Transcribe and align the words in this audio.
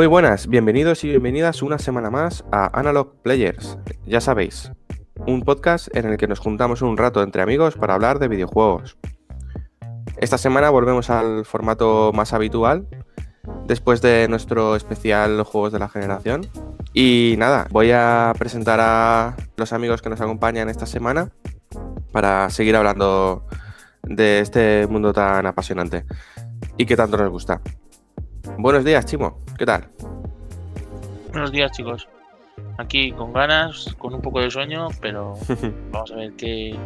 Muy 0.00 0.06
buenas, 0.06 0.46
bienvenidos 0.46 1.04
y 1.04 1.08
bienvenidas 1.10 1.60
una 1.60 1.78
semana 1.78 2.08
más 2.08 2.42
a 2.50 2.70
Analog 2.72 3.20
Players. 3.20 3.76
Ya 4.06 4.22
sabéis, 4.22 4.72
un 5.26 5.42
podcast 5.42 5.94
en 5.94 6.06
el 6.06 6.16
que 6.16 6.26
nos 6.26 6.38
juntamos 6.38 6.80
un 6.80 6.96
rato 6.96 7.22
entre 7.22 7.42
amigos 7.42 7.76
para 7.76 7.92
hablar 7.96 8.18
de 8.18 8.28
videojuegos. 8.28 8.96
Esta 10.16 10.38
semana 10.38 10.70
volvemos 10.70 11.10
al 11.10 11.44
formato 11.44 12.12
más 12.14 12.32
habitual, 12.32 12.86
después 13.66 14.00
de 14.00 14.26
nuestro 14.30 14.74
especial 14.74 15.42
Juegos 15.42 15.70
de 15.70 15.80
la 15.80 15.90
Generación. 15.90 16.46
Y 16.94 17.34
nada, 17.36 17.66
voy 17.70 17.90
a 17.92 18.32
presentar 18.38 18.80
a 18.80 19.36
los 19.58 19.74
amigos 19.74 20.00
que 20.00 20.08
nos 20.08 20.22
acompañan 20.22 20.70
esta 20.70 20.86
semana 20.86 21.30
para 22.10 22.48
seguir 22.48 22.74
hablando 22.74 23.44
de 24.04 24.40
este 24.40 24.86
mundo 24.86 25.12
tan 25.12 25.44
apasionante 25.44 26.06
y 26.78 26.86
que 26.86 26.96
tanto 26.96 27.18
nos 27.18 27.28
gusta. 27.28 27.60
Buenos 28.56 28.82
días, 28.82 29.04
Chimo. 29.04 29.42
¿Qué 29.60 29.66
tal? 29.66 29.84
Buenos 31.32 31.52
días, 31.52 31.70
chicos. 31.72 32.08
Aquí 32.78 33.12
con 33.12 33.34
ganas, 33.34 33.94
con 33.98 34.14
un 34.14 34.22
poco 34.22 34.40
de 34.40 34.50
sueño, 34.50 34.88
pero 35.02 35.34
vamos 35.92 36.10
a 36.12 36.16
ver 36.16 36.32
qué, 36.32 36.78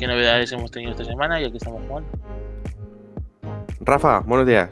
novedades 0.00 0.50
hemos 0.50 0.72
tenido 0.72 0.90
esta 0.90 1.04
semana 1.04 1.40
y 1.40 1.44
aquí 1.44 1.58
estamos 1.58 1.80
jugando. 1.86 2.10
Rafa, 3.82 4.18
buenos 4.26 4.48
días. 4.48 4.68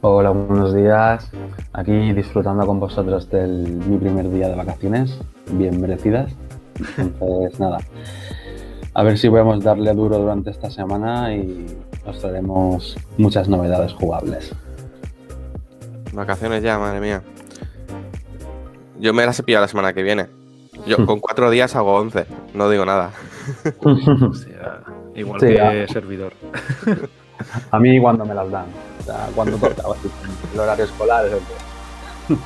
Hola, 0.00 0.30
buenos 0.30 0.74
días. 0.74 1.30
Aquí 1.72 2.12
disfrutando 2.12 2.66
con 2.66 2.80
vosotros 2.80 3.30
del 3.30 3.80
mi 3.86 3.96
primer 3.96 4.28
día 4.32 4.48
de 4.48 4.56
vacaciones, 4.56 5.16
bien 5.52 5.80
merecidas. 5.80 6.32
Entonces, 6.98 7.60
nada. 7.60 7.78
A 8.94 9.04
ver 9.04 9.16
si 9.16 9.30
podemos 9.30 9.62
darle 9.62 9.94
duro 9.94 10.18
durante 10.18 10.50
esta 10.50 10.72
semana 10.72 11.32
y 11.32 11.66
os 12.04 12.18
traeremos 12.18 12.96
muchas 13.16 13.48
novedades 13.48 13.92
jugables. 13.92 14.52
Vacaciones 16.14 16.62
ya, 16.62 16.78
madre 16.78 17.00
mía. 17.00 17.22
Yo 18.98 19.12
me 19.12 19.26
las 19.26 19.38
he 19.38 19.42
pillado 19.42 19.64
la 19.64 19.68
semana 19.68 19.92
que 19.92 20.02
viene. 20.02 20.28
Yo 20.86 21.04
con 21.06 21.20
cuatro 21.20 21.50
días 21.50 21.74
hago 21.76 21.94
once, 21.94 22.26
no 22.52 22.68
digo 22.68 22.84
nada. 22.84 23.10
igual 25.14 25.40
que 25.40 25.86
servidor. 25.88 26.32
A 27.70 27.78
mí 27.78 28.00
cuando 28.00 28.24
me 28.24 28.34
las 28.34 28.50
dan. 28.50 28.66
O 29.00 29.02
sea, 29.02 29.28
cuando 29.34 29.56
toca, 29.56 29.82
el 30.54 30.60
horario 30.60 30.84
escolar 30.84 31.26
es 31.26 31.32
el 31.32 31.38
que... 31.38 32.36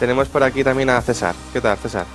Tenemos 0.00 0.28
por 0.28 0.42
aquí 0.42 0.64
también 0.64 0.90
a 0.90 1.00
César. 1.00 1.34
¿Qué 1.52 1.60
tal, 1.60 1.76
César? 1.78 2.06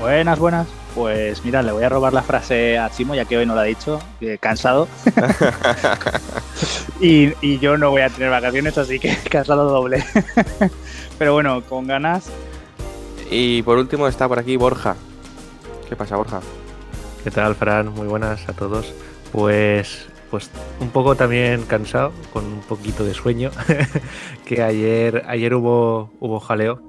Buenas, 0.00 0.38
buenas. 0.38 0.83
Pues 0.94 1.44
mira, 1.44 1.60
le 1.62 1.72
voy 1.72 1.82
a 1.82 1.88
robar 1.88 2.12
la 2.12 2.22
frase 2.22 2.78
a 2.78 2.88
Chimo, 2.88 3.16
ya 3.16 3.24
que 3.24 3.36
hoy 3.36 3.46
no 3.46 3.56
la 3.56 3.62
ha 3.62 3.64
dicho, 3.64 4.00
cansado. 4.38 4.86
y, 7.00 7.58
yo 7.58 7.76
no 7.76 7.90
voy 7.90 8.02
a 8.02 8.10
tener 8.10 8.30
vacaciones, 8.30 8.78
así 8.78 9.00
que 9.00 9.16
cansado 9.30 9.68
doble. 9.68 10.04
Pero 11.18 11.32
bueno, 11.32 11.62
con 11.62 11.88
ganas. 11.88 12.30
Y 13.28 13.62
por 13.62 13.78
último 13.78 14.06
está 14.06 14.28
por 14.28 14.38
aquí 14.38 14.56
Borja. 14.56 14.94
¿Qué 15.88 15.96
pasa, 15.96 16.16
Borja? 16.16 16.40
¿Qué 17.24 17.30
tal, 17.30 17.56
Fran? 17.56 17.88
Muy 17.88 18.06
buenas 18.06 18.48
a 18.48 18.52
todos. 18.52 18.92
Pues, 19.32 20.06
pues 20.30 20.48
un 20.78 20.90
poco 20.90 21.16
también 21.16 21.64
cansado, 21.64 22.12
con 22.32 22.44
un 22.44 22.60
poquito 22.60 23.04
de 23.04 23.14
sueño, 23.14 23.50
que 24.44 24.62
ayer, 24.62 25.24
ayer 25.26 25.54
hubo, 25.54 26.12
hubo 26.20 26.38
jaleo. 26.38 26.80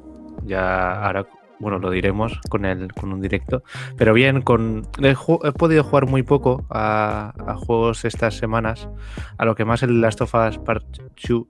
Ya 0.45 1.03
ahora 1.03 1.25
bueno, 1.65 1.79
lo 1.79 1.89
diremos 1.89 2.39
con, 2.47 2.63
el, 2.63 2.93
con 2.93 3.11
un 3.11 3.19
directo. 3.19 3.63
Pero 3.97 4.13
bien, 4.13 4.43
con 4.43 4.87
he, 5.01 5.15
podido 5.51 5.83
jugar 5.83 6.05
muy 6.05 6.21
poco 6.21 6.63
a, 6.69 7.33
juegos 7.65 8.05
estas 8.05 8.35
semanas, 8.37 8.87
a 9.39 9.45
lo 9.45 9.55
que 9.55 9.65
más 9.65 9.81
el 9.81 9.99
Last 9.99 10.21
of 10.21 10.35
Us 10.35 10.59
Part 10.59 10.85
2. 11.27 11.47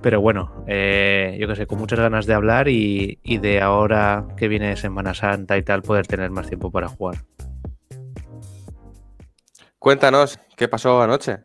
Pero 0.00 0.20
bueno, 0.20 0.64
eh, 0.68 1.36
yo 1.40 1.48
que 1.48 1.56
sé, 1.56 1.66
con 1.66 1.80
muchas 1.80 1.98
ganas 1.98 2.26
de 2.26 2.34
hablar 2.34 2.68
y, 2.68 3.18
y 3.24 3.38
de 3.38 3.60
ahora 3.60 4.28
que 4.36 4.46
viene 4.46 4.76
Semana 4.76 5.12
Santa 5.12 5.58
y 5.58 5.64
tal, 5.64 5.82
poder 5.82 6.06
tener 6.06 6.30
más 6.30 6.46
tiempo 6.46 6.70
para 6.70 6.86
jugar. 6.86 7.16
Cuéntanos, 9.80 10.38
¿qué 10.56 10.68
pasó 10.68 11.02
anoche? 11.02 11.38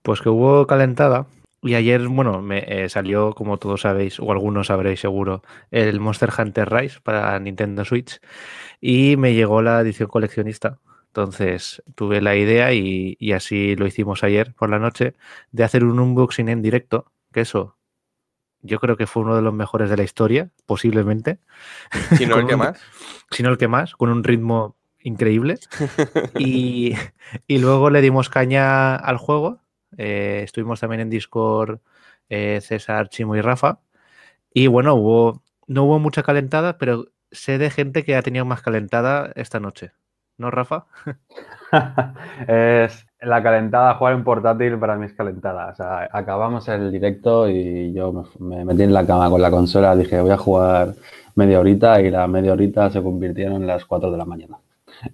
Pues 0.00 0.22
que 0.22 0.30
hubo 0.30 0.66
calentada 0.66 1.26
y 1.62 1.74
ayer, 1.74 2.08
bueno, 2.08 2.40
me 2.40 2.64
eh, 2.66 2.88
salió, 2.88 3.34
como 3.34 3.58
todos 3.58 3.82
sabéis, 3.82 4.18
o 4.18 4.32
algunos 4.32 4.68
sabréis 4.68 5.00
seguro, 5.00 5.42
el 5.70 6.00
Monster 6.00 6.30
Hunter 6.36 6.72
Rise 6.72 7.00
para 7.02 7.38
Nintendo 7.38 7.84
Switch 7.84 8.20
y 8.80 9.16
me 9.16 9.34
llegó 9.34 9.60
la 9.60 9.80
edición 9.80 10.08
coleccionista. 10.08 10.78
Entonces 11.08 11.82
tuve 11.96 12.20
la 12.22 12.36
idea 12.36 12.72
y, 12.72 13.16
así 13.32 13.76
lo 13.76 13.86
hicimos 13.86 14.24
ayer 14.24 14.54
por 14.54 14.70
la 14.70 14.78
noche 14.78 15.14
de 15.50 15.64
hacer 15.64 15.84
un 15.84 15.98
unboxing 15.98 16.48
en 16.48 16.62
directo, 16.62 17.12
que 17.32 17.42
eso 17.42 17.76
yo 18.62 18.78
creo 18.78 18.96
que 18.96 19.06
fue 19.06 19.22
uno 19.22 19.34
de 19.34 19.42
los 19.42 19.54
mejores 19.54 19.90
de 19.90 19.96
la 19.96 20.02
historia, 20.02 20.50
posiblemente. 20.66 21.38
Si 22.16 22.26
no 22.26 22.36
el 22.36 22.46
que 22.46 22.56
más. 22.56 22.80
Si 23.30 23.42
no 23.42 23.50
el 23.50 23.58
que 23.58 23.68
más, 23.68 23.96
con 23.96 24.10
un 24.10 24.24
ritmo 24.24 24.76
increíble. 25.00 25.58
y, 26.38 26.94
y 27.46 27.58
luego 27.58 27.90
le 27.90 28.00
dimos 28.00 28.28
caña 28.30 28.96
al 28.96 29.16
juego 29.16 29.59
eh, 29.96 30.42
estuvimos 30.44 30.80
también 30.80 31.00
en 31.00 31.10
Discord 31.10 31.80
eh, 32.28 32.60
César, 32.62 33.08
Chimo 33.08 33.36
y 33.36 33.40
Rafa. 33.40 33.80
Y 34.52 34.66
bueno, 34.66 34.94
hubo, 34.94 35.42
no 35.66 35.84
hubo 35.84 35.98
mucha 35.98 36.22
calentada, 36.22 36.78
pero 36.78 37.06
sé 37.30 37.58
de 37.58 37.70
gente 37.70 38.04
que 38.04 38.16
ha 38.16 38.22
tenido 38.22 38.44
más 38.44 38.62
calentada 38.62 39.32
esta 39.34 39.60
noche. 39.60 39.92
¿No, 40.38 40.50
Rafa? 40.50 40.86
es 42.48 43.06
la 43.20 43.42
calentada, 43.42 43.94
jugar 43.94 44.14
en 44.14 44.24
portátil 44.24 44.78
para 44.78 44.96
mí 44.96 45.06
es 45.06 45.12
calentada. 45.12 45.68
O 45.68 45.74
sea, 45.74 46.08
acabamos 46.10 46.66
el 46.68 46.90
directo 46.90 47.48
y 47.48 47.92
yo 47.92 48.24
me, 48.38 48.64
metí 48.64 48.82
en 48.82 48.94
la 48.94 49.06
cama 49.06 49.28
con 49.28 49.42
la 49.42 49.50
consola, 49.50 49.94
dije 49.94 50.20
voy 50.20 50.30
a 50.30 50.38
jugar 50.38 50.94
media 51.34 51.60
horita 51.60 52.00
y 52.00 52.10
la 52.10 52.26
media 52.26 52.52
horita 52.52 52.90
se 52.90 53.02
convirtieron 53.02 53.56
en 53.56 53.66
las 53.66 53.84
4 53.84 54.10
de 54.10 54.18
la 54.18 54.24
mañana. 54.24 54.58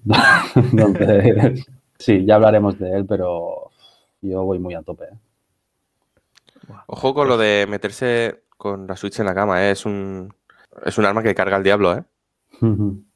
Entonces, 0.54 1.66
sí, 1.98 2.25
ya 2.25 2.37
hablaremos 2.37 2.78
de 2.78 2.97
él, 2.97 3.06
pero 3.06 3.66
yo 4.21 4.43
voy 4.44 4.59
muy 4.59 4.75
a 4.75 4.82
tope. 4.82 5.04
¿eh? 5.04 5.19
Ojo 6.87 7.15
con 7.15 7.28
lo 7.28 7.37
de 7.37 7.66
meterse 7.69 8.43
con 8.56 8.87
la 8.87 8.97
Switch 8.97 9.19
en 9.21 9.27
la 9.27 9.34
cama, 9.34 9.65
¿eh? 9.65 9.71
es 9.72 9.87
un 9.87 10.34
es 10.84 10.99
un 10.99 11.04
arma 11.04 11.22
que 11.22 11.34
carga 11.34 11.56
el 11.56 11.62
diablo, 11.62 11.94
¿eh? 11.94 12.04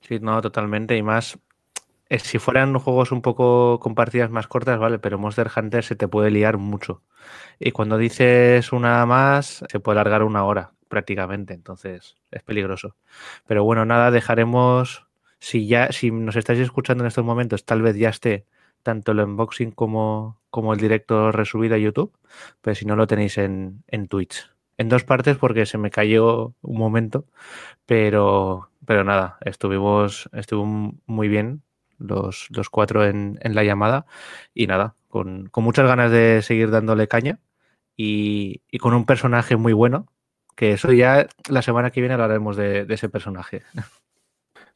Sí, 0.00 0.18
no, 0.20 0.42
totalmente. 0.42 0.98
Y 0.98 1.02
más, 1.02 1.38
eh, 2.10 2.18
si 2.18 2.38
fueran 2.38 2.78
juegos 2.78 3.10
un 3.10 3.22
poco 3.22 3.80
con 3.80 3.94
partidas 3.94 4.30
más 4.30 4.46
cortas, 4.46 4.78
vale, 4.78 4.98
pero 4.98 5.18
Monster 5.18 5.50
Hunter 5.56 5.82
se 5.82 5.96
te 5.96 6.08
puede 6.08 6.30
liar 6.30 6.58
mucho. 6.58 7.02
Y 7.58 7.70
cuando 7.70 7.96
dices 7.96 8.70
una 8.72 9.06
más, 9.06 9.64
se 9.66 9.80
puede 9.80 9.98
alargar 9.98 10.22
una 10.22 10.44
hora 10.44 10.72
prácticamente, 10.88 11.54
entonces 11.54 12.16
es 12.30 12.42
peligroso. 12.42 12.96
Pero 13.46 13.64
bueno, 13.64 13.86
nada, 13.86 14.10
dejaremos, 14.10 15.06
si 15.38 15.66
ya, 15.66 15.90
si 15.90 16.10
nos 16.10 16.36
estáis 16.36 16.58
escuchando 16.60 17.02
en 17.04 17.08
estos 17.08 17.24
momentos, 17.24 17.64
tal 17.64 17.80
vez 17.80 17.96
ya 17.96 18.10
esté 18.10 18.44
tanto 18.84 19.10
el 19.10 19.20
unboxing 19.20 19.72
como, 19.72 20.40
como 20.50 20.72
el 20.72 20.78
directo 20.78 21.32
resubido 21.32 21.74
a 21.74 21.78
YouTube, 21.78 22.16
pero 22.60 22.76
si 22.76 22.84
no 22.84 22.94
lo 22.94 23.08
tenéis 23.08 23.38
en, 23.38 23.82
en 23.88 24.06
Twitch. 24.06 24.48
En 24.76 24.88
dos 24.88 25.04
partes 25.04 25.36
porque 25.36 25.66
se 25.66 25.78
me 25.78 25.90
cayó 25.90 26.54
un 26.62 26.78
momento, 26.78 27.24
pero, 27.86 28.70
pero 28.86 29.02
nada, 29.02 29.38
estuvimos, 29.40 30.28
estuvo 30.32 30.64
muy 30.64 31.28
bien 31.28 31.62
los, 31.98 32.48
los 32.50 32.70
cuatro 32.70 33.04
en, 33.04 33.38
en, 33.42 33.54
la 33.54 33.64
llamada 33.64 34.06
y 34.52 34.66
nada, 34.66 34.94
con, 35.08 35.48
con, 35.48 35.64
muchas 35.64 35.86
ganas 35.86 36.10
de 36.10 36.42
seguir 36.42 36.70
dándole 36.70 37.08
caña 37.08 37.38
y, 37.96 38.62
y, 38.70 38.78
con 38.78 38.94
un 38.94 39.06
personaje 39.06 39.56
muy 39.56 39.72
bueno, 39.72 40.06
que 40.56 40.72
eso 40.72 40.92
ya 40.92 41.26
la 41.48 41.62
semana 41.62 41.90
que 41.90 42.00
viene 42.00 42.14
hablaremos 42.14 42.56
de, 42.56 42.84
de 42.84 42.94
ese 42.94 43.08
personaje. 43.08 43.62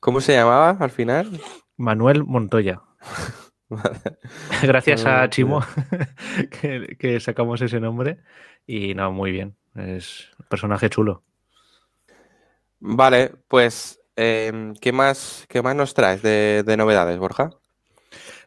¿Cómo 0.01 0.21
se 0.21 0.35
llamaba 0.35 0.71
al 0.71 0.91
final? 0.91 1.41
Manuel 1.77 2.25
Montoya. 2.25 2.83
Gracias 4.63 5.05
a 5.05 5.29
Chimo 5.29 5.63
que, 6.99 7.21
sacamos 7.21 7.61
ese 7.61 7.81
nombre 7.81 8.19
y 8.67 8.95
no, 8.95 9.13
muy 9.13 9.33
bien. 9.33 9.57
Es 9.75 10.29
un 10.39 10.47
personaje 10.47 10.91
chulo. 10.91 11.23
Vale, 12.81 13.33
pues 13.49 14.01
em, 14.17 14.75
¿qué, 14.75 14.93
más, 14.93 15.47
¿qué 15.49 15.63
más 15.63 15.77
nos 15.77 15.95
traes 15.95 16.23
de, 16.23 16.75
novedades, 16.77 17.19
Borja? 17.19 17.51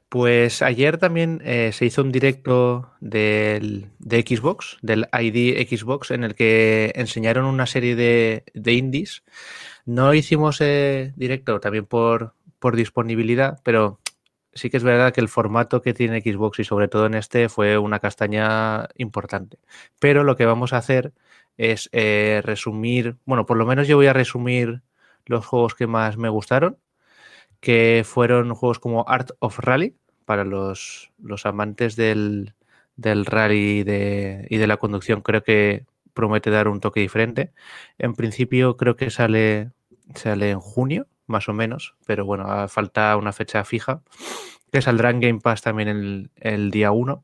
Pues 0.09 0.61
ayer 0.61 0.97
también 0.97 1.41
eh, 1.45 1.71
se 1.71 1.85
hizo 1.85 2.01
un 2.01 2.11
directo 2.11 2.91
del, 2.99 3.91
de 3.99 4.21
Xbox, 4.21 4.77
del 4.81 5.07
ID 5.13 5.65
Xbox, 5.67 6.11
en 6.11 6.25
el 6.25 6.35
que 6.35 6.91
enseñaron 6.95 7.45
una 7.45 7.65
serie 7.65 7.95
de, 7.95 8.43
de 8.53 8.73
indies. 8.73 9.23
No 9.85 10.13
hicimos 10.13 10.59
eh, 10.59 11.13
directo 11.15 11.59
también 11.59 11.85
por, 11.85 12.33
por 12.59 12.75
disponibilidad, 12.75 13.59
pero 13.63 13.99
sí 14.53 14.69
que 14.69 14.77
es 14.77 14.83
verdad 14.83 15.13
que 15.13 15.21
el 15.21 15.29
formato 15.29 15.81
que 15.81 15.93
tiene 15.93 16.21
Xbox 16.21 16.59
y 16.59 16.63
sobre 16.63 16.87
todo 16.87 17.05
en 17.05 17.15
este 17.15 17.49
fue 17.49 17.77
una 17.77 17.99
castaña 17.99 18.89
importante. 18.95 19.59
Pero 19.99 20.23
lo 20.23 20.35
que 20.35 20.45
vamos 20.45 20.73
a 20.73 20.77
hacer 20.77 21.13
es 21.57 21.89
eh, 21.93 22.41
resumir, 22.43 23.17
bueno, 23.25 23.45
por 23.45 23.57
lo 23.57 23.65
menos 23.65 23.87
yo 23.87 23.97
voy 23.97 24.07
a 24.07 24.13
resumir 24.13 24.81
los 25.25 25.45
juegos 25.45 25.75
que 25.75 25.87
más 25.87 26.17
me 26.17 26.29
gustaron, 26.29 26.77
que 27.59 28.03
fueron 28.05 28.53
juegos 28.55 28.79
como 28.79 29.07
Art 29.07 29.31
of 29.39 29.59
Rally, 29.59 29.95
para 30.25 30.45
los, 30.45 31.11
los 31.21 31.45
amantes 31.45 31.95
del, 31.95 32.53
del 32.95 33.25
rally 33.25 33.83
de, 33.83 34.47
y 34.49 34.57
de 34.57 34.67
la 34.67 34.77
conducción, 34.77 35.21
creo 35.21 35.43
que 35.43 35.85
promete 36.13 36.49
dar 36.49 36.67
un 36.67 36.79
toque 36.79 37.01
diferente. 37.01 37.51
En 37.97 38.13
principio 38.13 38.77
creo 38.77 38.95
que 38.95 39.09
sale, 39.09 39.71
sale 40.15 40.51
en 40.51 40.59
junio, 40.59 41.07
más 41.31 41.49
o 41.49 41.53
menos, 41.53 41.95
pero 42.05 42.25
bueno, 42.25 42.67
falta 42.67 43.17
una 43.17 43.33
fecha 43.33 43.63
fija, 43.63 44.03
que 44.71 44.81
saldrá 44.81 45.09
en 45.09 45.19
Game 45.19 45.39
Pass 45.39 45.61
también 45.61 45.87
el, 45.87 46.31
el 46.35 46.71
día 46.71 46.91
1. 46.91 47.23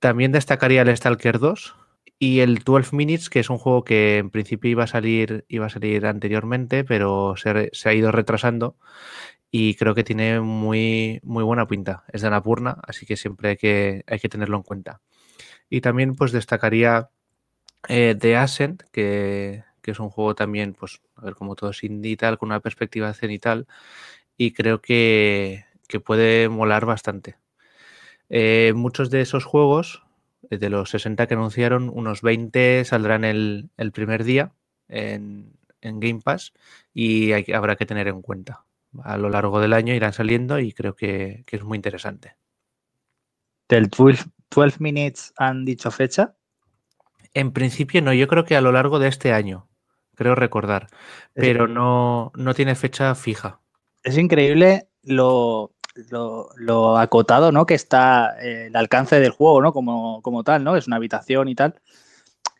También 0.00 0.32
destacaría 0.32 0.82
el 0.82 0.96
Stalker 0.96 1.38
2 1.38 1.74
y 2.18 2.40
el 2.40 2.58
12 2.58 2.96
Minutes, 2.96 3.30
que 3.30 3.40
es 3.40 3.50
un 3.50 3.58
juego 3.58 3.84
que 3.84 4.18
en 4.18 4.30
principio 4.30 4.70
iba 4.70 4.84
a 4.84 4.88
salir, 4.88 5.44
iba 5.48 5.66
a 5.66 5.70
salir 5.70 6.06
anteriormente, 6.06 6.84
pero 6.84 7.34
se, 7.36 7.70
se 7.72 7.88
ha 7.88 7.94
ido 7.94 8.12
retrasando 8.12 8.76
y 9.50 9.74
creo 9.76 9.94
que 9.94 10.04
tiene 10.04 10.40
muy, 10.40 11.20
muy 11.22 11.44
buena 11.44 11.66
pinta. 11.66 12.04
Es 12.12 12.22
de 12.22 12.28
Anapurna, 12.28 12.78
así 12.86 13.06
que 13.06 13.16
siempre 13.16 13.50
hay 13.50 13.56
que, 13.56 14.04
hay 14.06 14.18
que 14.18 14.28
tenerlo 14.28 14.56
en 14.56 14.62
cuenta. 14.62 15.00
Y 15.70 15.80
también 15.80 16.14
pues 16.14 16.32
destacaría 16.32 17.10
eh, 17.88 18.16
The 18.18 18.36
Ascent, 18.36 18.82
que, 18.92 19.64
que, 19.86 19.92
es 19.92 20.00
un 20.00 20.10
juego 20.10 20.34
también, 20.34 20.74
pues, 20.74 21.00
a 21.16 21.22
ver, 21.22 21.34
como 21.34 21.54
todo 21.56 21.70
es 21.70 21.84
indie 21.84 22.12
y 22.12 22.16
tal, 22.16 22.38
con 22.38 22.48
una 22.48 22.60
perspectiva 22.60 23.14
cenital, 23.14 23.66
y 24.36 24.52
creo 24.52 24.80
que, 24.82 25.64
que 25.88 26.00
puede 26.00 26.48
molar 26.48 26.86
bastante. 26.86 27.36
Eh, 28.28 28.72
muchos 28.74 29.10
de 29.10 29.20
esos 29.20 29.44
juegos, 29.44 30.02
eh, 30.50 30.58
de 30.58 30.70
los 30.70 30.90
60 30.90 31.26
que 31.26 31.34
anunciaron, 31.34 31.90
unos 31.92 32.22
20 32.22 32.84
saldrán 32.84 33.24
el, 33.24 33.70
el 33.76 33.92
primer 33.92 34.24
día 34.24 34.52
en, 34.88 35.52
en, 35.80 36.00
Game 36.00 36.20
Pass 36.22 36.52
y 36.92 37.32
hay, 37.32 37.44
habrá 37.54 37.76
que 37.76 37.86
tener 37.86 38.08
en 38.08 38.22
cuenta 38.22 38.64
a 39.02 39.16
lo 39.18 39.28
largo 39.30 39.60
del 39.60 39.72
año 39.72 39.94
irán 39.94 40.12
saliendo 40.12 40.58
y 40.58 40.72
creo 40.72 40.96
que, 40.96 41.44
que 41.46 41.56
es 41.56 41.62
muy 41.64 41.76
interesante. 41.76 42.36
¿Del 43.68 43.88
12, 43.88 44.24
12, 44.50 44.76
Minutes 44.80 45.34
han 45.36 45.64
dicho 45.64 45.90
fecha? 45.90 46.36
En 47.34 47.52
principio 47.52 48.00
no, 48.00 48.12
yo 48.14 48.28
creo 48.28 48.44
que 48.44 48.56
a 48.56 48.60
lo 48.60 48.72
largo 48.72 48.98
de 48.98 49.08
este 49.08 49.32
año, 49.32 49.68
creo 50.16 50.34
recordar, 50.34 50.88
pero 51.32 51.68
no, 51.68 52.32
no 52.34 52.54
tiene 52.54 52.74
fecha 52.74 53.14
fija. 53.14 53.60
Es 54.02 54.18
increíble 54.18 54.88
lo, 55.04 55.72
lo, 56.10 56.48
lo 56.56 56.98
acotado 56.98 57.52
¿no? 57.52 57.66
que 57.66 57.74
está 57.74 58.36
eh, 58.40 58.66
el 58.66 58.76
alcance 58.76 59.20
del 59.20 59.30
juego, 59.30 59.62
¿no? 59.62 59.72
Como, 59.72 60.20
como 60.22 60.42
tal, 60.42 60.64
¿no? 60.64 60.76
Es 60.76 60.88
una 60.88 60.96
habitación 60.96 61.48
y 61.48 61.54
tal 61.54 61.80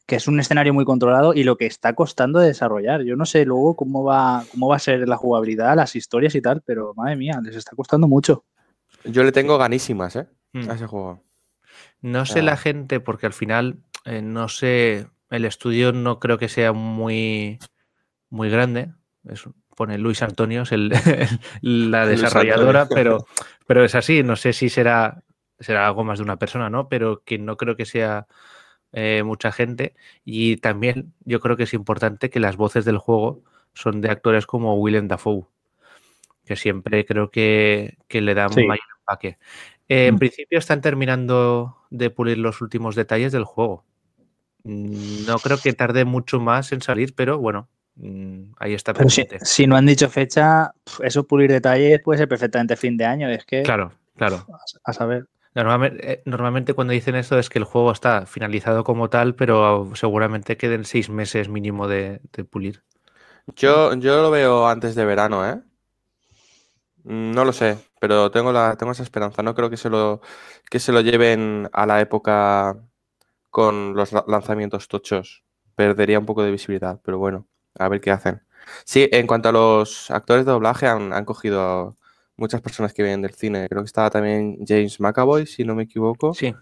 que 0.06 0.16
es 0.16 0.28
un 0.28 0.38
escenario 0.38 0.72
muy 0.72 0.84
controlado 0.84 1.34
y 1.34 1.42
lo 1.42 1.56
que 1.56 1.66
está 1.66 1.94
costando 1.94 2.38
desarrollar. 2.38 3.02
Yo 3.02 3.16
no 3.16 3.26
sé 3.26 3.44
luego 3.44 3.74
cómo 3.74 4.04
va, 4.04 4.44
cómo 4.52 4.68
va 4.68 4.76
a 4.76 4.80
ser 4.80 5.06
la 5.08 5.16
jugabilidad, 5.16 5.74
las 5.74 5.96
historias 5.96 6.34
y 6.36 6.40
tal, 6.40 6.62
pero 6.64 6.94
madre 6.94 7.16
mía, 7.16 7.40
les 7.42 7.56
está 7.56 7.74
costando 7.74 8.06
mucho. 8.06 8.44
Yo 9.04 9.24
le 9.24 9.32
tengo 9.32 9.58
ganísimas, 9.58 10.14
¿eh? 10.14 10.28
Mm. 10.52 10.70
A 10.70 10.74
ese 10.74 10.86
juego. 10.86 11.22
No 12.02 12.24
sé 12.24 12.38
ah. 12.38 12.42
la 12.42 12.56
gente, 12.56 13.00
porque 13.00 13.26
al 13.26 13.32
final, 13.32 13.78
eh, 14.04 14.22
no 14.22 14.48
sé, 14.48 15.08
el 15.30 15.44
estudio 15.44 15.92
no 15.92 16.18
creo 16.18 16.38
que 16.38 16.48
sea 16.48 16.72
muy, 16.72 17.58
muy 18.30 18.50
grande. 18.50 18.92
Es, 19.24 19.44
pone 19.76 19.98
Luis 19.98 20.22
Antonio, 20.22 20.62
es 20.62 20.72
el, 20.72 20.90
la 21.62 22.06
desarrolladora, 22.06 22.88
pero, 22.88 23.26
pero 23.66 23.84
es 23.84 23.94
así. 23.94 24.22
No 24.22 24.36
sé 24.36 24.52
si 24.52 24.68
será, 24.68 25.22
será 25.60 25.86
algo 25.86 26.04
más 26.04 26.18
de 26.18 26.24
una 26.24 26.38
persona, 26.38 26.70
¿no? 26.70 26.88
Pero 26.88 27.22
que 27.24 27.38
no 27.38 27.56
creo 27.56 27.76
que 27.76 27.84
sea 27.84 28.26
eh, 28.92 29.22
mucha 29.24 29.52
gente. 29.52 29.94
Y 30.24 30.56
también 30.56 31.12
yo 31.24 31.40
creo 31.40 31.56
que 31.56 31.64
es 31.64 31.74
importante 31.74 32.30
que 32.30 32.40
las 32.40 32.56
voces 32.56 32.84
del 32.84 32.98
juego 32.98 33.42
son 33.74 34.00
de 34.00 34.10
actores 34.10 34.46
como 34.46 34.74
Willem 34.76 35.06
Dafoe, 35.06 35.46
que 36.44 36.56
siempre 36.56 37.04
creo 37.04 37.30
que, 37.30 37.98
que 38.08 38.22
le 38.22 38.34
dan 38.34 38.52
sí. 38.52 38.62
un 38.62 38.68
mayor 38.68 38.86
empaque. 39.00 39.38
Eh, 39.88 40.06
en 40.06 40.14
mm. 40.14 40.18
principio 40.18 40.58
están 40.58 40.80
terminando 40.80 41.76
de 41.90 42.10
pulir 42.10 42.38
los 42.38 42.60
últimos 42.60 42.94
detalles 42.96 43.32
del 43.32 43.44
juego. 43.44 43.84
Mm, 44.66 45.26
no 45.26 45.38
creo 45.38 45.58
que 45.58 45.72
tarde 45.72 46.04
mucho 46.04 46.40
más 46.40 46.72
en 46.72 46.82
salir, 46.82 47.14
pero 47.14 47.38
bueno, 47.38 47.68
mm, 47.94 48.54
ahí 48.58 48.74
está. 48.74 48.92
Pero 48.92 49.08
si, 49.08 49.24
si, 49.42 49.66
no 49.66 49.76
han 49.76 49.86
dicho 49.86 50.10
fecha, 50.10 50.72
eso 51.02 51.24
pulir 51.24 51.52
detalles 51.52 52.00
puede 52.02 52.18
ser 52.18 52.28
perfectamente 52.28 52.74
fin 52.76 52.96
de 52.96 53.04
año. 53.04 53.28
Es 53.28 53.44
que. 53.44 53.62
Claro, 53.62 53.92
claro. 54.16 54.44
A, 54.84 54.90
a 54.90 54.92
saber. 54.92 55.28
Normalmente, 55.54 56.12
eh, 56.12 56.22
normalmente, 56.26 56.74
cuando 56.74 56.92
dicen 56.92 57.14
esto 57.14 57.38
es 57.38 57.48
que 57.48 57.60
el 57.60 57.64
juego 57.64 57.92
está 57.92 58.26
finalizado 58.26 58.82
como 58.82 59.08
tal, 59.08 59.36
pero 59.36 59.88
seguramente 59.94 60.56
queden 60.56 60.84
seis 60.84 61.10
meses 61.10 61.48
mínimo 61.48 61.86
de, 61.86 62.20
de 62.32 62.44
pulir. 62.44 62.82
Yo, 63.54 63.94
yo 63.94 64.20
lo 64.20 64.30
veo 64.32 64.66
antes 64.66 64.96
de 64.96 65.04
verano, 65.04 65.48
¿eh? 65.48 65.62
No 67.04 67.44
lo 67.44 67.52
sé, 67.52 67.78
pero 68.00 68.32
tengo, 68.32 68.50
la, 68.50 68.76
tengo 68.76 68.90
esa 68.90 69.04
esperanza. 69.04 69.44
No 69.44 69.54
creo 69.54 69.70
que 69.70 69.76
se, 69.76 69.88
lo, 69.88 70.20
que 70.68 70.80
se 70.80 70.90
lo 70.90 71.02
lleven 71.02 71.70
a 71.72 71.86
la 71.86 72.00
época 72.00 72.76
con 73.56 73.94
los 73.94 74.12
lanzamientos 74.12 74.86
tochos. 74.86 75.42
Perdería 75.76 76.18
un 76.18 76.26
poco 76.26 76.42
de 76.42 76.50
visibilidad, 76.50 77.00
pero 77.02 77.16
bueno, 77.16 77.46
a 77.78 77.88
ver 77.88 78.02
qué 78.02 78.10
hacen. 78.10 78.42
Sí, 78.84 79.08
en 79.10 79.26
cuanto 79.26 79.48
a 79.48 79.52
los 79.52 80.10
actores 80.10 80.44
de 80.44 80.52
doblaje, 80.52 80.86
han, 80.86 81.14
han 81.14 81.24
cogido 81.24 81.96
muchas 82.36 82.60
personas 82.60 82.92
que 82.92 83.02
vienen 83.02 83.22
del 83.22 83.32
cine. 83.32 83.66
Creo 83.70 83.80
que 83.80 83.86
estaba 83.86 84.10
también 84.10 84.58
James 84.68 85.00
McAvoy, 85.00 85.46
si 85.46 85.64
no 85.64 85.74
me 85.74 85.84
equivoco. 85.84 86.34
Sí. 86.34 86.54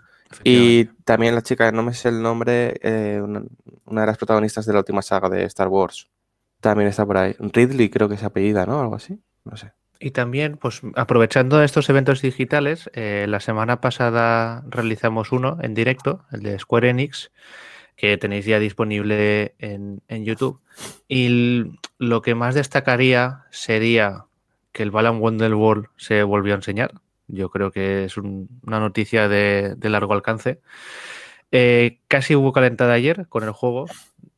Y 0.44 0.84
también 1.02 1.34
la 1.34 1.42
chica, 1.42 1.72
no 1.72 1.82
me 1.82 1.94
sé 1.94 2.10
el 2.10 2.22
nombre, 2.22 2.78
eh, 2.80 3.20
una, 3.20 3.42
una, 3.86 4.00
de 4.02 4.06
las 4.06 4.16
protagonistas 4.16 4.64
de 4.64 4.74
la 4.74 4.78
última 4.78 5.02
saga 5.02 5.28
de 5.28 5.42
Star 5.46 5.66
Wars. 5.66 6.08
También 6.60 6.88
está 6.88 7.04
por 7.04 7.16
ahí. 7.16 7.34
Ridley 7.40 7.90
creo 7.90 8.08
que 8.08 8.14
es 8.14 8.22
apellida, 8.22 8.66
¿no? 8.66 8.80
Algo 8.80 8.94
así. 8.94 9.20
No 9.42 9.56
sé. 9.56 9.72
Y 10.00 10.10
también, 10.10 10.56
pues 10.56 10.82
aprovechando 10.96 11.62
estos 11.62 11.88
eventos 11.88 12.20
digitales, 12.20 12.90
eh, 12.94 13.26
la 13.28 13.40
semana 13.40 13.80
pasada 13.80 14.64
realizamos 14.68 15.32
uno 15.32 15.58
en 15.62 15.74
directo, 15.74 16.24
el 16.32 16.42
de 16.42 16.58
Square 16.58 16.90
Enix, 16.90 17.30
que 17.96 18.16
tenéis 18.18 18.44
ya 18.44 18.58
disponible 18.58 19.54
en, 19.58 20.02
en 20.08 20.24
YouTube. 20.24 20.60
Y 21.08 21.78
lo 21.98 22.22
que 22.22 22.34
más 22.34 22.54
destacaría 22.54 23.44
sería 23.50 24.26
que 24.72 24.82
el 24.82 24.90
Balan 24.90 25.20
Wonderworld 25.20 25.86
se 25.96 26.22
volvió 26.24 26.54
a 26.54 26.56
enseñar. 26.56 26.92
Yo 27.28 27.48
creo 27.50 27.70
que 27.70 28.04
es 28.04 28.16
un, 28.16 28.48
una 28.66 28.80
noticia 28.80 29.28
de, 29.28 29.74
de, 29.76 29.88
largo 29.88 30.12
alcance. 30.12 30.60
Eh, 31.52 32.00
casi 32.08 32.34
hubo 32.34 32.52
calentada 32.52 32.92
ayer 32.92 33.26
con 33.28 33.44
el 33.44 33.52
juego 33.52 33.86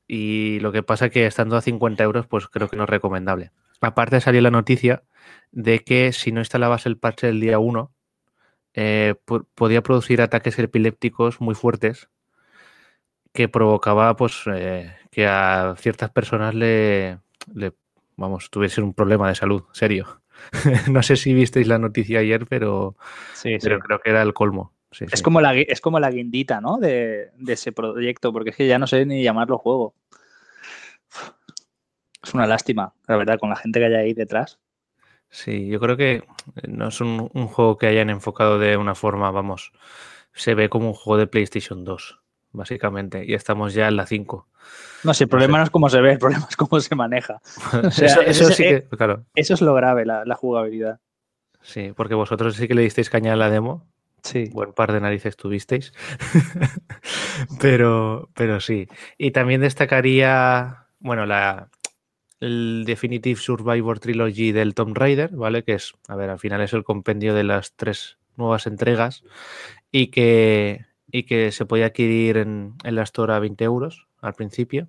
y 0.07 0.61
lo 0.61 0.71
que 0.71 0.83
pasa 0.83 1.09
que 1.09 1.27
estando 1.27 1.57
a 1.57 1.63
50 1.63 2.05
euros, 2.05 2.27
pues 2.27 2.47
creo 2.47 2.69
que 2.69 2.77
no 2.77 2.85
es 2.85 2.91
recomendable. 2.91 3.51
Aparte 3.81 4.21
salió 4.21 4.41
la 4.41 4.51
noticia 4.51 5.03
de 5.57 5.79
que 5.79 6.13
si 6.13 6.33
no 6.33 6.41
instalabas 6.41 6.85
el 6.85 6.99
parche 6.99 7.29
del 7.29 7.41
día 7.41 7.59
1, 7.59 7.91
eh, 8.75 9.15
podía 9.55 9.83
producir 9.83 10.21
ataques 10.21 10.59
epilépticos 10.59 11.41
muy 11.41 11.55
fuertes 11.55 12.11
que 13.33 13.49
provocaba 13.49 14.15
pues 14.17 14.43
eh, 14.53 14.95
que 15.11 15.27
a 15.27 15.75
ciertas 15.79 16.11
personas 16.11 16.55
le, 16.55 17.21
le 17.55 17.73
vamos, 18.17 18.51
tuviesen 18.51 18.85
un 18.85 18.93
problema 18.93 19.29
de 19.29 19.35
salud 19.35 19.65
serio. 19.73 20.21
no 20.91 21.03
sé 21.03 21.17
si 21.17 21.33
visteis 21.33 21.67
la 21.67 21.79
noticia 21.79 22.19
ayer, 22.19 22.45
pero, 22.47 22.95
sí, 23.33 23.57
pero 23.63 23.77
sí. 23.77 23.83
creo 23.83 23.99
que 24.01 24.11
era 24.11 24.21
el 24.21 24.35
colmo. 24.35 24.75
Sí, 24.91 25.07
es, 25.11 25.23
Como 25.23 25.41
la, 25.41 25.55
es 25.55 25.81
como 25.81 25.99
la 25.99 26.11
guindita, 26.11 26.61
¿no? 26.61 26.77
De, 26.77 27.31
de, 27.39 27.53
ese 27.55 27.73
proyecto, 27.73 28.31
porque 28.31 28.51
es 28.51 28.57
que 28.57 28.67
ya 28.67 28.79
no 28.79 28.87
sé 28.87 29.07
ni 29.07 29.23
llamarlo 29.23 29.57
juego. 29.57 29.95
Es 32.23 32.35
una 32.35 32.47
lástima, 32.47 32.93
la 33.09 33.17
verdad, 33.17 33.39
con 33.39 33.49
la 33.49 33.57
gente 33.57 33.81
que 33.81 33.87
hay 33.87 33.95
ahí 33.95 34.13
detrás. 34.13 34.59
Sí, 35.37 35.67
yo 35.67 35.79
creo 35.81 35.99
que 35.99 36.25
no 36.67 36.89
es 36.89 36.99
un, 37.03 37.31
un 37.35 37.47
juego 37.47 37.77
que 37.77 37.87
hayan 37.87 38.09
enfocado 38.09 38.59
de 38.59 38.79
una 38.79 38.95
forma, 38.95 39.31
vamos, 39.31 39.71
se 40.33 40.55
ve 40.55 40.71
como 40.71 40.89
un 40.89 40.95
juego 40.95 41.19
de 41.19 41.27
PlayStation 41.27 41.85
2, 41.85 42.21
básicamente, 42.53 43.23
y 43.23 43.35
estamos 43.35 43.75
ya 43.75 43.87
en 43.87 43.97
la 43.97 44.07
5. 44.07 44.49
No, 45.05 45.13
si 45.13 45.25
el 45.25 45.29
problema 45.29 45.59
no, 45.59 45.65
es 45.65 45.69
cómo 45.69 45.91
se 45.91 46.01
ve, 46.01 46.13
el 46.13 46.19
problema 46.19 46.47
es 46.49 46.57
cómo 46.57 46.81
se 46.81 46.95
maneja. 46.95 47.43
o 47.85 47.91
sea, 47.91 48.07
eso, 48.07 48.23
eso, 48.23 48.45
sí 48.47 48.63
que, 48.63 48.85
claro. 48.97 49.27
Eso 49.35 49.53
es 49.53 49.61
lo 49.61 49.75
grave, 49.75 50.07
la, 50.07 50.25
la, 50.25 50.37
jugabilidad. 50.37 51.01
Sí, 51.61 51.93
porque 51.95 52.15
vosotros 52.15 52.57
sí 52.57 52.67
que 52.67 52.75
le 52.75 52.81
disteis 52.81 53.11
caña 53.11 53.35
a 53.35 53.37
la 53.37 53.51
demo. 53.51 53.87
Sí. 54.23 54.49
Buen 54.55 54.73
par 54.73 54.91
de 54.91 55.03
narices 55.03 55.37
tuvisteis. 55.37 55.93
pero, 57.61 58.31
pero 58.35 58.59
sí. 58.61 58.89
Y 59.19 59.33
también 59.33 59.61
destacaría, 59.61 60.87
bueno, 60.99 61.27
la, 61.27 61.69
el 62.41 62.85
Definitive 62.87 63.41
Survivor 63.41 63.99
Trilogy 63.99 64.53
del 64.53 64.75
Tomb 64.75 64.97
Raider, 64.97 65.31
¿vale? 65.31 65.65
Que 65.65 65.75
es, 65.75 65.95
a 66.09 66.17
ver, 66.17 66.31
al 66.31 66.39
final 66.39 66.61
es 66.61 66.73
el 66.73 66.85
compendio 66.85 67.35
de 67.35 67.45
las 67.45 67.75
tres 67.75 68.19
nuevas 68.37 68.67
entregas 68.67 69.25
y 69.91 70.09
que, 70.09 70.85
y 71.11 71.25
que 71.25 71.53
se 71.53 71.65
podía 71.65 71.87
adquirir 71.87 72.37
en, 72.37 72.75
en 72.85 72.95
la 72.95 73.03
Store 73.03 73.33
a 73.33 73.39
20 73.39 73.65
euros 73.65 74.07
al 74.21 74.35
principio. 74.35 74.89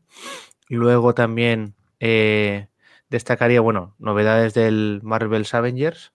Luego 0.67 1.13
también 1.13 1.75
eh, 1.99 2.67
destacaría, 3.09 3.61
bueno, 3.61 3.95
novedades 3.99 4.53
del 4.53 4.99
Marvel's 5.03 5.53
Avengers, 5.53 6.13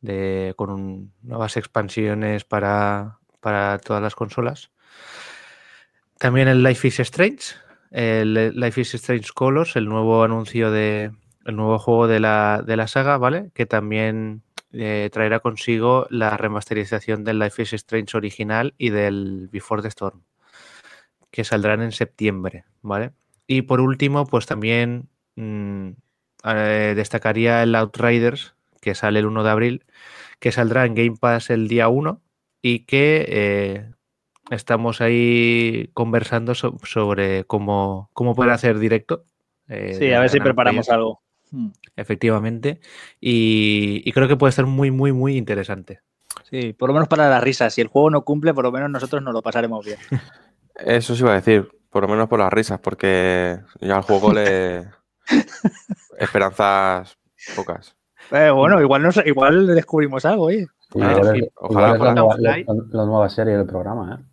de, 0.00 0.54
con 0.56 1.12
nuevas 1.22 1.56
expansiones 1.56 2.44
para, 2.44 3.18
para 3.40 3.78
todas 3.78 4.02
las 4.02 4.14
consolas. 4.14 4.70
También 6.18 6.48
el 6.48 6.62
Life 6.62 6.86
is 6.88 7.00
Strange, 7.00 7.54
el 7.90 8.58
Life 8.58 8.80
is 8.80 8.94
Strange 8.94 9.30
Colors, 9.34 9.76
el 9.76 9.86
nuevo 9.86 10.22
anuncio 10.22 10.70
de 10.70 11.12
el 11.44 11.56
nuevo 11.56 11.78
juego 11.78 12.06
de 12.06 12.20
la, 12.20 12.62
de 12.64 12.76
la 12.76 12.88
saga, 12.88 13.16
¿vale? 13.16 13.50
Que 13.54 13.64
también 13.64 14.42
eh, 14.72 15.08
traerá 15.10 15.40
consigo 15.40 16.06
la 16.10 16.36
remasterización 16.36 17.24
del 17.24 17.38
Life 17.38 17.62
is 17.62 17.72
Strange 17.72 18.16
original 18.16 18.74
y 18.76 18.90
del 18.90 19.48
Before 19.50 19.80
the 19.80 19.88
Storm, 19.88 20.22
que 21.30 21.44
saldrán 21.44 21.80
en 21.80 21.92
septiembre, 21.92 22.64
¿vale? 22.82 23.12
Y 23.46 23.62
por 23.62 23.80
último, 23.80 24.26
pues 24.26 24.44
también 24.44 25.08
mm, 25.36 25.88
eh, 26.44 26.92
destacaría 26.94 27.62
el 27.62 27.74
Outriders, 27.74 28.54
que 28.82 28.94
sale 28.94 29.20
el 29.20 29.26
1 29.26 29.42
de 29.42 29.50
abril, 29.50 29.86
que 30.38 30.52
saldrá 30.52 30.84
en 30.84 30.94
Game 30.94 31.16
Pass 31.18 31.48
el 31.48 31.66
día 31.66 31.88
1 31.88 32.20
y 32.60 32.80
que 32.80 33.24
eh, 33.26 33.90
estamos 34.50 35.00
ahí 35.00 35.90
conversando 35.94 36.54
so- 36.54 36.76
sobre 36.84 37.44
cómo, 37.44 38.10
cómo 38.12 38.34
poder 38.34 38.52
hacer 38.52 38.78
directo. 38.78 39.24
eh, 39.68 39.94
Sí, 39.98 40.12
a 40.12 40.20
ver 40.20 40.30
si 40.30 40.40
preparamos 40.40 40.88
algo. 40.90 41.20
Hmm. 41.50 41.68
Efectivamente. 41.96 42.80
Y, 43.20 44.02
y 44.04 44.12
creo 44.12 44.28
que 44.28 44.36
puede 44.36 44.52
ser 44.52 44.66
muy, 44.66 44.90
muy, 44.90 45.12
muy 45.12 45.36
interesante. 45.36 46.00
Sí, 46.50 46.72
por 46.72 46.88
lo 46.88 46.94
menos 46.94 47.08
para 47.08 47.28
las 47.28 47.42
risas. 47.42 47.74
Si 47.74 47.80
el 47.80 47.88
juego 47.88 48.10
no 48.10 48.22
cumple, 48.22 48.54
por 48.54 48.64
lo 48.64 48.72
menos 48.72 48.90
nosotros 48.90 49.22
nos 49.22 49.34
lo 49.34 49.42
pasaremos 49.42 49.84
bien. 49.84 49.98
Eso 50.76 51.14
sí 51.14 51.22
iba 51.22 51.32
a 51.32 51.36
decir, 51.36 51.68
por 51.90 52.02
lo 52.02 52.08
menos 52.08 52.28
por 52.28 52.38
las 52.38 52.52
risas, 52.52 52.78
porque 52.80 53.58
ya 53.80 53.96
al 53.96 54.02
juego 54.02 54.32
le. 54.32 54.84
Esperanzas 56.18 57.18
pocas. 57.56 57.96
Eh, 58.30 58.50
bueno, 58.50 58.80
igual, 58.80 59.02
nos, 59.02 59.16
igual 59.26 59.66
descubrimos 59.68 60.24
algo, 60.24 60.48
Ah, 60.48 60.52
es- 61.34 61.48
ojalá 61.56 62.14
nueva, 62.14 62.36
la 62.38 63.04
nueva 63.04 63.28
serie 63.28 63.56
del 63.56 63.66
programa, 63.66 64.18
¿eh? 64.20 64.24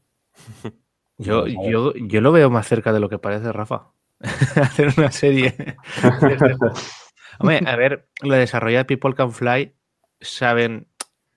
Yo, 1.17 1.47
yo, 1.47 1.93
yo 1.93 2.19
lo 2.19 2.33
veo 2.33 2.49
más 2.49 2.67
cerca 2.67 2.91
de 2.91 2.99
lo 2.99 3.07
que 3.07 3.17
parece, 3.17 3.53
Rafa. 3.53 3.87
Hacer 4.19 4.93
una 4.97 5.11
serie 5.11 5.51
de. 5.51 5.77
Hombre, 7.39 7.61
a 7.65 7.75
ver, 7.77 8.09
la 8.21 8.35
desarrolla 8.35 8.85
People 8.85 9.13
Can 9.13 9.31
Fly 9.31 9.73
saben 10.19 10.87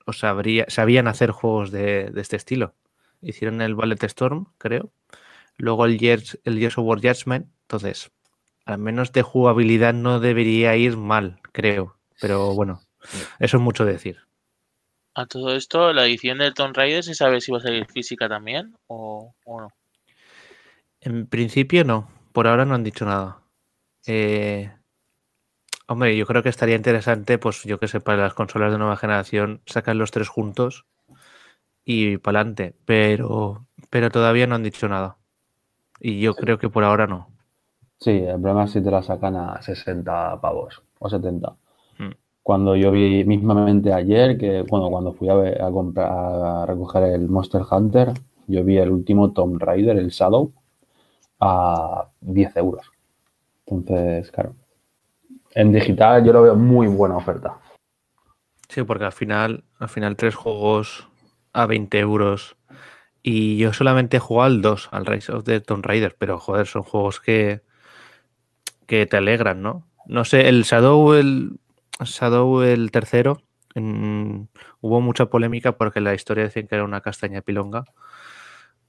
o 0.04 0.12
sabría, 0.12 0.64
sabían 0.68 1.06
hacer 1.06 1.30
juegos 1.30 1.70
de, 1.70 2.10
de 2.10 2.20
este 2.20 2.34
estilo. 2.34 2.74
Hicieron 3.20 3.60
el 3.60 3.74
Ballet 3.74 4.02
Storm, 4.04 4.46
creo. 4.58 4.90
Luego 5.56 5.86
el 5.86 5.98
Gears, 5.98 6.38
el 6.44 6.64
of 6.66 6.78
War 6.78 7.00
Judgment. 7.00 7.46
Entonces, 7.62 8.10
al 8.64 8.78
menos 8.78 9.12
de 9.12 9.22
jugabilidad 9.22 9.92
no 9.92 10.20
debería 10.20 10.76
ir 10.76 10.96
mal, 10.96 11.40
creo. 11.52 11.96
Pero 12.20 12.54
bueno, 12.54 12.80
eso 13.38 13.56
es 13.56 13.62
mucho 13.62 13.84
decir. 13.84 14.27
A 15.18 15.26
todo 15.26 15.52
esto, 15.52 15.92
la 15.92 16.06
edición 16.06 16.38
del 16.38 16.54
Tomb 16.54 16.76
Raider, 16.76 17.02
¿se 17.02 17.12
sabe 17.12 17.40
si 17.40 17.50
va 17.50 17.58
a 17.58 17.62
salir 17.62 17.86
física 17.86 18.28
también 18.28 18.76
o, 18.86 19.34
o 19.46 19.60
no? 19.60 19.68
En 21.00 21.26
principio 21.26 21.82
no, 21.82 22.08
por 22.30 22.46
ahora 22.46 22.64
no 22.64 22.76
han 22.76 22.84
dicho 22.84 23.04
nada. 23.04 23.40
Eh, 24.06 24.70
hombre, 25.88 26.16
yo 26.16 26.24
creo 26.24 26.44
que 26.44 26.50
estaría 26.50 26.76
interesante, 26.76 27.36
pues 27.36 27.64
yo 27.64 27.80
que 27.80 27.88
sé, 27.88 27.98
para 27.98 28.22
las 28.22 28.34
consolas 28.34 28.70
de 28.70 28.78
nueva 28.78 28.96
generación, 28.96 29.60
sacar 29.66 29.96
los 29.96 30.12
tres 30.12 30.28
juntos 30.28 30.86
y 31.84 32.18
para 32.18 32.38
adelante, 32.38 32.76
pero, 32.84 33.66
pero 33.90 34.10
todavía 34.10 34.46
no 34.46 34.54
han 34.54 34.62
dicho 34.62 34.88
nada. 34.88 35.16
Y 35.98 36.20
yo 36.20 36.36
creo 36.36 36.58
que 36.58 36.68
por 36.68 36.84
ahora 36.84 37.08
no. 37.08 37.28
Sí, 37.98 38.12
el 38.12 38.40
problema 38.40 38.66
es 38.66 38.70
si 38.70 38.80
te 38.80 38.92
la 38.92 39.02
sacan 39.02 39.34
a 39.34 39.60
60 39.60 40.40
pavos 40.40 40.80
o 41.00 41.10
70. 41.10 41.56
Cuando 42.48 42.74
yo 42.76 42.90
vi 42.90 43.26
mismamente 43.26 43.92
ayer, 43.92 44.38
que 44.38 44.62
bueno, 44.62 44.88
cuando 44.88 45.12
fui 45.12 45.28
a, 45.28 45.34
ver- 45.34 45.60
a 45.60 45.70
comprar, 45.70 46.10
a 46.10 46.64
recoger 46.64 47.02
el 47.02 47.28
Monster 47.28 47.60
Hunter, 47.70 48.14
yo 48.46 48.64
vi 48.64 48.78
el 48.78 48.90
último 48.90 49.32
Tomb 49.34 49.60
Raider, 49.60 49.98
el 49.98 50.08
Shadow, 50.08 50.50
a 51.40 52.08
10 52.22 52.56
euros. 52.56 52.90
Entonces, 53.66 54.30
claro. 54.30 54.54
En 55.54 55.72
digital 55.72 56.24
yo 56.24 56.32
lo 56.32 56.40
veo 56.40 56.56
muy 56.56 56.86
buena 56.86 57.18
oferta. 57.18 57.58
Sí, 58.70 58.82
porque 58.82 59.04
al 59.04 59.12
final, 59.12 59.64
al 59.78 59.90
final 59.90 60.16
tres 60.16 60.34
juegos 60.34 61.06
a 61.52 61.66
20 61.66 61.98
euros. 61.98 62.56
Y 63.22 63.58
yo 63.58 63.74
solamente 63.74 64.16
he 64.16 64.20
jugado 64.20 64.46
al 64.46 64.62
2, 64.62 64.88
al 64.90 65.04
Rise 65.04 65.32
of 65.32 65.44
the 65.44 65.60
Tomb 65.60 65.84
Raider, 65.84 66.16
pero 66.18 66.38
joder, 66.38 66.66
son 66.66 66.82
juegos 66.82 67.20
que, 67.20 67.60
que 68.86 69.04
te 69.04 69.18
alegran, 69.18 69.60
¿no? 69.60 69.86
No 70.06 70.24
sé, 70.24 70.48
el 70.48 70.62
Shadow, 70.62 71.12
el 71.12 71.58
Shadow, 72.04 72.62
el 72.62 72.90
tercero, 72.90 73.42
hubo 73.74 75.00
mucha 75.00 75.26
polémica 75.26 75.76
porque 75.76 76.00
la 76.00 76.14
historia 76.14 76.44
decían 76.44 76.66
que 76.66 76.74
era 76.74 76.84
una 76.84 77.00
castaña 77.00 77.42
pilonga. 77.42 77.84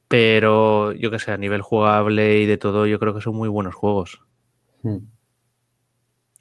Pero 0.08 0.92
yo 0.94 1.12
que 1.12 1.20
sé, 1.20 1.32
a 1.32 1.38
nivel 1.38 1.62
jugable 1.62 2.40
y 2.40 2.46
de 2.46 2.58
todo, 2.58 2.88
yo 2.88 3.00
creo 3.00 3.14
que 3.14 3.22
son 3.22 3.36
muy 3.36 3.48
buenos 3.48 3.76
juegos. 3.76 4.22
Mm. 4.82 4.98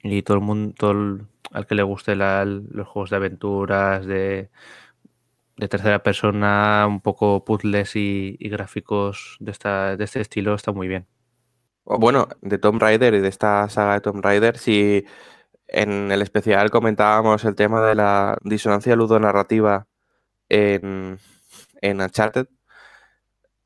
Y 0.03 0.21
todo 0.23 0.37
el 0.37 0.43
mundo, 0.43 0.73
todo 0.77 0.91
el- 0.91 1.27
al 1.51 1.67
que 1.67 1.75
le 1.75 1.83
guste 1.83 2.15
la- 2.15 2.45
los 2.45 2.87
juegos 2.87 3.09
de 3.09 3.15
aventuras, 3.17 4.05
de, 4.05 4.49
de 5.57 5.67
tercera 5.67 6.01
persona, 6.01 6.85
un 6.87 7.01
poco 7.01 7.43
puzzles 7.43 7.95
y, 7.95 8.35
y 8.39 8.49
gráficos 8.49 9.37
de, 9.39 9.51
esta, 9.51 9.97
de 9.97 10.03
este 10.03 10.21
estilo, 10.21 10.55
está 10.55 10.71
muy 10.71 10.87
bien. 10.87 11.05
Bueno, 11.85 12.27
de 12.41 12.57
Tomb 12.57 12.81
Raider 12.81 13.13
y 13.15 13.19
de 13.19 13.27
esta 13.27 13.67
saga 13.69 13.95
de 13.95 14.01
Tomb 14.01 14.23
Raider, 14.23 14.57
si 14.57 15.05
en 15.71 16.11
el 16.11 16.21
especial 16.21 16.71
comentábamos 16.71 17.45
el 17.45 17.55
tema 17.55 17.85
de 17.85 17.95
la 17.95 18.37
disonancia 18.43 18.95
ludonarrativa 18.95 19.87
en, 20.49 21.19
en 21.81 22.01
Uncharted 22.01 22.47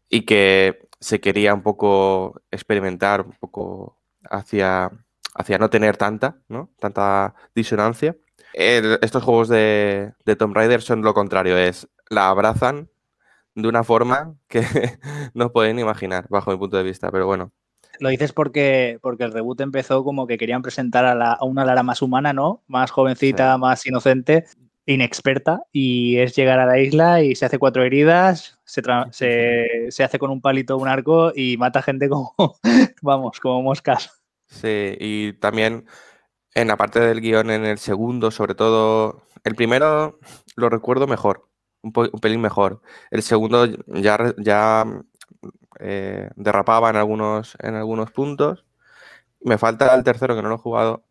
y 0.10 0.26
que 0.26 0.88
se 1.00 1.20
quería 1.20 1.54
un 1.54 1.64
poco 1.64 2.42
experimentar 2.52 3.22
un 3.22 3.34
poco 3.34 3.98
hacia, 4.30 4.92
hacia 5.36 5.58
no 5.58 5.70
tener 5.70 5.98
tanta, 5.98 6.38
¿no? 6.48 6.70
Tanta 6.80 7.36
disonancia. 7.56 8.16
Estos 8.54 9.24
juegos 9.24 9.50
de, 9.50 10.14
de 10.26 10.36
Tomb 10.36 10.56
Raider 10.56 10.82
son 10.82 11.02
lo 11.02 11.14
contrario, 11.14 11.58
es 11.58 11.88
la 12.10 12.30
abrazan 12.30 12.90
de 13.56 13.68
una 13.68 13.84
forma 13.84 14.36
que 14.48 14.64
no 15.34 15.52
pueden 15.52 15.80
imaginar, 15.80 16.28
bajo 16.30 16.52
mi 16.52 16.58
punto 16.58 16.78
de 16.78 16.84
vista, 16.84 17.12
pero 17.12 17.26
bueno. 17.26 17.52
Lo 18.00 18.10
dices 18.10 18.34
porque, 18.34 18.98
porque 19.02 19.24
el 19.24 19.32
reboot 19.34 19.62
empezó 19.62 20.04
como 20.04 20.26
que 20.28 20.38
querían 20.38 20.62
presentar 20.62 21.06
a, 21.06 21.16
la- 21.16 21.34
a 21.34 21.46
una 21.46 21.64
Lara 21.66 21.84
más 21.84 22.02
humana, 22.02 22.34
¿no? 22.34 22.64
Más 22.68 22.92
jovencita, 22.92 23.54
Sí. 23.56 23.60
más 23.62 23.86
inocente, 23.86 24.46
inexperta, 24.86 25.62
y 25.72 26.18
es 26.18 26.36
llegar 26.36 26.60
a 26.60 26.66
la 26.66 26.80
isla 26.80 27.22
y 27.24 27.36
se 27.36 27.46
hace 27.46 27.58
cuatro 27.60 27.84
heridas, 27.84 28.60
se, 28.66 28.82
se, 29.12 29.68
se 29.92 30.04
hace 30.04 30.20
con 30.20 30.30
un 30.32 30.42
palito 30.42 30.78
un 30.78 30.88
arco 30.88 31.32
y 31.36 31.56
mata 31.58 31.82
gente 31.82 32.10
como, 32.10 32.34
vamos, 33.02 33.40
como 33.40 33.62
moscas. 33.62 34.22
Sí, 34.48 34.96
y 35.00 35.34
también 35.34 35.86
en 36.56 36.68
la 36.68 36.78
parte 36.78 37.00
del 37.00 37.22
guion, 37.22 37.50
en 37.50 37.66
el 37.66 37.78
segundo, 37.78 38.30
sobre 38.32 38.56
todo, 38.56 39.24
el 39.44 39.56
primero 39.56 40.20
lo 40.56 40.70
recuerdo 40.70 41.08
mejor, 41.08 41.48
un, 41.82 41.94
un 41.96 42.20
pelín 42.20 42.42
mejor. 42.42 42.82
El 43.10 43.24
segundo 43.24 43.66
ya, 43.88 44.34
ya 44.38 44.86
eh, 45.84 46.30
derrapaba 46.36 46.90
en 46.90 46.96
algunos, 46.96 47.58
en 47.60 47.76
algunos 47.76 48.12
puntos. 48.12 48.66
Me 49.42 49.58
falta 49.58 49.94
el 49.94 50.04
tercero 50.04 50.36
que 50.36 50.42
no 50.42 50.50
lo 50.50 50.56
he 50.56 50.60
jugado, 50.60 51.04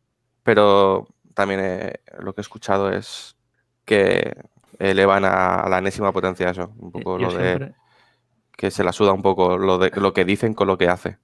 pero 0.42 1.08
también 1.34 1.60
eh, 1.62 2.00
lo 2.18 2.34
que 2.34 2.40
he 2.40 2.42
escuchado 2.42 2.90
es 2.90 3.36
que 3.84 4.34
elevan 4.78 5.24
a, 5.24 5.56
a 5.56 5.68
la 5.68 5.78
enésima 5.78 6.12
potencia 6.12 6.50
eso, 6.50 6.72
un 6.78 6.90
poco 6.90 7.18
Yo 7.18 7.30
lo 7.30 7.34
de 7.34 7.74
que 8.56 8.70
se 8.70 8.84
la 8.84 8.92
suda 8.92 9.12
un 9.12 9.22
poco 9.22 9.58
lo 9.58 9.78
de 9.78 9.90
lo 9.96 10.12
que 10.12 10.24
dicen 10.24 10.54
con 10.54 10.68
lo 10.68 10.78
que 10.78 10.88
hace. 10.88 11.18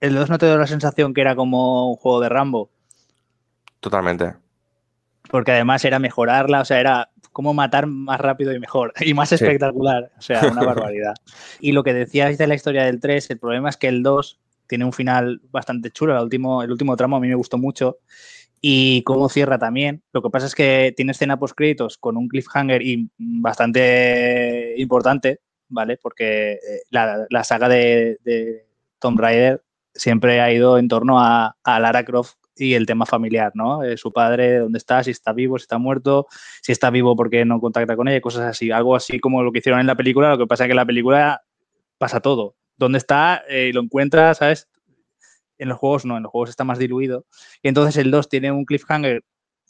El 0.00 0.14
2 0.14 0.30
no 0.30 0.38
te 0.38 0.46
dio 0.46 0.58
la 0.58 0.66
sensación 0.66 1.14
que 1.14 1.20
era 1.20 1.36
como 1.36 1.90
un 1.90 1.96
juego 1.96 2.20
de 2.20 2.28
Rambo, 2.28 2.70
Totalmente. 3.84 4.34
Porque 5.34 5.50
además 5.50 5.84
era 5.84 5.98
mejorarla, 5.98 6.60
o 6.60 6.64
sea, 6.64 6.78
era 6.78 7.10
cómo 7.32 7.52
matar 7.54 7.88
más 7.88 8.20
rápido 8.20 8.52
y 8.54 8.60
mejor, 8.60 8.92
y 9.00 9.14
más 9.14 9.30
Sí. 9.30 9.34
espectacular, 9.34 10.12
o 10.16 10.22
sea, 10.22 10.46
una 10.48 10.62
barbaridad. 10.92 11.14
Y 11.58 11.72
lo 11.72 11.82
que 11.82 11.92
decíais 11.92 12.38
de 12.38 12.46
la 12.46 12.54
historia 12.54 12.84
del 12.84 13.00
3, 13.00 13.30
el 13.30 13.40
problema 13.40 13.68
es 13.68 13.76
que 13.76 13.88
el 13.88 14.04
2 14.04 14.38
tiene 14.68 14.84
un 14.84 14.92
final 14.92 15.40
bastante 15.50 15.90
chulo, 15.90 16.16
el 16.16 16.22
último, 16.22 16.62
el 16.62 16.70
último 16.70 16.94
tramo 16.94 17.16
a 17.16 17.20
mí 17.20 17.26
me 17.26 17.34
gustó 17.34 17.58
mucho, 17.58 17.98
y 18.60 19.02
cómo 19.02 19.28
cierra 19.28 19.58
también. 19.58 20.04
Lo 20.12 20.22
que 20.22 20.30
pasa 20.30 20.46
es 20.46 20.54
que 20.54 20.94
tiene 20.96 21.10
escena 21.10 21.36
post 21.36 21.56
créditos 21.56 21.98
con 21.98 22.16
un 22.16 22.28
cliffhanger 22.28 22.80
y 22.82 23.10
bastante 23.18 24.74
importante, 24.76 25.40
¿vale? 25.68 25.96
Porque 26.00 26.52
eh, 26.52 26.58
la, 26.90 27.26
la 27.28 27.42
saga 27.42 27.68
de, 27.68 28.18
de 28.22 28.68
Tomb 29.00 29.18
Raider 29.18 29.64
siempre 29.92 30.40
ha 30.40 30.52
ido 30.52 30.78
en 30.78 30.86
torno 30.86 31.18
a, 31.18 31.56
a 31.64 31.80
Lara 31.80 32.04
Croft 32.04 32.36
y 32.56 32.74
el 32.74 32.86
tema 32.86 33.06
familiar, 33.06 33.52
¿no? 33.54 33.82
Eh, 33.82 33.96
su 33.96 34.12
padre, 34.12 34.58
dónde 34.58 34.78
está, 34.78 35.02
si 35.02 35.10
está 35.10 35.32
vivo, 35.32 35.58
si 35.58 35.62
está 35.62 35.78
muerto, 35.78 36.26
si 36.62 36.72
está 36.72 36.90
vivo 36.90 37.16
porque 37.16 37.44
no 37.44 37.60
contacta 37.60 37.96
con 37.96 38.08
ella, 38.08 38.20
cosas 38.20 38.42
así. 38.42 38.70
Algo 38.70 38.94
así 38.94 39.18
como 39.18 39.42
lo 39.42 39.52
que 39.52 39.58
hicieron 39.58 39.80
en 39.80 39.86
la 39.86 39.96
película, 39.96 40.30
lo 40.30 40.38
que 40.38 40.46
pasa 40.46 40.64
es 40.64 40.68
que 40.68 40.72
en 40.72 40.76
la 40.76 40.86
película 40.86 41.42
pasa 41.98 42.20
todo. 42.20 42.56
¿Dónde 42.76 42.98
está? 42.98 43.42
Eh, 43.48 43.70
lo 43.72 43.80
encuentra, 43.80 44.34
¿sabes? 44.34 44.68
En 45.58 45.68
los 45.68 45.78
juegos 45.78 46.04
no, 46.04 46.16
en 46.16 46.24
los 46.24 46.32
juegos 46.32 46.50
está 46.50 46.64
más 46.64 46.78
diluido. 46.78 47.26
Y 47.62 47.68
entonces 47.68 47.96
el 47.96 48.10
2 48.10 48.28
tiene 48.28 48.52
un 48.52 48.64
cliffhanger 48.64 49.22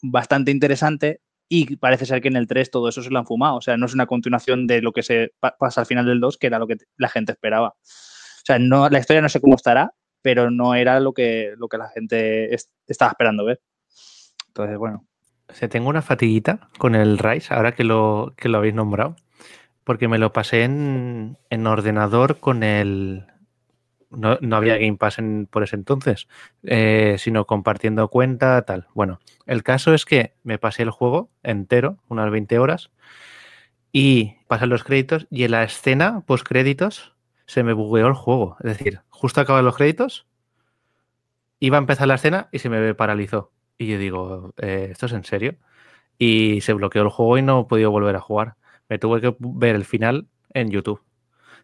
bastante 0.03 0.51
interesante 0.51 1.21
y 1.49 1.77
parece 1.77 2.07
ser 2.07 2.21
que 2.21 2.29
en 2.29 2.37
el 2.37 2.47
3 2.47 2.71
todo 2.71 2.89
eso 2.89 3.03
se 3.03 3.11
lo 3.11 3.19
han 3.19 3.27
fumado. 3.27 3.57
O 3.57 3.61
sea, 3.61 3.77
no 3.77 3.87
es 3.87 3.95
una 3.95 4.07
continuación 4.07 4.67
de 4.67 4.83
lo 4.83 4.93
que 4.93 5.03
se 5.03 5.33
pasa 5.59 5.83
al 5.83 5.87
final 5.87 6.07
del 6.07 6.21
2, 6.21 6.39
que 6.39 6.47
era 6.47 6.59
lo 6.59 6.67
que 6.67 6.77
la 6.97 7.09
gente 7.09 7.33
esperaba. 7.33 7.69
O 7.69 8.47
sea, 8.47 8.59
no, 8.59 8.89
la 8.89 8.99
historia 8.99 9.23
no 9.23 9.29
sé 9.29 9.41
cómo 9.41 9.57
estará, 9.57 9.93
pero 10.25 10.51
no 10.51 10.75
era 10.75 11.01
lo 11.01 11.13
que, 11.13 11.53
lo 11.59 11.69
que 11.69 11.77
la 11.77 11.91
gente 11.91 12.57
estaba 12.87 13.11
esperando 13.11 13.45
ver. 13.45 13.61
Entonces, 14.49 14.79
bueno. 14.79 15.07
Se 15.51 15.69
tengo 15.69 15.91
una 15.91 16.01
fatiguita 16.01 16.71
con 16.79 16.95
el 16.95 17.19
Rise, 17.19 17.53
ahora 17.53 17.73
que 17.75 17.85
lo, 17.85 18.33
que 18.35 18.49
lo 18.49 18.57
habéis 18.57 18.73
nombrado, 18.73 19.17
porque 19.85 20.09
me 20.09 20.17
lo 20.17 20.33
pasé 20.33 20.63
en, 20.65 21.37
ordenador 21.67 22.41
con 22.41 22.63
el... 22.63 23.27
No, 24.09 24.39
había 24.57 24.79
Game 24.79 24.97
Pass 24.97 25.19
por 25.51 25.63
ese 25.63 25.77
entonces, 25.77 26.27
eh, 26.63 27.17
sino 27.19 27.45
compartiendo 27.45 28.09
cuenta, 28.09 28.63
tal. 28.63 28.87
Bueno, 28.95 29.21
el 29.45 29.63
caso 29.63 29.93
es 29.93 30.07
que 30.07 30.33
me 30.43 30.57
pasé 30.57 30.85
el 30.85 30.91
juego 30.91 31.29
entero, 31.43 31.99
unas 32.09 32.31
20 32.31 32.59
horas, 32.59 32.91
y 33.93 34.37
pasan 34.49 34.71
los 34.71 34.85
créditos, 34.85 35.27
y 35.31 35.45
en 35.45 35.51
la 35.51 35.65
escena 35.65 36.23
post 36.25 36.47
créditos 36.47 37.14
se 37.47 37.63
me 37.63 37.73
bugueó 37.73 38.07
el 38.07 38.15
juego. 38.15 38.57
Es 38.61 38.79
decir, 38.79 39.01
justo 39.09 39.41
acaban 39.41 39.65
los 39.65 39.77
créditos, 39.77 40.27
iba 41.61 41.77
a 41.77 41.81
empezar 41.81 42.09
la 42.09 42.15
escena 42.15 42.49
y 42.53 42.59
se 42.59 42.69
me 42.69 42.95
paralizó. 42.95 43.53
Y 43.79 43.89
yo 43.89 43.99
digo, 43.99 44.55
eh, 44.59 44.89
¿esto 44.91 45.07
es 45.07 45.13
en 45.13 45.25
serio? 45.25 45.57
Y 46.19 46.61
se 46.61 46.73
bloqueó 46.73 47.03
el 47.03 47.09
juego 47.09 47.39
y 47.39 47.43
no 47.43 47.63
he 47.63 47.65
podido 47.65 47.91
volver 47.91 48.17
a 48.17 48.21
jugar. 48.21 48.55
Me 48.89 48.99
tuve 48.99 49.21
que 49.21 49.35
ver 49.39 49.75
el 49.75 49.85
final 49.85 50.27
en 50.53 50.71
YouTube. 50.71 51.03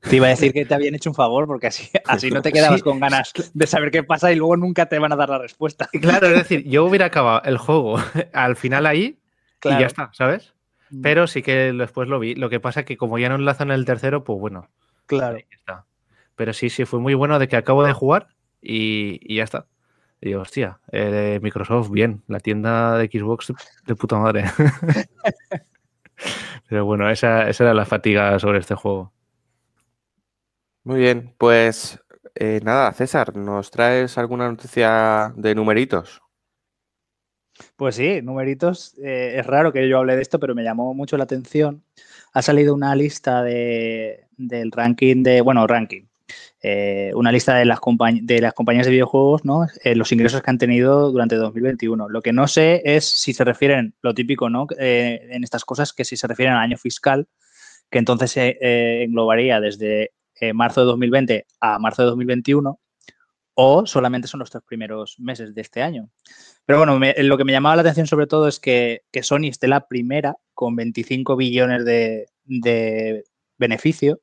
Te 0.09 0.17
iba 0.17 0.27
a 0.27 0.31
decir 0.31 0.53
que 0.53 0.65
te 0.65 0.75
habían 0.75 0.95
hecho 0.95 1.11
un 1.11 1.15
favor 1.15 1.47
porque 1.47 1.67
así, 1.67 1.91
así 2.07 2.31
no 2.31 2.41
te 2.41 2.53
quedabas 2.53 2.83
con 2.83 2.99
ganas 3.01 3.33
de 3.53 3.67
saber 3.67 3.91
qué 3.91 4.03
pasa 4.03 4.33
y 4.33 4.37
luego 4.37 4.57
nunca 4.57 4.87
te 4.87 4.99
van 4.99 5.13
a 5.13 5.17
dar 5.17 5.29
la 5.29 5.39
respuesta. 5.39 5.89
Claro, 6.01 6.29
es 6.29 6.35
decir, 6.35 6.65
yo 6.65 6.85
hubiera 6.85 7.07
acabado 7.07 7.43
el 7.45 7.59
juego 7.59 7.97
al 8.33 8.57
final 8.57 8.87
ahí 8.87 9.19
y 9.63 9.69
ya 9.69 9.87
está, 9.87 10.11
¿sabes? 10.15 10.55
Mm. 10.91 11.03
Pero 11.03 11.27
sí 11.27 11.43
que 11.43 11.73
después 11.73 12.09
lo 12.09 12.19
vi. 12.19 12.35
Lo 12.35 12.49
que 12.49 12.61
pasa 12.61 12.81
es 12.81 12.87
que 12.87 12.97
como 12.97 13.19
ya 13.19 13.29
no 13.29 13.35
enlazan 13.35 13.71
el 13.71 13.85
tercero, 13.85 14.25
pues 14.25 14.41
bueno, 14.41 14.71
Claro. 15.19 15.39
Pero 16.37 16.53
sí, 16.53 16.71
sí, 16.71 16.85
fue 16.85 17.01
muy 17.01 17.15
bueno 17.15 17.39
de 17.39 17.49
que 17.49 17.57
acabo 17.57 17.85
de 17.85 17.93
jugar 17.93 18.29
y, 18.63 19.35
ya 19.35 19.45
está. 19.45 19.67
Y 20.21 20.29
digo, 20.29 20.41
hostia, 20.41 20.81
eh, 20.93 21.39
Microsoft, 21.43 21.91
bien, 21.91 22.23
la 22.29 22.41
tienda 22.41 22.97
de 22.97 23.07
Xbox 23.07 23.53
de 23.87 23.95
puta 23.95 24.19
madre. 24.19 24.45
Pero 26.69 26.85
bueno, 26.85 27.11
esa, 27.11 27.49
era 27.49 27.75
la 27.75 27.85
fatiga 27.85 28.39
sobre 28.39 28.61
este 28.61 28.75
juego. 28.75 29.13
Muy 30.85 31.01
bien, 31.01 31.35
pues 31.37 32.01
eh, 32.35 32.61
nada, 32.63 32.93
César, 32.93 33.37
¿nos 33.37 33.71
traes 33.71 34.17
alguna 34.17 34.49
noticia 34.49 35.33
de 35.37 35.55
numeritos? 35.55 36.23
Pues 37.77 37.97
sí, 37.97 38.23
numeritos. 38.23 38.97
Eh, 38.99 39.39
es 39.39 39.47
raro 39.47 39.73
que 39.73 39.89
yo 39.89 39.99
hable 39.99 40.17
de 40.17 40.23
esto, 40.23 40.39
pero 40.39 40.55
me 40.55 40.63
llamó 40.63 40.95
mucho 40.95 41.17
la 41.17 41.25
atención. 41.25 41.85
Ha 42.33 42.43
salido 42.43 42.75
una 42.75 42.95
lista 42.95 43.43
de, 43.43 44.29
del 44.49 44.73
ranking 44.73 45.23
de, 45.23 45.41
bueno, 45.41 45.67
ranking, 45.67 46.03
eh, 46.63 47.13
una 47.15 47.33
lista 47.33 47.57
de 47.57 47.65
las, 47.65 47.81
de 48.23 48.41
las 48.41 48.55
compañías 48.55 48.87
de 48.87 48.93
videojuegos, 48.93 49.45
¿no? 49.45 49.67
Eh, 49.83 49.95
los 49.95 50.13
ingresos 50.13 50.43
que 50.43 50.51
han 50.51 50.59
tenido 50.59 51.11
durante 51.11 51.37
2021. 51.37 52.09
Lo 52.09 52.23
que 52.23 52.33
no 52.33 52.49
sé 52.49 52.83
es 52.85 53.05
si 53.05 53.33
se 53.33 53.45
refieren, 53.45 53.95
lo 54.03 54.15
típico, 54.15 54.49
¿no? 54.51 54.67
en 54.79 55.45
estas 55.45 55.65
cosas, 55.65 55.93
que 55.93 56.05
si 56.05 56.17
se 56.17 56.27
refieren 56.27 56.55
al 56.55 56.63
año 56.63 56.77
fiscal, 56.77 57.29
que 57.91 57.99
entonces 57.99 58.31
se 58.33 59.03
englobaría 59.03 59.61
desde 59.61 60.13
marzo 60.55 60.81
de 60.81 60.87
2020 60.87 61.47
a 61.61 61.79
marzo 61.79 62.03
de 62.03 62.09
2021 62.09 62.79
o 63.55 63.85
solamente 63.85 64.27
son 64.27 64.41
los 64.41 64.51
tres 64.51 64.63
primeros 64.67 65.19
meses 65.19 65.55
de 65.55 65.61
este 65.61 65.83
año. 65.83 66.09
Pero 66.65 66.79
bueno, 66.79 66.99
lo 67.19 67.37
que 67.37 67.45
me 67.45 67.53
llamaba 67.53 67.77
la 67.77 67.83
atención 67.83 68.07
sobre 68.07 68.27
todo 68.27 68.49
es 68.49 68.59
que, 68.59 69.03
Sony 69.23 69.49
esté 69.49 69.69
la 69.69 69.87
primera 69.87 70.37
con 70.55 70.77
25 70.77 71.37
billones 71.37 71.85
de, 71.85 73.25
beneficio 73.59 74.21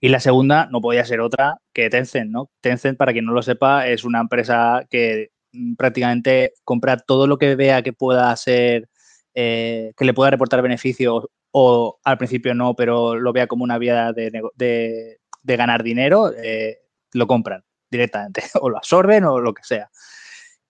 y 0.00 0.08
la 0.08 0.20
segunda 0.20 0.68
no 0.70 0.80
podía 0.80 1.04
ser 1.04 1.20
otra 1.20 1.58
que 1.72 1.90
Tencent, 1.90 2.30
¿no? 2.30 2.50
Tencent, 2.60 2.98
para 2.98 3.12
quien 3.12 3.24
no 3.24 3.32
lo 3.32 3.42
sepa, 3.42 3.86
es 3.88 4.04
una 4.04 4.20
empresa 4.20 4.86
que 4.90 5.30
mm, 5.52 5.74
prácticamente 5.74 6.54
compra 6.64 6.96
todo 6.96 7.26
lo 7.26 7.38
que 7.38 7.56
vea 7.56 7.82
que 7.82 7.92
pueda 7.92 8.34
ser, 8.36 8.88
eh, 9.34 9.92
que 9.96 10.04
le 10.04 10.14
pueda 10.14 10.30
reportar 10.30 10.62
beneficios 10.62 11.26
o 11.52 11.98
al 12.04 12.18
principio 12.18 12.54
no, 12.54 12.74
pero 12.74 13.16
lo 13.16 13.32
vea 13.32 13.46
como 13.46 13.64
una 13.64 13.78
vía 13.78 14.12
de, 14.12 15.18
ganar 15.42 15.82
dinero, 15.82 16.32
eh, 16.36 16.78
lo 17.12 17.26
compran 17.26 17.64
directamente, 17.90 18.42
o 18.60 18.70
lo 18.70 18.76
absorben 18.76 19.24
o 19.24 19.40
lo 19.40 19.52
que 19.54 19.64
sea. 19.64 19.90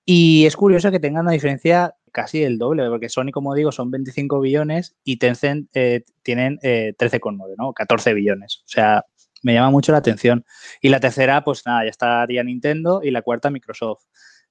Y 0.05 0.47
es 0.47 0.57
curioso 0.57 0.91
que 0.91 0.99
tengan 0.99 1.23
una 1.23 1.33
diferencia 1.33 1.95
casi 2.11 2.42
el 2.42 2.59
doble, 2.59 2.88
porque 2.88 3.09
Sony, 3.09 3.31
como 3.33 3.55
digo, 3.55 3.73
son 3.73 3.90
25 3.90 4.40
billones 4.40 4.96
y 5.05 5.16
Tencent 5.18 5.68
eh, 5.75 6.05
tienen 6.23 6.59
eh, 6.62 6.94
13,9, 6.99 7.55
¿no? 7.57 7.73
14 7.73 8.14
billones. 8.14 8.62
O 8.64 8.68
sea, 8.68 9.05
me 9.42 9.55
llama 9.55 9.70
mucho 9.70 9.92
la 9.92 9.99
atención. 9.99 10.44
Y 10.81 10.88
la 10.88 11.01
tercera, 11.01 11.44
pues 11.44 11.62
nada, 11.66 11.85
ya 11.85 11.90
estaría 11.90 12.42
Nintendo 12.44 13.01
y 13.03 13.11
la 13.11 13.23
cuarta 13.23 13.51
Microsoft. 13.51 14.05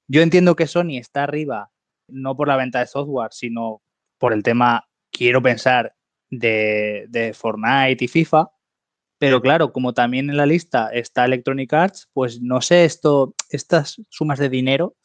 Yo 0.08 0.22
entiendo 0.22 0.56
que 0.56 0.67
Sony 0.67 0.98
está 0.98 1.24
arriba, 1.24 1.72
no 2.08 2.36
por 2.36 2.48
la 2.48 2.58
venta 2.58 2.80
de 2.80 2.88
software, 2.88 3.32
sino 3.32 3.82
por 4.17 4.34
el 4.34 4.43
tema, 4.43 4.88
quiero 5.12 5.41
pensar, 5.41 5.95
de, 6.30 7.06
de 7.10 7.34
Fortnite 7.34 8.06
y 8.06 8.08
FIFA, 8.08 8.50
pero 9.19 9.41
claro, 9.41 9.74
como 9.74 9.93
también 9.93 10.30
en 10.30 10.38
la 10.38 10.45
lista 10.45 10.89
está 10.93 11.26
Electronic 11.26 11.74
Arts, 11.74 12.10
pues 12.13 12.41
no 12.41 12.62
sé 12.62 12.86
esto, 12.86 13.36
estas 13.50 14.02
sumas 14.10 14.39
de 14.39 14.50
dinero, 14.50 14.95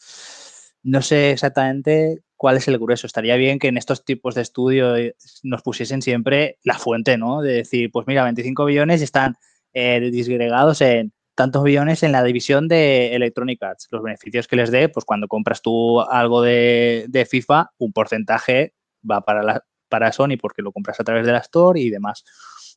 no 0.82 1.02
sé 1.02 1.32
exactamente 1.32 2.22
cuál 2.44 2.58
es 2.58 2.68
el 2.68 2.76
grueso. 2.78 3.06
Estaría 3.06 3.36
bien 3.36 3.58
que 3.58 3.68
en 3.68 3.78
estos 3.78 4.04
tipos 4.04 4.34
de 4.34 4.42
estudios 4.42 4.98
eh, 4.98 5.16
nos 5.44 5.62
pusiesen 5.62 6.02
siempre 6.02 6.58
la 6.62 6.78
fuente, 6.78 7.16
¿no? 7.16 7.40
De 7.40 7.54
decir, 7.54 7.90
pues 7.90 8.06
mira, 8.06 8.22
25 8.22 8.66
billones 8.66 9.00
están 9.00 9.36
eh, 9.72 10.10
disgregados 10.12 10.82
en 10.82 11.14
tantos 11.34 11.62
billones 11.62 12.02
en 12.02 12.12
la 12.12 12.22
división 12.22 12.68
de 12.68 13.14
Electronic. 13.14 13.62
Los 13.90 14.02
beneficios 14.02 14.46
que 14.46 14.56
les 14.56 14.70
dé, 14.70 14.90
pues 14.90 15.06
cuando 15.06 15.26
compras 15.26 15.62
tú 15.62 16.02
algo 16.02 16.42
de, 16.42 17.26
FIFA, 17.30 17.70
un 17.78 17.94
porcentaje 17.94 18.74
va 19.10 19.22
para, 19.22 19.42
la, 19.42 19.64
para 19.88 20.12
Sony 20.12 20.36
porque 20.38 20.60
lo 20.60 20.70
compras 20.70 21.00
a 21.00 21.04
través 21.04 21.24
de 21.24 21.32
la 21.32 21.38
Store 21.38 21.80
y 21.80 21.88
demás. 21.88 22.26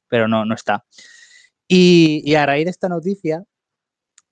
Pero 0.08 0.30
no, 0.30 0.46
no 0.46 0.56
está. 0.56 0.86
Y, 1.68 2.34
a 2.36 2.46
raíz 2.46 2.64
de 2.64 2.72
esta 2.72 2.88
noticia, 2.88 3.44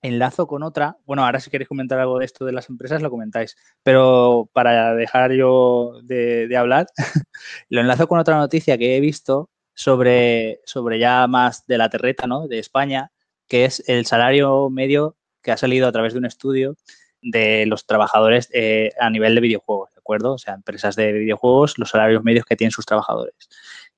enlazo 0.06 0.46
con 0.46 0.62
otra. 0.62 0.96
Bueno, 1.06 1.24
ahora 1.24 1.40
si 1.40 1.50
queréis 1.50 1.68
comentar 1.68 1.98
algo 1.98 2.18
de 2.18 2.24
esto 2.24 2.44
de 2.44 2.52
las 2.52 2.68
empresas, 2.68 3.02
lo 3.02 3.10
comentáis. 3.10 3.56
Pero 3.82 4.48
para 4.52 4.94
dejar 4.94 5.32
yo 5.32 6.00
de, 6.02 6.54
hablar, 6.56 6.86
lo 7.68 7.80
enlazo 7.80 8.08
con 8.08 8.18
otra 8.18 8.36
noticia 8.36 8.78
que 8.78 8.96
he 8.96 9.00
visto 9.00 9.50
sobre, 9.74 10.60
sobre 10.64 10.98
ya 10.98 11.26
más 11.26 11.66
de 11.66 11.78
la 11.78 11.90
terreta, 11.90 12.26
¿no? 12.26 12.48
De 12.48 12.58
España, 12.58 13.12
que 13.46 13.64
es 13.64 13.82
el 13.88 14.06
salario 14.06 14.70
medio 14.70 15.16
que 15.42 15.52
ha 15.52 15.56
salido 15.56 15.86
a 15.86 15.92
través 15.92 16.12
de 16.12 16.18
un 16.18 16.26
estudio 16.26 16.76
de 17.22 17.66
los 17.66 17.86
trabajadores 17.86 18.48
eh, 18.52 18.92
a 19.00 19.10
nivel 19.10 19.34
de 19.34 19.40
videojuegos, 19.40 19.92
¿de 19.94 20.00
acuerdo? 20.00 20.34
O 20.34 20.38
sea, 20.38 20.54
empresas 20.54 20.96
de 20.96 21.12
videojuegos, 21.12 21.78
los 21.78 21.90
salarios 21.90 22.22
medios 22.22 22.44
que 22.44 22.56
tienen 22.56 22.70
sus 22.70 22.86
trabajadores. 22.86 23.34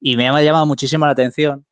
Y 0.01 0.16
me 0.16 0.29
ha 0.29 0.42
llamado 0.42 0.66
muchísimo 0.66 1.07
la 1.07 1.12
atención 1.12 1.66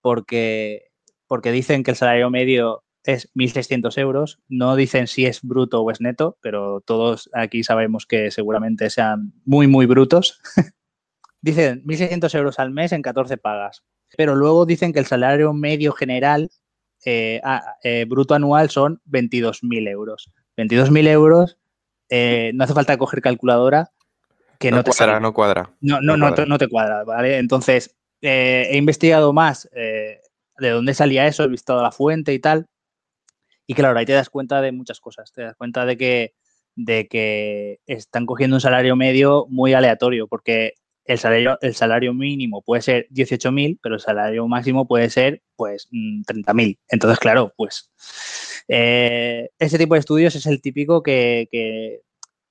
porque 0.00 0.92
porque 1.32 1.50
dicen 1.50 1.82
que 1.82 1.92
el 1.92 1.96
salario 1.96 2.28
medio 2.28 2.84
es 3.04 3.32
1.600 3.34 3.98
euros. 3.98 4.40
No 4.48 4.76
dicen 4.76 5.06
si 5.06 5.26
es 5.26 5.42
bruto 5.42 5.82
o 5.82 5.90
es 5.90 6.00
neto, 6.00 6.38
pero 6.40 6.80
todos 6.80 7.30
aquí 7.32 7.64
sabemos 7.64 8.06
que 8.06 8.30
seguramente 8.30 8.90
sean 8.90 9.32
muy, 9.44 9.66
muy 9.66 9.86
brutos. 9.86 10.40
dicen 11.40 11.82
1.600 11.84 12.34
euros 12.36 12.58
al 12.58 12.70
mes 12.70 12.92
en 12.92 13.02
14 13.02 13.36
pagas. 13.36 13.82
Pero 14.16 14.34
luego 14.34 14.66
dicen 14.66 14.92
que 14.92 14.98
el 14.98 15.06
salario 15.06 15.52
medio 15.52 15.92
general 15.92 16.50
eh, 17.04 17.40
eh, 17.82 18.04
bruto 18.08 18.34
anual 18.34 18.70
son 18.70 19.00
22.000 19.10 19.88
euros. 19.88 20.32
22.000 20.56 21.08
euros, 21.08 21.58
eh, 22.08 22.52
no 22.54 22.64
hace 22.64 22.74
falta 22.74 22.96
coger 22.98 23.22
calculadora. 23.22 23.90
Que 24.58 24.70
no, 24.70 24.84
te 24.84 24.92
cuadra, 24.92 25.18
no 25.18 25.32
cuadra. 25.32 25.70
No, 25.80 26.00
no, 26.00 26.16
no, 26.16 26.30
no, 26.30 26.58
te, 26.58 26.68
cuadra, 26.68 27.02
¿vale? 27.02 27.38
Entonces, 27.38 27.96
he 28.20 28.76
investigado 28.76 29.32
más 29.32 29.68
de 29.72 30.20
dónde 30.70 30.94
salía 30.94 31.26
eso, 31.26 31.42
he 31.42 31.48
visto 31.48 31.82
la 31.82 31.90
fuente 31.90 32.32
y 32.32 32.38
tal. 32.38 32.66
Y 33.72 33.74
claro, 33.74 33.98
ahí 33.98 34.04
te 34.04 34.12
das 34.12 34.28
cuenta 34.28 34.60
de 34.60 34.70
muchas 34.70 35.00
cosas. 35.00 35.32
Te 35.32 35.40
das 35.40 35.56
cuenta 35.56 35.86
de 35.86 35.96
que, 35.96 36.34
de 36.76 37.08
que 37.08 37.80
están 37.86 38.26
cogiendo 38.26 38.56
un 38.56 38.60
salario 38.60 38.96
medio 38.96 39.46
muy 39.48 39.72
aleatorio, 39.72 40.28
porque 40.28 40.74
el 41.06 41.18
salario, 41.18 41.56
el 41.62 41.74
salario 41.74 42.12
mínimo 42.12 42.60
puede 42.60 42.82
ser 42.82 43.06
18.000, 43.08 43.78
pero 43.82 43.94
el 43.94 44.02
salario 44.02 44.46
máximo 44.46 44.86
puede 44.86 45.08
ser 45.08 45.42
pues 45.56 45.88
30.000. 45.90 46.76
Mm, 46.76 46.80
Entonces, 46.90 47.18
claro, 47.18 47.54
pues 47.56 47.90
eh, 48.68 49.48
ese 49.58 49.78
tipo 49.78 49.94
de 49.94 50.00
estudios 50.00 50.34
es 50.34 50.44
el 50.44 50.60
típico 50.60 51.02
que, 51.02 51.48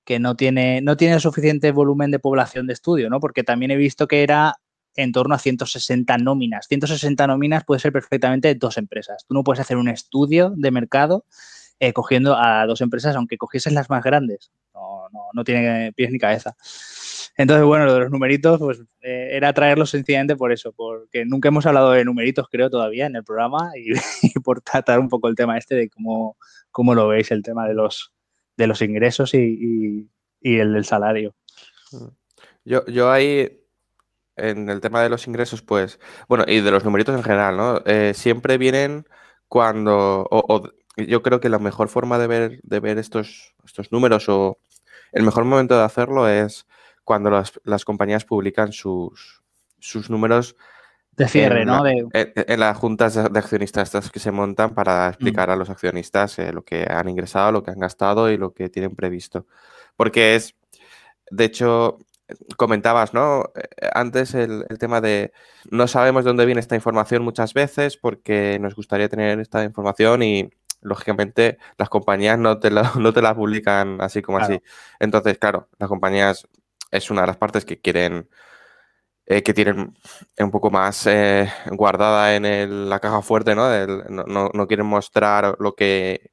que 0.03 0.17
no 0.17 0.35
tiene, 0.35 0.81
no 0.81 0.97
tiene 0.97 1.19
suficiente 1.19 1.71
volumen 1.71 2.09
de 2.09 2.17
población 2.17 2.65
de 2.65 2.73
estudio, 2.73 3.11
¿no? 3.11 3.19
Porque 3.19 3.43
también 3.43 3.69
he 3.69 3.77
visto 3.77 4.07
que 4.07 4.23
era 4.23 4.55
en 4.95 5.11
torno 5.11 5.35
a 5.35 5.39
160 5.39 6.17
nóminas. 6.17 6.67
160 6.67 7.27
nóminas 7.27 7.63
puede 7.63 7.79
ser 7.79 7.91
perfectamente 7.91 8.53
dos 8.55 8.77
empresas. 8.77 9.25
Tú 9.27 9.33
no 9.33 9.43
puedes 9.43 9.59
hacer 9.59 9.77
un 9.77 9.89
estudio 9.89 10.53
de 10.55 10.71
mercado 10.71 11.25
eh, 11.79 11.93
cogiendo 11.93 12.37
a 12.37 12.65
dos 12.67 12.81
empresas, 12.81 13.15
aunque 13.15 13.37
cogiesen 13.37 13.73
las 13.73 13.89
más 13.89 14.03
grandes. 14.03 14.51
No, 14.73 15.09
no, 15.11 15.21
no 15.33 15.43
tiene 15.43 15.93
pies 15.93 16.11
ni 16.11 16.19
cabeza. 16.19 16.55
Entonces, 17.37 17.65
bueno, 17.65 17.85
lo 17.85 17.93
de 17.93 17.99
los 18.01 18.11
numeritos, 18.11 18.59
pues 18.59 18.81
eh, 19.01 19.29
era 19.31 19.53
traerlos 19.53 19.89
sencillamente 19.89 20.35
por 20.35 20.51
eso, 20.51 20.73
porque 20.73 21.25
nunca 21.25 21.47
hemos 21.47 21.65
hablado 21.65 21.91
de 21.91 22.05
numeritos, 22.05 22.47
creo, 22.49 22.69
todavía 22.69 23.05
en 23.05 23.15
el 23.15 23.23
programa 23.23 23.71
y, 24.23 24.39
por 24.41 24.61
tratar 24.61 24.99
un 24.99 25.09
poco 25.09 25.27
el 25.27 25.35
tema 25.35 25.57
este 25.57 25.75
de 25.75 25.89
cómo, 25.89 26.37
cómo 26.69 26.93
lo 26.93 27.07
veis, 27.07 27.31
el 27.31 27.41
tema 27.41 27.67
de 27.67 27.73
los, 27.73 28.13
de 28.57 28.67
los 28.67 28.81
ingresos 28.81 29.33
y, 29.33 30.09
el 30.41 30.73
del 30.73 30.85
salario. 30.85 31.35
Yo, 32.63 32.85
yo 32.85 33.11
ahí, 33.11 33.60
en 34.35 34.69
el 34.69 34.81
tema 34.81 35.01
de 35.01 35.09
los 35.09 35.27
ingresos, 35.27 35.61
pues, 35.61 35.99
bueno, 36.27 36.45
y 36.47 36.61
de 36.61 36.71
los 36.71 36.83
numeritos 36.83 37.15
en 37.15 37.23
general, 37.23 37.57
¿no? 37.57 37.81
Eh, 37.85 38.13
siempre 38.15 38.57
vienen 38.57 39.05
cuando, 39.47 40.27
o, 40.29 40.63
yo 40.97 41.21
creo 41.21 41.39
que 41.39 41.49
la 41.49 41.59
mejor 41.59 41.89
forma 41.89 42.17
de 42.17 42.27
ver, 42.27 42.59
de 42.63 42.79
ver 42.79 42.97
estos, 42.97 43.53
estos 43.65 43.91
números 43.91 44.29
o 44.29 44.57
el 45.11 45.23
mejor 45.23 45.45
momento 45.45 45.77
de 45.77 45.83
hacerlo 45.83 46.27
es 46.27 46.67
cuando 47.03 47.29
las, 47.29 47.85
compañías 47.85 48.25
publican 48.25 48.71
sus, 48.71 49.43
sus 49.79 50.09
números 50.09 50.55
de 51.11 51.27
cierre, 51.27 51.65
¿no? 51.65 51.83
En, 51.85 52.59
las 52.59 52.77
juntas 52.77 53.15
de, 53.15 53.39
accionistas 53.39 53.89
estas 53.89 54.09
que 54.09 54.19
se 54.19 54.31
montan 54.31 54.73
para 54.73 55.09
explicar 55.09 55.49
mm. 55.49 55.51
a 55.51 55.55
los 55.57 55.69
accionistas 55.69 56.39
eh, 56.39 56.53
lo 56.53 56.63
que 56.63 56.87
han 56.89 57.09
ingresado, 57.09 57.51
lo 57.51 57.63
que 57.63 57.71
han 57.71 57.79
gastado 57.79 58.31
y 58.31 58.37
lo 58.37 58.53
que 58.53 58.69
tienen 58.69 58.95
previsto. 58.95 59.45
Porque 59.97 60.35
es, 60.35 60.55
de 61.29 61.45
hecho, 61.45 61.99
comentabas, 62.57 63.13
¿no? 63.13 63.51
Eh, 63.55 63.89
antes 63.93 64.33
el, 64.33 64.65
tema 64.79 65.01
de 65.01 65.31
no 65.69 65.87
sabemos 65.87 66.23
de 66.23 66.29
dónde 66.29 66.45
viene 66.45 66.61
esta 66.61 66.75
información 66.75 67.23
muchas 67.23 67.53
veces 67.53 67.97
porque 67.97 68.57
nos 68.59 68.75
gustaría 68.75 69.09
tener 69.09 69.39
esta 69.39 69.63
información 69.63 70.23
y 70.23 70.49
lógicamente 70.81 71.57
las 71.77 71.89
compañías 71.89 72.37
no 72.39 72.59
te 72.59 72.71
la, 72.71 72.91
no 72.99 73.13
te 73.13 73.21
la 73.21 73.35
publican 73.35 74.01
así 74.01 74.21
como 74.21 74.39
así. 74.39 74.61
Entonces, 74.99 75.37
claro, 75.37 75.69
las 75.79 75.89
compañías 75.89 76.47
es 76.91 77.09
una 77.11 77.21
de 77.21 77.27
las 77.27 77.37
partes 77.37 77.65
que 77.65 77.79
quieren 77.79 78.29
eh, 79.27 79.43
que 79.43 79.53
tienen 79.53 79.95
un 80.39 80.51
poco 80.51 80.71
más 80.71 81.07
eh, 81.07 81.49
guardada 81.71 82.35
en 82.35 82.89
la 82.89 82.99
caja 82.99 83.21
fuerte, 83.21 83.55
¿no? 83.55 83.69
¿no? 84.27 84.67
quieren 84.67 84.85
mostrar 84.87 85.55
lo 85.59 85.73
que 85.73 86.31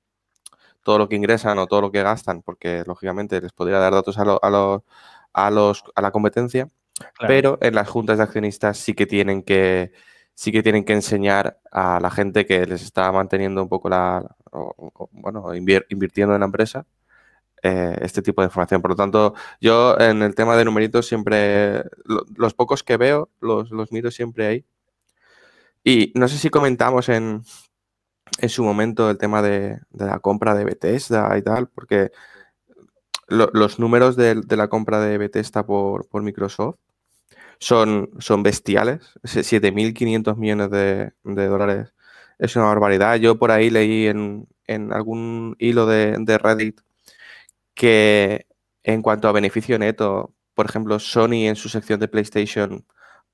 todo 0.82 0.98
lo 0.98 1.08
que 1.08 1.16
ingresan 1.16 1.58
o 1.58 1.66
todo 1.66 1.82
lo 1.82 1.92
que 1.92 2.02
gastan, 2.02 2.42
porque 2.42 2.82
lógicamente 2.86 3.40
les 3.40 3.52
podría 3.52 3.78
dar 3.78 3.92
datos 3.92 4.18
a, 4.18 4.22
a, 4.22 4.80
a, 5.46 5.50
los, 5.50 5.84
a 5.94 6.02
la 6.02 6.10
competencia, 6.10 6.68
pero 7.26 7.58
en 7.60 7.74
las 7.74 7.88
juntas 7.88 8.18
de 8.18 8.24
accionistas 8.24 8.78
sí 8.78 8.94
que 8.94 9.06
tienen 9.06 9.42
que 9.42 9.92
sí 10.34 10.52
que 10.52 10.62
tienen 10.62 10.84
que 10.84 10.92
enseñar 10.92 11.58
a 11.72 11.98
la 12.00 12.10
gente 12.10 12.46
que 12.46 12.64
les 12.64 12.82
está 12.82 13.10
manteniendo 13.10 13.60
un 13.62 13.68
poco 13.68 13.88
la, 13.88 14.24
bueno, 15.10 15.52
invirtiendo 15.54 16.34
en 16.34 16.40
la 16.40 16.46
empresa, 16.46 16.86
eh, 17.62 17.96
este 18.02 18.22
tipo 18.22 18.40
de 18.40 18.46
información. 18.46 18.80
Por 18.80 18.92
lo 18.92 18.96
tanto, 18.96 19.34
yo 19.60 19.98
en 19.98 20.22
el 20.22 20.34
tema 20.36 20.56
de 20.56 20.64
numeritos 20.64 21.06
siempre, 21.06 21.82
los 22.36 22.54
pocos 22.54 22.84
que 22.84 22.96
veo, 22.96 23.30
los, 23.40 23.70
los 23.72 23.90
miro 23.90 24.12
siempre 24.12 24.46
ahí. 24.46 24.64
Y 25.82 26.12
no 26.14 26.28
sé 26.28 26.38
si 26.38 26.50
comentamos 26.50 27.08
en, 27.08 27.42
en 28.40 28.48
su 28.48 28.62
momento 28.62 29.10
el 29.10 29.18
tema 29.18 29.42
de, 29.42 29.80
la 29.90 30.18
compra 30.20 30.54
de 30.54 30.64
Bethesda 30.64 31.36
y 31.36 31.42
tal, 31.42 31.68
porque 31.68 32.10
los 33.28 33.78
números 33.78 34.16
de, 34.16 34.42
la 34.56 34.68
compra 34.68 35.00
de 35.00 35.18
Bethesda 35.18 35.64
por, 35.64 36.06
Microsoft 36.22 36.76
son, 37.58 38.10
son 38.18 38.42
bestiales. 38.42 39.00
7.500 39.22 40.36
millones 40.36 40.70
de, 40.70 41.12
de, 41.24 41.46
dólares 41.46 41.94
es 42.38 42.56
una 42.56 42.66
barbaridad. 42.66 43.16
Yo 43.16 43.38
por 43.38 43.50
ahí 43.50 43.70
leí 43.70 44.06
en, 44.06 44.46
algún 44.92 45.56
hilo 45.58 45.86
de, 45.86 46.38
Reddit 46.38 46.80
que 47.74 48.46
en 48.82 49.02
cuanto 49.02 49.28
a 49.28 49.32
beneficio 49.32 49.78
neto, 49.78 50.34
por 50.54 50.66
ejemplo, 50.66 50.98
Sony 50.98 51.46
en 51.46 51.56
su 51.56 51.68
sección 51.68 52.00
de 52.00 52.08
PlayStation 52.08 52.84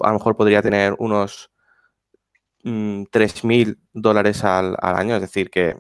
a 0.01 0.09
lo 0.09 0.15
mejor 0.15 0.37
podría 0.37 0.61
tener 0.63 0.95
unos 0.99 1.51
3.000 2.65 3.69
mm, 3.69 3.73
dólares 3.93 4.45
al, 4.45 4.77
año, 4.81 5.15
es 5.17 5.21
decir, 5.21 5.51
que, 5.51 5.77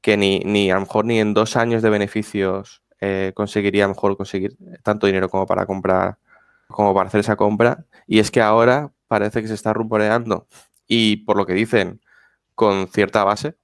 que 0.00 0.16
ni, 0.16 0.40
ni, 0.40 0.70
a 0.70 0.74
lo 0.74 0.82
mejor 0.82 1.04
ni 1.04 1.18
en 1.20 1.34
dos 1.34 1.56
años 1.56 1.82
de 1.82 1.90
beneficios 1.90 2.81
eh, 3.04 3.32
conseguiría 3.34 3.88
mejor 3.88 4.16
conseguir 4.16 4.56
tanto 4.84 5.08
dinero 5.08 5.28
como 5.28 5.44
para 5.44 5.66
comprar, 5.66 6.18
como 6.68 6.94
para 6.94 7.08
hacer 7.08 7.18
esa 7.18 7.34
compra. 7.34 7.84
Y 8.06 8.20
es 8.20 8.30
que 8.30 8.40
ahora 8.40 8.92
parece 9.08 9.42
que 9.42 9.48
se 9.48 9.54
está 9.54 9.72
rumoreando 9.72 10.46
y 10.86 11.16
por 11.16 11.36
lo 11.36 11.44
que 11.44 11.52
dicen 11.52 12.00
con 12.54 12.86
cierta 12.86 13.24
base, 13.24 13.56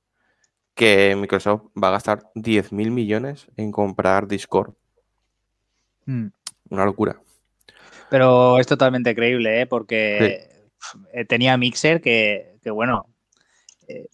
que 0.75 1.15
Microsoft 1.15 1.67
va 1.81 1.89
a 1.89 1.93
gastar 1.93 2.25
10.000 2.35 2.91
millones 2.91 3.47
en 3.57 3.71
comprar 3.71 4.27
Discord. 4.27 4.75
Hmm. 6.05 6.31
Una 6.71 6.85
locura. 6.85 7.21
Pero 8.11 8.59
es 8.59 8.67
totalmente 8.67 9.15
creíble, 9.15 9.61
¿eh? 9.61 9.67
porque 9.67 10.51
eh, 11.13 11.25
tenía 11.27 11.57
Mixer 11.57 12.01
que, 12.01 12.59
bueno, 12.73 13.07
eh, 13.87 14.09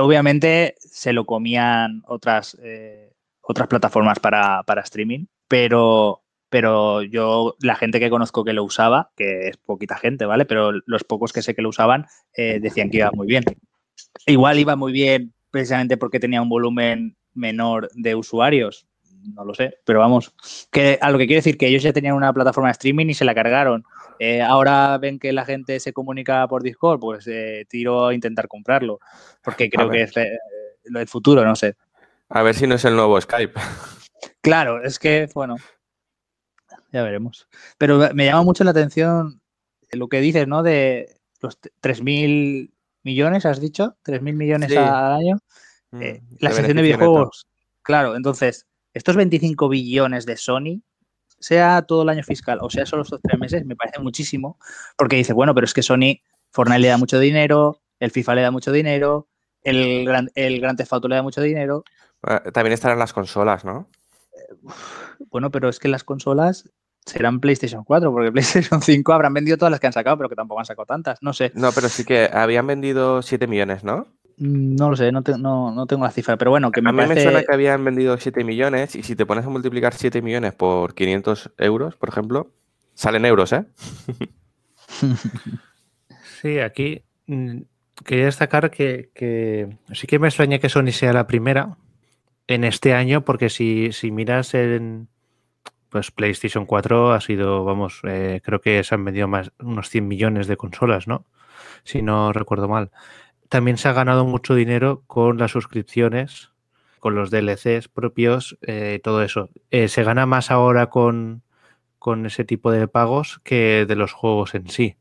obviamente 0.00 0.74
se 0.80 1.12
lo 1.12 1.24
comían 1.24 2.02
otras, 2.08 2.58
otras 3.46 3.68
plataformas 3.68 4.18
para, 4.20 4.64
streaming, 4.84 5.26
pero, 5.48 6.22
pero 6.48 7.02
yo, 7.02 7.56
la 7.60 7.76
gente 7.76 8.00
que 8.00 8.10
conozco 8.10 8.44
que 8.44 8.52
lo 8.52 8.64
usaba, 8.64 9.12
que 9.16 9.48
es 9.48 9.56
poquita 9.56 9.96
gente, 9.96 10.24
¿vale? 10.24 10.44
Pero 10.44 10.72
los 10.86 11.04
pocos 11.04 11.32
que 11.32 11.42
sé 11.42 11.54
que 11.54 11.62
lo 11.62 11.68
usaban 11.68 12.06
decían 12.36 12.90
que 12.90 12.98
iba 12.98 13.10
muy 13.12 13.26
bien. 13.26 13.44
Igual 14.26 14.58
iba 14.58 14.76
muy 14.76 14.92
bien 14.92 15.34
precisamente 15.50 15.96
porque 15.96 16.18
tenía 16.18 16.42
un 16.42 16.48
volumen 16.48 17.16
menor 17.34 17.88
de 17.94 18.14
usuarios. 18.14 18.86
No 19.34 19.44
lo 19.44 19.54
sé, 19.54 19.78
pero 19.86 20.00
vamos, 20.00 20.34
que 20.70 20.98
a 21.00 21.10
lo 21.10 21.16
que 21.16 21.26
quiere 21.26 21.38
decir 21.38 21.56
que 21.56 21.68
ellos 21.68 21.82
ya 21.82 21.94
tenían 21.94 22.14
una 22.14 22.32
plataforma 22.32 22.68
de 22.68 22.72
streaming 22.72 23.06
y 23.06 23.14
se 23.14 23.24
la 23.24 23.34
cargaron. 23.34 23.84
Eh, 24.18 24.42
ahora 24.42 24.98
ven 24.98 25.18
que 25.18 25.32
la 25.32 25.44
gente 25.44 25.80
se 25.80 25.92
comunica 25.92 26.46
por 26.46 26.62
Discord, 26.62 27.00
pues 27.00 27.26
eh, 27.26 27.64
tiro 27.68 28.08
a 28.08 28.14
intentar 28.14 28.48
comprarlo, 28.48 28.98
porque 29.42 29.70
creo 29.70 29.88
que 29.88 30.02
es 30.02 30.16
eh, 30.16 30.38
lo 30.84 30.98
del 30.98 31.08
futuro, 31.08 31.44
no 31.44 31.56
sé. 31.56 31.76
A 32.28 32.42
ver 32.42 32.54
si 32.54 32.66
no 32.66 32.74
es 32.74 32.84
el 32.84 32.96
nuevo 32.96 33.20
Skype. 33.20 33.60
Claro, 34.40 34.82
es 34.82 34.98
que, 34.98 35.28
bueno, 35.34 35.56
ya 36.92 37.02
veremos. 37.02 37.48
Pero 37.78 37.98
me 38.14 38.26
llama 38.26 38.42
mucho 38.42 38.64
la 38.64 38.70
atención 38.70 39.40
lo 39.90 40.08
que 40.08 40.20
dices, 40.20 40.48
¿no? 40.48 40.62
De 40.62 41.20
los 41.40 41.60
3.000 41.60 42.72
millones, 43.02 43.46
has 43.46 43.60
dicho, 43.60 43.96
3.000 44.04 44.34
millones 44.34 44.76
al 44.76 45.12
año. 45.12 45.38
Mm, 45.92 46.02
eh, 46.02 46.22
la 46.40 46.50
sección 46.50 46.76
de 46.76 46.82
videojuegos, 46.82 47.46
claro, 47.82 48.16
entonces, 48.16 48.66
estos 48.94 49.16
25 49.16 49.68
billones 49.68 50.26
de 50.26 50.36
Sony, 50.36 50.82
sea 51.38 51.82
todo 51.82 52.02
el 52.02 52.08
año 52.08 52.22
fiscal 52.22 52.58
o 52.62 52.70
sea 52.70 52.86
solo 52.86 53.02
estos 53.02 53.20
tres 53.20 53.38
meses, 53.38 53.66
me 53.66 53.76
parece 53.76 54.00
muchísimo, 54.00 54.58
porque 54.96 55.16
dice, 55.16 55.32
bueno, 55.32 55.54
pero 55.54 55.66
es 55.66 55.74
que 55.74 55.82
Sony, 55.82 56.20
Fortnite 56.50 56.80
le 56.80 56.88
da 56.88 56.96
mucho 56.96 57.18
dinero, 57.18 57.82
el 58.00 58.10
FIFA 58.10 58.34
le 58.36 58.42
da 58.42 58.50
mucho 58.50 58.72
dinero, 58.72 59.28
el 59.62 60.04
Gran, 60.04 60.30
el 60.34 60.60
Grand 60.60 60.78
Theft 60.78 60.92
Auto 60.92 61.08
le 61.08 61.16
da 61.16 61.22
mucho 61.22 61.40
dinero. 61.40 61.84
También 62.52 62.72
estarán 62.72 62.98
las 62.98 63.12
consolas, 63.12 63.64
¿no? 63.64 63.88
Bueno, 65.30 65.50
pero 65.50 65.68
es 65.68 65.78
que 65.78 65.88
las 65.88 66.04
consolas 66.04 66.70
serán 67.04 67.40
PlayStation 67.40 67.84
4, 67.84 68.12
porque 68.12 68.32
PlayStation 68.32 68.80
5 68.80 69.12
habrán 69.12 69.34
vendido 69.34 69.56
todas 69.56 69.70
las 69.70 69.80
que 69.80 69.86
han 69.86 69.92
sacado, 69.92 70.16
pero 70.16 70.28
que 70.28 70.36
tampoco 70.36 70.60
han 70.60 70.66
sacado 70.66 70.86
tantas, 70.86 71.22
no 71.22 71.32
sé. 71.32 71.52
No, 71.54 71.72
pero 71.72 71.88
sí 71.88 72.04
que 72.04 72.28
habían 72.32 72.66
vendido 72.66 73.22
7 73.22 73.46
millones, 73.46 73.84
¿no? 73.84 74.06
Mm, 74.38 74.76
no 74.76 74.90
lo 74.90 74.96
sé, 74.96 75.12
no, 75.12 75.22
no, 75.22 75.86
tengo 75.86 76.04
la 76.04 76.10
cifra, 76.10 76.36
pero 76.36 76.50
bueno, 76.50 76.72
que 76.72 76.82
me 76.82 76.90
A 76.90 76.92
mí 76.92 77.06
me 77.06 77.22
suena 77.22 77.42
que 77.42 77.54
habían 77.54 77.84
vendido 77.84 78.16
7 78.16 78.42
millones 78.42 78.96
y 78.96 79.02
si 79.02 79.14
te 79.14 79.26
pones 79.26 79.44
a 79.44 79.50
multiplicar 79.50 79.94
7 79.94 80.22
millones 80.22 80.54
por 80.54 80.94
500 80.94 81.52
euros, 81.58 81.96
por 81.96 82.08
ejemplo, 82.08 82.50
salen 82.94 83.24
euros, 83.26 83.52
¿eh? 83.52 83.64
sí, 86.42 86.58
aquí 86.58 87.02
mm, 87.26 87.60
quería 88.04 88.24
destacar 88.26 88.70
que, 88.70 89.10
que, 89.14 89.76
sí 89.92 90.06
que 90.06 90.18
me 90.18 90.28
extraña 90.28 90.58
que 90.58 90.68
Sony 90.68 90.90
sea 90.90 91.12
la 91.12 91.26
primera 91.26 91.76
en 92.46 92.64
este 92.64 92.94
año, 92.94 93.24
porque 93.24 93.48
si, 93.48 93.92
si 93.92 94.10
miras 94.10 94.54
en, 94.54 95.08
pues 95.88 96.10
PlayStation 96.10 96.66
4 96.66 97.12
ha 97.12 97.20
sido, 97.20 97.64
vamos, 97.64 98.00
eh, 98.04 98.40
creo 98.44 98.60
que 98.60 98.82
se 98.84 98.94
han 98.94 99.04
vendido 99.04 99.28
más 99.28 99.52
unos 99.60 99.88
100 99.88 100.08
millones 100.08 100.46
de 100.46 100.56
consolas, 100.56 101.06
¿no? 101.06 101.24
Si 101.84 102.02
no 102.02 102.32
recuerdo 102.32 102.68
mal. 102.68 102.90
También 103.48 103.76
se 103.76 103.88
ha 103.88 103.92
ganado 103.92 104.24
mucho 104.24 104.54
dinero 104.54 105.04
con 105.06 105.38
las 105.38 105.52
suscripciones, 105.52 106.50
con 106.98 107.14
los 107.14 107.30
DLCs 107.30 107.88
propios, 107.88 108.58
eh, 108.62 109.00
todo 109.02 109.22
eso. 109.22 109.50
Eh, 109.70 109.88
se 109.88 110.02
gana 110.02 110.26
más 110.26 110.50
ahora 110.50 110.90
con, 110.90 111.42
con, 111.98 112.26
ese 112.26 112.44
tipo 112.44 112.70
de 112.70 112.88
pagos 112.88 113.40
que 113.44 113.84
de 113.86 113.96
los 113.96 114.12
juegos 114.12 114.54
en 114.54 114.68
sí. 114.68 114.96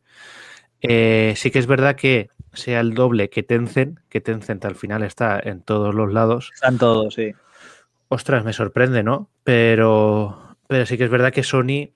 sí 0.82 1.52
que 1.52 1.60
es 1.60 1.68
verdad 1.68 1.96
que 1.96 2.30
sea 2.54 2.80
el 2.80 2.94
doble 2.94 3.30
que 3.30 3.44
Tencent, 3.44 4.00
que 4.10 4.22
Tencent 4.22 4.64
al 4.66 4.76
final 4.76 5.04
está 5.04 5.40
en 5.44 5.62
todos 5.62 5.94
los 5.94 6.14
lados. 6.14 6.52
Están 6.54 6.78
todos, 6.78 7.14
sí 7.16 7.34
ostras, 8.14 8.46
me 8.46 8.54
sorprende, 8.54 9.04
¿no? 9.04 9.30
Pero, 9.44 10.56
pero 10.68 10.86
sí 10.86 10.98
que 10.98 11.06
es 11.06 11.10
verdad 11.10 11.34
que 11.34 11.44
Sony, 11.44 11.92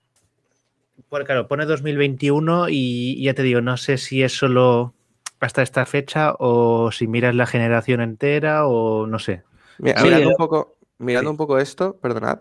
bueno, 1.10 1.26
claro, 1.26 1.48
pone 1.48 1.66
2021 1.66 2.68
y 2.70 3.24
ya 3.24 3.34
te 3.34 3.44
digo, 3.44 3.62
no 3.62 3.78
sé 3.78 3.98
si 3.98 4.24
es 4.24 4.36
solo 4.36 4.94
hasta 5.40 5.62
esta 5.62 5.86
fecha 5.86 6.34
o 6.40 6.92
si 6.92 7.08
miras 7.08 7.36
la 7.36 7.46
generación 7.46 8.02
entera 8.02 8.68
o 8.68 9.06
no 9.06 9.20
sé. 9.20 9.44
mirando, 9.78 10.30
un 10.30 10.36
poco, 10.36 10.78
mirando 10.98 11.30
un 11.30 11.38
poco 11.38 11.60
esto, 11.60 11.98
perdonad, 11.98 12.40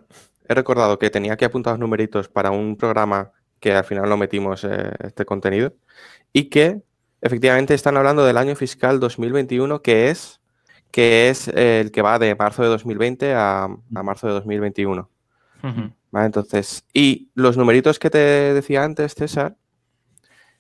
he 0.49 0.55
recordado 0.55 0.99
que 0.99 1.11
tenía 1.11 1.37
que 1.37 1.45
apuntar 1.45 1.75
los 1.75 1.81
numeritos 1.81 2.29
para 2.29 2.51
un 2.51 2.77
programa 2.77 3.33
que 3.61 3.73
al 3.73 3.85
final 3.85 4.09
lo 4.09 4.17
metimos 4.17 4.65
eh, 4.65 4.91
este 5.01 5.27
contenido 5.27 5.75
y 6.33 6.45
que 6.45 6.81
efectivamente 7.27 7.75
están 7.75 7.97
hablando 7.97 8.25
del 8.25 8.37
año 8.37 8.57
fiscal 8.57 9.01
2021 9.01 9.83
que 9.83 10.11
es 10.11 10.41
que 10.91 11.29
es 11.29 11.49
el 11.49 11.91
que 11.91 12.01
va 12.01 12.19
de 12.19 12.35
marzo 12.35 12.63
de 12.63 12.69
2020 12.69 13.35
a, 13.35 13.69
marzo 13.91 14.29
de 14.29 14.33
2021. 14.35 15.11
Entonces, 16.13 16.87
y 16.95 17.29
los 17.35 17.59
numeritos 17.59 17.99
que 17.99 18.09
te 18.09 18.19
decía 18.19 18.83
antes, 18.83 19.15
César, 19.15 19.57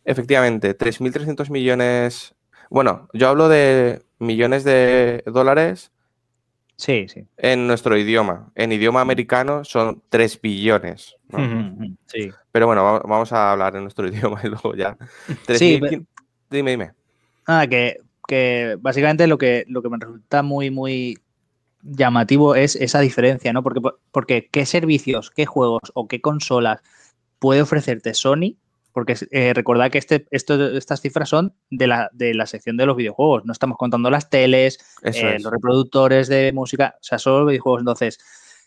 efectivamente, 0.04 0.76
3.300 0.76 1.48
millones, 1.48 2.34
bueno, 2.68 3.08
yo 3.14 3.28
hablo 3.28 3.48
de 3.48 4.04
millones 4.18 4.64
de 4.64 5.22
dólares 5.26 5.90
Sí, 6.76 7.06
sí. 7.08 7.26
En 7.38 7.66
nuestro 7.66 7.96
idioma. 7.96 8.50
En 8.54 8.70
idioma 8.70 9.00
americano 9.00 9.64
son 9.64 10.02
3 10.10 10.40
billones. 10.40 11.16
Sí. 12.06 12.30
Pero 12.52 12.66
bueno, 12.66 13.00
vamos 13.04 13.32
a 13.32 13.52
hablar 13.52 13.76
en 13.76 13.82
nuestro 13.82 14.06
idioma 14.08 14.40
y 14.44 14.48
luego 14.48 14.74
ya. 14.74 14.96
sí, 15.54 15.80
Dime, 16.50 16.72
dime. 16.72 16.92
Ah, 17.46 17.66
que, 17.68 17.98
que, 18.26 18.76
básicamente 18.80 19.26
lo 19.26 19.38
que, 19.38 19.64
lo 19.68 19.82
que 19.82 19.88
me 19.88 19.98
resulta 19.98 20.42
muy, 20.42 20.70
muy 20.70 21.18
llamativo 21.82 22.54
es 22.54 22.76
esa 22.76 23.00
diferencia, 23.00 23.52
¿no? 23.52 23.62
Porque, 23.62 23.80
porque 24.10 24.48
qué 24.50 24.66
servicios, 24.66 25.30
qué 25.30 25.46
juegos 25.46 25.92
o 25.94 26.08
qué 26.08 26.20
consolas 26.20 26.80
puede 27.38 27.62
ofrecerte 27.62 28.14
Sony 28.14 28.56
porque 28.96 29.14
eh, 29.30 29.52
recordad 29.52 29.90
que 29.90 29.98
este, 29.98 30.26
estas 30.30 31.02
cifras 31.02 31.28
son 31.28 31.54
de 31.68 31.86
la, 31.86 32.08
de 32.14 32.32
la 32.32 32.46
sección 32.46 32.78
de 32.78 32.86
los 32.86 32.96
videojuegos, 32.96 33.44
no 33.44 33.52
estamos 33.52 33.76
contando 33.76 34.08
las 34.08 34.30
teles, 34.30 34.78
eh, 35.02 35.36
los 35.38 35.52
reproductores 35.52 36.28
de 36.28 36.50
música, 36.54 36.94
o 36.98 37.04
sea, 37.04 37.18
solo 37.18 37.40
los 37.40 37.48
videojuegos. 37.48 37.82
Entonces, 37.82 38.18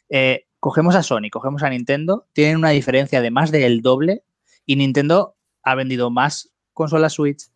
eh, 0.07 0.45
cogemos 0.59 0.93
a 0.93 1.01
Sony, 1.01 1.31
cogemos 1.31 1.63
a 1.63 1.69
Nintendo, 1.71 2.27
tienen 2.33 2.57
una 2.57 2.69
diferencia 2.69 3.21
de 3.21 3.31
más 3.31 3.49
del 3.49 3.81
doble 3.81 4.21
y 4.67 4.75
Nintendo 4.75 5.35
ha 5.63 5.73
vendido 5.73 6.11
más 6.11 6.51
consolas 6.73 7.13
Switch, 7.13 7.47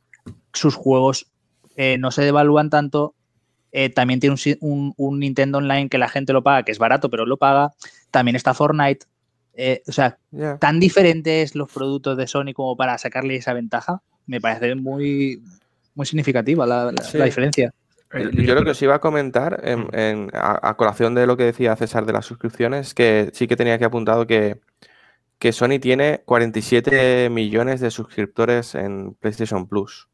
sus 0.54 0.76
juegos 0.76 1.28
no 1.98 2.12
se 2.12 2.22
devalúan 2.22 2.70
tanto, 2.70 3.16
también 3.96 4.20
tiene 4.20 4.36
un, 4.62 4.94
un, 4.96 5.20
Nintendo 5.20 5.58
Online 5.58 5.90
que 5.90 5.98
la 5.98 6.08
gente 6.08 6.34
lo 6.34 6.44
paga, 6.44 6.64
que 6.64 6.72
es 6.72 6.78
barato, 6.78 7.10
pero 7.10 7.26
lo 7.26 7.38
paga. 7.38 7.74
También 8.12 8.36
está 8.36 8.54
Fortnite. 8.54 9.08
Eh, 9.56 9.84
o 9.88 9.92
sea, 9.92 10.18
tan 10.60 10.80
diferentes 10.80 11.56
los 11.56 11.72
productos 11.72 12.18
de 12.18 12.26
Sony 12.26 12.54
como 12.56 12.76
para 12.76 12.98
sacarle 12.98 13.36
esa 13.36 13.54
ventaja, 13.54 14.02
me 14.26 14.42
parece 14.42 14.74
muy, 14.74 15.44
muy 15.94 16.06
significativa 16.06 16.66
la, 16.66 16.92
diferencia. 17.24 17.72
Eh, 18.14 18.30
yo 18.34 18.56
lo 18.56 18.64
que 18.64 18.72
os 18.72 18.82
iba 18.82 18.96
a 18.96 19.00
comentar 19.00 19.62
en, 19.64 20.30
a, 20.34 20.74
colación 20.76 21.14
de 21.14 21.28
lo 21.28 21.38
que 21.38 21.44
decía 21.44 21.76
César 21.76 22.06
de 22.06 22.14
las 22.14 22.26
suscripciones, 22.26 22.94
que 22.96 23.30
sí 23.34 23.48
que 23.48 23.56
tenía 23.56 23.78
que 23.78 23.86
apuntado 23.86 24.26
que, 24.26 24.60
que 25.38 25.52
Sony 25.52 25.80
tiene 25.80 26.22
47 26.26 27.30
millones 27.30 27.80
de 27.80 27.92
suscriptores 27.92 28.74
en 28.74 29.14
PlayStation 29.14 29.68
Plus. 29.68 30.10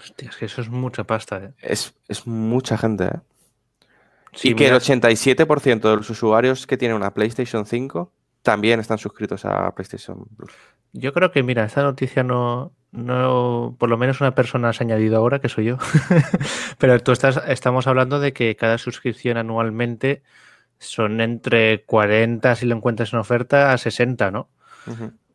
Hostia, 0.00 0.30
es 0.30 0.36
que 0.36 0.46
eso 0.46 0.62
es 0.62 0.68
mucha 0.68 1.04
pasta, 1.04 1.38
¿eh? 1.44 1.52
Es, 1.60 1.92
mucha 2.26 2.78
gente, 2.78 3.04
¿eh? 3.04 3.20
y 4.42 4.54
que 4.54 4.68
el 4.68 4.74
87% 4.74 5.80
de 5.80 5.96
los 5.96 6.08
usuarios 6.08 6.66
que 6.66 6.76
tienen 6.76 6.96
una 6.96 7.12
PlayStation 7.12 7.66
5 7.66 8.12
también 8.42 8.80
están 8.80 8.98
suscritos 8.98 9.44
a 9.44 9.74
PlayStation 9.74 10.24
Plus. 10.36 10.52
Yo 10.92 11.12
creo 11.12 11.30
que, 11.30 11.42
mira, 11.42 11.64
esta 11.64 11.82
noticia 11.82 12.22
no, 12.22 12.72
no, 12.92 13.76
por 13.78 13.88
lo 13.88 13.98
menos 13.98 14.20
una 14.20 14.34
persona 14.34 14.72
se 14.72 14.82
ha 14.82 14.86
añadido 14.86 15.16
ahora, 15.16 15.40
que 15.40 15.48
soy 15.48 15.66
yo. 15.66 15.78
Pero 16.78 16.98
tú 17.00 17.12
estás, 17.12 17.40
estamos 17.46 17.86
hablando 17.86 18.18
de 18.18 18.32
que 18.32 18.56
cada 18.56 18.78
suscripción 18.78 19.36
anualmente 19.36 20.22
son 20.78 21.20
entre 21.20 21.84
40, 21.84 22.56
si 22.56 22.66
lo 22.66 22.74
encuentras 22.74 23.12
en 23.12 23.18
oferta, 23.18 23.72
a 23.72 23.78
60, 23.78 24.30
¿no? 24.30 24.48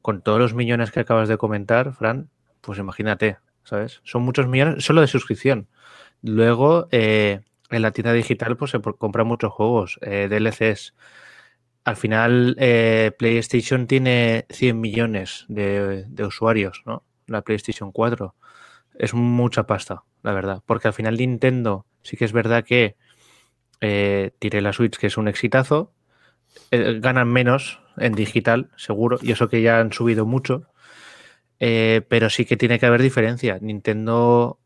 Con 0.02 0.22
todos 0.22 0.40
los 0.40 0.54
millones 0.54 0.92
que 0.92 1.00
acabas 1.00 1.30
de 1.30 1.38
comentar, 1.38 1.94
Fran, 1.94 2.30
pues 2.62 2.80
imagínate, 2.80 3.38
¿sabes? 3.66 4.00
Son 4.04 4.22
muchos 4.22 4.48
millones 4.48 4.86
solo 4.86 5.02
de 5.02 5.08
suscripción. 5.08 5.68
Luego, 6.22 6.88
eh, 6.92 7.42
en 7.70 7.82
la 7.82 7.92
tienda 7.92 8.14
digital, 8.14 8.56
pues 8.56 8.72
se 8.72 8.80
compran 8.80 9.28
muchos 9.28 9.52
juegos, 9.52 10.00
eh, 10.02 10.28
DLCs 10.30 10.94
al 11.86 11.96
final 11.96 12.56
eh, 12.60 13.12
PlayStation 13.18 13.86
tiene 13.86 14.48
100 14.50 14.82
millones 14.82 15.46
de, 15.48 16.06
usuarios, 16.26 16.82
¿no? 16.86 17.04
La 17.28 17.44
PlayStation 17.44 17.92
4. 17.92 18.36
Es 18.96 19.14
mucha 19.14 19.68
pasta, 19.68 20.04
la 20.24 20.34
verdad. 20.34 20.64
Porque 20.66 20.88
al 20.88 20.96
final 20.96 21.18
Nintendo 21.18 21.86
sí 22.02 22.18
que 22.18 22.26
es 22.26 22.34
verdad 22.34 22.64
que 22.64 22.96
eh, 23.82 24.32
tiré 24.40 24.62
la 24.62 24.74
Switch, 24.74 24.98
que 24.98 25.08
es 25.08 25.18
un 25.18 25.28
exitazo. 25.28 25.94
Ganan 26.72 27.28
menos 27.28 27.80
en 27.98 28.14
digital, 28.14 28.72
seguro. 28.78 29.20
Y 29.22 29.32
eso 29.32 29.48
que 29.48 29.62
ya 29.62 29.80
han 29.80 29.94
subido 29.94 30.26
mucho. 30.26 30.68
Pero 31.60 32.30
sí 32.30 32.46
que 32.46 32.58
tiene 32.58 32.80
que 32.80 32.86
haber 32.86 33.02
diferencia. 33.02 33.58
Nintendo 33.62 34.60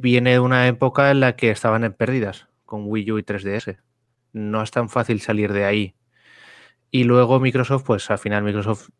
viene 0.00 0.32
de 0.32 0.40
una 0.40 0.66
época 0.66 1.10
en 1.10 1.20
la 1.20 1.36
que 1.36 1.50
estaban 1.50 1.84
en 1.84 1.92
pérdidas 1.92 2.48
con 2.64 2.84
Wii 2.86 3.12
U 3.12 3.18
y 3.18 3.22
3DS. 3.22 3.78
No 4.32 4.62
es 4.62 4.70
tan 4.70 4.88
fácil 4.88 5.20
salir 5.20 5.52
de 5.52 5.64
ahí 5.64 5.94
y 6.94 7.02
luego 7.02 7.40
Microsoft, 7.40 7.82
pues 7.84 8.08
al 8.08 8.20
final 8.20 8.44
Microsoft, 8.44 8.90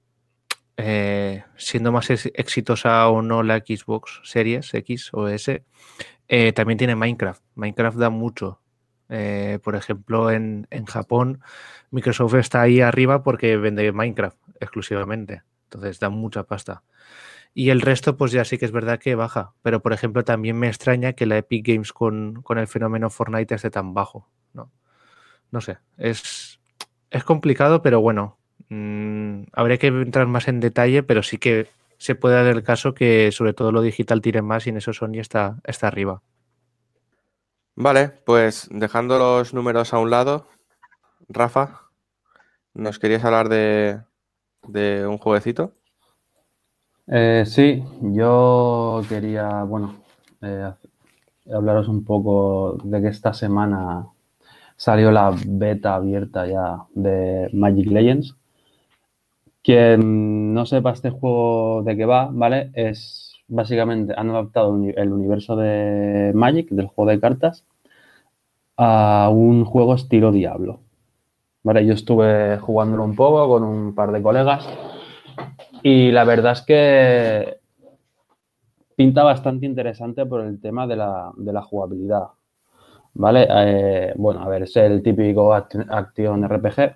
eh, 0.76 1.44
siendo 1.56 1.92
más 1.92 2.10
exitosa 2.10 3.08
o 3.08 3.22
no 3.22 3.44
la 3.44 3.58
Xbox 3.58 4.20
Series 4.24 4.74
X 4.74 5.10
o 5.12 5.28
S, 5.28 5.64
eh, 6.26 6.52
también 6.54 6.76
tiene 6.76 6.96
Minecraft. 6.96 7.40
Minecraft 7.54 7.96
da 7.96 8.10
mucho. 8.10 8.60
Eh, 9.08 9.60
por 9.62 9.76
ejemplo, 9.76 10.32
en, 10.32 10.66
Japón, 10.88 11.40
Microsoft 11.92 12.34
está 12.34 12.62
ahí 12.62 12.80
arriba 12.80 13.22
porque 13.22 13.56
vende 13.58 13.92
Minecraft 13.92 14.38
exclusivamente. 14.58 15.42
Entonces 15.64 16.00
da 16.00 16.10
mucha 16.10 16.44
pasta. 16.44 16.82
Y 17.54 17.70
el 17.70 17.80
resto, 17.80 18.16
pues 18.16 18.32
ya 18.32 18.44
sí 18.44 18.58
que 18.58 18.64
es 18.64 18.72
verdad 18.72 18.98
que 18.98 19.14
baja. 19.14 19.54
Pero, 19.62 19.80
por 19.80 19.92
ejemplo, 19.92 20.24
también 20.24 20.58
me 20.58 20.66
extraña 20.66 21.12
que 21.12 21.26
la 21.26 21.38
Epic 21.38 21.66
Games 21.66 21.92
con, 21.92 22.42
con 22.42 22.58
el 22.58 22.66
fenómeno 22.66 23.10
Fortnite 23.10 23.54
esté 23.54 23.70
tan 23.70 23.94
bajo. 23.94 24.28
No, 24.52 24.72
no 25.52 25.60
sé. 25.60 25.78
Es, 25.96 26.58
es 27.10 27.24
complicado, 27.24 27.80
pero 27.80 28.00
bueno, 28.00 28.38
mm, 28.70 29.44
habría 29.52 29.78
que 29.78 29.86
entrar 29.86 30.26
más 30.26 30.48
en 30.48 30.58
detalle, 30.58 31.04
pero 31.04 31.22
sí 31.22 31.38
que 31.38 31.68
se 31.96 32.16
puede 32.16 32.34
dar 32.34 32.46
el 32.46 32.64
caso 32.64 32.92
que 32.92 33.30
sobre 33.30 33.54
todo 33.54 33.70
lo 33.70 33.82
digital 33.82 34.20
tire 34.20 34.42
más 34.42 34.66
y 34.66 34.70
en 34.70 34.78
eso 34.78 34.92
Sony 34.92 35.20
está, 35.20 35.58
está 35.64 35.86
arriba. 35.86 36.22
Vale, 37.76 38.08
pues 38.08 38.68
dejando 38.70 39.18
los 39.18 39.54
números 39.54 39.94
a 39.94 39.98
un 39.98 40.10
lado, 40.10 40.48
Rafa, 41.28 41.88
¿nos 42.72 42.98
querías 42.98 43.24
hablar 43.24 43.48
de, 43.48 44.00
un 44.66 45.18
jueguecito? 45.18 45.72
Eh, 47.06 47.44
sí, 47.46 47.84
yo 48.00 49.02
quería, 49.08 49.62
bueno, 49.64 49.96
eh, 50.40 50.72
hablaros 51.52 51.88
un 51.88 52.04
poco 52.04 52.78
de 52.82 53.02
que 53.02 53.08
esta 53.08 53.34
semana 53.34 54.06
salió 54.76 55.10
la 55.10 55.34
beta 55.46 55.94
abierta 55.94 56.46
ya 56.46 56.84
de 56.94 57.50
Magic 57.52 57.90
Legends. 57.90 58.36
Quien 59.62 60.52
no 60.54 60.66
sepa 60.66 60.92
este 60.92 61.10
juego 61.10 61.82
de 61.82 61.96
qué 61.96 62.04
va, 62.04 62.28
¿vale? 62.30 62.70
Es 62.74 63.34
básicamente, 63.48 64.14
han 64.16 64.30
adaptado 64.30 64.74
el 64.96 65.12
universo 65.12 65.56
de 65.56 66.32
Magic, 66.34 66.68
del 66.70 66.86
juego 66.86 67.10
de 67.10 67.20
cartas, 67.20 67.64
a 68.76 69.30
un 69.32 69.64
juego 69.64 69.94
estilo 69.94 70.32
Diablo. 70.32 70.83
¿Vale? 71.64 71.84
Yo 71.84 71.94
estuve 71.94 72.58
jugándolo 72.58 73.04
un 73.04 73.16
poco 73.16 73.48
con 73.48 73.64
un 73.64 73.94
par 73.94 74.12
de 74.12 74.22
colegas 74.22 74.68
y 75.82 76.12
la 76.12 76.24
verdad 76.24 76.52
es 76.52 76.62
que 76.62 77.58
pinta 78.94 79.24
bastante 79.24 79.66
interesante 79.66 80.24
por 80.24 80.42
el 80.42 80.60
tema 80.60 80.86
de 80.86 80.96
la, 80.96 81.62
jugabilidad. 81.62 82.28
¿vale? 83.14 83.48
Eh, 83.50 84.12
bueno, 84.16 84.42
a 84.42 84.48
ver, 84.48 84.62
es 84.62 84.76
el 84.76 85.02
típico 85.02 85.52
acción 85.52 86.46
RPG, 86.48 86.94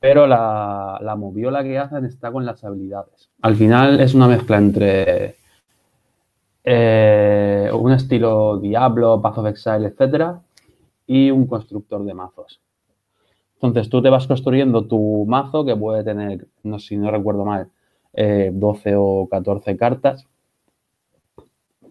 pero 0.00 0.26
la, 0.26 0.98
la 1.00 1.14
moviola 1.14 1.62
que 1.62 1.78
hacen 1.78 2.04
está 2.06 2.32
con 2.32 2.44
las 2.44 2.64
habilidades. 2.64 3.30
Al 3.42 3.54
final 3.54 4.00
es 4.00 4.14
una 4.14 4.28
mezcla 4.28 4.56
entre 4.56 5.36
eh, 6.64 7.70
un 7.72 7.92
estilo 7.92 8.58
Diablo, 8.58 9.22
Path 9.22 9.38
of 9.38 9.46
Exile, 9.46 9.88
etcétera, 9.88 10.42
y 11.06 11.30
un 11.30 11.46
constructor 11.46 12.04
de 12.04 12.12
mazos. 12.12 12.60
Entonces 13.60 13.88
tú 13.88 14.00
te 14.00 14.08
vas 14.08 14.26
construyendo 14.26 14.86
tu 14.86 15.24
mazo 15.26 15.64
que 15.64 15.74
puede 15.76 16.04
tener, 16.04 16.46
no 16.62 16.78
si 16.78 16.96
no 16.96 17.10
recuerdo 17.10 17.44
mal, 17.44 17.68
12 18.12 18.90
eh, 18.90 18.94
o 18.96 19.28
14 19.28 19.76
cartas 19.76 20.26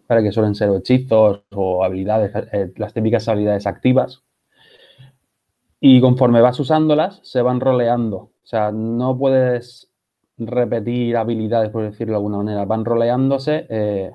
para 0.07 0.23
que 0.23 0.31
suelen 0.31 0.55
ser 0.55 0.69
hechizos 0.73 1.43
o 1.53 1.83
habilidades, 1.83 2.31
eh, 2.53 2.71
las 2.77 2.93
típicas 2.93 3.27
habilidades 3.27 3.67
activas. 3.67 4.23
Y 5.79 5.99
conforme 6.01 6.41
vas 6.41 6.59
usándolas, 6.59 7.19
se 7.23 7.41
van 7.41 7.59
roleando. 7.59 8.17
O 8.17 8.31
sea, 8.43 8.71
no 8.71 9.17
puedes 9.17 9.91
repetir 10.37 11.17
habilidades, 11.17 11.69
por 11.69 11.83
decirlo 11.83 12.13
de 12.13 12.17
alguna 12.17 12.37
manera. 12.37 12.65
Van 12.65 12.85
roleándose 12.85 13.67
eh, 13.69 14.11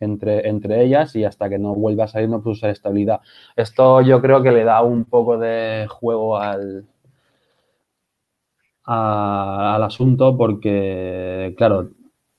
entre, 0.00 0.48
entre 0.48 0.82
ellas 0.84 1.14
y 1.16 1.24
hasta 1.24 1.48
que 1.48 1.58
no 1.58 1.74
vuelva 1.74 2.04
a 2.04 2.08
salir 2.08 2.28
no 2.28 2.42
puedes 2.42 2.58
usar 2.58 2.70
estabilidad. 2.70 3.20
Esto 3.56 4.00
yo 4.02 4.20
creo 4.20 4.42
que 4.42 4.52
le 4.52 4.64
da 4.64 4.82
un 4.82 5.04
poco 5.04 5.38
de 5.38 5.86
juego 5.90 6.36
al, 6.38 6.86
al 8.84 9.82
asunto 9.82 10.36
porque, 10.36 11.54
claro, 11.56 11.90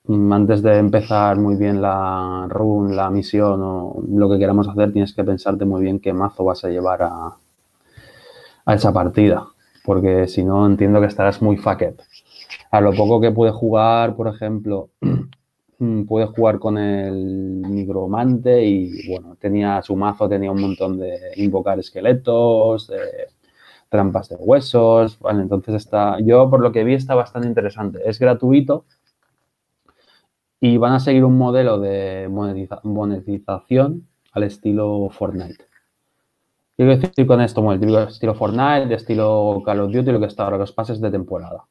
antes 0.08 0.62
de 0.62 0.78
empezar 0.78 1.38
muy 1.38 1.56
bien 1.56 1.82
la 1.82 2.46
run, 2.50 2.96
la 2.96 3.10
misión 3.10 3.62
o 3.64 4.04
lo 4.08 4.30
que 4.30 4.40
queramos 4.40 4.68
hacer, 4.68 4.94
tienes 4.94 5.14
que 5.14 5.24
pensarte 5.24 5.66
muy 5.66 5.82
bien 5.84 6.00
qué 6.00 6.14
mazo 6.14 6.44
vas 6.46 6.64
a 6.64 6.70
llevar 6.70 7.04
a, 7.04 7.38
a 8.66 8.74
esa 8.74 8.92
partida. 8.94 9.48
Porque 9.84 10.28
si 10.28 10.44
no, 10.44 10.66
entiendo 10.66 11.00
que 11.00 11.08
estarás 11.08 11.42
muy 11.42 11.58
fucked. 11.58 11.96
A 12.72 12.82
lo 12.82 12.94
poco 12.94 13.22
que 13.22 13.32
pude 13.32 13.52
jugar, 13.52 14.16
por 14.16 14.28
ejemplo, 14.28 14.90
pude 15.78 16.26
jugar 16.28 16.60
con 16.60 16.78
el 16.78 17.62
nigromante 17.62 18.64
y 18.66 19.08
bueno, 19.10 19.36
tenía 19.40 19.82
su 19.82 19.96
mazo, 19.96 20.30
tenía 20.30 20.52
un 20.52 20.62
montón 20.62 20.98
de 20.98 21.18
invocar 21.36 21.80
esqueletos, 21.80 22.92
trampas 23.90 24.30
de 24.30 24.36
huesos, 24.36 25.20
¿vale? 25.20 25.42
Entonces 25.42 25.76
está, 25.76 26.20
yo 26.20 26.50
por 26.50 26.62
lo 26.62 26.72
que 26.72 26.84
vi 26.84 26.94
está 26.94 27.16
bastante 27.16 27.48
interesante. 27.48 28.00
Es 28.06 28.20
gratuito 28.20 28.86
y 30.60 30.78
van 30.78 30.94
a 30.94 31.00
seguir 31.00 31.24
un 31.24 31.38
modelo 31.38 31.80
de 31.80 32.28
monetiza- 32.30 32.82
monetización 32.84 34.08
al 34.32 34.44
estilo 34.44 35.10
Fortnite. 35.12 35.66
¿Qué 36.78 36.84
quiero 36.84 36.98
decir 36.98 37.26
con 37.28 37.42
esto? 37.42 37.72
El 37.72 37.96
estilo 38.08 38.36
Fortnite, 38.36 38.88
de 38.88 38.96
estilo 38.96 39.62
Call 39.66 39.80
of 39.82 39.92
Duty, 39.94 40.12
lo 40.12 40.20
que 40.20 40.26
está 40.26 40.44
ahora, 40.44 40.58
los 40.58 40.74
pases 40.74 41.00
de 41.00 41.10
temporada, 41.12 41.64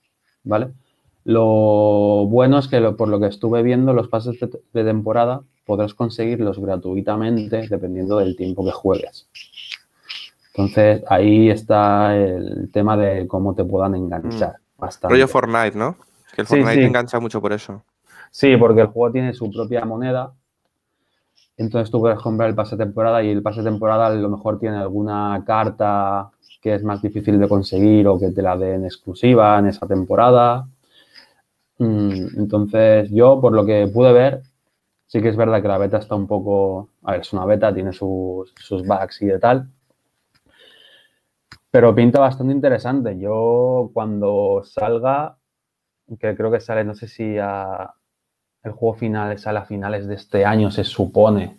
¿vale? 0.44 0.72
Lo 1.24 2.26
bueno 2.26 2.58
es 2.58 2.68
que 2.68 2.80
lo- 2.80 2.96
por 2.96 3.08
lo 3.08 3.18
que 3.18 3.26
estuve 3.26 3.62
viendo, 3.62 3.92
los 3.92 4.08
pases 4.08 4.38
de, 4.40 4.50
de 4.72 4.84
temporada 4.84 5.40
podrás 5.66 5.94
conseguirlos 5.94 6.58
gratuitamente 6.58 7.66
dependiendo 7.68 8.18
del 8.18 8.36
tiempo 8.36 8.64
que 8.64 8.72
juegues. 8.72 9.26
Entonces, 10.54 11.02
ahí 11.08 11.50
está 11.50 12.14
el 12.16 12.70
tema 12.72 12.96
de 12.96 13.26
cómo 13.26 13.54
te 13.54 13.64
puedan 13.64 13.94
enganchar. 13.94 14.56
Bastante. 14.78 15.14
Rollo 15.14 15.26
Fortnite, 15.28 15.76
¿no? 15.76 15.96
Que 16.34 16.42
el 16.42 16.46
Sí, 16.46 16.54
Fortnite 16.56 16.74
sí. 16.74 16.86
engancha 16.86 17.18
mucho 17.20 17.40
por 17.40 17.52
eso. 17.52 17.82
Sí, 18.30 18.56
porque 18.56 18.82
el 18.82 18.88
juego 18.88 19.12
tiene 19.12 19.32
su 19.32 19.50
propia 19.50 19.84
moneda. 19.84 20.32
Entonces 21.56 21.90
tú 21.90 22.00
puedes 22.00 22.18
comprar 22.18 22.48
el 22.50 22.54
pase 22.54 22.76
de 22.76 22.84
temporada 22.84 23.22
y 23.22 23.30
el 23.30 23.42
pase 23.42 23.62
de 23.62 23.70
temporada 23.70 24.08
a 24.08 24.10
lo 24.14 24.28
mejor 24.28 24.58
tiene 24.58 24.76
alguna 24.76 25.42
carta 25.46 26.30
que 26.60 26.74
es 26.74 26.82
más 26.82 27.00
difícil 27.02 27.38
de 27.38 27.48
conseguir 27.48 28.06
o 28.08 28.18
que 28.18 28.30
te 28.30 28.42
la 28.42 28.56
den 28.56 28.84
exclusiva 28.84 29.58
en 29.58 29.66
esa 29.66 29.86
temporada. 29.86 30.66
Mm, 31.78 32.38
Entonces 32.38 33.10
yo, 33.10 33.40
por 33.40 33.52
lo 33.52 33.64
que 33.66 33.86
pude 33.92 34.12
ver, 34.12 34.42
sí 35.06 35.22
que 35.22 35.28
es 35.30 35.36
verdad 35.36 35.62
que 35.62 35.68
la 35.68 35.78
beta 35.78 35.98
está 35.98 36.14
un 36.16 36.26
poco... 36.26 36.90
A 37.04 37.12
ver, 37.12 37.22
es 37.22 37.32
una 37.32 37.46
beta, 37.46 37.74
tiene 37.74 37.92
sus, 37.92 38.52
sus 38.56 38.86
bugs 38.86 39.22
y 39.22 39.26
de 39.26 39.38
tal. 39.38 39.68
Pero 41.70 41.94
pinta 41.94 42.20
bastante 42.20 42.54
interesante. 42.54 43.18
Yo 43.18 43.90
cuando 43.92 44.62
salga, 44.64 45.36
que 46.20 46.36
creo 46.36 46.50
que 46.52 46.60
sale, 46.60 46.84
no 46.84 46.94
sé 46.94 47.08
si 47.08 47.36
el 48.64 48.72
juego 48.72 48.94
final 48.96 49.38
sale 49.38 49.60
a 49.60 49.64
finales 49.64 50.08
de 50.08 50.16
este 50.16 50.44
año, 50.44 50.72
se 50.72 50.82
supone, 50.82 51.56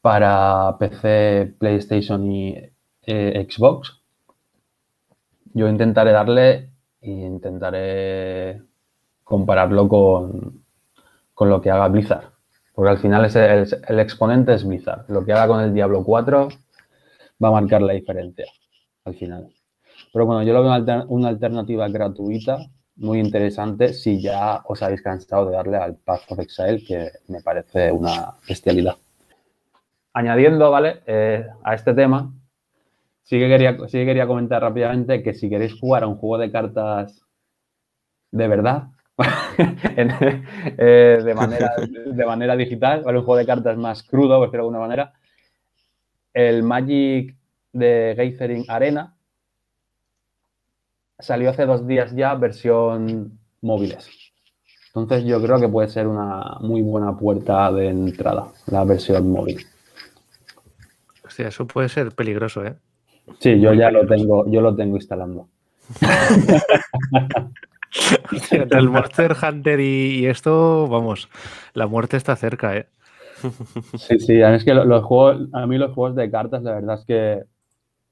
para 0.00 0.76
PC, 0.78 1.54
PlayStation 1.58 2.30
y 2.30 2.56
eh, 3.06 3.46
Xbox. 3.50 4.00
Yo 5.54 5.68
intentaré 5.68 6.12
darle 6.12 6.70
e 7.00 7.10
intentaré 7.10 8.62
compararlo 9.26 9.88
con, 9.88 10.62
con 11.34 11.50
lo 11.50 11.60
que 11.60 11.70
haga 11.70 11.88
Blizzard. 11.88 12.30
Porque 12.72 12.90
al 12.90 12.98
final 12.98 13.24
es 13.24 13.34
el, 13.34 13.98
exponente 13.98 14.54
es 14.54 14.64
Blizzard. 14.64 15.04
Lo 15.08 15.24
que 15.24 15.32
haga 15.32 15.48
con 15.48 15.60
el 15.60 15.74
Diablo 15.74 16.04
4 16.04 16.48
va 17.42 17.48
a 17.48 17.50
marcar 17.50 17.82
la 17.82 17.92
diferencia 17.94 18.46
al 19.04 19.14
final. 19.14 19.48
Pero 20.12 20.26
bueno, 20.26 20.44
yo 20.44 20.52
lo 20.52 20.62
veo 20.62 21.04
una 21.08 21.28
alternativa 21.28 21.88
gratuita 21.88 22.58
muy 22.94 23.18
interesante 23.18 23.92
si 23.92 24.22
ya 24.22 24.62
os 24.64 24.80
habéis 24.82 25.02
cansado 25.02 25.46
de 25.46 25.56
darle 25.56 25.76
al 25.76 25.96
Path 25.96 26.30
of 26.30 26.38
Exile, 26.38 26.84
que 26.86 27.10
me 27.28 27.42
parece 27.42 27.90
una 27.90 28.34
bestialidad. 28.48 28.94
Añadiendo, 30.12 30.70
¿vale? 30.70 31.02
Eh, 31.06 31.44
a 31.64 31.74
este 31.74 31.94
tema, 31.94 32.32
sí 33.22 33.38
que, 33.38 33.48
quería, 33.48 33.76
sí 33.88 33.98
que 33.98 34.06
quería 34.06 34.26
comentar 34.28 34.62
rápidamente 34.62 35.22
que 35.22 35.34
si 35.34 35.50
queréis 35.50 35.78
jugar 35.78 36.04
a 36.04 36.06
un 36.06 36.16
juego 36.16 36.38
de 36.38 36.52
cartas 36.52 37.20
de 38.30 38.48
verdad, 38.48 38.84
en- 39.96 40.12
eh, 40.78 41.20
de, 41.24 41.34
manera, 41.34 41.70
de 41.78 42.26
manera 42.26 42.56
digital, 42.56 43.02
¿vale? 43.02 43.18
Un 43.18 43.24
juego 43.24 43.38
de 43.38 43.46
cartas 43.46 43.76
más 43.76 44.02
crudo, 44.02 44.38
por 44.38 44.46
decirlo 44.48 44.64
de 44.64 44.66
alguna 44.68 44.78
manera, 44.80 45.12
el 46.34 46.62
Magic 46.62 47.34
de 47.72 48.14
Gathering 48.16 48.64
Arena 48.68 49.14
salió 51.18 51.50
hace 51.50 51.64
dos 51.66 51.86
días 51.86 52.14
ya 52.14 52.34
versión 52.34 53.38
móviles. 53.62 54.10
Entonces 54.94 55.24
yo 55.24 55.42
creo 55.42 55.60
que 55.60 55.68
puede 55.68 55.88
ser 55.88 56.06
una 56.06 56.56
muy 56.60 56.82
buena 56.82 57.16
puerta 57.16 57.70
de 57.72 57.88
entrada, 57.88 58.48
la 58.66 58.84
versión 58.84 59.30
móvil. 59.30 59.66
Hostia, 61.24 61.48
eso 61.48 61.66
puede 61.66 61.88
ser 61.88 62.12
peligroso, 62.12 62.64
¿eh? 62.64 62.76
Sí, 63.40 63.60
yo 63.60 63.74
ya 63.74 63.90
lo 63.90 64.06
tengo, 64.06 64.48
yo 64.48 64.60
lo 64.60 64.74
tengo 64.76 64.96
instalando. 64.96 65.48
Entre 68.52 68.80
el 68.80 68.88
Monster 68.88 69.36
Hunter 69.40 69.80
y, 69.80 70.20
y 70.20 70.26
esto, 70.26 70.88
vamos, 70.88 71.28
la 71.74 71.86
muerte 71.86 72.16
está 72.16 72.36
cerca, 72.36 72.76
¿eh? 72.76 72.88
Sí, 73.96 74.18
sí, 74.18 74.42
a 74.42 74.50
mí 74.50 74.56
es 74.56 74.64
que 74.64 74.74
lo- 74.74 74.84
los 74.84 75.04
juegos, 75.04 75.48
a 75.52 75.66
mí 75.66 75.78
los 75.78 75.92
juegos 75.94 76.16
de 76.16 76.30
cartas, 76.30 76.62
la 76.62 76.74
verdad 76.74 76.98
es 76.98 77.04
que 77.06 77.42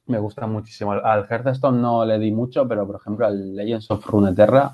me 0.06 0.18
gustan 0.18 0.52
muchísimo. 0.52 0.92
Al- 0.92 1.26
Hearthstone 1.30 1.80
no 1.80 2.04
le 2.04 2.18
di 2.18 2.32
mucho, 2.32 2.68
pero 2.68 2.86
por 2.86 2.96
ejemplo 2.96 3.26
al 3.26 3.54
Legends 3.56 3.90
of 3.90 4.06
Runeterra 4.06 4.72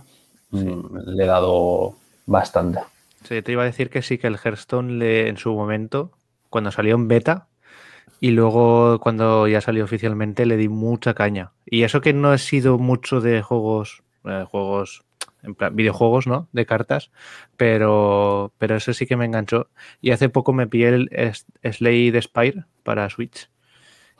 mm, 0.51 0.99
le 1.17 1.25
he 1.25 1.27
dado 1.27 1.95
bastante. 2.27 2.81
Sí, 3.25 3.43
te 3.43 3.53
iba 3.53 3.63
a 3.63 3.67
decir 3.67 3.91
que 3.91 4.03
sí, 4.03 4.19
que 4.19 4.27
el 4.29 4.39
Hearthstone 4.43 4.95
le, 4.99 5.29
en 5.29 5.37
su 5.37 5.55
momento, 5.55 6.13
cuando 6.49 6.71
salió 6.71 6.95
en 6.95 7.09
beta, 7.09 7.49
y 8.21 8.31
luego 8.33 8.99
cuando 9.01 9.49
ya 9.49 9.61
salió 9.61 9.85
oficialmente, 9.85 10.47
le 10.47 10.57
di 10.57 10.69
mucha 10.69 11.15
caña. 11.15 11.53
Y 11.67 11.83
eso 11.85 12.01
que 12.01 12.13
no 12.13 12.35
he 12.35 12.39
sido 12.39 12.79
mucho 12.79 13.21
de 13.21 13.43
juegos, 13.43 14.03
eh, 14.25 14.45
juegos, 14.49 15.05
en 15.43 15.55
plan, 15.55 15.75
videojuegos, 15.75 16.27
¿no? 16.27 16.49
De 16.53 16.67
cartas, 16.67 17.11
pero, 17.57 18.53
pero 18.59 18.77
eso 18.77 18.93
sí 18.93 19.07
que 19.07 19.17
me 19.17 19.25
enganchó. 19.25 19.69
Y 20.01 20.11
hace 20.11 20.29
poco 20.29 20.53
me 20.53 20.67
pillé 20.67 20.89
el 20.89 21.33
Slay 21.73 22.13
Spire 22.21 22.65
para 22.83 23.09
Switch. 23.11 23.51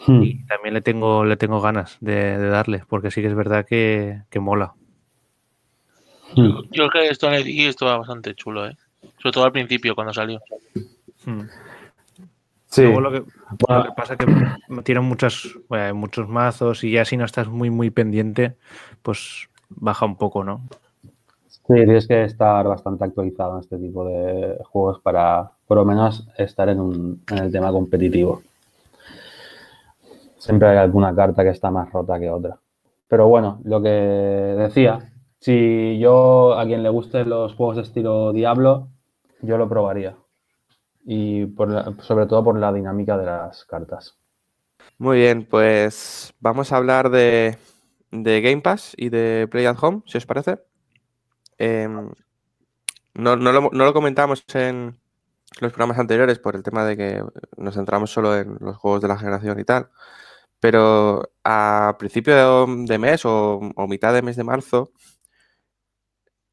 Hmm. 0.07 0.23
Y 0.23 0.45
también 0.47 0.75
le 0.75 0.81
tengo, 0.81 1.25
le 1.25 1.37
tengo 1.37 1.61
ganas 1.61 1.99
de, 2.01 2.39
de 2.39 2.49
darle, 2.49 2.83
porque 2.89 3.11
sí 3.11 3.21
que 3.21 3.29
es 3.29 3.35
verdad 3.35 3.67
que, 3.67 4.23
que 4.31 4.41
mola. 4.41 4.75
Hmm. 6.35 6.63
Yo 6.71 6.89
creo 6.89 6.91
que 6.91 7.09
esto 7.09 7.31
le 7.31 7.43
di 7.43 7.67
estaba 7.67 7.99
bastante 7.99 8.35
chulo, 8.35 8.67
¿eh? 8.67 8.77
Sobre 9.19 9.33
todo 9.33 9.45
al 9.45 9.53
principio, 9.53 9.95
cuando 9.95 10.13
salió. 10.13 10.41
Hmm. 11.27 11.43
Sí, 12.67 12.83
Luego 12.83 13.01
lo 13.01 13.11
que, 13.11 13.23
Bueno. 13.67 13.83
lo 13.83 13.91
que 13.91 13.97
pasa 13.97 14.15
es 14.15 14.19
que 14.21 14.83
tiene 14.85 15.01
muchas, 15.01 15.49
bueno, 15.69 15.93
muchos 15.97 16.29
mazos 16.29 16.85
y 16.85 16.93
ya 16.93 17.05
si 17.05 17.17
no 17.17 17.25
estás 17.25 17.49
muy, 17.49 17.69
muy 17.69 17.91
pendiente, 17.91 18.57
pues 19.03 19.50
baja 19.71 20.07
un 20.07 20.17
poco, 20.17 20.45
¿no? 20.45 20.63
Sí, 21.49 21.75
tienes 21.75 22.09
que 22.09 22.25
estar 22.25 22.67
bastante 22.67 23.05
actualizado 23.05 23.55
en 23.55 23.61
este 23.61 23.79
tipo 23.79 24.05
de 24.07 24.59
juegos 24.65 25.01
para, 25.01 25.51
por 25.67 25.77
lo 25.77 25.85
menos, 25.85 26.27
estar 26.39 26.69
en, 26.69 26.81
un- 26.81 27.23
en 27.31 27.39
el 27.39 27.53
tema 27.53 27.71
competitivo. 27.73 28.43
Siempre 30.39 30.69
hay 30.69 30.79
alguna 30.79 31.15
carta 31.15 31.43
que 31.43 31.51
está 31.51 31.71
más 31.71 31.91
rota 31.93 32.19
que 32.19 32.31
otra. 32.31 32.59
Pero 33.09 33.29
bueno, 33.29 33.61
lo 33.65 33.83
que 33.83 33.89
decía, 33.89 35.13
si 35.39 35.99
yo 35.99 36.59
a 36.59 36.65
quien 36.65 36.83
le 36.83 36.89
gusten 36.89 37.29
los 37.29 37.55
juegos 37.55 37.77
de 37.77 37.83
estilo 37.83 38.33
Diablo, 38.33 38.89
yo 39.43 39.59
lo 39.59 39.69
probaría. 39.69 40.17
Y 41.05 41.47
por 41.47 41.71
la- 41.71 41.95
sobre 42.03 42.27
todo 42.27 42.45
por 42.45 42.59
la 42.59 42.73
dinámica 42.73 43.19
de 43.19 43.27
las 43.27 43.65
cartas. 43.67 44.17
Muy 44.99 45.19
bien, 45.19 45.45
pues 45.47 46.33
vamos 46.41 46.71
a 46.73 46.77
hablar 46.77 47.11
de, 47.11 47.57
de 48.11 48.41
Game 48.41 48.63
Pass 48.63 48.95
y 48.97 49.09
de 49.11 49.49
Play 49.51 49.67
at 49.67 49.77
Home, 49.81 50.03
si 50.07 50.19
os 50.19 50.27
parece. 50.27 50.59
Em, 51.59 52.11
no, 53.15 53.37
no 53.37 53.53
lo, 53.53 53.71
no 53.73 53.85
lo 53.85 53.93
comentamos 53.93 54.45
en 54.55 54.99
los 55.61 55.73
programas 55.73 55.99
anteriores 55.99 56.39
por 56.39 56.57
el 56.57 56.63
tema 56.63 56.85
de 56.85 56.97
que 56.97 57.25
nos 57.57 57.75
centramos 57.75 58.11
solo 58.13 58.37
en 58.37 58.57
los 58.61 58.77
juegos 58.77 59.03
de 59.03 59.09
la 59.09 59.19
generación 59.19 59.59
y 59.61 59.65
tal. 59.65 59.91
Pero 60.61 61.33
a 61.45 61.97
principio 61.99 62.67
de, 62.67 62.99
mes 62.99 63.23
o, 63.25 63.61
mitad 63.89 64.13
de 64.15 64.23
mes 64.23 64.37
de 64.37 64.45
marzo, 64.45 64.93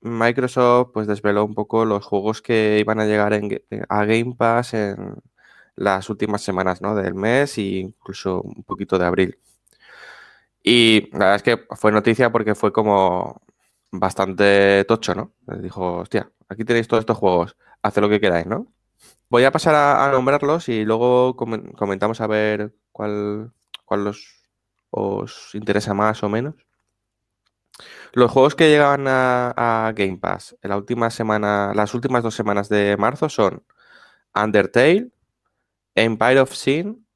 Microsoft 0.02 0.92
pues 0.94 1.08
desveló 1.08 1.44
un 1.46 1.54
poco 1.56 1.86
los 1.86 2.06
juegos 2.06 2.42
que 2.42 2.78
iban 2.80 3.00
a 3.00 3.06
llegar 3.06 3.34
en 3.34 3.50
Ga- 3.50 3.86
a 3.90 4.06
Game 4.06 4.36
Pass 4.38 4.74
en 4.74 5.16
las 5.76 6.10
últimas 6.10 6.42
semanas 6.42 6.82
¿no? 6.82 6.96
del 6.96 7.14
mes 7.16 7.58
e 7.58 7.62
incluso 7.80 8.42
un 8.42 8.64
poquito 8.64 8.98
de 9.00 9.06
abril. 9.06 9.40
Y 10.64 11.10
la 11.12 11.20
verdad 11.20 11.36
es 11.36 11.44
que 11.44 11.66
fue 11.76 11.92
noticia 11.92 12.32
porque 12.32 12.56
fue 12.56 12.74
como 12.74 13.42
bastante 13.92 14.86
tocho, 14.86 15.16
¿no? 15.16 15.34
Dijo, 15.62 15.98
hostia, 16.00 16.32
aquí 16.50 16.66
tenéis 16.66 16.88
todos 16.88 17.02
estos 17.02 17.18
juegos, 17.18 17.58
haced 17.82 18.02
lo 18.02 18.10
que 18.10 18.20
queráis, 18.20 18.48
¿no? 18.48 18.68
Voy 19.30 19.44
a 19.44 19.52
pasar 19.52 19.76
a, 19.76 20.12
nombrarlos 20.12 20.70
y 20.70 20.86
luego 20.86 21.36
comentamos 21.36 22.22
a 22.22 22.28
ver 22.28 22.74
cuál, 22.92 23.52
cuál 23.86 24.14
os 24.90 25.56
interesa 25.56 25.94
más 25.94 26.24
o 26.24 26.30
menos. 26.30 26.56
Los 28.14 28.32
juegos 28.32 28.56
que 28.56 28.70
llegaban 28.70 29.06
a, 29.08 29.94
Game 29.96 30.18
Pass 30.18 30.56
en 30.62 30.70
la 30.70 30.78
última 30.78 31.10
semana, 31.10 31.74
las 31.76 31.94
últimas 31.94 32.24
dos 32.24 32.36
semanas 32.36 32.70
de 32.70 32.98
marzo 32.98 33.30
son 33.30 33.64
Undertale, 34.36 35.12
Empire 35.96 36.40
of 36.42 36.54
Sin, 36.54 37.07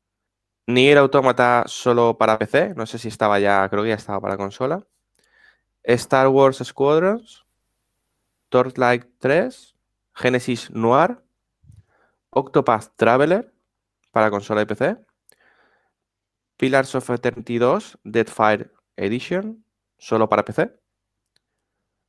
Nier 0.68 0.97
Automata 0.97 1.64
solo 1.68 2.18
para 2.18 2.38
PC, 2.38 2.74
no 2.76 2.86
sé 2.86 2.97
si 2.97 3.07
estaba 3.07 3.39
ya, 3.39 3.68
creo 3.70 3.84
que 3.84 3.89
ya 3.89 3.95
estaba 3.95 4.22
para 4.22 4.38
consola, 4.38 4.86
Star 5.84 6.28
Wars 6.28 6.62
Squadrons, 6.64 7.45
Torchlight 8.49 9.05
3, 9.20 9.76
Genesis 10.14 10.72
Noir, 10.72 11.24
Octopath 12.30 12.95
Traveler 12.95 13.53
para 14.12 14.30
consola 14.30 14.62
y 14.62 14.66
PC, 14.66 14.97
Pillars 16.57 16.93
of 16.95 17.09
Eternity 17.09 17.57
2, 17.57 17.99
Deadfire 18.03 18.72
Edition, 18.95 19.66
solo 19.97 20.30
para 20.30 20.45
PC, 20.45 20.80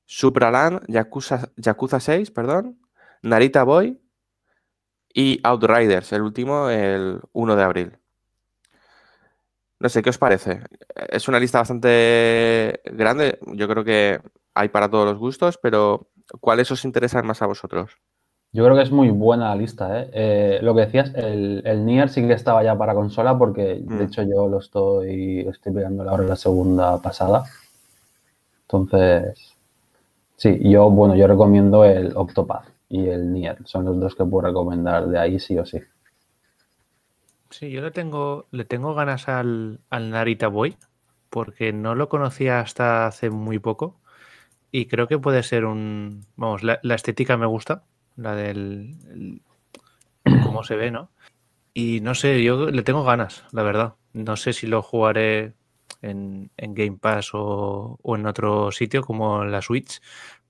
Supraland, 0.04 0.82
Yakuza, 0.88 1.50
Yakuza 1.56 2.00
6, 2.00 2.30
perdón, 2.30 2.78
Narita 3.22 3.64
Boy 3.64 3.98
y 5.14 5.40
Outriders, 5.42 6.12
el 6.12 6.22
último, 6.22 6.68
el 6.68 7.20
1 7.32 7.56
de 7.56 7.62
abril. 7.62 8.01
No 9.82 9.88
sé, 9.88 10.00
¿qué 10.00 10.10
os 10.10 10.18
parece? 10.18 10.60
Es 11.08 11.26
una 11.26 11.40
lista 11.40 11.58
bastante 11.58 12.80
grande, 12.84 13.40
yo 13.48 13.66
creo 13.66 13.82
que 13.82 14.20
hay 14.54 14.68
para 14.68 14.88
todos 14.88 15.06
los 15.06 15.18
gustos, 15.18 15.58
pero 15.60 16.06
¿cuáles 16.40 16.70
os 16.70 16.84
interesan 16.84 17.26
más 17.26 17.42
a 17.42 17.46
vosotros? 17.46 17.90
Yo 18.52 18.62
creo 18.62 18.76
que 18.76 18.82
es 18.82 18.92
muy 18.92 19.10
buena 19.10 19.48
la 19.48 19.56
lista, 19.56 20.00
¿eh? 20.00 20.10
eh 20.12 20.58
lo 20.62 20.72
que 20.76 20.82
decías, 20.82 21.12
el, 21.16 21.62
el, 21.64 21.84
Nier 21.84 22.10
sí 22.10 22.24
que 22.24 22.34
estaba 22.34 22.62
ya 22.62 22.78
para 22.78 22.94
consola 22.94 23.36
porque 23.36 23.80
de 23.82 23.82
mm. 23.82 24.02
hecho 24.02 24.22
yo 24.22 24.46
lo 24.46 24.60
estoy, 24.60 25.40
estoy 25.48 25.72
pegando 25.72 26.08
ahora 26.08 26.22
la 26.22 26.36
segunda 26.36 27.02
pasada. 27.02 27.42
Entonces, 28.68 29.56
sí, 30.36 30.60
yo, 30.62 30.90
bueno, 30.90 31.16
yo 31.16 31.26
recomiendo 31.26 31.84
el 31.84 32.12
Octopath 32.14 32.68
y 32.88 33.08
el 33.08 33.32
Nier. 33.32 33.58
Son 33.64 33.84
los 33.84 33.98
dos 33.98 34.14
que 34.14 34.24
puedo 34.24 34.46
recomendar 34.46 35.08
de 35.08 35.18
ahí 35.18 35.40
sí 35.40 35.58
o 35.58 35.66
sí. 35.66 35.80
Sí, 37.52 37.70
yo 37.70 37.82
le 37.82 37.90
tengo, 37.90 38.48
le 38.50 38.64
tengo 38.64 38.94
ganas 38.94 39.28
al, 39.28 39.80
al 39.90 40.10
Narita 40.10 40.48
Boy 40.48 40.76
porque 41.30 41.72
no 41.72 41.94
lo 41.94 42.08
conocía 42.08 42.60
hasta 42.60 43.06
hace 43.06 43.30
muy 43.30 43.58
poco 43.58 44.00
y 44.72 44.86
creo 44.86 45.06
que 45.06 45.18
puede 45.18 45.42
ser 45.42 45.66
un... 45.66 46.24
Vamos, 46.36 46.62
la, 46.62 46.80
estética 46.82 47.36
me 47.36 47.46
gusta, 47.46 47.84
la 48.16 48.34
del... 48.34 49.42
cómo 50.44 50.64
se 50.64 50.76
ve, 50.76 50.90
¿no? 50.90 51.10
Y 51.74 52.00
no 52.00 52.14
sé, 52.14 52.42
yo 52.42 52.70
le 52.70 52.82
tengo 52.82 53.04
ganas, 53.04 53.44
la 53.52 53.62
verdad. 53.62 53.94
No 54.14 54.36
sé 54.36 54.54
si 54.54 54.66
lo 54.66 54.82
jugaré 54.82 55.54
en, 56.00 56.50
Game 56.56 56.98
Pass 56.98 57.30
o, 57.34 57.98
en 58.02 58.26
otro 58.26 58.72
sitio 58.72 59.02
como 59.02 59.44
la 59.44 59.62
Switch, 59.62 60.00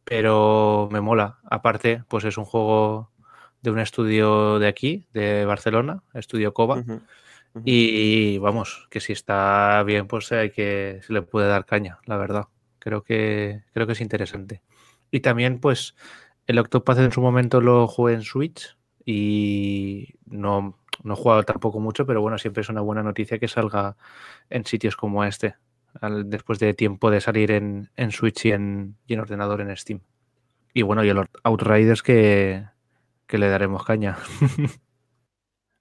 pero 0.05 0.89
me 0.91 1.01
mola. 1.01 1.39
Aparte, 1.45 2.05
pues 2.09 2.25
es 2.25 2.39
un 2.39 2.45
juego 2.45 3.12
de 3.63 3.71
un 3.71 3.79
estudio 3.79 4.59
de 4.59 4.67
aquí, 4.67 5.07
de 5.13 5.45
Barcelona, 5.45 6.03
estudio 6.15 6.53
Cova. 6.53 6.85
Y 7.65 8.39
vamos, 8.39 8.89
que 8.91 9.01
si 9.01 9.13
está 9.13 9.83
bien, 9.85 10.07
pues 10.07 10.33
hay 10.33 10.51
que 10.51 11.01
se 11.07 11.13
le 11.13 11.23
puede 11.23 11.49
dar 11.49 11.67
caña, 11.67 11.99
la 12.07 12.17
verdad. 12.17 12.47
Creo 12.79 13.03
que 13.03 13.63
creo 13.73 13.87
que 13.87 13.93
es 13.93 14.01
interesante. 14.01 14.63
Y 15.11 15.21
también, 15.21 15.61
pues, 15.61 15.95
el 16.47 16.59
Octopath 16.59 16.99
en 16.99 17.13
su 17.13 17.21
momento 17.21 17.61
lo 17.61 17.87
jugué 17.87 18.15
en 18.15 18.23
Switch 18.23 18.77
y 19.05 20.15
no, 20.27 20.79
no 21.03 21.15
he 21.15 21.17
jugado 21.17 21.43
tampoco 21.43 21.81
mucho, 21.81 22.07
pero 22.07 22.21
bueno, 22.21 22.39
siempre 22.39 22.63
es 22.63 22.69
una 22.69 22.81
buena 22.81 23.03
noticia 23.03 23.39
que 23.39 23.49
salga 23.49 23.97
en 24.49 24.65
sitios 24.65 24.97
como 24.97 25.23
este, 25.25 25.55
después 26.25 26.59
de 26.59 26.75
tiempo 26.75 27.11
de 27.11 27.21
salir 27.21 27.51
en, 27.51 27.91
Switch 28.11 28.47
y 28.47 28.53
en, 28.53 28.97
y 29.07 29.15
en, 29.15 29.21
ordenador 29.21 29.61
en 29.61 29.77
Steam. 29.77 30.01
Y 30.75 30.83
bueno, 30.83 31.05
y 31.05 31.11
el 31.11 31.29
Outriders 31.43 32.03
que, 32.03 32.65
que 33.27 33.39
le 33.39 33.49
daremos 33.49 33.85
caña. 33.85 34.19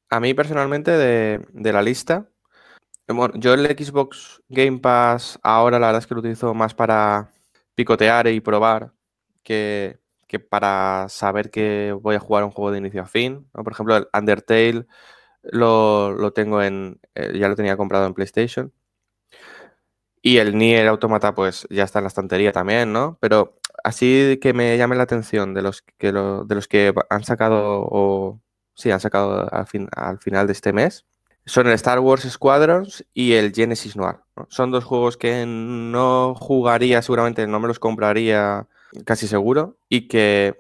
A 0.10 0.20
mí 0.20 0.34
personalmente 0.34 0.92
de, 0.92 1.72
la 1.72 1.82
lista, 1.82 2.30
bueno, 3.08 3.34
yo 3.38 3.54
el 3.54 3.66
Xbox 3.66 4.42
Game 4.50 4.80
Pass 4.80 5.40
ahora 5.42 5.80
la 5.80 5.88
verdad 5.88 6.02
es 6.02 6.08
que 6.08 6.16
lo 6.16 6.20
utilizo 6.20 6.54
más 6.54 6.74
para 6.74 7.32
picotear 7.76 8.28
y 8.28 8.42
probar 8.42 8.94
que, 9.42 10.00
para 10.50 11.08
saber 11.10 11.50
que 11.50 11.96
voy 12.02 12.16
a 12.16 12.20
jugar 12.20 12.44
un 12.44 12.52
juego 12.52 12.72
de 12.72 12.80
inicio 12.80 13.02
a 13.02 13.06
fin. 13.06 13.48
Por 13.54 13.72
ejemplo, 13.72 13.96
el 13.96 14.08
Undertale 14.14 14.86
lo, 15.44 16.34
tengo 16.34 16.62
en, 16.62 17.00
eh, 17.16 17.38
ya 17.40 17.48
lo 17.48 17.56
tenía 17.56 17.78
comprado 17.78 18.06
en 18.06 18.14
PlayStation. 18.14 18.74
Y 20.22 20.38
el 20.38 20.58
Nier 20.58 20.88
Automata, 20.88 21.34
pues 21.34 21.68
ya 21.70 21.84
está 21.84 22.00
en 22.00 22.04
la 22.04 22.10
estantería 22.10 22.52
también, 22.52 22.94
¿no? 22.94 23.18
Pero 23.20 23.61
así 23.84 24.40
que 24.42 24.54
me 24.54 24.78
llame 24.78 24.96
la 24.96 25.04
atención 25.04 25.54
de 25.54 25.62
los 25.62 25.82
que, 25.82 26.12
de 26.12 26.56
los 26.56 26.68
que 26.68 26.94
han 27.10 27.24
sacado 27.24 27.88
o 27.90 28.40
sí, 28.76 28.92
han 28.92 29.00
sacado 29.00 29.48
al, 29.54 29.68
al 29.96 30.18
final 30.20 30.48
de 30.48 30.54
este 30.54 30.74
mes 30.74 31.06
son 31.46 31.68
el 31.68 31.74
Star 31.74 32.00
Wars 32.00 32.24
Squadrons 32.24 33.06
y 33.14 33.34
el 33.34 33.54
Genesis 33.54 33.96
Noir. 33.96 34.18
Son 34.50 34.72
dos 34.72 34.84
juegos 34.84 35.18
que 35.18 35.46
no 35.46 36.36
jugaría, 36.36 37.02
seguramente 37.02 37.48
no 37.48 37.60
me 37.60 37.68
los 37.68 37.80
compraría 37.80 38.68
casi 39.06 39.28
seguro 39.28 39.76
y 39.90 40.08
que 40.08 40.56